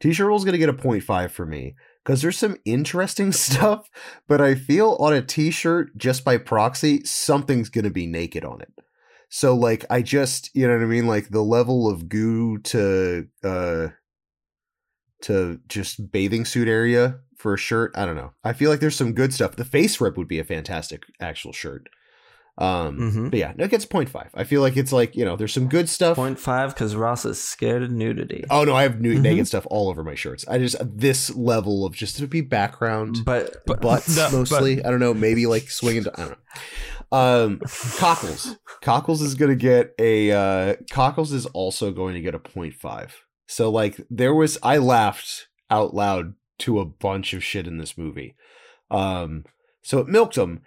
T-shirtable 0.00 0.36
is 0.36 0.44
going 0.44 0.52
to 0.52 0.58
get 0.58 0.68
a 0.68 0.72
0.5 0.74 1.30
for 1.30 1.46
me 1.46 1.74
cuz 2.04 2.20
there's 2.20 2.36
some 2.36 2.56
interesting 2.66 3.32
stuff, 3.46 3.88
but 4.28 4.40
I 4.40 4.54
feel 4.54 4.96
on 4.98 5.12
a 5.14 5.22
T-shirt 5.22 5.96
just 5.96 6.24
by 6.24 6.36
proxy 6.36 7.02
something's 7.04 7.68
going 7.70 7.84
to 7.84 7.90
be 7.90 8.06
naked 8.06 8.44
on 8.44 8.60
it. 8.60 8.72
So 9.36 9.56
like 9.56 9.84
I 9.90 10.00
just, 10.00 10.48
you 10.54 10.64
know 10.68 10.74
what 10.74 10.84
I 10.84 10.86
mean, 10.86 11.08
like 11.08 11.30
the 11.30 11.42
level 11.42 11.90
of 11.90 12.08
goo 12.08 12.58
to 12.58 13.26
uh 13.42 13.88
to 15.22 15.58
just 15.66 16.12
bathing 16.12 16.44
suit 16.44 16.68
area 16.68 17.18
for 17.36 17.54
a 17.54 17.58
shirt, 17.58 17.90
I 17.96 18.06
don't 18.06 18.14
know. 18.14 18.32
I 18.44 18.52
feel 18.52 18.70
like 18.70 18.78
there's 18.78 18.94
some 18.94 19.12
good 19.12 19.34
stuff. 19.34 19.56
The 19.56 19.64
face 19.64 20.00
rip 20.00 20.16
would 20.16 20.28
be 20.28 20.38
a 20.38 20.44
fantastic 20.44 21.02
actual 21.20 21.52
shirt. 21.52 21.88
Um 22.58 22.96
Mhm. 23.00 23.30
but 23.32 23.40
yeah, 23.40 23.52
no, 23.56 23.64
it 23.64 23.72
gets 23.72 23.84
0.5. 23.84 24.30
I 24.34 24.44
feel 24.44 24.60
like 24.60 24.76
it's 24.76 24.92
like, 24.92 25.16
you 25.16 25.24
know, 25.24 25.34
there's 25.34 25.52
some 25.52 25.66
good 25.68 25.88
stuff. 25.88 26.14
Point 26.14 26.38
five 26.38 26.72
because 26.72 26.94
Ross 26.94 27.24
is 27.24 27.42
scared 27.42 27.82
of 27.82 27.90
nudity. 27.90 28.44
Oh 28.50 28.62
no, 28.62 28.76
I 28.76 28.84
have 28.84 29.00
new 29.00 29.16
Mhm. 29.18 29.22
naked 29.22 29.48
stuff 29.48 29.66
all 29.68 29.88
over 29.88 30.04
my 30.04 30.14
shirts. 30.14 30.44
I 30.46 30.58
just 30.58 30.76
this 30.80 31.34
level 31.34 31.84
of 31.84 31.92
just 31.96 32.18
to 32.18 32.28
be 32.28 32.40
background 32.40 33.16
But 33.24 33.66
butts 33.66 34.16
No, 34.16 34.28
but- 34.30 34.32
mostly. 34.38 34.84
I 34.84 34.90
don't 34.92 35.00
know, 35.00 35.12
maybe 35.12 35.46
like 35.46 35.68
swinging. 35.72 36.04
To, 36.04 36.12
I 36.14 36.20
don't 36.20 36.30
know. 36.30 36.36
Um, 37.12 37.60
cockles. 37.96 38.56
Cockles 38.80 39.22
is 39.22 39.34
gonna 39.34 39.54
get 39.54 39.94
a. 39.98 40.32
Uh, 40.32 40.74
Cockles 40.90 41.32
is 41.32 41.46
also 41.46 41.92
going 41.92 42.14
to 42.14 42.20
get 42.20 42.34
a 42.34 42.38
0.5. 42.38 43.10
So 43.46 43.70
like 43.70 44.00
there 44.10 44.34
was, 44.34 44.58
I 44.62 44.78
laughed 44.78 45.48
out 45.70 45.94
loud 45.94 46.34
to 46.60 46.80
a 46.80 46.84
bunch 46.84 47.34
of 47.34 47.44
shit 47.44 47.66
in 47.66 47.78
this 47.78 47.98
movie. 47.98 48.36
Um, 48.90 49.44
so 49.82 49.98
it 49.98 50.08
milked 50.08 50.36
them. 50.36 50.62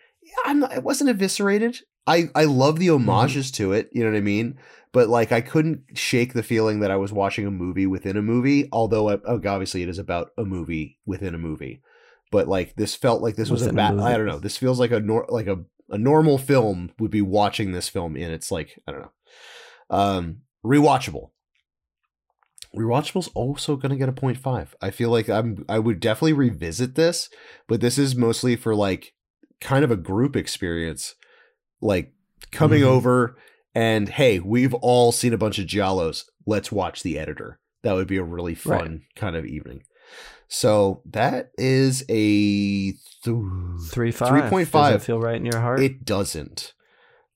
I'm 0.45 0.59
not, 0.59 0.73
it 0.73 0.83
wasn't 0.83 1.09
eviscerated. 1.09 1.79
I 2.05 2.29
I 2.35 2.45
love 2.45 2.79
the 2.79 2.87
homages 2.87 3.51
to 3.51 3.73
it. 3.73 3.89
You 3.91 4.03
know 4.03 4.11
what 4.11 4.17
I 4.17 4.21
mean? 4.21 4.57
But 4.93 5.09
like 5.09 5.31
I 5.31 5.41
couldn't 5.41 5.83
shake 5.93 6.33
the 6.33 6.43
feeling 6.43 6.79
that 6.79 6.91
I 6.91 6.95
was 6.95 7.11
watching 7.11 7.45
a 7.45 7.51
movie 7.51 7.85
within 7.85 8.15
a 8.15 8.21
movie. 8.21 8.69
Although 8.71 9.09
uh, 9.09 9.17
obviously 9.25 9.83
it 9.83 9.89
is 9.89 9.99
about 9.99 10.31
a 10.37 10.45
movie 10.45 10.97
within 11.05 11.35
a 11.35 11.37
movie. 11.37 11.81
But 12.31 12.47
like 12.47 12.75
this 12.75 12.95
felt 12.95 13.21
like 13.21 13.35
this 13.35 13.49
was 13.49 13.65
a 13.65 13.69
a 13.69 13.73
bad. 13.73 13.99
I 13.99 14.15
don't 14.15 14.25
know. 14.25 14.39
This 14.39 14.57
feels 14.57 14.79
like 14.79 14.91
a 14.91 14.99
nor- 14.99 15.27
like 15.29 15.47
a 15.47 15.63
a 15.89 15.97
normal 15.97 16.37
film 16.37 16.91
would 16.99 17.11
be 17.11 17.21
watching 17.21 17.71
this 17.71 17.89
film 17.89 18.15
in. 18.15 18.31
It's 18.31 18.51
like 18.51 18.79
I 18.87 18.91
don't 18.91 19.01
know. 19.01 19.11
Um, 19.89 20.37
rewatchable. 20.65 21.29
Rewatchable's 22.75 23.29
also 23.29 23.75
going 23.75 23.91
to 23.91 23.97
get 23.97 24.09
a 24.09 24.13
0.5. 24.13 24.69
I 24.81 24.91
feel 24.91 25.09
like 25.09 25.29
I'm 25.29 25.65
I 25.69 25.79
would 25.79 25.99
definitely 25.99 26.33
revisit 26.33 26.95
this, 26.95 27.29
but 27.67 27.81
this 27.81 27.97
is 27.97 28.15
mostly 28.15 28.55
for 28.55 28.75
like 28.75 29.13
kind 29.61 29.83
of 29.83 29.89
a 29.91 29.95
group 29.95 30.35
experience, 30.35 31.15
like 31.81 32.13
coming 32.51 32.81
Mhm. 32.81 32.87
over 32.87 33.37
and 33.73 34.09
hey, 34.09 34.39
we've 34.39 34.73
all 34.75 35.11
seen 35.11 35.33
a 35.33 35.37
bunch 35.37 35.57
of 35.59 35.65
Giallos. 35.67 36.25
Let's 36.45 36.71
watch 36.71 37.03
the 37.03 37.17
editor. 37.17 37.59
That 37.83 37.93
would 37.93 38.07
be 38.07 38.17
a 38.17 38.23
really 38.23 38.53
Right. 38.53 38.81
fun 38.81 39.03
kind 39.15 39.35
of 39.35 39.45
evening. 39.45 39.83
So 40.47 41.01
that 41.05 41.51
is 41.57 42.03
a 42.09 42.91
th- 42.93 43.35
Three 43.91 44.11
five. 44.11 44.49
3.5. 44.49 44.71
Does 44.71 44.95
it 44.95 45.05
feel 45.05 45.19
right 45.19 45.35
in 45.35 45.45
your 45.45 45.59
heart? 45.59 45.81
it 45.81 46.05
doesn't. 46.05 46.73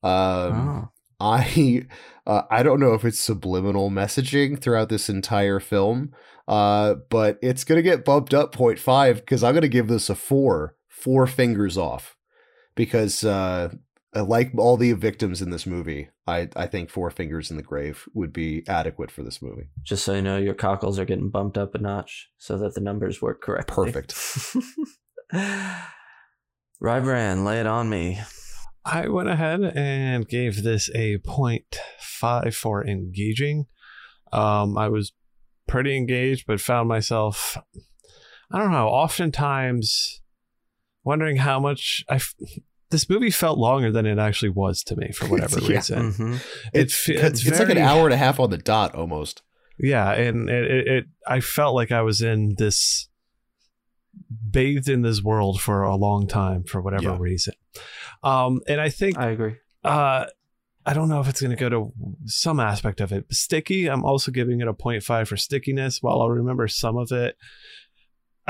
Um, 0.04 0.12
oh. 0.12 0.90
I 1.20 1.86
uh, 2.26 2.44
I 2.50 2.64
don't 2.64 2.80
know 2.80 2.94
if 2.94 3.06
it's 3.06 3.20
subliminal 3.20 3.90
messaging 3.90 4.60
throughout 4.60 4.90
this 4.90 5.10
entire 5.10 5.60
film, 5.60 6.14
uh, 6.48 6.96
but 7.10 7.38
it's 7.42 7.64
gonna 7.64 7.82
get 7.82 8.06
bumped 8.06 8.34
up 8.34 8.56
0.5 8.56 9.16
because 9.16 9.44
I'm 9.44 9.54
gonna 9.54 9.68
give 9.68 9.88
this 9.88 10.10
a 10.10 10.16
four, 10.16 10.76
four 10.88 11.28
fingers 11.28 11.78
off, 11.78 12.16
because 12.76 13.24
uh, 13.24 13.70
like 14.14 14.52
all 14.58 14.78
the 14.78 14.94
victims 14.94 15.42
in 15.42 15.50
this 15.50 15.66
movie. 15.66 16.10
I 16.28 16.50
I 16.56 16.68
think 16.68 16.90
four 16.90 17.10
fingers 17.10 17.50
in 17.50 17.58
the 17.58 17.64
grave 17.64 18.08
would 18.14 18.34
be 18.34 18.64
adequate 18.68 19.10
for 19.12 19.24
this 19.24 19.42
movie. 19.42 19.70
Just 19.84 20.04
so 20.04 20.14
you 20.16 20.22
know, 20.22 20.38
your 20.38 20.54
cockles 20.54 21.00
are 21.00 21.06
getting 21.06 21.30
bumped 21.30 21.58
up 21.58 21.76
a 21.76 21.78
notch 21.78 22.30
so 22.38 22.58
that 22.58 22.76
the 22.76 22.82
numbers 22.82 23.22
work 23.22 23.42
correctly. 23.42 23.92
Perfect. 23.92 24.14
Rybran, 26.84 27.46
lay 27.46 27.60
it 27.60 27.68
on 27.68 27.90
me. 27.90 28.20
I 28.84 29.08
went 29.08 29.30
ahead 29.30 29.62
and 29.62 30.28
gave 30.28 30.64
this 30.64 30.90
a 30.96 31.20
0.5 31.20 32.56
for 32.56 32.86
engaging. 32.86 33.68
Um, 34.34 34.78
I 34.78 34.90
was 34.90 35.14
pretty 35.68 35.96
engaged, 35.96 36.46
but 36.48 36.60
found 36.60 36.90
myself, 36.90 37.58
I 38.52 38.58
don't 38.58 38.72
know, 38.72 38.88
oftentimes 38.88 40.22
wondering 41.04 41.38
how 41.38 41.60
much 41.60 42.04
I. 42.10 42.20
F- 42.92 42.92
this 42.92 43.10
movie 43.10 43.32
felt 43.32 43.58
longer 43.58 43.92
than 43.92 44.06
it 44.06 44.20
actually 44.20 44.50
was 44.50 44.84
to 44.84 44.96
me 44.96 45.12
for 45.12 45.26
whatever 45.32 45.60
Yeah. 45.62 45.76
reason. 45.76 46.12
hmm 46.14 46.34
It 46.74 46.82
It's 46.84 47.10
it's, 47.10 47.46
it's 47.48 47.60
like 47.60 47.70
an 47.70 47.78
hour 47.78 48.06
and 48.06 48.14
a 48.14 48.18
half 48.18 48.40
on 48.40 48.50
the 48.50 48.58
dot 48.58 48.94
almost. 48.96 49.42
Yeah, 49.80 50.12
and 50.12 50.50
it, 50.50 50.66
it, 50.72 50.88
it 50.88 51.06
I 51.28 51.40
felt 51.40 51.74
like 51.76 51.92
I 51.92 52.02
was 52.04 52.22
in 52.22 52.56
this 52.58 53.08
bathed 54.52 54.90
in 54.90 55.02
this 55.02 55.22
world 55.24 55.62
for 55.62 55.84
a 55.84 55.96
long 55.96 56.28
time 56.28 56.64
for 56.64 56.82
whatever 56.82 57.04
Yeah. 57.12 57.18
reason. 57.20 57.54
Um, 58.24 58.62
and 58.68 58.80
I 58.82 58.90
think 58.90 59.18
I 59.18 59.30
agree. 59.32 59.56
uh, 59.84 60.26
I 60.86 60.94
don't 60.94 61.10
know 61.10 61.20
if 61.22 61.28
it's 61.30 61.42
going 61.42 61.56
to 61.56 61.58
go 61.58 61.70
to 61.70 61.94
some 62.26 62.60
aspect 62.60 63.02
of 63.02 63.12
it. 63.12 63.26
Sticky, 63.32 63.88
I'm 63.88 64.04
also 64.04 64.32
giving 64.32 64.62
it 64.62 64.68
a 64.68 64.74
0.5 64.74 65.28
for 65.28 65.38
stickiness. 65.38 66.00
While 66.02 66.22
I'll 66.22 66.30
remember 66.30 66.68
some 66.68 66.98
of 66.98 67.12
it, 67.12 67.36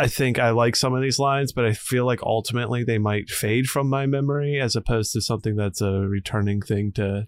I 0.01 0.07
think 0.07 0.39
I 0.39 0.49
like 0.49 0.75
some 0.75 0.95
of 0.95 1.01
these 1.03 1.19
lines, 1.19 1.51
but 1.51 1.63
I 1.63 1.73
feel 1.73 2.05
like 2.05 2.23
ultimately 2.23 2.83
they 2.83 2.97
might 2.97 3.29
fade 3.29 3.67
from 3.67 3.87
my 3.87 4.07
memory 4.07 4.59
as 4.59 4.75
opposed 4.75 5.13
to 5.13 5.21
something 5.21 5.55
that's 5.55 5.79
a 5.79 5.91
returning 5.91 6.61
thing 6.61 6.91
to 6.93 7.27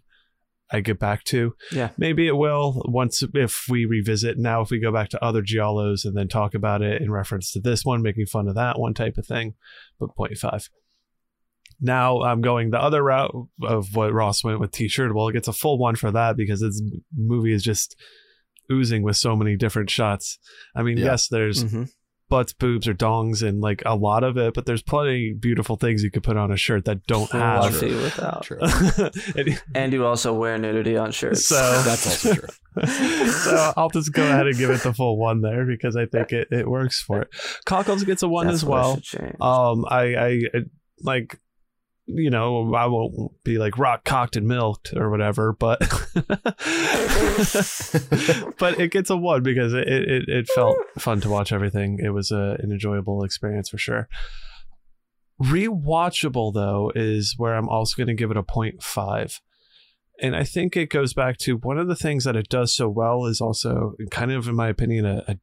I 0.71 0.79
get 0.79 0.97
back 0.97 1.23
to. 1.25 1.53
Yeah. 1.71 1.89
Maybe 1.99 2.27
it 2.27 2.35
will 2.35 2.81
once 2.85 3.23
if 3.35 3.65
we 3.69 3.85
revisit 3.85 4.39
now 4.39 4.61
if 4.61 4.71
we 4.71 4.79
go 4.79 4.91
back 4.91 5.09
to 5.09 5.23
other 5.23 5.43
Giallos 5.43 6.03
and 6.03 6.17
then 6.17 6.27
talk 6.27 6.55
about 6.55 6.81
it 6.81 6.99
in 6.99 7.11
reference 7.11 7.51
to 7.51 7.59
this 7.59 7.85
one, 7.85 8.01
making 8.01 8.25
fun 8.25 8.47
of 8.47 8.55
that 8.55 8.79
one 8.79 8.95
type 8.95 9.17
of 9.17 9.27
thing. 9.27 9.53
But 9.99 10.15
0.5. 10.17 10.69
Now 11.79 12.21
I'm 12.21 12.41
going 12.41 12.71
the 12.71 12.81
other 12.81 13.03
route 13.03 13.35
of 13.61 13.95
what 13.95 14.13
Ross 14.13 14.43
went 14.43 14.59
with 14.59 14.71
T-shirt. 14.71 15.13
Well, 15.13 15.27
it 15.27 15.33
gets 15.33 15.47
a 15.47 15.53
full 15.53 15.77
one 15.77 15.95
for 15.95 16.09
that 16.11 16.37
because 16.37 16.61
this 16.61 16.81
movie 17.15 17.53
is 17.53 17.61
just 17.61 17.95
oozing 18.71 19.03
with 19.03 19.17
so 19.17 19.35
many 19.35 19.55
different 19.55 19.91
shots. 19.91 20.39
I 20.75 20.81
mean, 20.81 20.97
Yeah. 20.97 21.05
yes, 21.05 21.27
there's 21.27 21.61
hmm 21.61 21.83
butts, 22.33 22.51
boobs, 22.51 22.87
or 22.87 22.95
dongs, 22.95 23.47
and 23.47 23.61
like 23.61 23.83
a 23.85 23.95
lot 23.95 24.23
of 24.23 24.37
it, 24.37 24.55
but 24.55 24.65
there's 24.65 24.81
plenty 24.81 25.33
beautiful 25.33 25.75
things 25.75 26.01
you 26.01 26.09
could 26.09 26.23
put 26.23 26.35
on 26.35 26.51
a 26.51 26.57
shirt 26.57 26.85
that 26.85 27.05
don't 27.05 27.29
have. 27.29 27.75
Fluffy 27.75 27.93
without. 27.93 28.41
True. 28.43 28.57
And- 29.35 29.61
And 29.75 29.93
you 29.93 30.03
also 30.03 30.33
wear 30.33 30.57
nudity 30.57 30.97
on 30.97 31.11
shirts. 31.11 31.45
So 31.47 31.55
That's 31.85 32.07
also 32.25 32.33
true. 32.33 32.47
so 33.27 33.73
I'll 33.77 33.89
just 33.91 34.11
go 34.13 34.23
ahead 34.23 34.47
and 34.47 34.57
give 34.57 34.71
it 34.71 34.81
the 34.81 34.93
full 34.95 35.17
one 35.17 35.41
there 35.41 35.63
because 35.65 35.95
I 35.95 36.07
think 36.07 36.31
it, 36.31 36.47
it 36.49 36.67
works 36.67 37.03
for 37.03 37.21
it. 37.21 37.27
Cockles 37.65 38.03
gets 38.03 38.23
a 38.23 38.27
one 38.27 38.47
That's 38.47 38.63
as 38.63 38.65
what 38.65 38.79
I 39.19 39.33
well. 39.39 39.71
Um, 39.71 39.85
I, 39.87 40.01
I, 40.15 40.27
I 40.55 40.59
like, 41.01 41.39
you 42.05 42.29
know, 42.29 42.73
I 42.73 42.85
won't 42.85 43.31
be 43.43 43.57
like 43.57 43.77
rock 43.77 44.03
cocked 44.03 44.35
and 44.35 44.47
milked 44.47 44.93
or 44.95 45.09
whatever, 45.09 45.53
but 45.53 45.79
but 48.57 48.79
it 48.79 48.91
gets 48.91 49.09
a 49.09 49.17
one 49.17 49.43
because 49.43 49.73
it, 49.73 49.87
it 49.87 50.27
it 50.27 50.47
felt 50.49 50.75
fun 50.99 51.21
to 51.21 51.29
watch 51.29 51.51
everything. 51.51 51.99
It 52.03 52.09
was 52.09 52.31
a, 52.31 52.57
an 52.59 52.71
enjoyable 52.71 53.23
experience 53.23 53.69
for 53.69 53.77
sure. 53.77 54.09
Rewatchable 55.41 56.53
though 56.53 56.91
is 56.93 57.35
where 57.37 57.55
I'm 57.55 57.69
also 57.69 57.95
going 57.97 58.07
to 58.07 58.13
give 58.13 58.31
it 58.31 58.37
a 58.37 58.43
0.5. 58.43 59.39
And 60.21 60.35
I 60.35 60.43
think 60.43 60.77
it 60.77 60.89
goes 60.89 61.13
back 61.13 61.37
to 61.39 61.57
one 61.57 61.79
of 61.79 61.87
the 61.87 61.95
things 61.95 62.23
that 62.25 62.35
it 62.35 62.47
does 62.47 62.75
so 62.75 62.87
well 62.87 63.25
is 63.25 63.41
also 63.41 63.93
kind 64.11 64.31
of, 64.31 64.47
in 64.47 64.55
my 64.55 64.67
opinion, 64.67 65.05
a, 65.05 65.23
a 65.27 65.37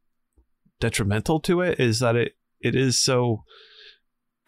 detrimental 0.78 1.40
to 1.40 1.60
it 1.60 1.78
is 1.80 1.98
that 1.98 2.16
it 2.16 2.32
it 2.60 2.74
is 2.74 2.98
so 2.98 3.44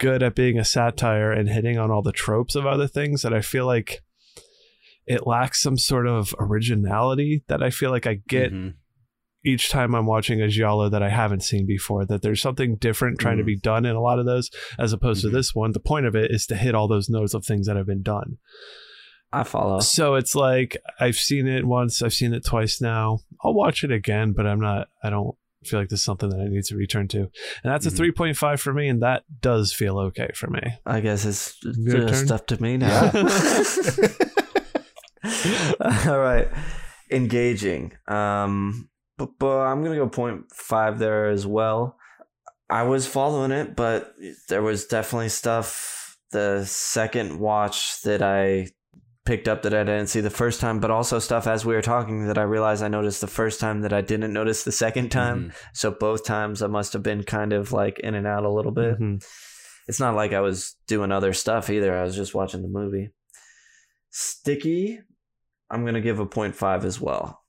good 0.03 0.21
at 0.23 0.35
being 0.35 0.59
a 0.59 0.65
satire 0.65 1.31
and 1.31 1.49
hitting 1.49 1.79
on 1.79 1.93
all 1.93 2.03
the 2.03 2.11
tropes 2.11 2.57
of 2.57 2.67
other 2.67 2.89
things 2.89 3.23
that 3.23 3.33
I 3.33 3.41
feel 3.41 3.67
like 3.67 4.01
it 5.07 5.29
lacks 5.29 5.63
some 5.63 5.79
sort 5.79 6.09
of 6.09 6.35
originality 6.41 7.45
that 7.47 7.63
I 7.63 7.71
feel 7.71 7.91
like 7.91 8.05
I 8.07 8.15
get 8.27 8.53
Mhm. 8.53 8.75
each 9.45 9.71
time 9.71 9.95
I'm 9.95 10.07
watching 10.07 10.43
a 10.43 10.49
giallo 10.49 10.89
that 10.89 11.05
I 11.05 11.09
haven't 11.09 11.45
seen 11.45 11.67
before. 11.67 12.05
That 12.05 12.21
there's 12.23 12.43
something 12.43 12.77
different 12.77 13.21
trying 13.21 13.37
to 13.37 13.45
Mhm. 13.45 13.47
be 13.55 13.57
done 13.57 13.87
in 13.87 13.95
a 13.95 14.01
lot 14.01 14.19
of 14.19 14.27
those, 14.27 14.51
as 14.77 14.93
opposed 14.93 15.21
Mhm. 15.21 15.29
to 15.31 15.37
this 15.37 15.55
one. 15.55 15.71
The 15.71 15.79
point 15.81 16.07
of 16.07 16.17
it 16.17 16.33
is 16.33 16.47
to 16.47 16.57
hit 16.57 16.75
all 16.75 16.89
those 16.89 17.09
notes 17.09 17.33
of 17.35 17.45
things 17.45 17.69
that 17.69 17.77
have 17.77 17.87
been 17.87 18.03
done. 18.03 18.39
I 19.33 19.45
follow. 19.45 19.79
So 19.81 20.17
it's 20.17 20.35
like 20.35 20.77
I've 21.01 21.17
seen 21.17 21.47
it 21.47 21.65
once, 21.65 22.03
I've 22.03 22.13
seen 22.13 22.35
it 22.35 22.45
twice 22.45 22.81
now. 22.81 23.21
I'll 23.43 23.55
watch 23.55 23.83
it 23.85 23.91
again, 23.93 24.33
but 24.33 24.47
I'm 24.47 24.61
not. 24.61 24.89
I 25.03 25.11
don't 25.11 25.37
feel 25.65 25.81
like 25.81 25.89
this 25.89 26.01
is 26.01 26.05
something 26.05 26.29
that 26.31 26.41
I 26.41 26.49
need 26.49 26.65
to 26.65 26.77
return 26.77 27.09
to. 27.09 27.19
And 27.21 27.31
that's 27.73 27.87
Mhm. 27.87 27.93
a 27.93 28.13
3.5 28.13 28.61
for 28.61 28.73
me, 28.73 28.89
and 28.89 29.03
that 29.03 29.23
does 29.41 29.73
feel 29.73 29.99
okay 29.99 30.31
for 30.35 30.49
me. 30.49 30.61
I 30.87 31.01
guess 31.01 31.25
it's 31.25 31.57
Your 31.63 32.07
just 32.09 32.31
up 32.33 32.47
to 32.49 32.61
me 32.63 32.77
now. 32.77 33.11
All 36.07 36.19
right. 36.19 36.49
Engaging. 37.11 37.93
Um 38.09 38.89
but, 39.19 39.31
but 39.39 39.61
I'm 39.61 39.83
gonna 39.85 39.97
go 39.97 40.09
point 40.09 40.51
five 40.53 40.99
there 40.99 41.29
as 41.29 41.47
well. 41.47 41.97
I 42.71 42.83
was 42.85 43.07
following 43.07 43.51
it, 43.53 43.77
but 43.77 44.15
there 44.49 44.63
was 44.63 44.87
definitely 44.87 45.29
stuff 45.29 46.17
the 46.33 46.65
second 46.65 47.39
watch 47.39 48.01
that 48.03 48.23
I 48.23 48.69
picked 49.25 49.47
up 49.47 49.63
that 49.63 49.73
I 49.73 49.85
didn't 49.85 50.09
see 50.09 50.21
the 50.21 50.31
first 50.31 50.61
time, 50.61 50.81
but 50.81 50.91
also 50.91 51.19
stuff 51.21 51.47
as 51.47 51.65
we 51.65 51.75
were 51.75 51.83
talking 51.83 52.27
that 52.27 52.39
I 52.39 52.43
realized 52.43 52.83
I 52.83 52.89
noticed 52.89 53.21
the 53.21 53.27
first 53.29 53.61
time 53.61 53.83
that 53.83 53.93
I 53.93 54.01
didn't 54.01 54.33
notice 54.33 54.65
the 54.65 54.73
second 54.73 55.11
time. 55.11 55.51
Mhm. 55.51 55.55
So 55.75 55.91
both 55.93 56.25
times 56.25 56.61
I 56.63 56.67
must 56.67 56.93
have 56.93 57.03
been 57.05 57.23
kind 57.23 57.53
of 57.53 57.71
like 57.73 58.01
in 58.01 58.15
and 58.17 58.27
out 58.27 58.45
a 58.45 58.51
little 58.51 58.73
bit 58.73 58.99
Mhm. 58.99 59.25
it's 59.89 60.01
not 60.01 60.15
like 60.17 60.33
I 60.33 60.41
was 60.41 60.77
doing 60.89 61.13
other 61.13 61.33
stuff 61.33 61.71
either. 61.71 61.97
I 61.97 62.03
was 62.03 62.17
just 62.17 62.35
watching 62.35 62.63
the 62.63 62.69
movie. 62.69 63.11
Sticky, 64.11 65.01
I'm 65.71 65.85
gonna 65.85 66.01
give 66.01 66.19
a 66.21 66.27
0.5 66.27 66.85
as 66.85 67.01
well. 67.01 67.43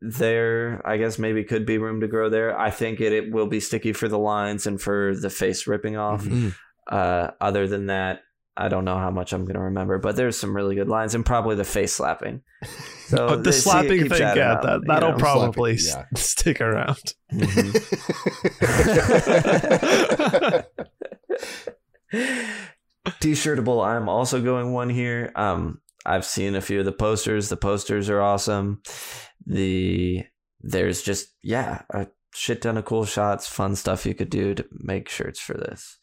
There, 0.00 0.80
I 0.86 0.96
guess 0.96 1.18
maybe 1.18 1.42
could 1.42 1.66
be 1.66 1.78
room 1.78 2.00
to 2.02 2.06
grow 2.08 2.28
there. 2.28 2.56
I 2.58 2.70
think 2.70 3.00
it, 3.00 3.12
it 3.12 3.32
will 3.32 3.48
be 3.48 3.58
sticky 3.60 3.92
for 3.92 4.06
the 4.08 4.18
lines 4.18 4.66
and 4.66 4.80
for 4.80 5.14
the 5.16 5.30
face 5.30 5.66
ripping 5.66 5.96
off. 5.96 6.24
Mhm. 6.24 6.54
Uh, 6.86 7.32
other 7.40 7.66
than 7.66 7.86
that, 7.86 8.20
I 8.60 8.66
don't 8.68 8.84
know 8.84 8.98
how 8.98 9.10
much 9.12 9.32
I'm 9.32 9.44
gonna 9.44 9.62
remember, 9.62 9.98
but 9.98 10.16
there's 10.16 10.36
some 10.38 10.54
really 10.54 10.74
good 10.74 10.88
lines 10.88 11.14
and 11.14 11.24
probably 11.24 11.54
the 11.56 11.64
face 11.64 11.94
slapping. 11.94 12.42
So 13.08 13.26
Oh, 13.28 13.36
the 13.36 13.42
they- 13.44 13.52
see, 13.52 13.60
slapping 13.60 14.08
thing, 14.10 14.20
yeah, 14.20 14.52
up, 14.52 14.62
that, 14.64 14.80
that'll 14.86 15.12
know? 15.12 15.16
probably 15.16 15.78
Slapping, 15.78 16.08
s- 16.14 16.22
stick 16.28 16.60
around. 16.60 17.14
T-shirtable. 23.20 23.84
I'm 23.86 24.08
also 24.08 24.42
going 24.42 24.72
one 24.72 24.90
here. 24.90 25.32
Um, 25.34 25.80
I've 26.04 26.24
seen 26.24 26.54
a 26.54 26.60
few 26.60 26.80
of 26.80 26.84
the 26.84 26.92
posters. 26.92 27.48
The 27.48 27.56
posters 27.56 28.08
are 28.10 28.20
awesome. 28.20 28.82
The 29.46 30.24
there's 30.60 31.02
just 31.02 31.28
yeah 31.42 31.82
a 31.90 32.08
shit 32.34 32.62
ton 32.62 32.76
of 32.76 32.84
cool 32.84 33.04
shots, 33.04 33.48
fun 33.48 33.76
stuff 33.76 34.04
you 34.06 34.14
could 34.14 34.30
do 34.30 34.54
to 34.54 34.66
make 34.72 35.08
shirts 35.08 35.40
for 35.40 35.54
this. 35.54 35.98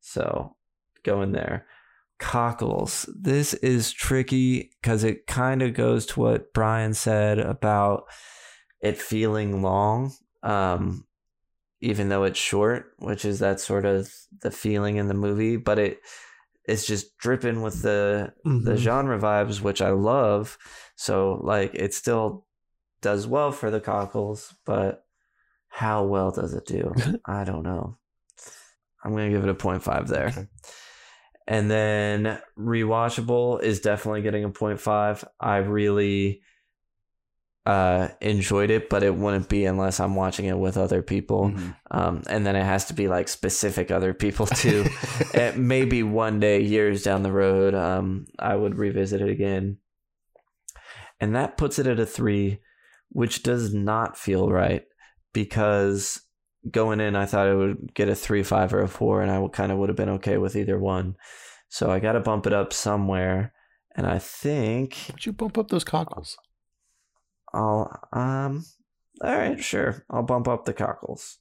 So 0.00 0.56
go 1.04 1.22
in 1.22 1.32
there. 1.32 1.66
Cockles. 2.18 3.08
This 3.16 3.54
is 3.54 3.92
tricky 3.92 4.70
because 4.80 5.04
it 5.04 5.26
kind 5.26 5.62
of 5.62 5.74
goes 5.74 6.06
to 6.06 6.20
what 6.20 6.52
Bryan 6.52 6.94
said 6.94 7.38
about 7.38 8.04
it 8.80 8.98
feeling 8.98 9.62
long. 9.62 10.12
Um, 10.42 11.06
even 11.80 12.08
though 12.08 12.24
it's 12.24 12.38
short, 12.38 12.92
which 12.98 13.24
is 13.24 13.38
that 13.38 13.60
sort 13.60 13.84
of 13.84 14.12
the 14.42 14.50
feeling 14.50 14.96
in 14.96 15.08
the 15.08 15.14
movie, 15.14 15.56
but 15.56 15.78
it 15.78 16.00
it's 16.64 16.86
just 16.86 17.16
dripping 17.18 17.62
with 17.62 17.82
the 17.82 18.32
the 18.44 18.72
Mhm. 18.74 18.76
genre 18.76 19.18
vibes, 19.18 19.60
which 19.60 19.80
I 19.80 19.90
love. 19.90 20.58
So 20.96 21.40
like 21.42 21.74
it 21.74 21.94
still 21.94 22.46
does 23.00 23.26
well 23.26 23.52
for 23.52 23.70
the 23.70 23.80
cockles, 23.80 24.54
but 24.66 25.04
how 25.68 26.04
well 26.04 26.30
does 26.32 26.52
it 26.52 26.66
do? 26.66 26.92
I 27.26 27.44
don't 27.44 27.62
know. 27.62 27.96
I'm 29.04 29.12
gonna 29.12 29.30
give 29.30 29.44
it 29.44 29.50
a 29.50 29.54
0.5 29.54 30.08
there. 30.08 30.26
Okay. 30.28 30.46
And 31.48 31.70
then 31.70 32.38
rewatchable 32.58 33.62
is 33.62 33.80
definitely 33.80 34.20
getting 34.20 34.44
a 34.44 34.50
0.5. 34.50 35.24
I 35.40 35.56
really 35.56 36.42
uh, 37.64 38.08
enjoyed 38.20 38.70
it, 38.70 38.90
but 38.90 39.02
it 39.02 39.14
wouldn't 39.14 39.48
be 39.48 39.64
unless 39.64 39.98
I'm 39.98 40.14
watching 40.14 40.44
it 40.44 40.58
with 40.58 40.76
other 40.76 41.00
people. 41.00 41.50
Mhm. 41.50 41.76
Um, 41.90 42.22
and 42.28 42.46
then 42.46 42.54
it 42.54 42.64
has 42.64 42.84
to 42.86 42.94
be 42.94 43.08
like 43.08 43.28
specific 43.28 43.90
other 43.90 44.12
people 44.12 44.44
too. 44.44 44.84
maybe 45.56 46.02
one 46.02 46.38
day, 46.38 46.60
years 46.60 47.02
down 47.02 47.22
the 47.22 47.32
road, 47.32 47.74
um, 47.74 48.26
I 48.38 48.54
would 48.54 48.76
revisit 48.76 49.22
it 49.22 49.30
again. 49.30 49.78
And 51.18 51.34
that 51.34 51.56
puts 51.56 51.78
it 51.78 51.86
at 51.86 51.98
a 51.98 52.04
three, 52.04 52.60
which 53.08 53.42
does 53.42 53.72
not 53.72 54.18
feel 54.18 54.50
right 54.50 54.84
because 55.32 56.20
going 56.72 57.00
in, 57.00 57.16
I 57.16 57.26
thought 57.26 57.48
I 57.48 57.54
would 57.54 57.94
get 57.94 58.08
a 58.08 58.14
three, 58.14 58.42
five, 58.42 58.72
or 58.74 58.82
a 58.82 58.88
four, 58.88 59.22
and 59.22 59.30
I 59.30 59.46
kind 59.48 59.72
of 59.72 59.78
would 59.78 59.88
have 59.88 59.96
been 59.96 60.08
okay 60.10 60.38
with 60.38 60.56
either 60.56 60.78
one. 60.78 61.16
So 61.68 61.90
I 61.90 61.98
got 62.00 62.12
to 62.12 62.20
bump 62.20 62.46
it 62.46 62.52
up 62.52 62.72
somewhere. 62.72 63.52
And 63.96 64.06
I 64.06 64.18
think 64.18 64.96
Would 65.12 65.26
you 65.26 65.32
bump 65.32 65.58
up 65.58 65.68
those 65.68 65.84
cockles? 65.84 66.36
I'll, 67.52 67.90
um, 68.12 68.64
all 69.22 69.34
right, 69.36 69.62
sure. 69.62 70.04
I'll 70.10 70.22
bump 70.22 70.46
up 70.48 70.64
the 70.64 70.72
cockles. 70.72 71.38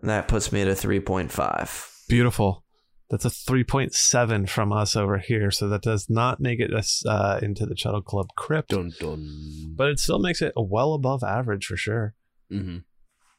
And 0.00 0.08
that 0.10 0.28
puts 0.28 0.50
me 0.52 0.62
at 0.62 0.68
a 0.68 0.72
3.5. 0.72 2.08
Beautiful. 2.08 2.64
That's 3.10 3.24
a 3.24 3.28
3.7 3.30 4.48
from 4.48 4.72
us 4.72 4.94
over 4.96 5.18
here. 5.18 5.50
So 5.50 5.68
that 5.68 5.82
does 5.82 6.10
not 6.10 6.40
make 6.40 6.60
it 6.60 6.74
us 6.74 7.02
uh, 7.06 7.38
into 7.42 7.64
the 7.64 7.74
Chuddle 7.74 8.04
Club 8.04 8.28
crypt, 8.36 8.70
Dun 8.70 8.92
dun. 9.00 9.74
but 9.76 9.88
it 9.88 9.98
still 9.98 10.18
makes 10.18 10.42
it 10.42 10.52
well 10.56 10.92
above 10.94 11.22
average 11.22 11.66
for 11.66 11.76
sure. 11.76 12.14
hmm 12.50 12.78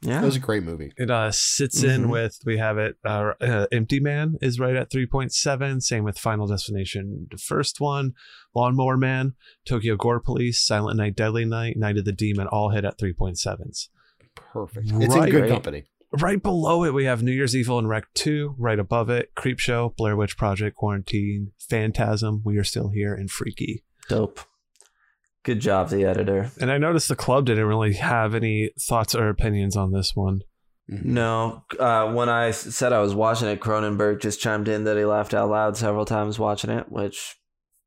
Yeah. 0.01 0.21
it 0.21 0.25
was 0.25 0.35
a 0.37 0.39
great 0.39 0.63
movie. 0.63 0.93
It 0.95 1.11
uh, 1.11 1.29
sits 1.31 1.83
in 1.83 2.05
Mhm. 2.05 2.09
with, 2.09 2.39
we 2.45 2.57
have 2.57 2.77
it, 2.77 2.95
uh, 3.05 3.33
uh, 3.41 3.67
Empty 3.71 3.99
Man 3.99 4.35
is 4.41 4.57
right 4.59 4.75
at 4.75 4.89
3.7. 4.89 5.81
Same 5.81 6.03
with 6.05 6.17
Final 6.17 6.47
Destination, 6.47 7.27
the 7.29 7.37
first 7.37 7.81
one. 7.81 8.13
Lawnmower 8.55 8.95
Man, 8.97 9.33
Tokyo 9.67 9.97
Gore 9.97 10.21
Police, 10.21 10.61
Silent 10.65 10.97
Night, 10.97 11.15
Deadly 11.15 11.43
Night, 11.45 11.75
Night 11.77 11.97
of 11.97 12.05
the 12.05 12.13
Demon, 12.13 12.47
all 12.47 12.69
hit 12.69 12.85
at 12.85 12.97
3.7s. 12.97 13.89
Perfect. 14.35 14.87
It's 14.91 15.13
in 15.15 15.21
good 15.25 15.31
Great. 15.31 15.49
company. 15.51 15.83
Right 16.11 16.41
below 16.41 16.85
it, 16.85 16.93
we 16.93 17.05
have 17.05 17.21
New 17.21 17.31
Year's 17.31 17.55
Evil 17.55 17.77
and 17.77 17.87
Rec 17.87 18.05
2. 18.15 18.55
Right 18.57 18.79
above 18.79 19.09
it, 19.11 19.35
Creepshow, 19.35 19.95
Blair 19.95 20.15
Witch 20.15 20.37
Project, 20.37 20.75
Quarantine, 20.75 21.51
Phantasm, 21.59 22.41
We 22.43 22.57
Are 22.57 22.63
Still 22.63 22.89
Here, 22.89 23.13
and 23.13 23.29
Freaky. 23.29 23.83
Dope. 24.07 24.39
Good 25.49 25.61
job, 25.61 25.89
the 25.89 26.05
editor. 26.05 26.51
And 26.61 26.71
I 26.71 26.77
noticed 26.77 27.07
the 27.07 27.15
club 27.15 27.47
didn't 27.47 27.65
really 27.65 27.93
have 27.93 28.35
any 28.35 28.69
thoughts 28.79 29.15
or 29.15 29.29
opinions 29.29 29.75
on 29.75 29.91
this 29.91 30.11
one. 30.13 30.41
Mhm. 30.91 31.05
No, 31.05 31.63
uh, 31.79 32.15
I 32.29 32.51
said 32.51 32.93
I 32.93 32.99
was 32.99 33.15
watching 33.15 33.47
it, 33.47 33.59
Cronenberg 33.59 34.21
just 34.21 34.39
chimed 34.39 34.67
in 34.67 34.83
that 34.83 34.95
he 34.95 35.05
laughed 35.05 35.33
out 35.33 35.49
loud 35.49 35.75
several 35.75 36.05
times 36.05 36.37
watching 36.37 36.69
it, 36.69 36.91
which 36.91 37.35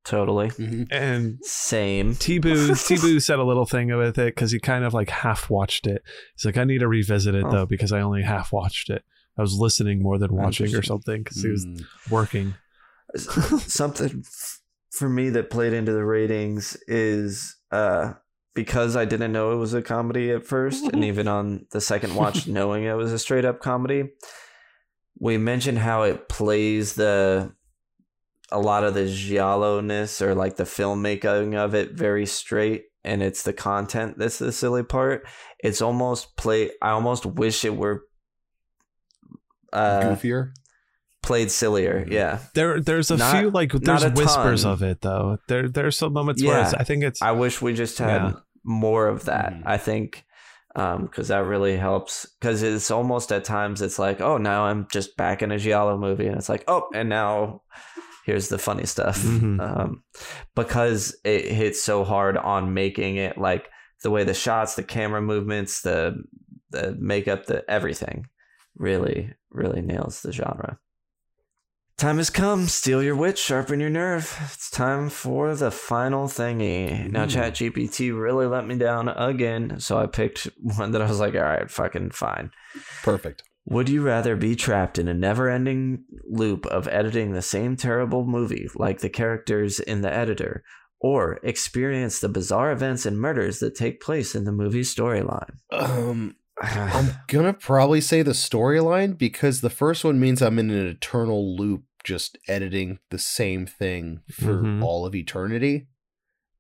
totally 0.05 0.49
Mhm. 0.49 0.89
And 0.91 1.39
same. 1.43 2.17
T-Boo, 2.17 2.75
T-Boo 2.89 3.21
said 3.21 3.39
a 3.39 3.45
little 3.45 3.67
thing 3.67 3.97
with 3.97 4.19
it 4.19 4.35
because 4.35 4.51
he 4.51 4.59
kind 4.59 4.85
of 4.85 4.93
like 4.93 5.11
half 5.11 5.49
watched 5.49 5.87
it. 5.87 6.03
He's 6.35 6.45
like, 6.45 6.57
I 6.57 6.65
need 6.65 6.79
to 6.81 6.89
revisit 6.89 7.37
it 7.37 7.45
Oh. 7.47 7.51
though 7.53 7.67
because 7.67 7.93
I 7.93 8.01
only 8.01 8.23
half 8.23 8.53
watched 8.53 8.91
it. 8.91 9.05
I 9.39 9.43
was 9.43 9.55
listening 9.55 10.03
more 10.03 10.19
than 10.19 10.35
watching 10.35 10.75
or 10.75 10.83
something 10.83 11.23
because 11.23 11.43
he 11.43 11.49
was 11.49 11.65
Mm. 11.65 11.85
working. 12.11 12.55
Something 13.17 14.25
f- 14.27 14.52
for 14.93 15.09
me 15.09 15.31
that 15.31 15.51
played 15.51 15.73
into 15.73 15.93
the 15.93 16.05
ratings 16.05 16.77
is 16.86 17.56
uh, 17.70 18.12
because 18.55 18.94
I 18.94 19.06
didn't 19.06 19.32
know 19.32 19.52
it 19.52 19.56
was 19.56 19.73
a 19.74 19.82
comedy 19.82 20.31
at 20.31 20.47
first, 20.47 20.85
and 20.85 21.02
even 21.05 21.27
on 21.27 21.66
the 21.70 21.81
second 21.81 22.14
watch, 22.14 22.47
knowing 22.47 22.85
it 22.85 22.93
was 22.93 23.12
a 23.12 23.19
straight 23.19 23.44
up 23.44 23.60
comedy. 23.60 24.10
We 25.19 25.39
mentioned 25.39 25.78
how 25.78 26.02
it 26.02 26.28
plays 26.28 26.94
the 26.94 27.55
a 28.51 28.60
lot 28.60 28.85
of 28.85 28.93
the 28.93 29.09
giallo-ness 29.09 30.20
or 30.20 30.35
like 30.35 30.56
the 30.56 30.64
filmmaking 30.64 31.56
of 31.56 31.74
it 31.74 31.93
very 31.93 32.27
straight 32.27 32.85
and 33.02 33.23
it's 33.23 33.44
the 33.44 33.52
content 33.52 34.19
that's 34.19 34.39
the 34.39 34.52
silly 34.52 34.82
part 34.82 35.27
it's 35.59 35.81
almost 35.81 36.36
play 36.36 36.70
i 36.82 36.90
almost 36.90 37.24
wish 37.24 37.64
it 37.64 37.74
were 37.74 38.05
uh 39.73 40.02
Goofier. 40.02 40.52
Played 41.23 41.51
sillier 41.51 42.05
yeah 42.11 42.39
There, 42.55 42.81
there's 42.81 43.11
a 43.11 43.16
Not- 43.16 43.36
few 43.39 43.51
like 43.51 43.73
there's 43.73 44.05
whispers 44.12 44.62
ton. 44.65 44.73
of 44.73 44.82
it 44.82 45.01
though. 45.03 45.39
There, 45.49 45.69
there's 45.69 45.97
some 45.97 46.12
moments 46.12 46.43
where 46.43 46.62
it's, 46.62 46.74
I 46.74 46.85
think 46.85 47.05
it's 47.05 47.23
i 47.23 47.31
wish 47.31 47.62
we 47.62 47.74
just 47.74 47.99
had 47.99 48.23
Yeah. 48.23 48.32
more 48.65 49.07
of 49.09 49.24
that 49.27 49.53
Mhm. 49.55 49.62
i 49.66 49.78
think 49.78 50.24
um 50.74 51.03
because 51.03 51.28
that 51.28 51.44
really 51.44 51.77
helps 51.77 52.27
because 52.40 52.62
it's 52.62 52.90
almost 52.90 53.31
at 53.31 53.44
times 53.44 53.82
it's 53.82 53.99
like 53.99 54.20
oh 54.20 54.36
now 54.39 54.65
i'm 54.65 54.86
just 54.90 55.16
back 55.16 55.43
in 55.43 55.53
a 55.53 55.59
giallo 55.59 55.97
movie 55.99 56.27
and 56.27 56.36
it's 56.36 56.49
like 56.49 56.65
oh 56.66 56.89
and 56.94 57.09
now 57.09 57.62
here's 58.27 58.49
the 58.49 58.59
funny 58.59 58.86
stuff 58.86 59.19
Mhm. 59.23 59.61
um 59.61 60.03
because 60.55 61.15
it 61.24 61.44
hits 61.53 61.82
so 61.82 62.05
hard 62.05 62.36
on 62.36 62.73
making 62.74 63.16
it 63.16 63.36
like 63.39 63.69
the 64.03 64.11
way 64.11 64.24
the 64.24 64.35
shots 64.35 64.74
the 64.74 64.82
camera 64.82 65.20
movements 65.23 65.82
the 65.82 66.16
the 66.70 66.97
makeup 66.99 67.47
the 67.47 67.62
everything 67.70 68.27
really 68.77 69.32
really 69.51 69.82
nails 69.82 70.23
the 70.23 70.32
genre 70.32 70.78
time 71.97 72.16
has 72.16 72.31
come. 72.31 72.66
Steal 72.66 73.02
your 73.02 73.14
witch 73.16 73.39
sharpen 73.39 73.81
your 73.81 73.90
nerve. 73.90 74.36
It's 74.52 74.70
time 74.70 75.09
for 75.09 75.55
the 75.55 75.70
final 75.70 76.27
thingy. 76.27 77.10
Now 77.10 77.27
ChatGPT 77.27 78.19
really 78.19 78.47
let 78.47 78.66
me 78.66 78.77
down 78.77 79.09
again 79.09 79.78
so 79.78 79.98
i 79.98 80.06
picked 80.06 80.48
one 80.60 80.93
that 80.93 81.02
i 81.02 81.09
was 81.09 81.20
like 81.20 81.35
all 81.35 81.43
right 81.43 81.70
fucking 81.70 82.10
fine. 82.10 82.51
Perfect. 83.02 83.43
would 83.64 83.89
you 83.89 84.02
rather 84.02 84.35
be 84.35 84.56
trapped 84.56 84.98
in 84.98 85.06
a 85.09 85.14
never 85.14 85.48
ending 85.48 86.05
loop 86.28 86.66
of 86.66 86.89
editing 86.89 87.32
the 87.32 87.43
same 87.43 87.77
terrible 87.77 88.24
movie 88.24 88.69
like 88.74 89.01
the 89.01 89.09
characters 89.09 89.78
in 89.78 90.01
the 90.02 90.12
editor, 90.12 90.64
or 91.01 91.39
experience 91.43 92.20
the 92.20 92.28
bizarre 92.28 92.73
events 92.73 93.06
and 93.06 93.19
murders 93.19 93.59
that 93.60 93.74
take 93.74 94.01
place 94.01 94.35
in 94.35 94.44
the 94.44 94.52
movie's 94.52 94.93
storyline? 94.94 95.56
Um, 95.70 96.36
I'm 96.61 97.11
gonna 97.29 97.53
probably 97.55 98.01
say 98.01 98.23
the 98.23 98.33
storyline 98.33 99.16
because 99.16 99.61
the 99.61 99.70
first 99.70 100.05
one 100.05 100.20
means 100.20 100.43
I'm 100.43 100.59
in 100.59 100.70
an 100.70 100.87
eternal 100.87 101.57
loop, 101.57 101.85
just 102.05 102.37
editing 102.49 102.99
the 103.11 103.19
same 103.19 103.66
thing 103.66 104.20
for 104.31 104.55
Mhm. 104.62 104.83
all 104.83 105.07
of 105.07 105.15
eternity. 105.15 105.87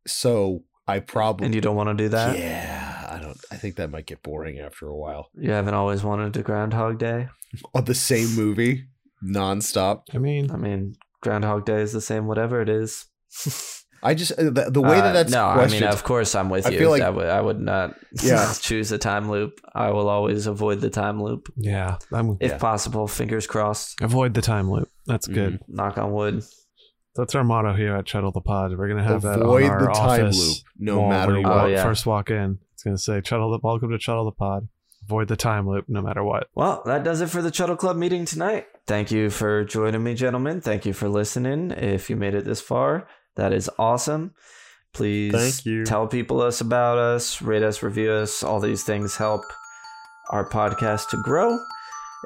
So 0.06 0.64
I 0.86 0.98
probably 1.00 1.46
and 1.46 1.54
you 1.54 1.60
don't 1.60 1.76
want 1.76 1.90
to 1.90 1.94
do 2.04 2.08
that? 2.08 2.38
yeah, 2.38 3.06
I 3.10 3.18
don't. 3.20 3.38
I 3.50 3.56
think 3.56 3.76
that 3.76 3.90
might 3.90 4.06
get 4.06 4.22
boring 4.22 4.58
after 4.58 4.86
a 4.88 4.96
while. 4.96 5.28
You 5.34 5.50
haven't 5.50 5.74
always 5.74 6.02
wanted 6.02 6.34
to 6.34 6.42
Groundhog 6.42 6.98
Day? 6.98 7.28
On 7.74 7.84
the 7.84 7.94
same 7.94 8.34
movie, 8.34 8.86
nonstop. 9.22 10.02
I 10.14 10.18
mean, 10.18 10.50
I 10.50 10.56
mean, 10.56 10.96
Groundhog 11.20 11.66
Day 11.66 11.82
is 11.82 11.92
the 11.92 12.00
same, 12.00 12.26
whatever 12.26 12.60
it 12.62 12.68
is. 12.68 13.06
I 14.02 14.14
just 14.14 14.32
uh, 14.32 14.50
the, 14.50 14.70
the 14.70 14.80
way 14.82 14.96
that 15.00 15.10
Uh, 15.10 15.12
that's 15.12 15.32
no, 15.32 15.46
I 15.46 15.68
mean, 15.68 15.84
of 15.84 16.02
course, 16.02 16.34
I'm 16.34 16.50
with 16.50 16.66
I 16.66 16.70
you. 16.70 16.78
feel 16.78 16.90
like- 16.90 17.02
I 17.02 17.10
would, 17.10 17.26
I 17.28 17.40
would 17.40 17.60
not 17.60 17.94
Yeah. 18.22 18.52
choose 18.60 18.90
a 18.92 18.98
time 18.98 19.30
loop. 19.30 19.60
I 19.74 19.90
will 19.90 20.08
always 20.08 20.46
avoid 20.46 20.80
the 20.80 20.90
time 20.90 21.22
loop 21.22 21.48
yeah, 21.56 21.98
I'm 22.12 22.36
if 22.40 22.52
Yeah. 22.52 22.58
possible. 22.58 23.06
Fingers 23.06 23.46
crossed. 23.46 24.00
avoid 24.00 24.34
the 24.34 24.42
time 24.42 24.70
loop. 24.70 24.88
That's 25.06 25.26
good. 25.28 25.60
Knock 25.68 25.98
on 25.98 26.12
wood. 26.12 26.42
That's 27.14 27.34
our 27.34 27.44
motto 27.44 27.74
here 27.74 27.94
at 27.94 28.06
Chuddle 28.06 28.32
the 28.32 28.40
Pod. 28.40 28.76
We're 28.76 28.88
gonna 28.88 29.04
have 29.04 29.22
that 29.22 29.40
Avoid 29.40 29.64
on 29.64 29.70
our 29.70 29.80
the 29.86 29.92
time 29.92 30.30
loop, 30.30 30.56
no 30.78 31.08
matter 31.08 31.32
when 31.32 31.40
you 31.42 31.46
what. 31.48 31.64
Oh, 31.64 31.66
yeah. 31.66 31.82
First 31.84 32.06
walk 32.06 32.30
in, 32.30 32.58
it's 32.72 32.82
gonna 32.82 32.96
say 32.98 33.20
Chuddle 33.20 33.52
the 33.52 33.60
Welcome 33.62 33.90
to 33.90 33.98
Chuddle 33.98 34.24
the 34.24 34.32
Pod. 34.32 34.68
Avoid 35.04 35.28
the 35.28 35.36
time 35.36 35.68
loop, 35.68 35.84
no 35.88 36.00
matter 36.00 36.24
what. 36.24 36.46
Well, 36.54 36.80
that 36.86 37.02
does 37.04 37.20
it 37.20 37.28
for 37.28 37.42
the 37.42 37.50
Chuddle 37.50 37.76
Club 37.76 37.96
meeting 37.96 38.24
tonight. 38.24 38.66
Thank 38.86 39.10
you 39.10 39.30
for 39.30 39.62
joining 39.64 40.02
me, 40.02 40.14
gentlemen. 40.14 40.60
Thank 40.60 40.86
you 40.86 40.92
for 40.92 41.08
listening. 41.08 41.70
If 41.72 42.08
you 42.08 42.16
made 42.16 42.34
it 42.34 42.44
this 42.44 42.60
far, 42.60 43.06
that 43.36 43.52
is 43.52 43.70
awesome. 43.78 44.34
Please 44.92 45.32
Thank 45.32 45.66
you. 45.66 45.84
tell 45.84 46.06
people 46.06 46.40
us 46.42 46.60
about 46.60 46.98
us, 46.98 47.40
rate 47.40 47.62
us, 47.62 47.82
review 47.82 48.12
us. 48.12 48.42
All 48.42 48.60
these 48.60 48.84
things 48.84 49.16
help 49.16 49.42
our 50.30 50.48
podcast 50.48 51.08
to 51.10 51.16
grow. 51.22 51.58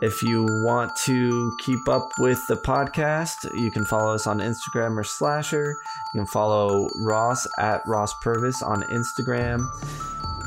If 0.03 0.23
you 0.23 0.45
want 0.67 0.95
to 1.05 1.57
keep 1.65 1.89
up 1.89 2.07
with 2.19 2.39
the 2.49 2.57
podcast, 2.57 3.37
you 3.59 3.71
can 3.71 3.87
follow 3.87 4.15
us 4.15 4.27
on 4.27 4.41
Instagram 4.41 4.99
or 4.99 5.05
Slasher. 5.05 5.75
You 6.13 6.21
can 6.21 6.27
follow 6.27 6.89
Ross 6.97 7.47
at 7.59 7.81
Ross 7.87 8.13
Purvis 8.23 8.63
on 8.63 8.83
Instagram. 8.83 9.67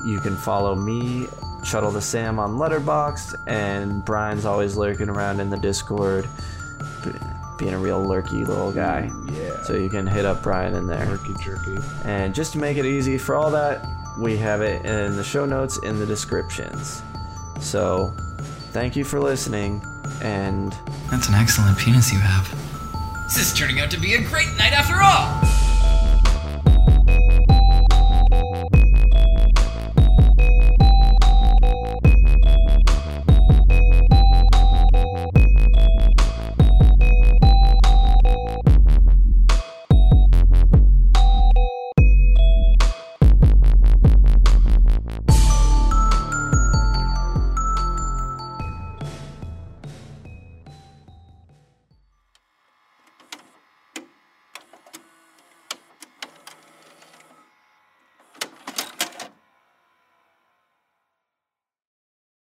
You 0.06 0.20
can 0.20 0.36
follow 0.36 0.76
me, 0.76 1.26
Chuddle 1.64 1.92
the 1.92 2.02
Sam 2.02 2.38
on 2.38 2.58
Letterboxd, 2.58 3.36
and 3.48 4.06
Bryan's 4.06 4.46
always 4.46 4.78
lurking 4.78 5.10
around 5.10 5.40
in 5.40 5.50
the 5.50 5.58
Discord, 5.58 6.30
being 7.60 7.74
a 7.74 7.78
real 7.78 8.04
lurky 8.04 8.46
little 8.46 8.72
guy. 8.72 9.12
yeah. 9.34 9.62
So 9.64 9.74
you 9.74 9.90
can 9.90 10.08
hit 10.08 10.26
up 10.26 10.42
Bryan 10.42 10.74
in 10.76 10.88
there. 10.88 11.06
Jerky, 11.06 11.34
jerky. 11.44 11.78
And 12.06 12.34
just 12.34 12.54
to 12.54 12.58
make 12.58 12.78
it 12.78 12.86
easy 12.86 13.18
for 13.18 13.36
all 13.36 13.52
that, 13.52 13.86
we 14.20 14.38
have 14.38 14.62
it 14.62 14.84
in 14.86 15.16
the 15.16 15.24
show 15.24 15.46
notes 15.46 15.78
in 15.80 16.00
the 16.00 16.06
descriptions. 16.06 17.04
So 17.60 18.14
thank 18.72 18.96
you 18.96 19.04
for 19.04 19.20
listening, 19.20 19.82
and 20.22 20.74
That's 21.12 21.28
an 21.28 21.36
excellent 21.36 21.78
penis 21.78 22.12
you 22.12 22.20
have. 22.20 22.50
This 23.26 23.38
is 23.38 23.54
turning 23.54 23.80
out 23.80 23.92
to 23.92 24.00
be 24.00 24.16
a 24.16 24.22
great 24.22 24.48
night 24.58 24.74
after 24.74 24.96
all! 25.02 25.69